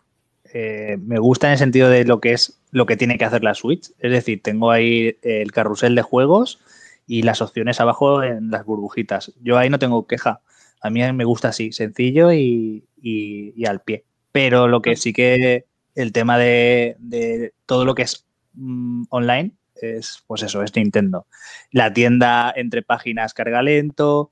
eh, 0.52 0.98
me 1.00 1.18
gusta 1.18 1.46
en 1.46 1.52
el 1.52 1.58
sentido 1.58 1.88
de 1.88 2.04
lo 2.04 2.20
que 2.20 2.32
es 2.32 2.60
lo 2.70 2.86
que 2.86 2.96
tiene 2.96 3.16
que 3.16 3.24
hacer 3.24 3.42
la 3.42 3.54
Switch. 3.54 3.90
Es 3.98 4.10
decir, 4.12 4.42
tengo 4.42 4.70
ahí 4.70 5.16
el 5.22 5.52
carrusel 5.52 5.94
de 5.94 6.02
juegos 6.02 6.60
y 7.06 7.22
las 7.22 7.40
opciones 7.40 7.80
abajo 7.80 8.22
en 8.22 8.50
las 8.50 8.64
burbujitas. 8.66 9.32
Yo 9.42 9.56
ahí 9.56 9.70
no 9.70 9.78
tengo 9.78 10.06
queja. 10.06 10.40
A 10.80 10.90
mí 10.90 11.00
me 11.12 11.24
gusta 11.24 11.48
así, 11.48 11.72
sencillo 11.72 12.30
y, 12.32 12.84
y- 13.00 13.54
y 13.56 13.66
al 13.66 13.80
pie. 13.80 14.04
Pero 14.32 14.68
lo 14.68 14.82
que 14.82 14.96
sí 14.96 15.12
que 15.14 15.64
el 15.94 16.12
tema 16.12 16.38
de, 16.38 16.96
de 16.98 17.52
todo 17.66 17.84
lo 17.84 17.94
que 17.94 18.02
es 18.02 18.26
mm, 18.54 19.04
online 19.10 19.52
es, 19.76 20.22
pues 20.26 20.42
eso, 20.42 20.62
es 20.62 20.74
Nintendo. 20.76 21.26
La 21.70 21.92
tienda 21.92 22.52
entre 22.56 22.82
páginas 22.82 23.34
carga 23.34 23.62
lento, 23.62 24.30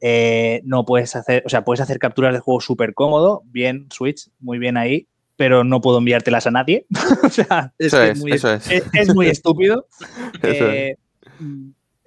eh, 0.00 0.60
no 0.64 0.84
puedes 0.84 1.16
hacer, 1.16 1.42
o 1.46 1.48
sea, 1.48 1.64
puedes 1.64 1.80
hacer 1.80 1.98
capturas 1.98 2.34
de 2.34 2.40
juego 2.40 2.60
súper 2.60 2.92
cómodo, 2.94 3.42
bien 3.46 3.86
Switch, 3.90 4.28
muy 4.40 4.58
bien 4.58 4.76
ahí, 4.76 5.08
pero 5.36 5.64
no 5.64 5.80
puedo 5.80 5.98
enviártelas 5.98 6.46
a 6.46 6.50
nadie. 6.50 6.86
o 7.22 7.28
sea, 7.30 7.72
es, 7.78 7.86
Eso 7.92 8.02
es, 8.02 8.18
muy, 8.18 8.32
eso 8.32 8.52
es. 8.52 8.70
es- 8.70 9.14
muy 9.14 9.28
estúpido. 9.28 9.86
Eh, 10.42 10.96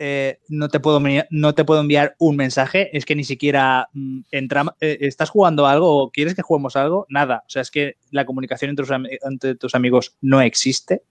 eh, 0.01 0.39
no, 0.47 0.69
te 0.69 0.79
puedo, 0.79 1.01
no 1.29 1.53
te 1.53 1.65
puedo 1.65 1.81
enviar 1.81 2.15
un 2.19 2.37
mensaje, 2.37 2.95
es 2.97 3.03
que 3.03 3.17
ni 3.17 3.25
siquiera 3.25 3.89
mm, 3.91 4.21
eh, 4.31 4.97
estás 5.01 5.29
jugando 5.29 5.67
algo 5.67 6.03
o 6.03 6.09
quieres 6.09 6.35
que 6.35 6.41
juguemos 6.41 6.77
algo, 6.77 7.05
nada. 7.09 7.43
O 7.45 7.49
sea, 7.49 7.61
es 7.61 7.69
que 7.69 7.97
la 8.09 8.25
comunicación 8.25 8.69
entre 8.69 9.55
tus, 9.55 9.75
amigos 9.75 10.15
no 10.21 10.39
existe. 10.39 11.03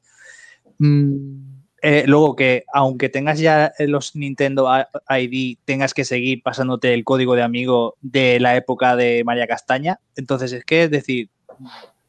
Mm, 0.79 1.59
eh, 1.83 2.05
luego 2.07 2.35
que 2.35 2.65
aunque 2.73 3.11
tengas 3.11 3.39
ya 3.39 3.75
los 3.79 4.17
Nintendo 4.17 4.67
ID, 5.11 5.59
tengas 5.67 5.93
que 5.93 6.07
seguir 6.07 6.43
pasándote 6.43 6.95
el 6.95 7.05
código 7.05 7.35
de 7.35 7.43
amigo 7.43 7.99
de 8.01 8.41
la 8.41 8.57
época 8.57 8.97
de 8.97 9.23
María 9.23 9.47
Castaña. 9.47 10.01
Entonces 10.17 10.51
es 10.55 10.65
que 10.65 10.85
es 10.85 10.91
decir, 10.91 11.29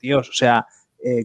Dios, 0.01 0.30
o 0.30 0.34
sea, 0.34 0.65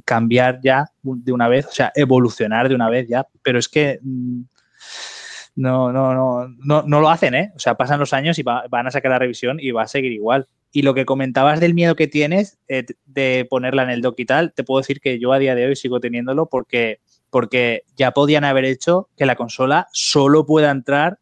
cambiar 0.04 0.58
ya 0.60 0.90
de 1.02 1.30
una 1.30 1.46
vez, 1.46 1.66
o 1.66 1.72
sea, 1.72 1.92
evolucionar 1.94 2.68
de 2.68 2.74
una 2.74 2.90
vez 2.90 3.06
ya, 3.06 3.24
pero 3.42 3.60
es 3.60 3.68
que 3.68 4.00
mm, 4.02 4.42
no, 5.56 5.92
no, 5.92 6.14
no, 6.14 6.48
no, 6.58 6.82
no 6.82 7.00
lo 7.00 7.08
hacen, 7.10 7.34
¿eh? 7.34 7.52
O 7.54 7.58
sea, 7.58 7.76
pasan 7.76 8.00
los 8.00 8.12
años 8.12 8.38
y 8.38 8.42
va- 8.42 8.64
van 8.68 8.86
a 8.86 8.90
sacar 8.90 9.10
la 9.12 9.18
revisión 9.20 9.58
y 9.60 9.70
va 9.70 9.82
a 9.82 9.88
seguir 9.88 10.12
igual. 10.12 10.46
Y 10.72 10.82
lo 10.82 10.94
que 10.94 11.04
comentabas 11.04 11.60
del 11.60 11.74
miedo 11.74 11.94
que 11.94 12.08
tienes 12.08 12.58
eh, 12.66 12.84
de 13.06 13.46
ponerla 13.48 13.84
en 13.84 13.90
el 13.90 14.02
dock 14.02 14.18
y 14.18 14.24
tal, 14.26 14.52
te 14.52 14.64
puedo 14.64 14.80
decir 14.80 15.00
que 15.00 15.20
yo 15.20 15.32
a 15.32 15.38
día 15.38 15.54
de 15.54 15.66
hoy 15.66 15.76
sigo 15.76 16.00
teniéndolo 16.00 16.46
porque, 16.46 16.98
porque 17.30 17.84
ya 17.96 18.10
podían 18.10 18.42
haber 18.44 18.64
hecho 18.64 19.08
que 19.16 19.26
la 19.26 19.36
consola 19.36 19.86
solo 19.92 20.44
pueda 20.44 20.70
entrar 20.72 21.20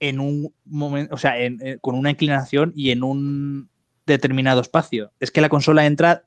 en 0.00 0.20
un 0.20 0.54
momento, 0.64 1.14
o 1.14 1.18
sea, 1.18 1.38
en- 1.38 1.58
en- 1.60 1.78
con 1.80 1.94
una 1.94 2.10
inclinación 2.10 2.72
y 2.74 2.90
en 2.90 3.02
un 3.02 3.68
determinado 4.06 4.60
espacio. 4.60 5.12
Es 5.20 5.30
que 5.30 5.40
la 5.40 5.48
consola 5.48 5.84
entra 5.86 6.24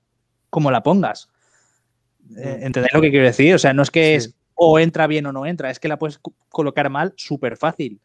como 0.50 0.70
la 0.72 0.84
pongas. 0.84 1.30
Eh, 2.38 2.60
¿Entendéis 2.62 2.94
lo 2.94 3.02
que 3.02 3.10
quiero 3.10 3.26
decir? 3.26 3.56
O 3.56 3.60
sea, 3.60 3.74
no 3.74 3.82
es 3.82 3.90
que 3.92 4.20
Sí. 4.20 4.28
es 4.30 4.36
o 4.64 4.78
entra 4.78 5.08
bien 5.08 5.26
o 5.26 5.32
no 5.32 5.48
entra, 5.48 5.72
es 5.72 5.80
que 5.80 5.88
la 5.88 5.98
puedes 5.98 6.20
co- 6.20 6.36
colocar 6.50 6.88
mal 6.92 7.14
súper 7.18 7.58
fácil. 7.58 8.00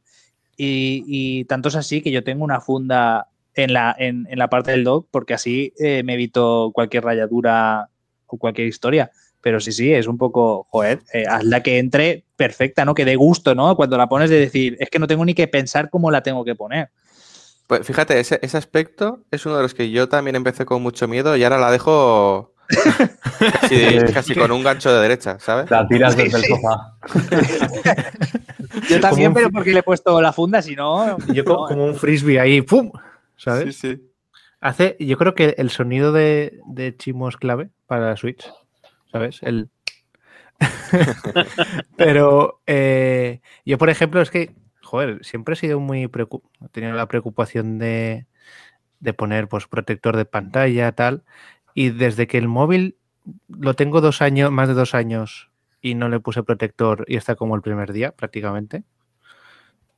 Y, 0.56 1.04
y 1.06 1.44
tanto 1.44 1.68
es 1.68 1.74
así 1.76 2.00
que 2.00 2.10
yo 2.10 2.24
tengo 2.24 2.44
una 2.44 2.62
funda 2.62 3.28
en 3.54 3.74
la, 3.74 3.94
en 3.98 4.26
la 4.30 4.48
parte 4.48 4.70
del 4.70 4.82
dock, 4.82 5.06
porque 5.10 5.34
así 5.34 5.74
eh, 5.78 6.02
me 6.02 6.14
evito 6.14 6.70
cualquier 6.72 7.04
rayadura 7.04 7.90
o 8.26 8.38
cualquier 8.38 8.68
historia. 8.68 9.10
Pero 9.42 9.60
sí, 9.60 9.70
sí, 9.70 9.92
es 9.92 10.06
un 10.06 10.16
poco, 10.16 10.66
joder, 10.70 11.00
eh, 11.12 11.26
hazla 11.28 11.62
que 11.62 11.76
entre 11.78 12.24
perfecta, 12.36 12.86
¿no? 12.86 12.94
Que 12.94 13.04
dé 13.04 13.16
gusto, 13.16 13.54
¿no? 13.54 13.76
Cuando 13.76 13.98
la 13.98 14.08
pones 14.08 14.30
de 14.30 14.40
decir, 14.40 14.78
es 14.80 14.88
que 14.88 14.98
no 14.98 15.06
tengo 15.06 15.26
ni 15.26 15.34
que 15.34 15.48
pensar 15.48 15.90
cómo 15.90 16.10
la 16.10 16.22
tengo 16.22 16.42
que 16.42 16.54
poner. 16.54 16.88
Pues 17.66 17.86
fíjate, 17.86 18.18
ese, 18.18 18.38
ese 18.40 18.56
aspecto 18.56 19.24
es 19.30 19.44
uno 19.44 19.56
de 19.58 19.62
los 19.62 19.74
que 19.74 19.90
yo 19.90 20.08
también 20.08 20.36
empecé 20.36 20.64
con 20.64 20.80
mucho 20.82 21.06
miedo 21.06 21.36
y 21.36 21.44
ahora 21.44 21.58
la 21.58 21.70
dejo 21.70 22.55
casi, 23.60 23.98
casi 24.14 24.34
con 24.34 24.50
un 24.50 24.62
gancho 24.62 24.92
de 24.92 25.02
derecha, 25.02 25.38
¿sabes? 25.38 25.70
La 25.70 25.86
tiras 25.86 26.14
Sí, 26.14 26.22
desde 26.22 26.38
sí. 26.38 26.52
el 26.52 26.58
sofá. 26.58 26.96
Yo 28.88 29.00
también, 29.00 29.32
pero 29.32 29.50
porque 29.50 29.72
le 29.72 29.80
he 29.80 29.82
puesto 29.82 30.20
la 30.20 30.32
funda, 30.32 30.60
si 30.62 30.76
no. 30.76 31.16
Yo 31.32 31.44
como 31.44 31.84
un 31.84 31.94
frisbee 31.94 32.38
ahí, 32.38 32.62
¡pum! 32.62 32.90
¿Sabes? 33.36 33.76
Sí, 33.76 33.94
sí. 33.94 34.02
Hace, 34.60 34.96
yo 34.98 35.16
creo 35.18 35.34
que 35.34 35.54
el 35.58 35.70
sonido 35.70 36.12
de, 36.12 36.60
de 36.66 36.96
Chimo 36.96 37.28
es 37.28 37.36
clave 37.36 37.70
para 37.86 38.08
la 38.08 38.16
Switch, 38.16 38.50
¿sabes? 39.12 39.42
El... 39.42 39.68
Pero 41.96 42.62
eh, 42.66 43.40
yo, 43.64 43.76
por 43.78 43.90
ejemplo, 43.90 44.20
es 44.22 44.30
que, 44.30 44.54
joder, 44.82 45.24
siempre 45.24 45.52
he 45.52 45.56
sido 45.56 45.78
muy 45.78 46.08
preocupado, 46.08 46.52
he 46.64 46.68
tenido 46.70 46.94
la 46.94 47.06
preocupación 47.06 47.78
de, 47.78 48.26
de 49.00 49.12
poner 49.12 49.48
pues 49.48 49.66
protector 49.66 50.16
de 50.16 50.24
pantalla, 50.24 50.92
tal, 50.92 51.22
y 51.76 51.90
desde 51.90 52.26
que 52.26 52.38
el 52.38 52.48
móvil 52.48 52.96
lo 53.48 53.74
tengo 53.74 54.00
dos 54.00 54.22
años, 54.22 54.50
más 54.50 54.66
de 54.66 54.72
dos 54.74 54.94
años, 54.94 55.50
y 55.82 55.94
no 55.94 56.08
le 56.08 56.18
puse 56.20 56.42
protector 56.42 57.04
y 57.06 57.16
está 57.16 57.36
como 57.36 57.54
el 57.54 57.60
primer 57.60 57.92
día 57.92 58.12
prácticamente. 58.12 58.82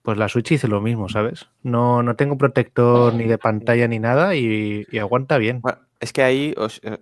Pues 0.02 0.18
la 0.18 0.28
Switch 0.28 0.50
hice 0.52 0.66
lo 0.68 0.80
mismo, 0.80 1.08
¿sabes? 1.08 1.46
No, 1.62 2.02
no 2.02 2.16
tengo 2.16 2.36
protector 2.36 3.14
ni 3.14 3.24
de 3.24 3.38
pantalla 3.38 3.86
ni 3.86 3.98
nada 4.00 4.34
y, 4.34 4.86
y 4.90 4.98
aguanta 4.98 5.38
bien. 5.38 5.60
Bueno, 5.60 5.78
es 6.00 6.12
que 6.12 6.22
ahí, 6.22 6.52
os- 6.56 6.80
eh, 6.82 6.98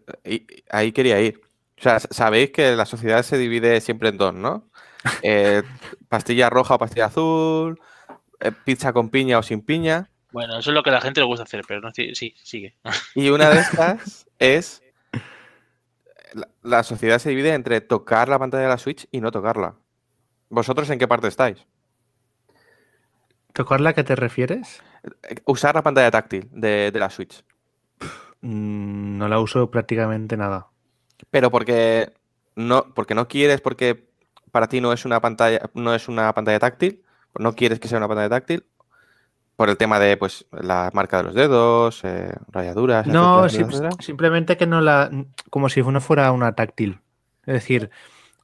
ahí, 0.70 0.92
quería 0.92 1.20
ir. 1.22 1.40
O 1.78 1.82
sea, 1.82 1.98
sabéis 2.00 2.50
que 2.50 2.76
la 2.76 2.84
sociedad 2.84 3.22
se 3.22 3.38
divide 3.38 3.80
siempre 3.80 4.10
en 4.10 4.18
dos, 4.18 4.34
¿no? 4.34 4.68
Eh, 5.22 5.62
pastilla 6.08 6.50
roja 6.50 6.74
o 6.74 6.78
pastilla 6.78 7.06
azul, 7.06 7.78
eh, 8.40 8.52
pizza 8.64 8.92
con 8.92 9.08
piña 9.08 9.38
o 9.38 9.42
sin 9.42 9.62
piña. 9.62 10.10
Bueno, 10.36 10.58
eso 10.58 10.68
es 10.70 10.74
lo 10.74 10.82
que 10.82 10.90
a 10.90 10.92
la 10.92 11.00
gente 11.00 11.20
le 11.20 11.26
gusta 11.26 11.44
hacer, 11.44 11.64
pero 11.66 11.80
no, 11.80 11.90
sí, 11.94 12.12
sigue. 12.12 12.76
Y 13.14 13.30
una 13.30 13.48
de 13.48 13.60
estas 13.60 14.26
es. 14.38 14.82
La, 16.34 16.46
la 16.62 16.82
sociedad 16.82 17.18
se 17.18 17.30
divide 17.30 17.54
entre 17.54 17.80
tocar 17.80 18.28
la 18.28 18.38
pantalla 18.38 18.64
de 18.64 18.68
la 18.68 18.76
Switch 18.76 19.08
y 19.10 19.22
no 19.22 19.30
tocarla. 19.30 19.76
¿Vosotros 20.50 20.90
en 20.90 20.98
qué 20.98 21.08
parte 21.08 21.28
estáis? 21.28 21.66
¿Tocarla 23.54 23.90
a 23.90 23.92
qué 23.94 24.04
te 24.04 24.14
refieres? 24.14 24.82
Eh, 25.22 25.36
Usar 25.46 25.74
la 25.74 25.82
pantalla 25.82 26.10
táctil 26.10 26.46
de, 26.52 26.90
de 26.90 27.00
la 27.00 27.08
Switch. 27.08 27.42
Mm, 28.42 29.16
No 29.16 29.28
la 29.28 29.40
uso 29.40 29.70
prácticamente 29.70 30.36
nada. 30.36 30.66
Pero 31.30 31.50
porque 31.50 32.12
no, 32.56 32.92
porque 32.92 33.14
no 33.14 33.26
quieres, 33.26 33.62
porque 33.62 34.10
para 34.52 34.68
ti 34.68 34.82
no 34.82 34.92
es 34.92 35.06
una 35.06 35.22
pantalla, 35.22 35.70
no 35.72 35.94
es 35.94 36.08
una 36.08 36.30
pantalla 36.34 36.58
táctil, 36.58 37.02
no 37.38 37.54
quieres 37.54 37.80
que 37.80 37.88
sea 37.88 37.96
una 37.96 38.08
pantalla 38.08 38.28
táctil, 38.28 38.66
por 39.56 39.70
el 39.70 39.76
tema 39.78 39.98
de 39.98 40.16
pues 40.16 40.46
la 40.52 40.90
marca 40.94 41.18
de 41.18 41.24
los 41.24 41.34
dedos, 41.34 42.04
eh, 42.04 42.32
rayaduras, 42.48 43.08
No, 43.14 43.22
etcétera, 43.22 43.46
sim- 43.48 43.70
etcétera. 43.70 43.90
simplemente 44.00 44.56
que 44.56 44.66
no 44.66 44.80
la. 44.80 45.10
como 45.50 45.68
si 45.68 45.82
no 45.82 46.00
fuera 46.00 46.32
una 46.32 46.54
táctil. 46.54 47.00
Es 47.46 47.54
decir, 47.54 47.90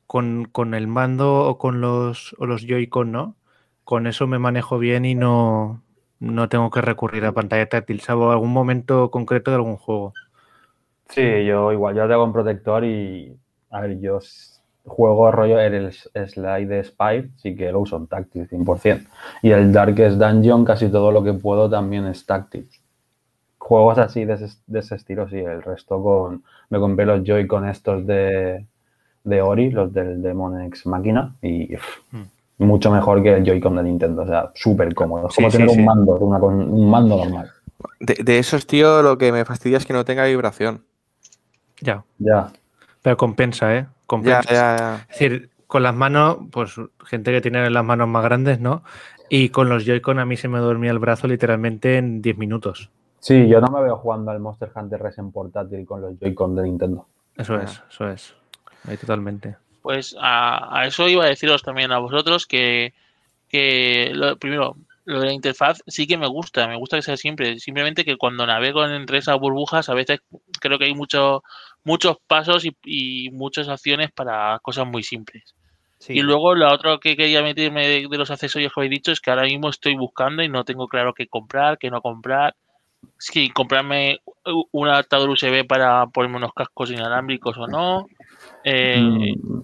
con, 0.07 0.47
con 0.47 0.75
el 0.75 0.87
mando 0.89 1.45
o 1.47 1.59
con 1.59 1.81
los, 1.81 2.35
o 2.39 2.47
los 2.47 2.63
Joy-Con, 2.67 3.13
¿no? 3.13 3.37
Con 3.85 4.07
eso 4.07 4.27
me 4.29 4.39
manejo 4.41 4.79
bien 4.79 5.05
y 5.07 5.15
no, 5.17 5.83
no 6.21 6.49
tengo 6.51 6.71
que 6.71 6.83
recurrir 6.83 7.25
a 7.27 7.33
pantalla 7.33 7.69
táctil, 7.69 8.01
salvo 8.01 8.33
algún 8.33 8.53
momento 8.53 9.11
concreto 9.11 9.51
de 9.53 9.57
algún 9.57 9.77
juego. 9.79 10.15
Sí, 11.09 11.21
yo 11.47 11.73
igual, 11.73 11.95
yo 11.95 12.09
tengo 12.09 12.25
en 12.25 12.33
protector 12.33 12.85
y, 12.85 13.39
a 13.71 13.81
ver, 13.83 14.01
yo 14.01 14.19
juego 14.85 15.31
rollo 15.31 15.61
en 15.61 15.75
el 15.75 15.93
slide 15.93 16.67
de 16.67 16.85
Spire, 16.85 17.31
sí 17.37 17.55
que 17.55 17.71
lo 17.73 17.81
uso 17.81 17.97
en 17.97 18.07
táctil 18.09 18.49
100%. 18.49 19.07
Y 19.43 19.51
el 19.51 19.73
Darkest 19.73 20.17
Dungeon, 20.19 20.65
casi 20.65 20.89
todo 20.89 21.13
lo 21.13 21.23
que 21.23 21.33
puedo 21.35 21.71
también 21.71 22.07
es 22.07 22.27
táctil. 22.27 22.69
Juegos 23.59 23.99
así 23.99 24.25
de 24.25 24.35
ese, 24.35 24.49
de 24.67 24.81
ese 24.81 24.97
estilo, 24.97 25.29
sí, 25.29 25.37
el 25.39 25.63
resto 25.63 26.03
con... 26.03 26.43
Me 26.69 26.79
compré 26.81 27.07
los 27.07 27.23
Joy-Con 27.23 27.69
estos 27.69 28.05
de, 28.07 28.67
de 29.23 29.43
Ori, 29.43 29.71
los 29.71 29.93
del 29.93 30.21
Demon 30.21 30.61
X 30.63 30.87
Máquina, 30.87 31.35
y 31.43 31.75
uf, 31.77 31.85
Mm. 32.59 32.65
mucho 32.67 32.91
mejor 32.91 33.23
que 33.23 33.35
el 33.37 33.45
Joy-Con 33.45 33.77
de 33.77 33.83
Nintendo, 33.85 34.23
o 34.23 34.27
sea, 34.27 34.51
súper 34.55 34.95
cómodo. 34.95 35.29
Es 35.29 35.35
Sí, 35.35 35.37
como 35.37 35.51
sí, 35.51 35.57
tener 35.59 35.71
sí. 35.71 35.79
un 35.79 35.85
mando, 35.87 36.17
una, 36.17 36.39
con- 36.41 36.73
un 36.73 36.91
mando 36.91 37.17
normal. 37.17 37.51
De, 38.01 38.15
de 38.23 38.39
esos, 38.39 38.67
tío, 38.67 39.01
lo 39.03 39.17
que 39.17 39.33
me 39.33 39.45
fastidia 39.45 39.79
es 39.79 39.87
que 39.87 39.93
no 39.93 40.05
tenga 40.05 40.25
vibración. 40.27 40.85
Ya. 41.81 42.05
Ya. 42.19 42.51
Pero 43.03 43.17
compensa, 43.17 43.75
¿eh? 43.77 43.87
Ya, 44.23 44.37
Compensa. 44.41 44.53
ya, 44.53 44.77
ya. 44.79 44.95
Es 45.11 45.19
decir, 45.19 45.51
con 45.67 45.83
las 45.83 45.95
manos, 45.95 46.39
pues 46.51 46.75
gente 47.07 47.33
que 47.33 47.41
tiene 47.41 47.71
las 47.71 47.85
manos 47.85 48.09
más 48.09 48.23
grandes, 48.25 48.61
¿no? 48.61 48.83
Y 49.31 49.49
con 49.49 49.69
los 49.69 49.87
Joy-Con 49.87 50.19
a 50.19 50.27
mí 50.27 50.37
se 50.37 50.49
me 50.49 50.59
dormía 50.59 50.91
el 50.91 50.99
brazo 50.99 51.27
literalmente 51.27 51.97
en 51.97 52.21
10 52.21 52.37
minutos. 52.37 52.91
Sí, 53.21 53.49
yo 53.49 53.61
no 53.61 53.69
me 53.69 53.83
veo 53.83 53.97
jugando 53.97 54.31
al 54.31 54.41
Monster 54.41 54.71
Hunter 54.75 55.01
Res 55.01 55.17
en 55.19 55.33
portátil 55.33 55.87
con 55.87 56.03
los 56.03 56.19
Joy-Con 56.19 56.57
de 56.57 56.65
Nintendo. 56.65 57.07
Eso 57.37 57.57
es, 57.59 57.83
eso 57.89 58.09
es. 58.09 58.35
Ahí 58.87 58.97
totalmente. 58.97 59.57
Pues 59.81 60.15
a, 60.21 60.79
a 60.79 60.87
eso 60.87 61.09
iba 61.09 61.25
a 61.25 61.29
deciros 61.29 61.63
también 61.63 61.93
a 61.93 61.99
vosotros 61.99 62.47
que, 62.47 62.93
que 63.49 64.11
lo, 64.13 64.37
primero, 64.37 64.77
lo 65.05 65.21
de 65.21 65.27
la 65.27 65.33
interfaz 65.33 65.83
sí 65.87 66.07
que 66.07 66.19
me 66.19 66.27
gusta, 66.27 66.69
me 66.69 66.77
gusta 66.77 66.97
que 66.97 67.03
sea 67.03 67.17
siempre. 67.17 67.59
Simplemente 67.59 68.05
que 68.05 68.17
cuando 68.17 68.47
navego 68.47 68.85
entre 68.85 69.19
esas 69.19 69.39
burbujas, 69.39 69.89
a 69.89 69.95
veces 69.95 70.21
creo 70.61 70.79
que 70.79 70.85
hay 70.85 70.95
mucho, 70.95 71.43
muchos 71.85 72.17
pasos 72.27 72.65
y, 72.65 72.77
y 72.85 73.31
muchas 73.31 73.69
acciones 73.69 74.11
para 74.13 74.59
cosas 74.61 74.87
muy 74.87 75.03
simples. 75.03 75.55
Sí. 75.99 76.15
Y 76.15 76.23
luego 76.23 76.55
la 76.55 76.73
otra 76.75 76.99
que 77.01 77.17
quería 77.17 77.43
meterme 77.43 77.87
de, 77.87 78.07
de 78.11 78.19
los 78.19 78.31
accesorios 78.31 78.73
que 78.73 78.81
habéis 78.81 78.91
dicho 78.91 79.13
es 79.13 79.21
que 79.21 79.31
ahora 79.31 79.45
mismo 79.45 79.69
estoy 79.69 79.95
buscando 79.97 80.43
y 80.43 80.49
no 80.49 80.65
tengo 80.65 80.89
claro 80.89 81.15
qué 81.15 81.27
comprar, 81.29 81.79
qué 81.79 81.91
no 81.91 82.01
comprar. 82.03 82.55
Si 83.19 83.51
comprarme 83.51 84.21
u- 84.47 84.67
un 84.73 84.89
adaptador 84.89 85.31
USB 85.31 85.65
para 85.67 86.07
ponerme 86.09 86.39
unos 86.39 86.53
cascos 86.55 86.91
inalámbricos 86.91 87.57
o 87.59 87.67
no. 87.69 88.07
Eh, 88.65 89.01
Mm, 89.01 89.61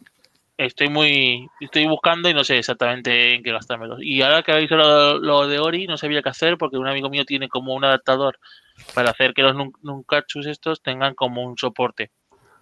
Estoy 0.56 0.88
muy. 0.88 1.46
Estoy 1.60 1.86
buscando 1.86 2.28
y 2.28 2.34
no 2.34 2.42
sé 2.42 2.58
exactamente 2.58 3.34
en 3.34 3.42
qué 3.44 3.52
gastármelos. 3.52 4.00
Y 4.02 4.22
ahora 4.22 4.42
que 4.42 4.50
habéis 4.52 4.72
hablado 4.72 5.18
lo 5.20 5.46
de 5.46 5.60
Ori, 5.60 5.86
no 5.86 5.96
sabía 5.96 6.20
qué 6.22 6.30
hacer 6.30 6.58
porque 6.58 6.78
un 6.78 6.88
amigo 6.88 7.08
mío 7.10 7.24
tiene 7.24 7.48
como 7.48 7.74
un 7.74 7.84
adaptador 7.84 8.38
para 8.94 9.10
hacer 9.10 9.34
que 9.34 9.42
los 9.42 9.54
nun- 9.54 9.72
Nunkachus 9.82 10.46
estos 10.46 10.82
tengan 10.82 11.14
como 11.14 11.42
un 11.42 11.56
soporte 11.56 12.10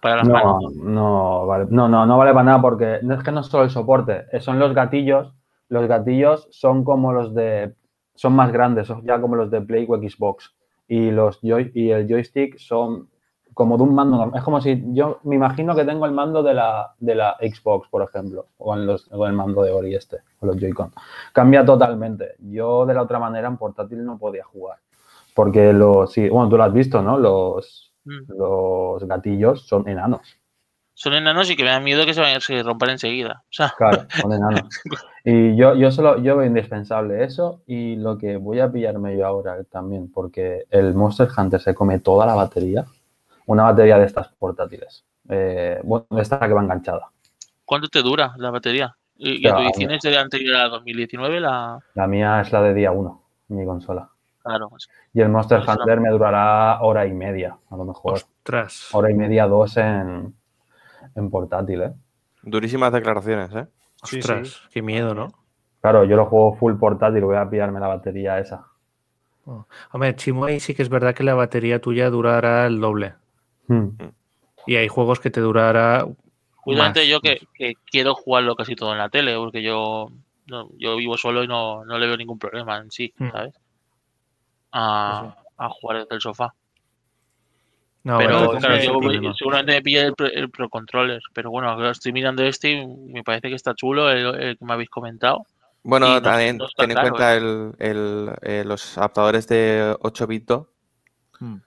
para 0.01 0.17
las 0.17 0.27
no, 0.27 0.33
manos. 0.33 0.75
no, 0.75 1.45
vale. 1.47 1.65
no, 1.69 1.87
no, 1.87 2.05
no 2.05 2.17
vale 2.17 2.31
para 2.31 2.43
nada 2.43 2.61
porque 2.61 2.99
no 3.01 3.15
es 3.15 3.23
que 3.23 3.31
no 3.31 3.41
es 3.41 3.47
solo 3.47 3.63
el 3.63 3.69
soporte, 3.69 4.25
eh, 4.31 4.39
son 4.39 4.59
los 4.59 4.73
gatillos. 4.73 5.33
Los 5.69 5.87
gatillos 5.87 6.47
son 6.51 6.83
como 6.85 7.11
los 7.11 7.33
de. 7.35 7.73
Son 8.15 8.33
más 8.33 8.51
grandes, 8.53 8.87
son 8.87 9.03
ya 9.05 9.19
como 9.19 9.35
los 9.35 9.51
de 9.51 9.61
Play 9.61 9.85
o 9.89 9.97
Xbox. 9.97 10.55
Y, 10.87 11.11
los 11.11 11.39
joy, 11.41 11.71
y 11.75 11.89
el 11.89 12.07
joystick 12.07 12.57
son 12.57 13.09
como 13.53 13.75
de 13.75 13.83
un 13.83 13.93
mando 13.93 14.15
normal. 14.17 14.37
Es 14.37 14.43
como 14.43 14.61
si 14.61 14.81
yo 14.93 15.19
me 15.23 15.35
imagino 15.35 15.75
que 15.75 15.83
tengo 15.83 16.05
el 16.05 16.13
mando 16.13 16.41
de 16.41 16.53
la, 16.53 16.93
de 16.99 17.15
la 17.15 17.35
Xbox, 17.41 17.89
por 17.89 18.01
ejemplo, 18.03 18.45
o 18.59 18.73
en, 18.75 18.85
los, 18.85 19.11
o 19.11 19.25
el 19.27 19.33
mando 19.33 19.61
de 19.63 19.71
Ori 19.71 19.93
este, 19.95 20.19
o 20.39 20.45
los 20.45 20.55
Joy-Con. 20.57 20.93
Cambia 21.33 21.65
totalmente. 21.65 22.35
Yo 22.39 22.85
de 22.85 22.93
la 22.93 23.01
otra 23.01 23.19
manera 23.19 23.47
en 23.49 23.57
portátil 23.57 24.05
no 24.05 24.17
podía 24.17 24.45
jugar. 24.45 24.77
Porque 25.37 25.71
los, 25.71 26.11
sí, 26.11 26.27
bueno, 26.27 26.49
tú 26.49 26.57
lo 26.57 26.63
has 26.63 26.73
visto, 26.73 27.01
¿no? 27.01 27.17
Los, 27.17 27.87
Mm. 28.07 28.37
los 28.37 29.03
gatillos 29.05 29.67
son 29.67 29.87
enanos. 29.87 30.39
Son 30.93 31.13
enanos 31.13 31.51
y 31.51 31.55
que 31.55 31.63
me 31.63 31.69
da 31.69 31.79
miedo 31.79 32.05
que 32.05 32.13
se, 32.13 32.21
vayan, 32.21 32.41
se 32.41 32.63
rompan 32.63 32.91
enseguida. 32.91 33.43
O 33.43 33.51
sea, 33.51 33.73
Claro, 33.77 34.07
son 34.19 34.33
enanos. 34.33 34.69
Y 35.29 35.57
yo, 35.57 35.75
yo 35.75 35.91
solo, 35.91 36.23
yo 36.23 36.37
veo 36.37 36.47
indispensable 36.47 37.25
eso 37.25 37.61
y 37.67 37.97
lo 37.97 38.17
que 38.17 38.37
voy 38.37 38.61
a 38.61 38.71
pillarme 38.71 39.17
yo 39.17 39.27
ahora 39.27 39.61
también, 39.65 40.09
porque 40.09 40.63
el 40.69 40.93
Monster 40.93 41.27
Hunter 41.37 41.59
se 41.59 41.75
come 41.75 41.99
toda 41.99 42.25
la 42.25 42.33
batería, 42.33 42.85
una 43.45 43.63
batería 43.63 43.99
de 43.99 44.05
estas 44.05 44.29
portátiles, 44.29 45.03
eh, 45.27 45.81
bueno, 45.83 46.05
esta 46.17 46.39
que 46.39 46.53
va 46.53 46.63
enganchada. 46.63 47.11
¿cuánto 47.65 47.89
te 47.89 48.01
dura 48.01 48.33
la 48.37 48.51
batería? 48.51 48.95
Y, 49.17 49.31
y 49.31 49.41
Ya, 49.41 49.53
tu 49.57 49.63
edición 49.63 49.91
es 49.91 50.01
de 50.01 50.17
anterior 50.17 50.55
a 50.55 50.69
2019, 50.69 51.41
la. 51.41 51.77
La 51.93 52.07
mía 52.07 52.39
es 52.39 52.53
la 52.53 52.61
de 52.61 52.73
día 52.73 52.93
1, 52.93 53.23
mi 53.49 53.65
consola. 53.65 54.09
Claro, 54.47 54.69
pues, 54.69 54.89
Y 55.13 55.21
el 55.21 55.29
Monster 55.29 55.61
Pues 55.63 55.77
Hunter 55.77 55.99
me 55.99 56.09
durará 56.09 56.81
hora 56.81 57.05
y 57.05 57.13
media, 57.13 57.57
a 57.69 57.75
lo 57.75 57.85
mejor. 57.85 58.13
Ostras. 58.13 58.89
Hora 58.93 59.11
y 59.11 59.13
media, 59.13 59.45
dos 59.47 59.77
en, 59.77 60.33
en 61.15 61.29
portátil, 61.29 61.81
¿eh? 61.83 61.93
Durísimas 62.43 62.91
declaraciones, 62.93 63.53
¿eh? 63.53 63.67
Sí, 64.03 64.19
Ostras, 64.19 64.61
qué 64.71 64.81
miedo, 64.81 65.13
¿no? 65.13 65.27
Claro, 65.81 66.03
yo 66.05 66.15
lo 66.15 66.25
juego 66.25 66.55
full 66.55 66.75
portátil, 66.77 67.23
voy 67.23 67.35
a 67.37 67.49
pillarme 67.49 67.79
la 67.79 67.87
batería 67.87 68.39
esa. 68.39 68.65
Hombre, 69.91 70.15
Chimo, 70.15 70.45
ahí 70.45 70.59
sí 70.59 70.75
que 70.75 70.81
es 70.81 70.89
verdad 70.89 71.15
que 71.15 71.23
la 71.23 71.33
batería 71.33 71.79
tuya 71.79 72.09
durará 72.09 72.65
el 72.67 72.79
doble. 72.81 73.13
Hmm. 73.67 73.89
Y 74.65 74.75
hay 74.75 74.87
juegos 74.89 75.19
que 75.21 75.29
te 75.29 75.39
durará. 75.39 76.05
Justamente 76.57 76.99
más. 77.01 77.07
yo 77.07 77.21
que, 77.21 77.47
que 77.53 77.75
quiero 77.89 78.13
jugarlo 78.13 78.55
casi 78.57 78.75
todo 78.75 78.91
en 78.91 78.97
la 78.97 79.07
tele, 79.09 79.37
porque 79.37 79.63
yo, 79.63 80.09
no- 80.47 80.69
yo 80.77 80.97
vivo 80.97 81.15
solo 81.17 81.43
y 81.43 81.47
no, 81.47 81.85
no 81.85 81.97
le 81.97 82.07
veo 82.07 82.17
ningún 82.17 82.37
problema 82.39 82.77
en 82.77 82.91
sí, 82.91 83.13
Mm. 83.17 83.31
¿sabes? 83.31 83.53
A 84.71 85.69
jugar 85.69 85.99
desde 85.99 86.15
el 86.15 86.21
sofá. 86.21 86.53
No, 88.03 88.19
pero 88.19 88.37
bueno, 88.45 88.59
claro, 88.59 88.77
yo 88.81 88.93
voy- 88.93 89.33
seguramente 89.37 89.73
me 89.73 89.81
pilla 89.81 90.05
el, 90.05 90.13
Pro- 90.13 90.27
el 90.31 90.49
Pro 90.49 90.69
Controller. 90.69 91.21
Pero 91.33 91.49
bueno, 91.51 91.89
estoy 91.89 92.13
mirando 92.13 92.43
este 92.43 92.71
y 92.71 92.85
me 92.87 93.23
parece 93.23 93.49
que 93.49 93.55
está 93.55 93.73
chulo 93.75 94.09
el, 94.09 94.35
el 94.41 94.57
que 94.57 94.65
me 94.65 94.73
habéis 94.73 94.89
comentado. 94.89 95.45
Bueno, 95.83 96.07
no- 96.07 96.21
también 96.21 96.57
no 96.57 96.67
ten 96.75 96.91
en 96.91 96.95
caro, 96.95 97.09
cuenta 97.09 97.35
el, 97.35 97.73
el, 97.79 98.31
eh, 98.41 98.63
los 98.65 98.97
adaptadores 98.97 99.47
de 99.47 99.95
8 100.01 100.25
bit 100.27 100.49
Hmm. 101.39 101.57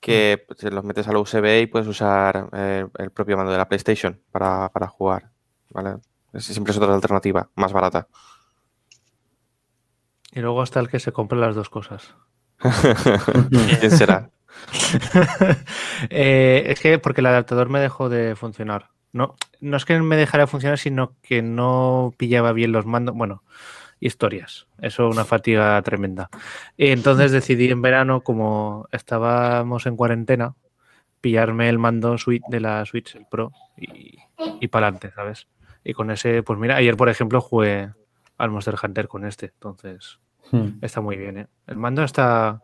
que 0.00 0.44
pues, 0.46 0.62
los 0.64 0.84
metes 0.84 1.08
a 1.08 1.12
la 1.12 1.18
USB 1.18 1.62
y 1.62 1.66
puedes 1.66 1.88
usar 1.88 2.48
eh, 2.52 2.86
el 2.98 3.10
propio 3.10 3.36
mando 3.36 3.52
de 3.52 3.58
la 3.58 3.68
PlayStation 3.68 4.20
para, 4.32 4.68
para 4.70 4.86
jugar. 4.88 5.30
¿vale? 5.70 5.96
Es- 6.32 6.44
Siempre 6.46 6.72
es 6.72 6.78
otra 6.78 6.94
alternativa, 6.94 7.48
más 7.54 7.72
barata. 7.72 8.08
Y 10.32 10.40
luego 10.40 10.60
hasta 10.60 10.80
el 10.80 10.88
que 10.88 10.98
se 10.98 11.12
compre 11.12 11.38
las 11.38 11.54
dos 11.54 11.70
cosas. 11.70 12.14
¿Quién 13.80 13.90
será? 13.90 14.30
Eh, 16.10 16.64
es 16.66 16.80
que 16.80 16.98
porque 16.98 17.20
el 17.20 17.26
adaptador 17.26 17.68
me 17.68 17.80
dejó 17.80 18.08
de 18.08 18.34
funcionar. 18.34 18.90
No, 19.12 19.36
no 19.60 19.76
es 19.76 19.84
que 19.84 19.98
me 20.00 20.16
dejara 20.16 20.44
de 20.44 20.48
funcionar, 20.48 20.78
sino 20.78 21.14
que 21.22 21.42
no 21.42 22.12
pillaba 22.16 22.52
bien 22.52 22.72
los 22.72 22.84
mandos. 22.86 23.14
Bueno, 23.14 23.42
historias. 24.00 24.66
Eso 24.80 25.08
una 25.08 25.24
fatiga 25.24 25.80
tremenda. 25.82 26.30
Y 26.76 26.88
entonces 26.88 27.32
decidí 27.32 27.70
en 27.70 27.82
verano, 27.82 28.22
como 28.22 28.88
estábamos 28.92 29.86
en 29.86 29.96
cuarentena, 29.96 30.54
pillarme 31.20 31.68
el 31.68 31.78
mando 31.78 32.18
Switch 32.18 32.42
de 32.48 32.60
la 32.60 32.84
Switch, 32.84 33.14
el 33.14 33.26
Pro, 33.26 33.52
y, 33.76 34.18
y 34.60 34.68
para 34.68 34.88
adelante, 34.88 35.12
¿sabes? 35.14 35.48
Y 35.84 35.92
con 35.94 36.10
ese, 36.10 36.42
pues 36.42 36.58
mira, 36.58 36.76
ayer 36.76 36.96
por 36.96 37.08
ejemplo 37.08 37.40
jugué 37.40 37.92
al 38.36 38.50
Monster 38.50 38.76
Hunter 38.82 39.08
con 39.08 39.24
este, 39.24 39.46
entonces 39.46 40.18
Hmm. 40.50 40.78
Está 40.82 41.00
muy 41.00 41.16
bien, 41.16 41.38
¿eh? 41.38 41.46
El 41.66 41.76
mando 41.76 42.02
está. 42.04 42.60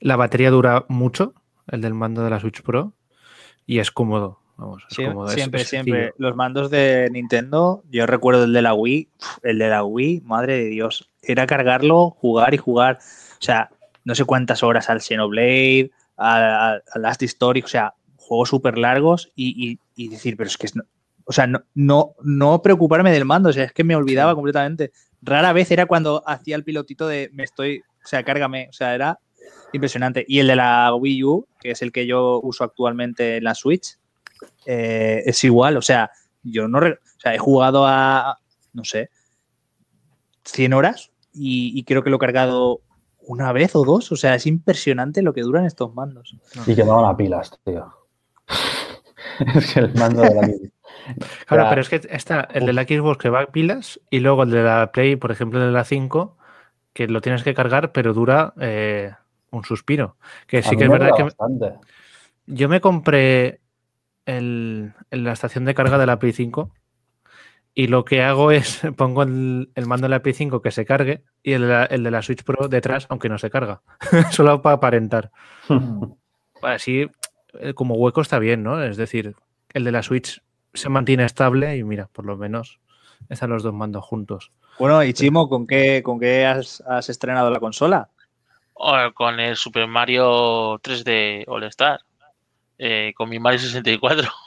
La 0.00 0.16
batería 0.16 0.50
dura 0.50 0.84
mucho, 0.88 1.34
el 1.68 1.80
del 1.80 1.94
mando 1.94 2.24
de 2.24 2.30
la 2.30 2.40
Switch 2.40 2.62
Pro, 2.62 2.92
y 3.66 3.78
es 3.78 3.90
cómodo. 3.90 4.40
Vamos, 4.56 4.82
es 4.90 4.96
cómodo. 4.96 5.28
es- 5.28 5.34
siempre, 5.34 5.62
es 5.62 5.68
siempre. 5.68 5.92
sencillo. 6.06 6.14
Los 6.18 6.36
mandos 6.36 6.70
de 6.70 7.08
Nintendo, 7.12 7.82
yo 7.90 8.06
recuerdo 8.06 8.44
el 8.44 8.52
de 8.52 8.62
la 8.62 8.74
Wii, 8.74 9.08
el 9.42 9.58
de 9.58 9.68
la 9.68 9.84
Wii, 9.84 10.22
madre 10.24 10.56
de 10.56 10.64
Dios, 10.66 11.10
era 11.22 11.46
cargarlo, 11.46 12.10
jugar 12.10 12.52
y 12.54 12.58
jugar. 12.58 12.98
O 13.00 13.42
sea, 13.44 13.70
no 14.04 14.14
sé 14.14 14.24
cuántas 14.24 14.62
horas 14.62 14.90
al 14.90 15.00
Xenoblade, 15.00 15.90
al 16.16 16.82
Last 16.96 17.22
Story, 17.22 17.62
o 17.62 17.66
sea, 17.68 17.94
juegos 18.16 18.48
súper 18.50 18.78
largos 18.78 19.32
y, 19.34 19.70
y- 19.70 19.78
y 19.96 20.08
decir, 20.08 20.36
pero 20.36 20.48
es 20.48 20.56
que 20.56 20.66
es 20.66 20.76
no- 20.76 20.84
o 21.24 21.32
sea, 21.32 21.46
no, 21.46 21.62
no, 21.74 22.14
no 22.22 22.60
preocuparme 22.62 23.12
del 23.12 23.24
mando, 23.24 23.50
o 23.50 23.52
sea, 23.52 23.64
es 23.64 23.72
que 23.72 23.84
me 23.84 23.94
olvidaba 23.96 24.34
completamente. 24.34 24.90
Rara 25.22 25.52
vez 25.52 25.70
era 25.70 25.86
cuando 25.86 26.22
hacía 26.26 26.56
el 26.56 26.64
pilotito 26.64 27.06
de 27.06 27.30
me 27.32 27.44
estoy, 27.44 27.80
o 28.04 28.06
sea, 28.06 28.24
cárgame, 28.24 28.68
o 28.68 28.72
sea, 28.72 28.94
era 28.94 29.18
impresionante. 29.72 30.24
Y 30.28 30.40
el 30.40 30.48
de 30.48 30.56
la 30.56 30.94
Wii 30.94 31.24
U, 31.24 31.46
que 31.60 31.70
es 31.70 31.82
el 31.82 31.92
que 31.92 32.06
yo 32.06 32.40
uso 32.42 32.64
actualmente 32.64 33.36
en 33.36 33.44
la 33.44 33.54
Switch, 33.54 33.98
eh, 34.66 35.22
es 35.24 35.42
igual, 35.44 35.76
o 35.76 35.82
sea, 35.82 36.10
yo 36.42 36.66
no, 36.68 36.78
o 36.78 37.20
sea, 37.20 37.34
he 37.34 37.38
jugado 37.38 37.86
a, 37.86 38.38
no 38.72 38.84
sé, 38.84 39.10
100 40.44 40.72
horas 40.72 41.12
y, 41.32 41.82
creo 41.84 42.02
que 42.02 42.10
lo 42.10 42.16
he 42.16 42.20
cargado 42.20 42.80
una 43.20 43.52
vez 43.52 43.76
o 43.76 43.84
dos, 43.84 44.10
o 44.10 44.16
sea, 44.16 44.34
es 44.34 44.46
impresionante 44.46 45.22
lo 45.22 45.32
que 45.32 45.42
duran 45.42 45.64
estos 45.64 45.94
mandos. 45.94 46.36
Y 46.66 46.74
quedaban 46.74 47.04
a 47.04 47.16
pilas, 47.16 47.52
tío. 47.64 48.01
es 49.54 49.72
que 49.74 49.80
el 49.80 49.94
mando 49.94 50.22
de 50.22 50.34
la 50.34 50.42
Claro, 51.46 51.64
Ya. 51.64 51.68
pero 51.70 51.80
es 51.80 51.88
que 51.88 52.00
está 52.10 52.40
el 52.52 52.66
de 52.66 52.72
la 52.72 52.82
Xbox 52.84 53.18
que 53.18 53.30
va 53.30 53.40
a 53.40 53.46
pilas 53.46 54.00
y 54.10 54.20
luego 54.20 54.42
el 54.44 54.50
de 54.50 54.62
la 54.62 54.92
Play, 54.92 55.16
por 55.16 55.30
ejemplo, 55.32 55.58
el 55.60 55.66
de 55.66 55.72
la 55.72 55.84
5, 55.84 56.36
que 56.92 57.08
lo 57.08 57.20
tienes 57.20 57.42
que 57.42 57.54
cargar, 57.54 57.92
pero 57.92 58.12
dura 58.12 58.52
eh, 58.60 59.12
un 59.50 59.64
suspiro. 59.64 60.16
Que 60.46 60.58
A 60.58 60.62
sí 60.62 60.76
que 60.76 60.84
es 60.84 60.90
verdad 60.90 61.10
que 61.16 61.22
bastante. 61.24 61.72
yo 62.46 62.68
me 62.68 62.80
compré 62.80 63.60
el, 64.26 64.92
en 65.10 65.24
la 65.24 65.32
estación 65.32 65.64
de 65.64 65.74
carga 65.74 65.98
de 65.98 66.06
la 66.06 66.18
Play 66.18 66.32
5 66.32 66.70
y 67.74 67.86
lo 67.86 68.04
que 68.04 68.22
hago 68.22 68.50
es 68.52 68.82
pongo 68.96 69.22
el, 69.22 69.70
el 69.74 69.86
mando 69.86 70.04
de 70.04 70.10
la 70.10 70.22
Play 70.22 70.34
5 70.34 70.60
que 70.62 70.70
se 70.70 70.84
cargue 70.84 71.24
y 71.42 71.54
el 71.54 71.62
de 71.62 71.68
la, 71.68 71.84
el 71.86 72.02
de 72.04 72.10
la 72.10 72.22
Switch 72.22 72.44
Pro 72.44 72.68
detrás, 72.68 73.06
aunque 73.08 73.28
no 73.30 73.38
se 73.38 73.50
carga. 73.50 73.80
Solo 74.30 74.60
para 74.62 74.76
aparentar. 74.76 75.30
Así, 76.62 77.10
como 77.74 77.94
hueco 77.94 78.20
está 78.20 78.38
bien, 78.38 78.62
¿no? 78.62 78.82
Es 78.82 78.96
decir, 78.96 79.34
el 79.72 79.84
de 79.84 79.92
la 79.92 80.02
Switch 80.02 80.42
se 80.74 80.88
mantiene 80.88 81.24
estable 81.24 81.76
y 81.76 81.84
mira, 81.84 82.08
por 82.12 82.24
lo 82.24 82.36
menos 82.36 82.80
están 83.28 83.50
los 83.50 83.62
dos 83.62 83.74
mandos 83.74 84.04
juntos. 84.04 84.52
Bueno, 84.78 85.02
y 85.04 85.12
Chimo, 85.12 85.48
¿con 85.48 85.66
qué, 85.66 86.02
con 86.02 86.18
qué 86.18 86.46
has, 86.46 86.82
has 86.86 87.08
estrenado 87.08 87.50
la 87.50 87.60
consola? 87.60 88.08
O 88.74 88.94
con 89.14 89.38
el 89.38 89.56
Super 89.56 89.86
Mario 89.86 90.78
3D 90.80 91.44
All 91.46 91.64
Star. 91.64 92.00
Eh, 92.84 93.12
con 93.16 93.28
mi 93.28 93.38
Mario 93.38 93.60
64. 93.60 94.28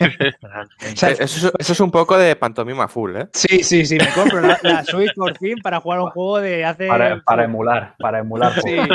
O 0.00 0.96
sea, 0.96 1.10
Eh, 1.10 1.16
Eso, 1.20 1.48
es- 1.48 1.52
eso 1.58 1.72
es 1.72 1.80
un 1.80 1.90
poco 1.90 2.18
de 2.18 2.34
pantomima 2.34 2.88
full, 2.88 3.16
¿eh? 3.16 3.28
sí, 3.32 3.62
sí, 3.62 3.86
sí, 3.86 3.96
me 3.96 4.08
compro 4.12 4.40
la, 4.40 4.58
la 4.62 4.84
Switch 4.84 5.14
por 5.14 5.36
fin 5.38 5.56
para 5.62 5.78
jugar 5.80 6.00
un 6.00 6.10
juego 6.10 6.40
de 6.40 6.64
hace... 6.64 6.88
Para, 6.88 7.20
para 7.20 7.44
emular, 7.44 7.94
para 7.98 8.18
emular. 8.18 8.52
Sí. 8.60 8.76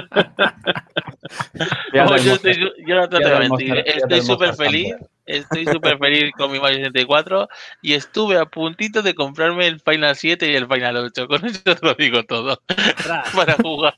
No, 1.94 2.18
yo, 2.18 2.34
estoy, 2.34 2.54
yo 2.86 2.96
no 2.96 3.10
te 3.10 3.18
fíjate 3.18 3.24
voy 3.24 3.32
a 3.32 3.44
el 3.44 3.50
mentir. 3.50 3.84
Estoy 3.86 4.22
súper 4.22 4.54
feliz. 4.56 4.96
Estoy 5.26 5.66
súper 5.66 5.98
feliz 5.98 6.32
con 6.38 6.52
mi 6.52 6.60
Mario 6.60 6.78
64 6.78 7.48
y 7.82 7.94
estuve 7.94 8.38
a 8.38 8.46
puntito 8.46 9.02
de 9.02 9.16
comprarme 9.16 9.66
el 9.66 9.80
Final 9.80 10.16
7 10.16 10.52
y 10.52 10.56
el 10.56 10.68
Final 10.68 10.98
8. 10.98 11.28
Con 11.28 11.46
eso 11.46 11.62
te 11.64 11.78
lo 11.82 11.94
digo 11.96 12.24
todo. 12.24 12.62
Para 13.36 13.54
jugar. 13.56 13.96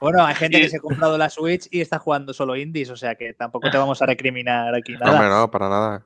Bueno, 0.00 0.24
hay 0.24 0.34
gente 0.34 0.58
Y- 0.58 0.62
que 0.62 0.68
se 0.68 0.76
ha 0.76 0.80
comprado 0.80 1.16
la 1.18 1.30
Switch 1.30 1.68
y 1.70 1.80
está 1.80 1.98
jugando 1.98 2.32
solo 2.34 2.56
indies, 2.56 2.90
o 2.90 2.96
sea 2.96 3.14
que 3.14 3.32
tampoco 3.34 3.70
te 3.70 3.78
vamos 3.78 4.00
a 4.02 4.06
recriminar 4.06 4.74
aquí 4.74 4.92
No, 4.92 4.98
nada. 5.00 5.12
hombre, 5.12 5.28
no, 5.28 5.50
para 5.50 5.68
nada. 5.68 6.02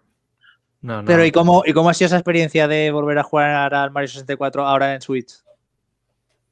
No, 0.82 1.02
no. 1.02 1.04
Pero 1.06 1.24
¿y 1.24 1.30
cómo, 1.32 1.62
¿y 1.66 1.72
cómo 1.72 1.90
ha 1.90 1.94
sido 1.94 2.06
esa 2.06 2.16
experiencia 2.16 2.66
de 2.68 2.90
volver 2.90 3.18
a 3.18 3.22
jugar 3.22 3.74
al 3.74 3.90
Mario 3.90 4.08
64 4.08 4.66
ahora 4.66 4.94
en 4.94 5.02
Switch? 5.02 5.34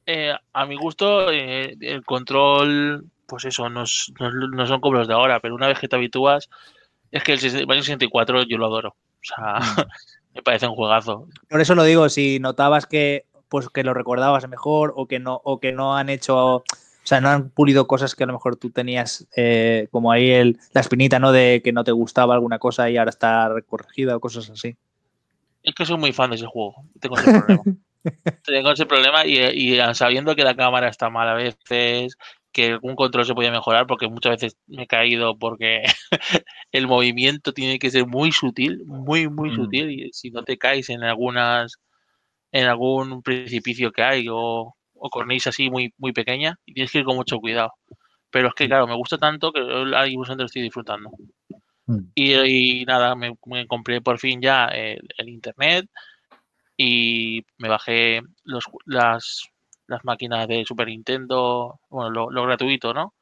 Eh, 0.05 0.33
a 0.53 0.65
mi 0.65 0.75
gusto, 0.75 1.31
eh, 1.31 1.75
el 1.81 2.03
control, 2.03 3.05
pues 3.27 3.45
eso, 3.45 3.69
no, 3.69 3.83
es- 3.83 4.11
no 4.19 4.29
no 4.31 4.65
son 4.67 4.81
como 4.81 4.95
los 4.97 5.07
de 5.07 5.13
ahora, 5.13 5.39
pero 5.39 5.55
una 5.55 5.67
vez 5.67 5.79
que 5.79 5.87
te 5.87 5.95
habitúas, 5.95 6.49
es 7.11 7.23
que 7.23 7.33
el 7.33 7.39
60 7.39 7.65
Mario 7.67 7.83
64 7.83 8.43
yo 8.43 8.57
lo 8.57 8.65
adoro. 8.67 8.89
O 8.89 9.23
sea, 9.23 9.55
me 10.35 10.41
parece 10.43 10.67
un 10.67 10.75
juegazo. 10.75 11.27
Por 11.49 11.61
eso 11.61 11.75
lo 11.75 11.83
digo, 11.83 12.09
si 12.09 12.39
notabas 12.39 12.85
que 12.85 13.25
pues 13.49 13.67
que 13.69 13.83
lo 13.83 13.95
recordabas 13.95 14.47
mejor 14.47 14.93
o 14.95 15.07
que 15.07 15.19
no 15.19 15.41
o 15.43 15.59
que 15.59 15.71
no 15.71 15.97
han 15.97 16.09
hecho, 16.09 16.63
sea, 17.09 17.21
no 17.21 17.29
han 17.29 17.49
pulido 17.49 17.87
cosas 17.87 18.15
que 18.15 18.23
a 18.23 18.27
lo 18.27 18.33
mejor 18.33 18.55
tú 18.55 18.69
tenías 18.69 19.27
eh, 19.35 19.87
como 19.91 20.11
ahí 20.11 20.29
el, 20.29 20.59
la 20.73 20.81
espinita, 20.81 21.19
¿no? 21.19 21.31
De 21.31 21.61
que 21.63 21.71
no 21.71 21.83
te 21.83 21.91
gustaba 21.91 22.35
alguna 22.35 22.59
cosa 22.59 22.89
y 22.89 22.97
ahora 22.97 23.09
está 23.09 23.51
corregida 23.67 24.15
o 24.15 24.19
cosas 24.19 24.49
así. 24.49 24.75
Es 25.63 25.73
que 25.75 25.85
soy 25.85 25.97
muy 25.97 26.13
fan 26.13 26.29
de 26.29 26.37
ese 26.37 26.45
juego. 26.45 26.75
Tengo 26.99 27.17
ese 27.17 27.31
problema. 27.31 27.63
Tengo 28.43 28.71
ese 28.71 28.85
problema 28.85 29.25
y, 29.25 29.37
y 29.37 29.77
sabiendo 29.93 30.35
que 30.35 30.43
la 30.43 30.55
cámara 30.55 30.87
está 30.87 31.09
mal 31.09 31.27
a 31.27 31.33
veces, 31.33 32.15
que 32.51 32.67
algún 32.67 32.95
control 32.95 33.25
se 33.25 33.33
podía 33.33 33.51
mejorar, 33.51 33.87
porque 33.87 34.07
muchas 34.07 34.33
veces 34.33 34.57
me 34.67 34.83
he 34.83 34.87
caído 34.87 35.37
porque 35.37 35.83
el 36.71 36.87
movimiento 36.87 37.53
tiene 37.53 37.79
que 37.79 37.91
ser 37.91 38.07
muy 38.07 38.31
sutil, 38.31 38.83
muy, 38.85 39.29
muy 39.29 39.51
Mm. 39.51 39.55
sutil, 39.55 39.91
y 39.91 40.13
si 40.13 40.31
no 40.31 40.43
te 40.43 40.57
caes 40.57 40.89
en 40.89 41.03
algunas, 41.03 41.75
en 42.51 42.67
algún 42.67 43.21
precipicio 43.21 43.91
que 43.91 44.03
hay 44.03 44.27
o, 44.31 44.75
o 44.99 45.09
cornisa 45.09 45.49
así 45.49 45.69
muy, 45.69 45.93
muy 45.97 46.11
pequeña, 46.13 46.57
y 46.65 46.73
tienes 46.73 46.91
que 46.91 46.99
ir 46.99 47.05
con 47.05 47.15
mucho 47.15 47.39
cuidado. 47.39 47.71
Pero 48.29 48.49
es 48.49 48.53
que, 48.53 48.67
claro, 48.67 48.87
me 48.87 48.95
gusta 48.95 49.17
tanto 49.17 49.51
que 49.51 49.59
ahí 49.95 50.15
lo 50.15 50.45
estoy 50.45 50.61
disfrutando. 50.61 51.09
Mm. 51.87 51.99
Y, 52.13 52.33
y 52.81 52.85
nada, 52.85 53.15
me, 53.15 53.33
me 53.45 53.65
compré 53.65 54.01
por 54.01 54.19
fin 54.19 54.41
ya 54.41 54.65
el, 54.65 55.01
el 55.17 55.29
internet 55.29 55.87
y 56.77 57.43
me 57.57 57.67
bajé 57.67 58.21
los, 58.43 58.65
las, 58.85 59.49
las 59.87 60.05
máquinas 60.05 60.47
de 60.47 60.63
Super 60.65 60.87
Nintendo, 60.87 61.79
bueno, 61.89 62.11
lo, 62.11 62.31
lo 62.31 62.43
gratuito, 62.43 62.93
¿no? 62.93 63.13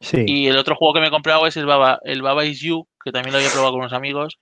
Sí. 0.00 0.24
Y 0.26 0.46
el 0.48 0.56
otro 0.56 0.74
juego 0.74 0.94
que 0.94 1.00
me 1.00 1.06
he 1.08 1.10
comprado 1.10 1.46
es 1.46 1.56
el 1.56 1.66
Baba, 1.66 2.00
el 2.02 2.22
Baba 2.22 2.44
Is 2.44 2.60
You, 2.60 2.86
que 3.04 3.12
también 3.12 3.32
lo 3.32 3.38
había 3.38 3.50
probado 3.50 3.72
con 3.72 3.80
unos 3.80 3.92
amigos 3.92 4.38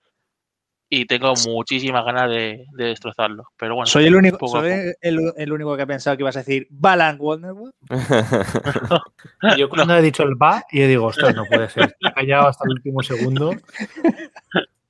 y 0.94 1.06
tengo 1.06 1.32
muchísimas 1.48 2.04
ganas 2.04 2.28
de, 2.28 2.66
de 2.72 2.84
destrozarlo. 2.84 3.44
Pero 3.56 3.76
bueno, 3.76 3.86
soy 3.86 4.04
el 4.04 4.14
único, 4.14 4.36
poco 4.36 4.58
a 4.58 4.60
soy 4.60 4.72
el, 5.00 5.32
el 5.38 5.50
único 5.52 5.74
que 5.74 5.80
ha 5.82 5.86
pensado 5.86 6.18
que 6.18 6.22
ibas 6.22 6.36
a 6.36 6.40
decir 6.40 6.66
Balan 6.68 7.16
Wonderwood. 7.18 7.72
Yo 9.56 9.70
cuando 9.70 9.96
he 9.96 10.02
dicho 10.02 10.22
el 10.22 10.34
va, 10.34 10.62
y 10.70 10.80
yo 10.80 10.88
digo, 10.88 11.06
ostras, 11.06 11.34
no 11.34 11.46
puede 11.46 11.70
ser. 11.70 11.96
He 11.98 12.12
callado 12.12 12.48
hasta 12.48 12.64
el 12.66 12.72
último 12.72 13.02
segundo. 13.02 13.56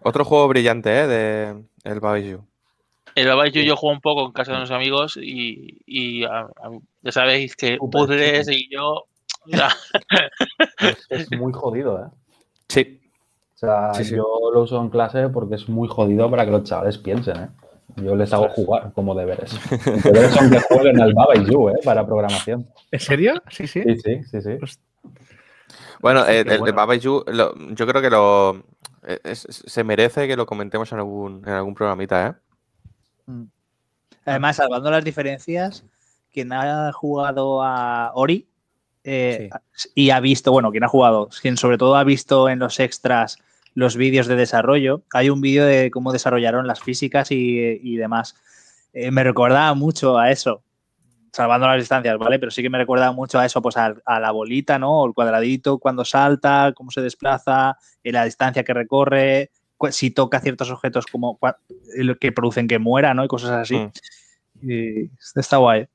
Otro 0.00 0.24
juego 0.24 0.48
brillante, 0.48 1.00
¿eh? 1.00 1.06
De 1.06 1.64
el 1.84 2.00
Baiju. 2.00 2.46
El 3.14 3.28
Baba 3.28 3.48
Is 3.48 3.54
You 3.54 3.62
yo 3.62 3.76
juego 3.76 3.94
un 3.94 4.00
poco 4.00 4.26
en 4.26 4.32
casa 4.32 4.52
de 4.52 4.58
unos 4.58 4.70
amigos 4.70 5.18
y, 5.20 5.78
y 5.86 6.24
a- 6.24 6.40
a- 6.40 6.70
ya 7.02 7.12
sabéis 7.12 7.56
que 7.56 7.78
puzzles 7.78 8.48
y 8.48 8.68
yo... 8.70 9.04
es 11.10 11.30
muy 11.32 11.52
jodido, 11.52 12.06
¿eh? 12.06 12.10
Sí. 12.68 13.00
O 13.56 13.58
sea, 13.58 13.94
Sí, 13.94 14.04
sí. 14.04 14.14
yo 14.16 14.26
lo 14.52 14.62
uso 14.62 14.80
en 14.80 14.90
clase 14.90 15.28
porque 15.30 15.54
es 15.54 15.68
muy 15.68 15.88
jodido 15.88 16.30
para 16.30 16.44
que 16.44 16.50
los 16.50 16.64
chavales 16.64 16.98
piensen, 16.98 17.36
¿eh? 17.36 17.48
Yo 17.96 18.14
les 18.14 18.30
hago 18.34 18.48
jugar 18.50 18.92
como 18.92 19.14
deberes. 19.14 19.50
Los 19.70 20.02
deberes 20.04 20.32
son 20.34 20.50
que 20.50 20.60
jueguen 20.60 21.00
al 21.00 21.14
Baba 21.14 21.34
y 21.36 21.44
You, 21.50 21.70
¿eh? 21.70 21.74
Para 21.82 22.04
programación. 22.04 22.68
¿En 22.90 23.00
serio? 23.00 23.34
Sí, 23.48 23.66
sí. 23.66 23.82
Sí, 23.82 23.96
sí, 24.04 24.22
sí, 24.30 24.42
sí. 24.42 24.56
Pues, 24.60 24.78
Bueno, 26.02 26.20
Hostia, 26.20 26.40
el, 26.40 26.58
bueno. 26.58 26.76
Baba 26.76 26.94
y 26.94 26.98
Yu, 26.98 27.24
lo- 27.28 27.54
yo 27.70 27.86
creo 27.86 28.02
que 28.02 28.10
lo 28.10 28.62
es- 29.24 29.46
es- 29.46 29.62
se 29.66 29.84
merece 29.84 30.28
que 30.28 30.36
lo 30.36 30.44
comentemos 30.44 30.92
en 30.92 30.98
algún, 30.98 31.42
en 31.46 31.52
algún 31.54 31.74
programita, 31.74 32.26
¿eh? 32.26 32.34
Mm. 33.24 33.44
Además, 34.26 34.56
salvando 34.56 34.90
las 34.90 35.02
diferencias, 35.04 35.82
quien 36.30 36.52
ha 36.52 36.92
jugado 36.92 37.62
a 37.62 38.10
Ori 38.14 38.46
eh, 39.06 39.50
y 39.94 40.10
ha 40.10 40.18
visto, 40.18 40.50
bueno, 40.50 40.72
quien 40.72 40.82
ha 40.84 40.88
jugado, 40.88 41.28
quien 41.40 41.56
sobre 41.56 41.78
todo 41.78 41.94
ha 41.94 42.04
visto 42.04 42.48
en 42.48 42.58
los 42.58 42.80
extras 42.80 43.38
los 43.74 43.96
vídeos 43.96 44.26
de 44.26 44.36
desarrollo, 44.36 45.02
hay 45.12 45.30
un 45.30 45.40
vídeo 45.40 45.64
de 45.64 45.90
cómo 45.90 46.12
desarrollaron 46.12 46.66
las 46.66 46.80
físicas 46.80 47.30
y, 47.30 47.80
y 47.82 47.96
demás. 47.96 48.34
Eh, 48.92 49.10
me 49.10 49.22
recordaba 49.22 49.74
mucho 49.74 50.18
a 50.18 50.30
eso, 50.30 50.62
salvando 51.30 51.68
las 51.68 51.76
distancias, 51.76 52.18
¿vale? 52.18 52.38
Pero 52.38 52.50
sí 52.50 52.62
que 52.62 52.70
me 52.70 52.78
recuerda 52.78 53.12
mucho 53.12 53.38
a 53.38 53.46
eso, 53.46 53.62
pues 53.62 53.76
a, 53.76 53.94
a 54.06 54.18
la 54.18 54.30
bolita, 54.32 54.78
¿no? 54.78 55.02
O 55.02 55.06
el 55.06 55.14
cuadradito 55.14 55.78
cuando 55.78 56.04
salta, 56.04 56.72
cómo 56.74 56.90
se 56.90 57.02
desplaza, 57.02 57.76
eh, 58.02 58.10
la 58.10 58.24
distancia 58.24 58.64
que 58.64 58.74
recorre, 58.74 59.50
si 59.90 60.10
toca 60.10 60.40
ciertos 60.40 60.70
objetos 60.70 61.06
como 61.06 61.38
que 62.18 62.32
producen 62.32 62.66
que 62.66 62.78
muera, 62.78 63.14
¿no? 63.14 63.24
Y 63.24 63.28
cosas 63.28 63.50
así. 63.50 63.76
Mm. 63.76 64.70
Y 64.70 65.10
está 65.34 65.58
guay. 65.58 65.86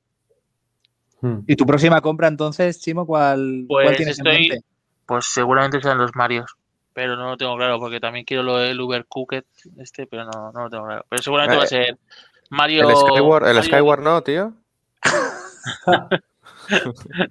Hmm. 1.22 1.38
¿Y 1.46 1.56
tu 1.56 1.64
próxima 1.64 2.00
compra 2.02 2.28
entonces, 2.28 2.80
Chimo, 2.80 3.06
cuál, 3.06 3.64
cuál 3.68 3.86
Pues 3.86 3.96
tienes 3.96 4.18
en 4.18 4.26
estoy- 4.26 4.48
mente? 4.50 4.66
Pues 5.06 5.24
seguramente 5.26 5.80
sean 5.80 5.96
los 5.98 6.14
Marios. 6.14 6.54
Pero 6.94 7.16
no 7.16 7.30
lo 7.30 7.36
tengo 7.38 7.56
claro, 7.56 7.78
porque 7.78 8.00
también 8.00 8.24
quiero 8.26 8.42
lo 8.42 8.58
del 8.58 8.78
Uber 8.80 9.06
Cooked 9.08 9.44
este, 9.78 10.06
pero 10.06 10.24
no, 10.26 10.52
no 10.52 10.64
lo 10.64 10.68
tengo 10.70 10.84
claro. 10.84 11.06
Pero 11.08 11.22
seguramente 11.22 11.56
va 11.56 11.62
a 11.64 11.66
ser 11.66 11.96
Mario. 12.50 12.88
El 12.90 12.96
Skyward, 12.96 13.46
el 13.48 13.54
Mario- 13.54 13.62
Skyward 13.62 14.02
no, 14.02 14.22
tío. 14.22 14.52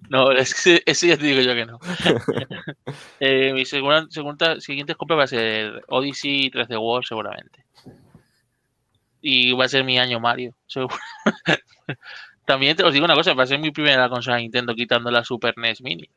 No, 0.10 0.32
es 0.32 0.54
que 0.62 0.84
ese 0.86 1.08
ya 1.08 1.18
te 1.18 1.24
digo 1.26 1.42
yo 1.42 1.54
que 1.54 1.66
no. 1.66 1.80
Eh, 3.20 3.54
mi 3.54 3.66
segunda, 3.66 4.06
segunda, 4.10 4.60
siguiente 4.60 4.96
compra 4.96 5.16
va 5.16 5.24
a 5.24 5.28
ser 5.28 5.84
Odyssey 5.88 6.50
13 6.50 6.76
World, 6.78 7.06
seguramente. 7.08 7.64
Y 9.22 9.54
va 9.54 9.66
a 9.66 9.70
ser 9.70 9.84
mi 9.84 10.00
año 10.00 10.20
Mario, 10.20 10.54
seguro. 10.68 10.96
También 12.52 12.76
te 12.76 12.84
os 12.84 12.92
digo 12.92 13.06
una 13.06 13.16
cosa, 13.16 13.34
va 13.34 13.44
a 13.44 13.48
ser 13.48 13.60
mi 13.60 13.72
primera 13.72 14.10
consola 14.10 14.36
de 14.36 14.42
Nintendo 14.42 14.76
quitando 14.76 15.10
la 15.10 15.24
Super 15.24 15.58
NES 15.58 15.82
Mini. 15.82 16.10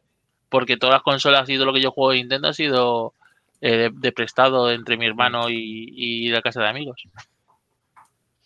Porque 0.48 0.76
todas 0.76 0.94
las 0.94 1.02
consolas 1.04 1.48
y 1.48 1.54
todo 1.54 1.66
lo 1.66 1.72
que 1.72 1.80
yo 1.80 1.92
juego 1.92 2.10
de 2.10 2.16
Nintendo 2.16 2.48
ha 2.48 2.52
sido 2.52 3.14
eh, 3.60 3.76
de, 3.76 3.90
de 3.94 4.10
prestado 4.10 4.68
entre 4.72 4.96
mi 4.96 5.06
hermano 5.06 5.48
y, 5.48 5.92
y 5.94 6.28
la 6.30 6.42
casa 6.42 6.60
de 6.60 6.68
amigos. 6.70 7.00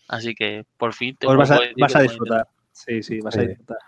Así 0.07 0.35
que 0.35 0.67
por 0.77 0.93
fin 0.93 1.17
te 1.17 1.27
Pues 1.27 1.39
vas 1.39 1.51
a, 1.51 1.61
vas 1.79 1.97
a 1.97 2.01
disfrutar. 2.03 2.47
Sí, 2.73 3.03
sí, 3.03 3.21
vas 3.23 3.35
a 3.39 3.41
disfrutar. 3.41 3.79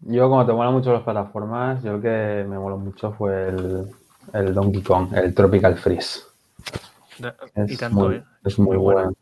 Yo, 0.00 0.28
como 0.28 0.44
te 0.44 0.52
molan 0.52 0.74
mucho 0.74 0.92
las 0.92 1.02
plataformas, 1.02 1.82
yo 1.82 1.94
el 1.94 2.02
que 2.02 2.44
me 2.46 2.58
moló 2.58 2.76
mucho 2.76 3.12
fue 3.12 3.48
el, 3.48 3.86
el 4.34 4.52
Donkey 4.52 4.82
Kong, 4.82 5.14
el 5.14 5.34
Tropical 5.34 5.76
Freeze. 5.76 6.20
Es 7.54 7.72
y 7.72 7.76
tanto, 7.78 8.00
muy, 8.00 8.16
¿eh? 8.16 8.22
es 8.44 8.58
muy 8.58 8.76
Muy 8.76 8.76
bueno. 8.76 9.00
bueno. 9.00 9.16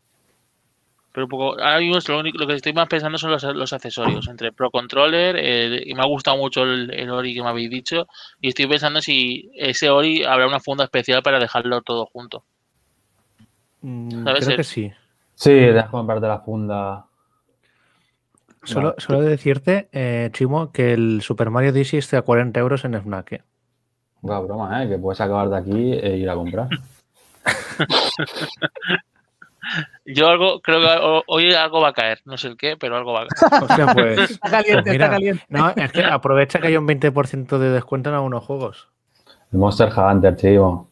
Pero 1.11 1.25
un 1.25 1.29
poco, 1.29 1.51
ahora 1.59 1.79
mismo 1.79 1.97
es 1.97 2.07
lo, 2.07 2.19
único, 2.19 2.37
lo 2.37 2.45
que 2.45 2.53
estoy 2.53 2.73
más 2.73 2.87
pensando 2.87 3.17
son 3.17 3.31
los, 3.31 3.43
los 3.43 3.73
accesorios, 3.73 4.27
entre 4.27 4.51
Pro 4.51 4.69
Controller, 4.69 5.35
eh, 5.39 5.83
y 5.85 5.93
me 5.95 6.01
ha 6.01 6.05
gustado 6.05 6.37
mucho 6.37 6.63
el, 6.63 6.93
el 6.93 7.09
Ori 7.09 7.33
que 7.33 7.41
me 7.41 7.49
habéis 7.49 7.69
dicho, 7.69 8.07
y 8.39 8.49
estoy 8.49 8.67
pensando 8.67 9.01
si 9.01 9.49
ese 9.55 9.89
Ori 9.89 10.23
habrá 10.23 10.47
una 10.47 10.59
funda 10.59 10.83
especial 10.83 11.23
para 11.23 11.39
dejarlo 11.39 11.81
todo 11.81 12.05
junto. 12.05 12.43
Mm, 13.81 14.23
¿Sabes? 14.23 14.39
Creo 14.39 14.51
El- 14.51 14.57
que 14.57 14.63
sí. 14.63 14.91
Sí, 15.33 15.51
dejas 15.51 15.89
comprarte 15.89 16.27
la 16.27 16.39
funda. 16.39 17.05
Solo, 18.63 18.93
solo 18.97 19.21
decirte, 19.21 19.87
eh, 19.93 20.29
Chimo, 20.33 20.71
que 20.73 20.91
el 20.91 21.21
Super 21.21 21.49
Mario 21.49 21.71
Odyssey 21.71 21.99
esté 21.99 22.17
a 22.17 22.23
40 22.23 22.59
euros 22.59 22.83
en 22.83 23.01
Fnac. 23.01 23.31
¿eh? 23.31 23.43
Broma, 24.21 24.83
¿eh? 24.83 24.89
Que 24.89 24.97
puedes 24.97 25.21
acabar 25.21 25.49
de 25.49 25.57
aquí 25.57 25.93
e 25.93 26.17
ir 26.17 26.29
a 26.29 26.35
comprar. 26.35 26.67
Yo 30.05 30.27
algo, 30.27 30.61
creo 30.61 30.79
que 30.81 30.87
ho- 31.01 31.23
hoy 31.27 31.53
algo 31.53 31.81
va 31.81 31.89
a 31.89 31.93
caer, 31.93 32.21
no 32.25 32.37
sé 32.37 32.47
el 32.47 32.57
qué, 32.57 32.75
pero 32.77 32.95
algo 32.97 33.13
va 33.13 33.23
a 33.23 33.27
caer. 33.27 33.63
Hostia, 33.63 33.87
pues. 33.93 34.31
Está 34.31 34.49
caliente, 34.49 34.81
pues 34.83 34.91
mira, 34.93 35.05
está 35.05 35.15
caliente. 35.15 35.43
No, 35.49 35.69
es 35.75 35.91
que 35.91 36.03
aprovecha 36.03 36.59
que 36.59 36.67
hay 36.67 36.77
un 36.77 36.87
20% 36.87 37.59
de 37.59 37.69
descuento 37.69 38.09
en 38.09 38.15
algunos 38.15 38.43
juegos. 38.43 38.87
El 39.51 39.59
Monster 39.59 39.89
Hunter, 39.95 40.35
chivo. 40.35 40.89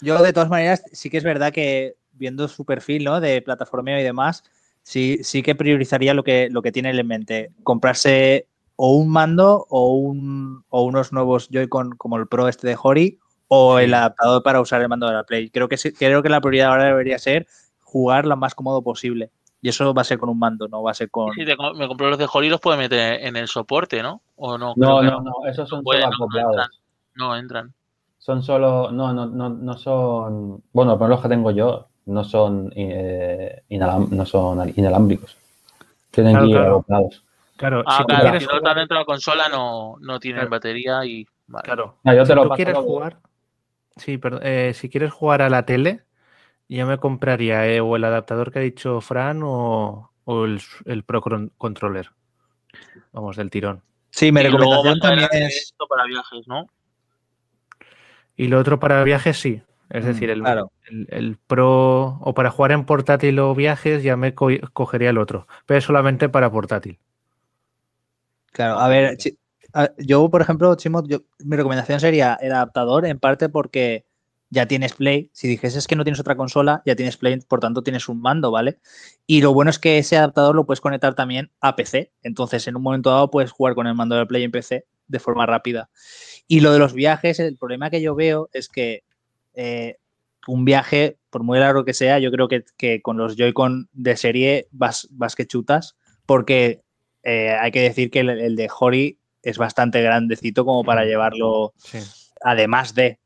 Yo, 0.00 0.22
de 0.22 0.32
todas 0.32 0.48
maneras, 0.48 0.82
sí 0.92 1.08
que 1.10 1.16
es 1.18 1.24
verdad 1.24 1.52
que 1.52 1.94
viendo 2.12 2.48
su 2.48 2.64
perfil, 2.64 3.04
¿no? 3.04 3.20
De 3.20 3.40
plataformeo 3.42 3.98
y 3.98 4.02
demás, 4.02 4.44
sí, 4.82 5.18
sí 5.22 5.42
que 5.42 5.54
priorizaría 5.54 6.14
lo 6.14 6.22
que, 6.24 6.48
lo 6.50 6.62
que 6.62 6.72
tiene 6.72 6.90
él 6.90 6.98
en 6.98 7.06
mente. 7.06 7.50
Comprarse 7.62 8.46
o 8.76 8.92
un 8.96 9.08
mando 9.10 9.66
o, 9.70 9.94
un, 9.94 10.64
o 10.68 10.82
unos 10.82 11.12
nuevos 11.12 11.48
Joy-Con 11.50 11.92
como 11.96 12.16
el 12.18 12.26
Pro 12.26 12.48
este 12.48 12.68
de 12.68 12.76
Hori 12.80 13.18
o 13.48 13.78
el 13.78 13.94
adaptador 13.94 14.42
para 14.42 14.60
usar 14.60 14.80
el 14.82 14.88
mando 14.88 15.06
de 15.06 15.14
la 15.14 15.24
Play. 15.24 15.50
Creo 15.50 15.68
que, 15.68 15.76
creo 15.98 16.22
que 16.22 16.28
la 16.28 16.40
prioridad 16.40 16.70
ahora 16.70 16.84
debería 16.84 17.18
ser 17.18 17.46
jugar 17.80 18.26
lo 18.26 18.36
más 18.36 18.54
cómodo 18.54 18.82
posible. 18.82 19.30
Y 19.62 19.68
eso 19.70 19.92
va 19.94 20.02
a 20.02 20.04
ser 20.04 20.18
con 20.18 20.28
un 20.28 20.38
mando, 20.38 20.68
no 20.68 20.82
va 20.82 20.90
a 20.90 20.94
ser 20.94 21.10
con... 21.10 21.32
Si 21.34 21.44
te 21.44 21.56
me 21.74 21.88
compro 21.88 22.10
los 22.10 22.18
de 22.18 22.28
Hori, 22.32 22.48
los 22.48 22.60
puedo 22.60 22.76
meter 22.76 23.24
en 23.24 23.36
el 23.36 23.48
soporte, 23.48 24.02
¿no? 24.02 24.20
O 24.36 24.58
no, 24.58 24.74
No, 24.76 25.02
no, 25.02 25.20
no, 25.20 25.32
esos 25.46 25.68
son 25.68 25.82
pueden, 25.82 26.02
solo 26.02 26.12
no, 26.12 26.18
no 26.18 26.24
acoplados. 26.26 26.52
entran. 26.52 26.70
No 27.14 27.36
entran. 27.36 27.74
Son 28.18 28.42
solo, 28.42 28.90
no, 28.90 29.12
no, 29.12 29.26
no, 29.26 29.48
no 29.48 29.78
son, 29.78 30.62
bueno, 30.72 30.98
pero 30.98 31.08
los 31.08 31.20
que 31.20 31.28
tengo 31.28 31.50
yo 31.52 31.88
no 32.06 32.24
son, 32.24 32.72
eh, 32.76 33.62
inalam- 33.70 34.08
no 34.10 34.26
son 34.26 34.72
inalámbricos. 34.76 35.36
Tienen 36.10 36.32
Claro, 36.32 36.44
que 36.46 36.50
ir 36.50 36.56
claro. 36.56 36.70
acoplados. 36.76 37.24
Claro, 37.56 37.82
Ah, 37.86 37.98
si 37.98 38.04
claro, 38.04 38.22
quieres 38.22 38.42
si 38.42 38.48
no 38.48 38.56
están 38.58 38.76
dentro 38.76 38.96
de 38.96 39.00
la 39.00 39.06
consola 39.06 39.48
no, 39.48 39.96
no 40.00 40.20
tienen 40.20 40.40
Claro. 40.40 40.50
batería 40.50 41.04
y... 41.04 41.26
vale. 41.46 41.64
Claro. 41.64 41.96
No, 42.04 42.12
yo 42.14 42.22
te 42.22 42.26
si 42.26 42.34
lo 42.34 42.42
tú 42.42 42.48
paso 42.50 42.56
quieres 42.56 42.74
luego. 42.74 42.92
jugar, 42.92 43.16
sí, 43.96 44.18
perdón, 44.18 44.40
eh, 44.44 44.72
si 44.74 44.88
quieres 44.88 45.12
jugar 45.12 45.42
a 45.42 45.48
la 45.50 45.64
tele, 45.66 46.02
yo 46.68 46.86
me 46.86 46.98
compraría 46.98 47.66
eh, 47.68 47.80
o 47.80 47.96
el 47.96 48.04
adaptador 48.04 48.52
que 48.52 48.60
ha 48.60 48.62
dicho 48.62 49.00
Fran 49.00 49.42
o, 49.44 50.12
o 50.24 50.44
el, 50.44 50.60
el 50.86 51.04
Pro 51.04 51.22
Controller. 51.58 52.10
Vamos, 53.12 53.36
del 53.36 53.50
tirón. 53.50 53.82
Sí, 54.10 54.32
mi 54.32 54.42
recomendación 54.42 55.00
también 55.00 55.28
es... 55.32 55.56
esto 55.72 55.86
para 55.86 56.04
viajes, 56.04 56.46
¿no? 56.48 56.66
Y 58.36 58.48
lo 58.48 58.58
otro 58.58 58.78
para 58.78 59.02
viajes, 59.04 59.38
sí. 59.38 59.62
Es 59.88 60.04
Mm, 60.04 60.08
decir, 60.08 60.30
el, 60.30 60.40
claro. 60.42 60.72
el- 60.86 61.06
el 61.10 61.38
Pro 61.46 62.18
o 62.20 62.34
para 62.34 62.50
jugar 62.50 62.72
en 62.72 62.84
portátil 62.84 63.38
o 63.38 63.54
viajes 63.54 64.02
ya 64.02 64.16
me 64.16 64.34
co- 64.34 64.48
cogería 64.72 65.10
el 65.10 65.18
otro, 65.18 65.46
pero 65.66 65.78
es 65.78 65.84
solamente 65.84 66.28
para 66.28 66.50
portátil. 66.50 66.98
Claro, 68.52 68.78
a 68.78 68.88
ver, 68.88 69.16
yo, 69.98 70.28
por 70.30 70.40
ejemplo, 70.40 70.74
Chimo, 70.74 71.02
mi 71.02 71.56
recomendación 71.56 72.00
sería 72.00 72.38
el 72.40 72.52
adaptador, 72.52 73.06
en 73.06 73.18
parte 73.18 73.48
porque 73.48 74.06
ya 74.50 74.66
tienes 74.66 74.94
Play. 74.94 75.30
Si 75.32 75.48
dijeses 75.48 75.86
que 75.86 75.96
no 75.96 76.04
tienes 76.04 76.20
otra 76.20 76.36
consola, 76.36 76.82
ya 76.86 76.96
tienes 76.96 77.16
Play, 77.16 77.40
por 77.40 77.60
tanto 77.60 77.82
tienes 77.82 78.08
un 78.08 78.20
mando, 78.20 78.50
¿vale? 78.50 78.78
Y 79.26 79.40
lo 79.40 79.52
bueno 79.52 79.70
es 79.70 79.78
que 79.78 79.98
ese 79.98 80.16
adaptador 80.16 80.54
lo 80.54 80.66
puedes 80.66 80.80
conectar 80.80 81.14
también 81.14 81.50
a 81.60 81.76
PC. 81.76 82.12
Entonces, 82.22 82.66
en 82.68 82.76
un 82.76 82.82
momento 82.82 83.10
dado 83.10 83.30
puedes 83.30 83.50
jugar 83.50 83.74
con 83.74 83.86
el 83.86 83.94
mando 83.94 84.16
de 84.16 84.26
Play 84.26 84.44
en 84.44 84.50
PC 84.50 84.86
de 85.08 85.18
forma 85.18 85.46
rápida. 85.46 85.90
Y 86.48 86.60
lo 86.60 86.72
de 86.72 86.78
los 86.78 86.94
viajes, 86.94 87.40
el 87.40 87.56
problema 87.56 87.90
que 87.90 88.00
yo 88.00 88.14
veo 88.14 88.48
es 88.52 88.68
que 88.68 89.04
eh, 89.54 89.98
un 90.46 90.64
viaje, 90.64 91.18
por 91.30 91.42
muy 91.42 91.58
largo 91.58 91.84
que 91.84 91.94
sea, 91.94 92.18
yo 92.18 92.30
creo 92.30 92.48
que, 92.48 92.64
que 92.76 93.02
con 93.02 93.16
los 93.16 93.36
Joy-Con 93.36 93.88
de 93.92 94.16
serie 94.16 94.68
vas, 94.70 95.08
vas 95.10 95.34
que 95.34 95.46
chutas, 95.46 95.96
porque 96.24 96.82
eh, 97.24 97.50
hay 97.50 97.72
que 97.72 97.82
decir 97.82 98.10
que 98.10 98.20
el, 98.20 98.30
el 98.30 98.56
de 98.56 98.68
Hori 98.78 99.18
es 99.48 99.58
bastante 99.58 100.02
grandecito 100.02 100.64
como 100.64 100.82
para 100.84 101.04
llevarlo, 101.04 101.72
Sí. 101.76 101.98
además 102.42 102.94
de, 102.94 103.18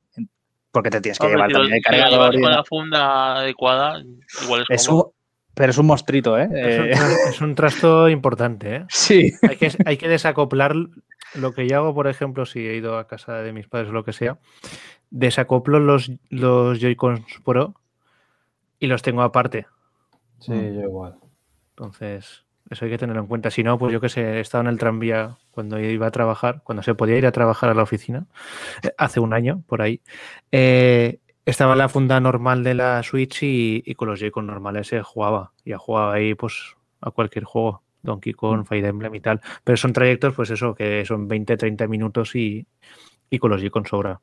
porque 0.71 0.91
te 0.91 1.01
tienes 1.01 1.19
que 1.19 1.27
Hombre, 1.27 1.37
llevar 1.39 1.51
si 1.51 1.55
también 1.55 1.75
el 1.75 1.83
cargador. 1.83 2.41
con 2.41 2.51
la 2.51 2.65
funda 2.65 3.37
adecuada, 3.39 4.03
igual 4.45 4.65
es, 4.69 4.83
Es 4.83 4.89
un- 4.89 5.05
pero 5.55 5.71
es 5.71 5.79
un 5.79 5.87
monstruito, 5.87 6.39
¿eh? 6.39 6.49
Es 6.55 6.79
un, 6.79 6.87
Eh, 6.87 6.91
es 7.37 7.41
un 7.41 7.55
trasto 7.55 8.09
importante, 8.09 8.77
¿eh? 8.77 8.85
sí. 8.89 9.31
Hay 9.49 9.57
que, 9.57 9.71
hay 9.85 9.97
que 9.97 10.09
desacoplar 10.09 10.75
lo 11.35 11.53
que 11.53 11.67
yo 11.69 11.77
hago, 11.79 11.95
por 11.95 12.07
ejemplo, 12.09 12.47
si 12.47 12.61
he 12.61 12.77
ido 12.77 12.99
a 12.99 13.07
casa 13.07 13.35
de 13.43 13.53
mis 13.53 13.67
padres 13.69 13.89
o 13.91 13.93
lo 13.93 14.05
que 14.05 14.13
sea, 14.13 14.39
desacoplo 15.11 15.81
los, 15.81 16.11
los 16.29 16.79
Joy-Cons 16.81 17.25
Pro 17.45 17.75
y 18.79 18.87
los 18.87 19.03
tengo 19.03 19.23
aparte. 19.23 19.67
Sí, 20.39 20.53
Mm. 20.53 20.75
yo 20.75 20.81
igual. 20.83 21.15
Entonces, 21.71 22.45
eso 22.71 22.85
hay 22.85 22.91
que 22.91 22.99
tenerlo 22.99 23.21
en 23.23 23.29
cuenta. 23.29 23.51
Si 23.51 23.63
no, 23.63 23.79
pues 23.79 23.93
yo 23.93 24.01
qué 24.01 24.09
sé, 24.09 24.23
he 24.23 24.41
estado 24.41 24.63
en 24.63 24.69
el 24.69 24.79
tranvía 24.79 25.37
cuando 25.51 25.79
iba 25.81 26.07
a 26.07 26.11
trabajar, 26.11 26.63
cuando 26.65 26.83
se 26.83 26.95
podía 26.95 27.17
ir 27.19 27.27
a 27.27 27.33
trabajar 27.33 27.69
a 27.71 27.75
la 27.75 27.83
oficina, 27.83 28.27
eh, 28.83 28.93
hace 28.97 29.21
un 29.21 29.35
año, 29.35 29.63
por 29.67 29.83
ahí. 29.83 30.01
eh, 30.53 31.19
estaba 31.47 31.73
en 31.73 31.79
la 31.79 31.89
funda 31.89 32.21
normal 32.21 32.63
de 32.63 32.75
la 32.75 33.03
Switch 33.03 33.43
y, 33.43 33.83
y 33.85 33.95
con 33.97 34.09
los 34.09 34.21
Joy-Con 34.21 34.47
normales 34.47 34.87
se 34.89 35.03
jugaba. 35.03 35.53
Ya 35.65 35.79
jugaba 35.79 36.15
ahí, 36.15 36.35
pues, 36.35 36.77
a 37.01 37.11
cualquier 37.11 37.45
juego. 37.45 37.83
Donkey 38.03 38.33
Kong, 38.35 38.65
Fire 38.67 38.85
Emblem 38.85 39.15
y 39.15 39.21
tal. 39.21 39.41
Pero 39.65 39.77
son 39.77 39.93
trayectos, 39.93 40.33
pues 40.35 40.51
eso, 40.51 40.75
que 40.75 41.05
son 41.05 41.27
20, 41.29 41.57
30 41.57 41.87
minutos 41.89 42.35
y, 42.37 42.67
y 43.29 43.39
con 43.39 43.51
los 43.51 43.61
Joy-Con 43.61 43.85
sobra. 43.87 44.21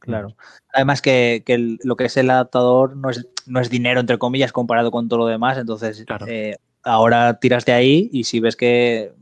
Claro. 0.00 0.36
Además 0.72 1.00
que, 1.00 1.42
que 1.46 1.54
el- 1.54 1.78
lo 1.84 1.96
que 1.96 2.06
es 2.06 2.16
el 2.16 2.28
adaptador 2.28 2.96
no 2.96 3.08
es, 3.08 3.26
no 3.46 3.60
es 3.60 3.70
dinero, 3.70 4.00
entre 4.00 4.18
comillas, 4.18 4.52
comparado 4.52 4.90
con 4.90 5.08
todo 5.08 5.20
lo 5.20 5.26
demás. 5.26 5.56
Entonces, 5.58 6.04
Claro. 6.06 6.26
eh, 6.28 6.56
ahora 6.84 7.38
tiras 7.40 7.64
de 7.64 7.72
ahí 7.72 8.08
y 8.12 8.24
si 8.24 8.40
ves 8.40 8.56
que, 8.56 9.12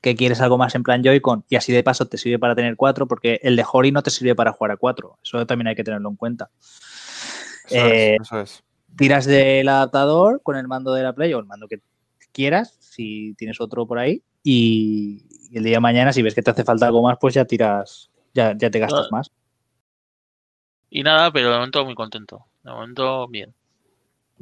que 0.00 0.14
quieres 0.16 0.40
algo 0.40 0.58
más 0.58 0.74
en 0.74 0.82
plan 0.82 1.02
Joy-Con 1.02 1.44
y 1.48 1.56
así 1.56 1.72
de 1.72 1.82
paso 1.82 2.06
te 2.06 2.18
sirve 2.18 2.38
para 2.38 2.54
tener 2.54 2.76
cuatro, 2.76 3.06
porque 3.08 3.40
el 3.42 3.56
de 3.56 3.64
Hori 3.70 3.92
no 3.92 4.02
te 4.02 4.10
sirve 4.10 4.34
para 4.34 4.52
jugar 4.52 4.72
a 4.72 4.76
cuatro. 4.76 5.18
Eso 5.22 5.44
también 5.46 5.68
hay 5.68 5.74
que 5.74 5.84
tenerlo 5.84 6.08
en 6.10 6.16
cuenta. 6.16 6.50
Eso 7.64 7.76
Eh, 7.76 8.16
es, 8.16 8.20
eso 8.20 8.40
es. 8.40 8.64
Tiras 8.96 9.26
del 9.26 9.68
adaptador 9.68 10.40
con 10.42 10.56
el 10.56 10.66
mando 10.68 10.92
de 10.92 11.02
la 11.02 11.12
Play 11.12 11.32
o 11.34 11.38
el 11.38 11.46
mando 11.46 11.68
que 11.68 11.80
quieras, 12.32 12.76
si 12.80 13.34
tienes 13.34 13.60
otro 13.60 13.86
por 13.86 13.98
ahí, 13.98 14.22
y, 14.42 15.24
y 15.50 15.58
el 15.58 15.64
día 15.64 15.74
de 15.76 15.80
mañana, 15.80 16.12
si 16.12 16.22
ves 16.22 16.34
que 16.34 16.42
te 16.42 16.50
hace 16.50 16.64
falta 16.64 16.86
algo 16.86 17.02
más, 17.02 17.18
pues 17.20 17.34
ya 17.34 17.44
tiras, 17.44 18.10
ya, 18.34 18.56
ya 18.56 18.70
te 18.70 18.78
gastas 18.78 19.08
Claro. 19.08 19.12
más. 19.12 19.30
Y 20.90 21.02
nada, 21.02 21.30
pero 21.32 21.50
de 21.50 21.56
momento 21.56 21.84
muy 21.84 21.94
contento. 21.94 22.46
De 22.62 22.70
momento, 22.70 23.28
bien. 23.28 23.54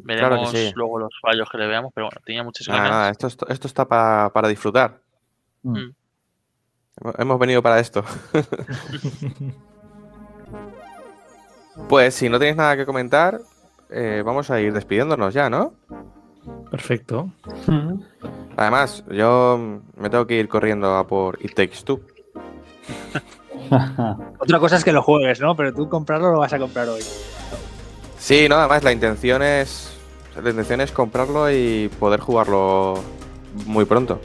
Claro 0.05 0.29
Veremos 0.31 0.53
que 0.53 0.69
sí. 0.69 0.73
luego 0.77 0.99
los 0.99 1.13
fallos 1.21 1.49
que 1.51 1.59
le 1.59 1.67
veamos, 1.67 1.93
pero 1.95 2.07
bueno, 2.07 2.21
tenía 2.25 2.43
muchas 2.45 2.69
Nada, 2.69 2.79
ganas. 2.81 2.93
nada, 2.97 3.11
esto, 3.11 3.27
es- 3.29 3.37
esto 3.49 3.67
está 3.67 3.85
pa- 3.87 4.31
para 4.33 4.49
disfrutar. 4.49 5.01
Mm. 5.63 5.79
Mm. 5.79 5.95
Hemos- 7.19 7.39
venido 7.39 7.63
para 7.63 7.79
esto. 7.81 8.05
Pues 11.89 12.15
si 12.15 12.29
no 12.29 12.39
tenéis 12.39 12.57
nada 12.57 12.77
que 12.77 12.87
comentar, 12.87 13.41
eh, 13.91 14.23
vamos 14.25 14.51
a 14.51 14.61
ir 14.61 14.73
despidiéndonos 14.73 15.35
ya, 15.35 15.51
¿no? 15.51 15.75
Perfecto. 16.71 17.31
Además, 18.57 19.05
yo 19.11 19.81
me 19.97 20.09
tengo 20.09 20.27
que 20.27 20.35
ir 20.39 20.49
corriendo 20.49 20.97
a 20.97 21.07
por 21.07 21.39
It 21.45 21.55
Takes 21.55 21.83
Two. 21.85 22.01
Otra 24.39 24.59
cosa 24.59 24.77
es 24.77 24.85
que 24.85 24.93
lo 24.93 25.03
juegues, 25.03 25.41
¿no? 25.41 25.55
Pero 25.55 25.75
tú 25.75 25.89
comprarlo 25.89 26.33
lo 26.33 26.39
vas 26.39 26.53
a 26.53 26.59
comprar 26.59 26.89
hoy. 26.89 27.03
Sí, 28.19 28.49
no, 28.49 28.57
además 28.57 28.83
la 28.83 28.93
intención 28.93 29.43
es. 29.43 29.93
La 30.43 30.51
intención 30.51 30.81
es 30.81 30.93
comprarlo 30.93 31.51
y 31.51 31.89
poder 31.99 32.21
jugarlo 32.21 32.95
muy 33.67 33.85
pronto. 33.87 34.21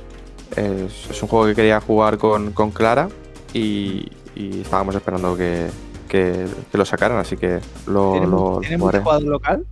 Es, 0.56 1.10
es 1.10 1.24
un 1.24 1.30
juego 1.30 1.46
que 1.46 1.56
quería 1.56 1.80
jugar 1.80 2.18
con, 2.18 2.52
con 2.52 2.72
Clara 2.72 3.08
y, 3.54 4.08
y 4.36 4.62
estábamos 4.62 4.94
esperando 4.96 5.38
que, 5.38 5.68
que- 6.10 6.46
que 6.70 6.78
lo 6.78 6.84
sacaran, 6.84 7.18
así 7.20 7.38
que 7.38 7.60
lo, 7.88 8.12
¿Tiene, 8.12 8.28
lo 8.28 8.58
¿tiene 8.60 8.78
jugaré. 8.78 9.00
multijugador 9.00 9.24
local? 9.24 9.66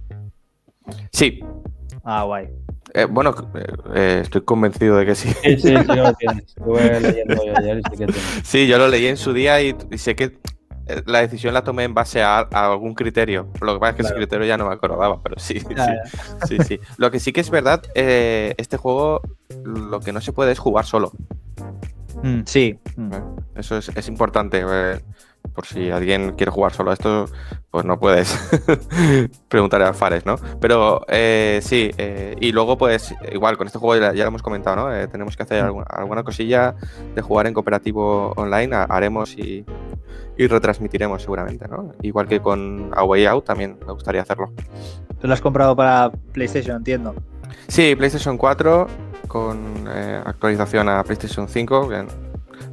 Sí, 1.12 1.44
Ah, 2.06 2.24
guay. 2.24 2.48
eh, 2.94 3.06
bueno, 3.06 3.36
eh, 3.56 3.66
eh, 3.94 4.20
estoy 4.24 4.42
convencido 4.42 4.96
de 4.96 5.06
que 5.06 5.16
sí. 5.16 5.30
Sí, 5.44 5.58
sí, 5.58 5.78
sí 5.86 5.96
lo 5.96 6.14
tienes. 6.20 6.46
Estuve 6.48 7.02
leyendo 7.02 7.46
yo 7.46 7.58
ayer 7.58 7.80
y 7.80 7.84
sí 7.84 7.90
que 7.90 7.96
tienes. 8.08 8.24
Sí, 8.44 8.68
yo 8.68 8.78
lo 8.78 8.88
leí 8.88 9.08
en 9.08 9.18
su 9.18 9.34
día 9.34 9.62
y, 9.62 9.76
y 9.92 9.98
sé 9.98 10.16
que 10.16 10.38
la 11.06 11.20
decisión 11.20 11.54
la 11.54 11.64
tomé 11.64 11.84
en 11.84 11.94
base 11.94 12.22
a, 12.22 12.40
a 12.52 12.72
algún 12.72 12.94
criterio. 12.94 13.48
Lo 13.62 13.74
que 13.74 13.80
pasa 13.80 13.90
es 13.92 13.96
que 13.96 14.02
ese 14.04 14.14
criterio 14.16 14.46
ya 14.48 14.58
no 14.58 14.68
me 14.68 14.74
acordaba, 14.74 15.22
pero 15.22 15.36
sí, 15.40 15.60
sí. 15.60 15.68
Sí, 16.48 16.58
sí. 16.68 16.80
Lo 16.98 17.12
que 17.12 17.20
sí 17.20 17.32
que 17.34 17.42
es 17.42 17.50
verdad, 17.50 17.82
eh, 17.96 18.54
este 18.58 18.78
juego 18.78 19.22
lo 19.64 20.00
que 20.00 20.12
no 20.14 20.22
se 20.22 20.34
puede 20.34 20.52
es 20.52 20.60
jugar 20.60 20.86
solo. 20.86 21.12
Mm, 22.24 22.42
sí. 22.46 22.80
Mm. 22.96 23.14
¿eh? 23.14 23.22
Eso 23.56 23.78
es, 23.78 23.90
es 23.90 24.08
importante. 24.08 24.64
eh, 24.68 25.00
por 25.56 25.66
si 25.66 25.90
alguien 25.90 26.34
quiere 26.34 26.52
jugar 26.52 26.74
solo 26.74 26.92
a 26.92 26.94
esto, 26.94 27.26
pues 27.72 27.86
no 27.86 27.98
puedes 28.00 28.38
preguntar 29.48 29.82
a 29.82 29.94
Fares, 29.94 30.26
¿no? 30.26 30.36
Pero 30.60 31.02
eh, 31.08 31.60
sí, 31.64 31.92
eh, 31.98 32.36
y 32.40 32.52
luego 32.52 32.78
pues 32.78 33.14
igual 33.32 33.58
con 33.58 33.68
este 33.68 33.80
juego 33.80 34.00
ya, 34.02 34.14
ya 34.14 34.24
lo 34.24 34.30
hemos 34.30 34.44
comentado, 34.44 34.76
¿no? 34.76 34.94
Eh, 34.94 35.08
tenemos 35.08 35.36
que 35.38 35.44
hacer 35.44 35.64
alguna, 35.64 35.86
alguna 35.90 36.24
cosilla 36.24 36.76
de 37.16 37.22
jugar 37.22 37.48
en 37.48 37.54
cooperativo 37.54 38.34
online, 38.36 38.76
ha- 38.76 38.84
haremos 38.84 39.34
y, 39.38 39.66
y 40.40 40.48
retransmitiremos 40.48 41.22
seguramente, 41.22 41.68
¿no? 41.68 41.92
Igual 42.02 42.26
que 42.30 42.40
con 42.40 42.92
A 42.96 43.04
Way 43.04 43.26
Out 43.26 43.44
también 43.44 43.78
me 43.86 43.92
gustaría 43.92 44.22
hacerlo. 44.22 44.54
Tú 45.20 45.28
lo 45.28 45.34
has 45.34 45.42
comprado 45.42 45.76
para 45.76 46.10
PlayStation, 46.32 46.78
entiendo. 46.78 47.14
Sí, 47.68 47.94
PlayStation 47.94 48.38
4 48.38 48.88
con 49.28 49.86
eh, 49.90 50.22
actualización 50.26 50.88
a 50.88 51.04
PlayStation 51.04 51.50
5. 51.50 51.90
que 51.90 52.06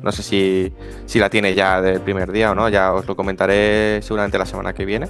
no 0.00 0.12
sé 0.12 0.22
si, 0.22 0.72
si 1.06 1.18
la 1.18 1.28
tiene 1.28 1.54
ya 1.56 1.82
del 1.82 2.00
primer 2.00 2.30
día 2.30 2.52
o 2.52 2.54
no, 2.54 2.68
ya 2.68 2.92
os 2.92 3.04
lo 3.08 3.16
comentaré 3.16 4.00
seguramente 4.00 4.38
la 4.38 4.46
semana 4.46 4.72
que 4.72 4.84
viene. 4.84 5.08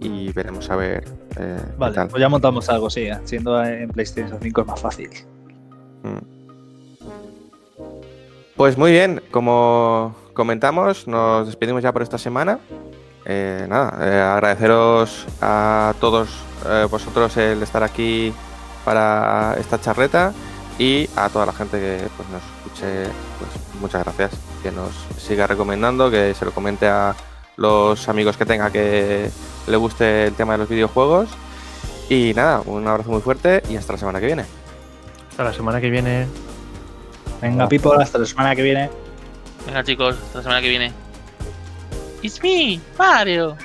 Y 0.00 0.32
veremos 0.32 0.70
a 0.70 0.76
ver 0.76 1.04
eh, 1.38 1.58
qué 1.60 1.72
Vale, 1.76 1.94
tal. 1.94 2.08
pues 2.08 2.22
ya 2.22 2.30
montamos 2.30 2.70
algo, 2.70 2.88
sí. 2.88 3.02
eh. 3.02 3.18
Siendo 3.24 3.62
en 3.62 3.90
PlayStation 3.90 4.38
5 4.40 4.60
es 4.62 4.66
más 4.66 4.80
fácil. 4.80 5.10
Pues 8.56 8.78
muy 8.78 8.92
bien, 8.92 9.20
como 9.30 10.14
comentamos, 10.40 11.06
nos 11.06 11.48
despedimos 11.48 11.82
ya 11.82 11.92
por 11.92 12.00
esta 12.00 12.16
semana. 12.16 12.58
Eh, 13.26 13.66
nada, 13.68 13.98
eh, 14.00 14.22
agradeceros 14.22 15.26
a 15.42 15.92
todos 16.00 16.30
eh, 16.66 16.86
vosotros 16.90 17.36
el 17.36 17.62
estar 17.62 17.82
aquí 17.82 18.32
para 18.82 19.54
esta 19.60 19.78
charreta 19.78 20.32
y 20.78 21.10
a 21.14 21.28
toda 21.28 21.44
la 21.44 21.52
gente 21.52 21.78
que 21.78 22.08
pues, 22.16 22.26
nos 22.30 22.42
escuche, 22.56 23.12
pues 23.38 23.82
muchas 23.82 24.02
gracias. 24.02 24.30
Que 24.62 24.70
nos 24.70 24.92
siga 25.18 25.46
recomendando, 25.46 26.10
que 26.10 26.32
se 26.32 26.46
lo 26.46 26.52
comente 26.52 26.88
a 26.88 27.14
los 27.58 28.08
amigos 28.08 28.38
que 28.38 28.46
tenga 28.46 28.70
que 28.70 29.28
le 29.66 29.76
guste 29.76 30.28
el 30.28 30.32
tema 30.32 30.54
de 30.54 30.58
los 30.60 30.70
videojuegos. 30.70 31.28
Y 32.08 32.32
nada, 32.34 32.62
un 32.64 32.88
abrazo 32.88 33.10
muy 33.10 33.20
fuerte 33.20 33.62
y 33.68 33.76
hasta 33.76 33.92
la 33.92 33.98
semana 33.98 34.20
que 34.20 34.26
viene. 34.26 34.46
Hasta 35.28 35.44
la 35.44 35.52
semana 35.52 35.82
que 35.82 35.90
viene. 35.90 36.26
Venga, 37.42 37.68
people, 37.68 38.02
hasta 38.02 38.16
la 38.16 38.24
semana 38.24 38.56
que 38.56 38.62
viene. 38.62 38.88
Venga 39.66 39.84
chicos, 39.84 40.16
hasta 40.16 40.38
la 40.38 40.42
semana 40.42 40.60
que 40.60 40.68
viene. 40.68 40.92
It's 42.22 42.42
me, 42.42 42.80
Mario. 42.98 43.56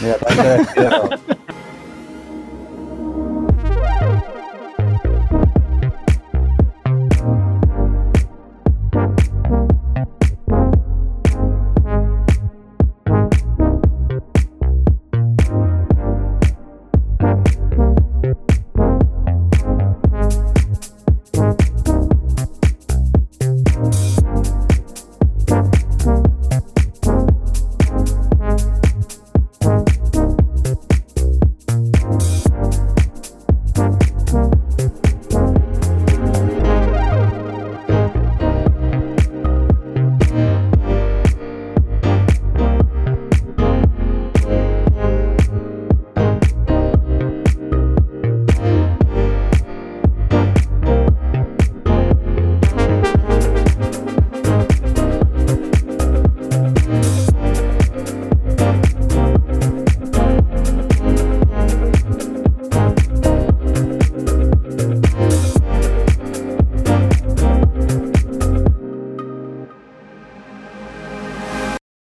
Mira, 0.00 0.18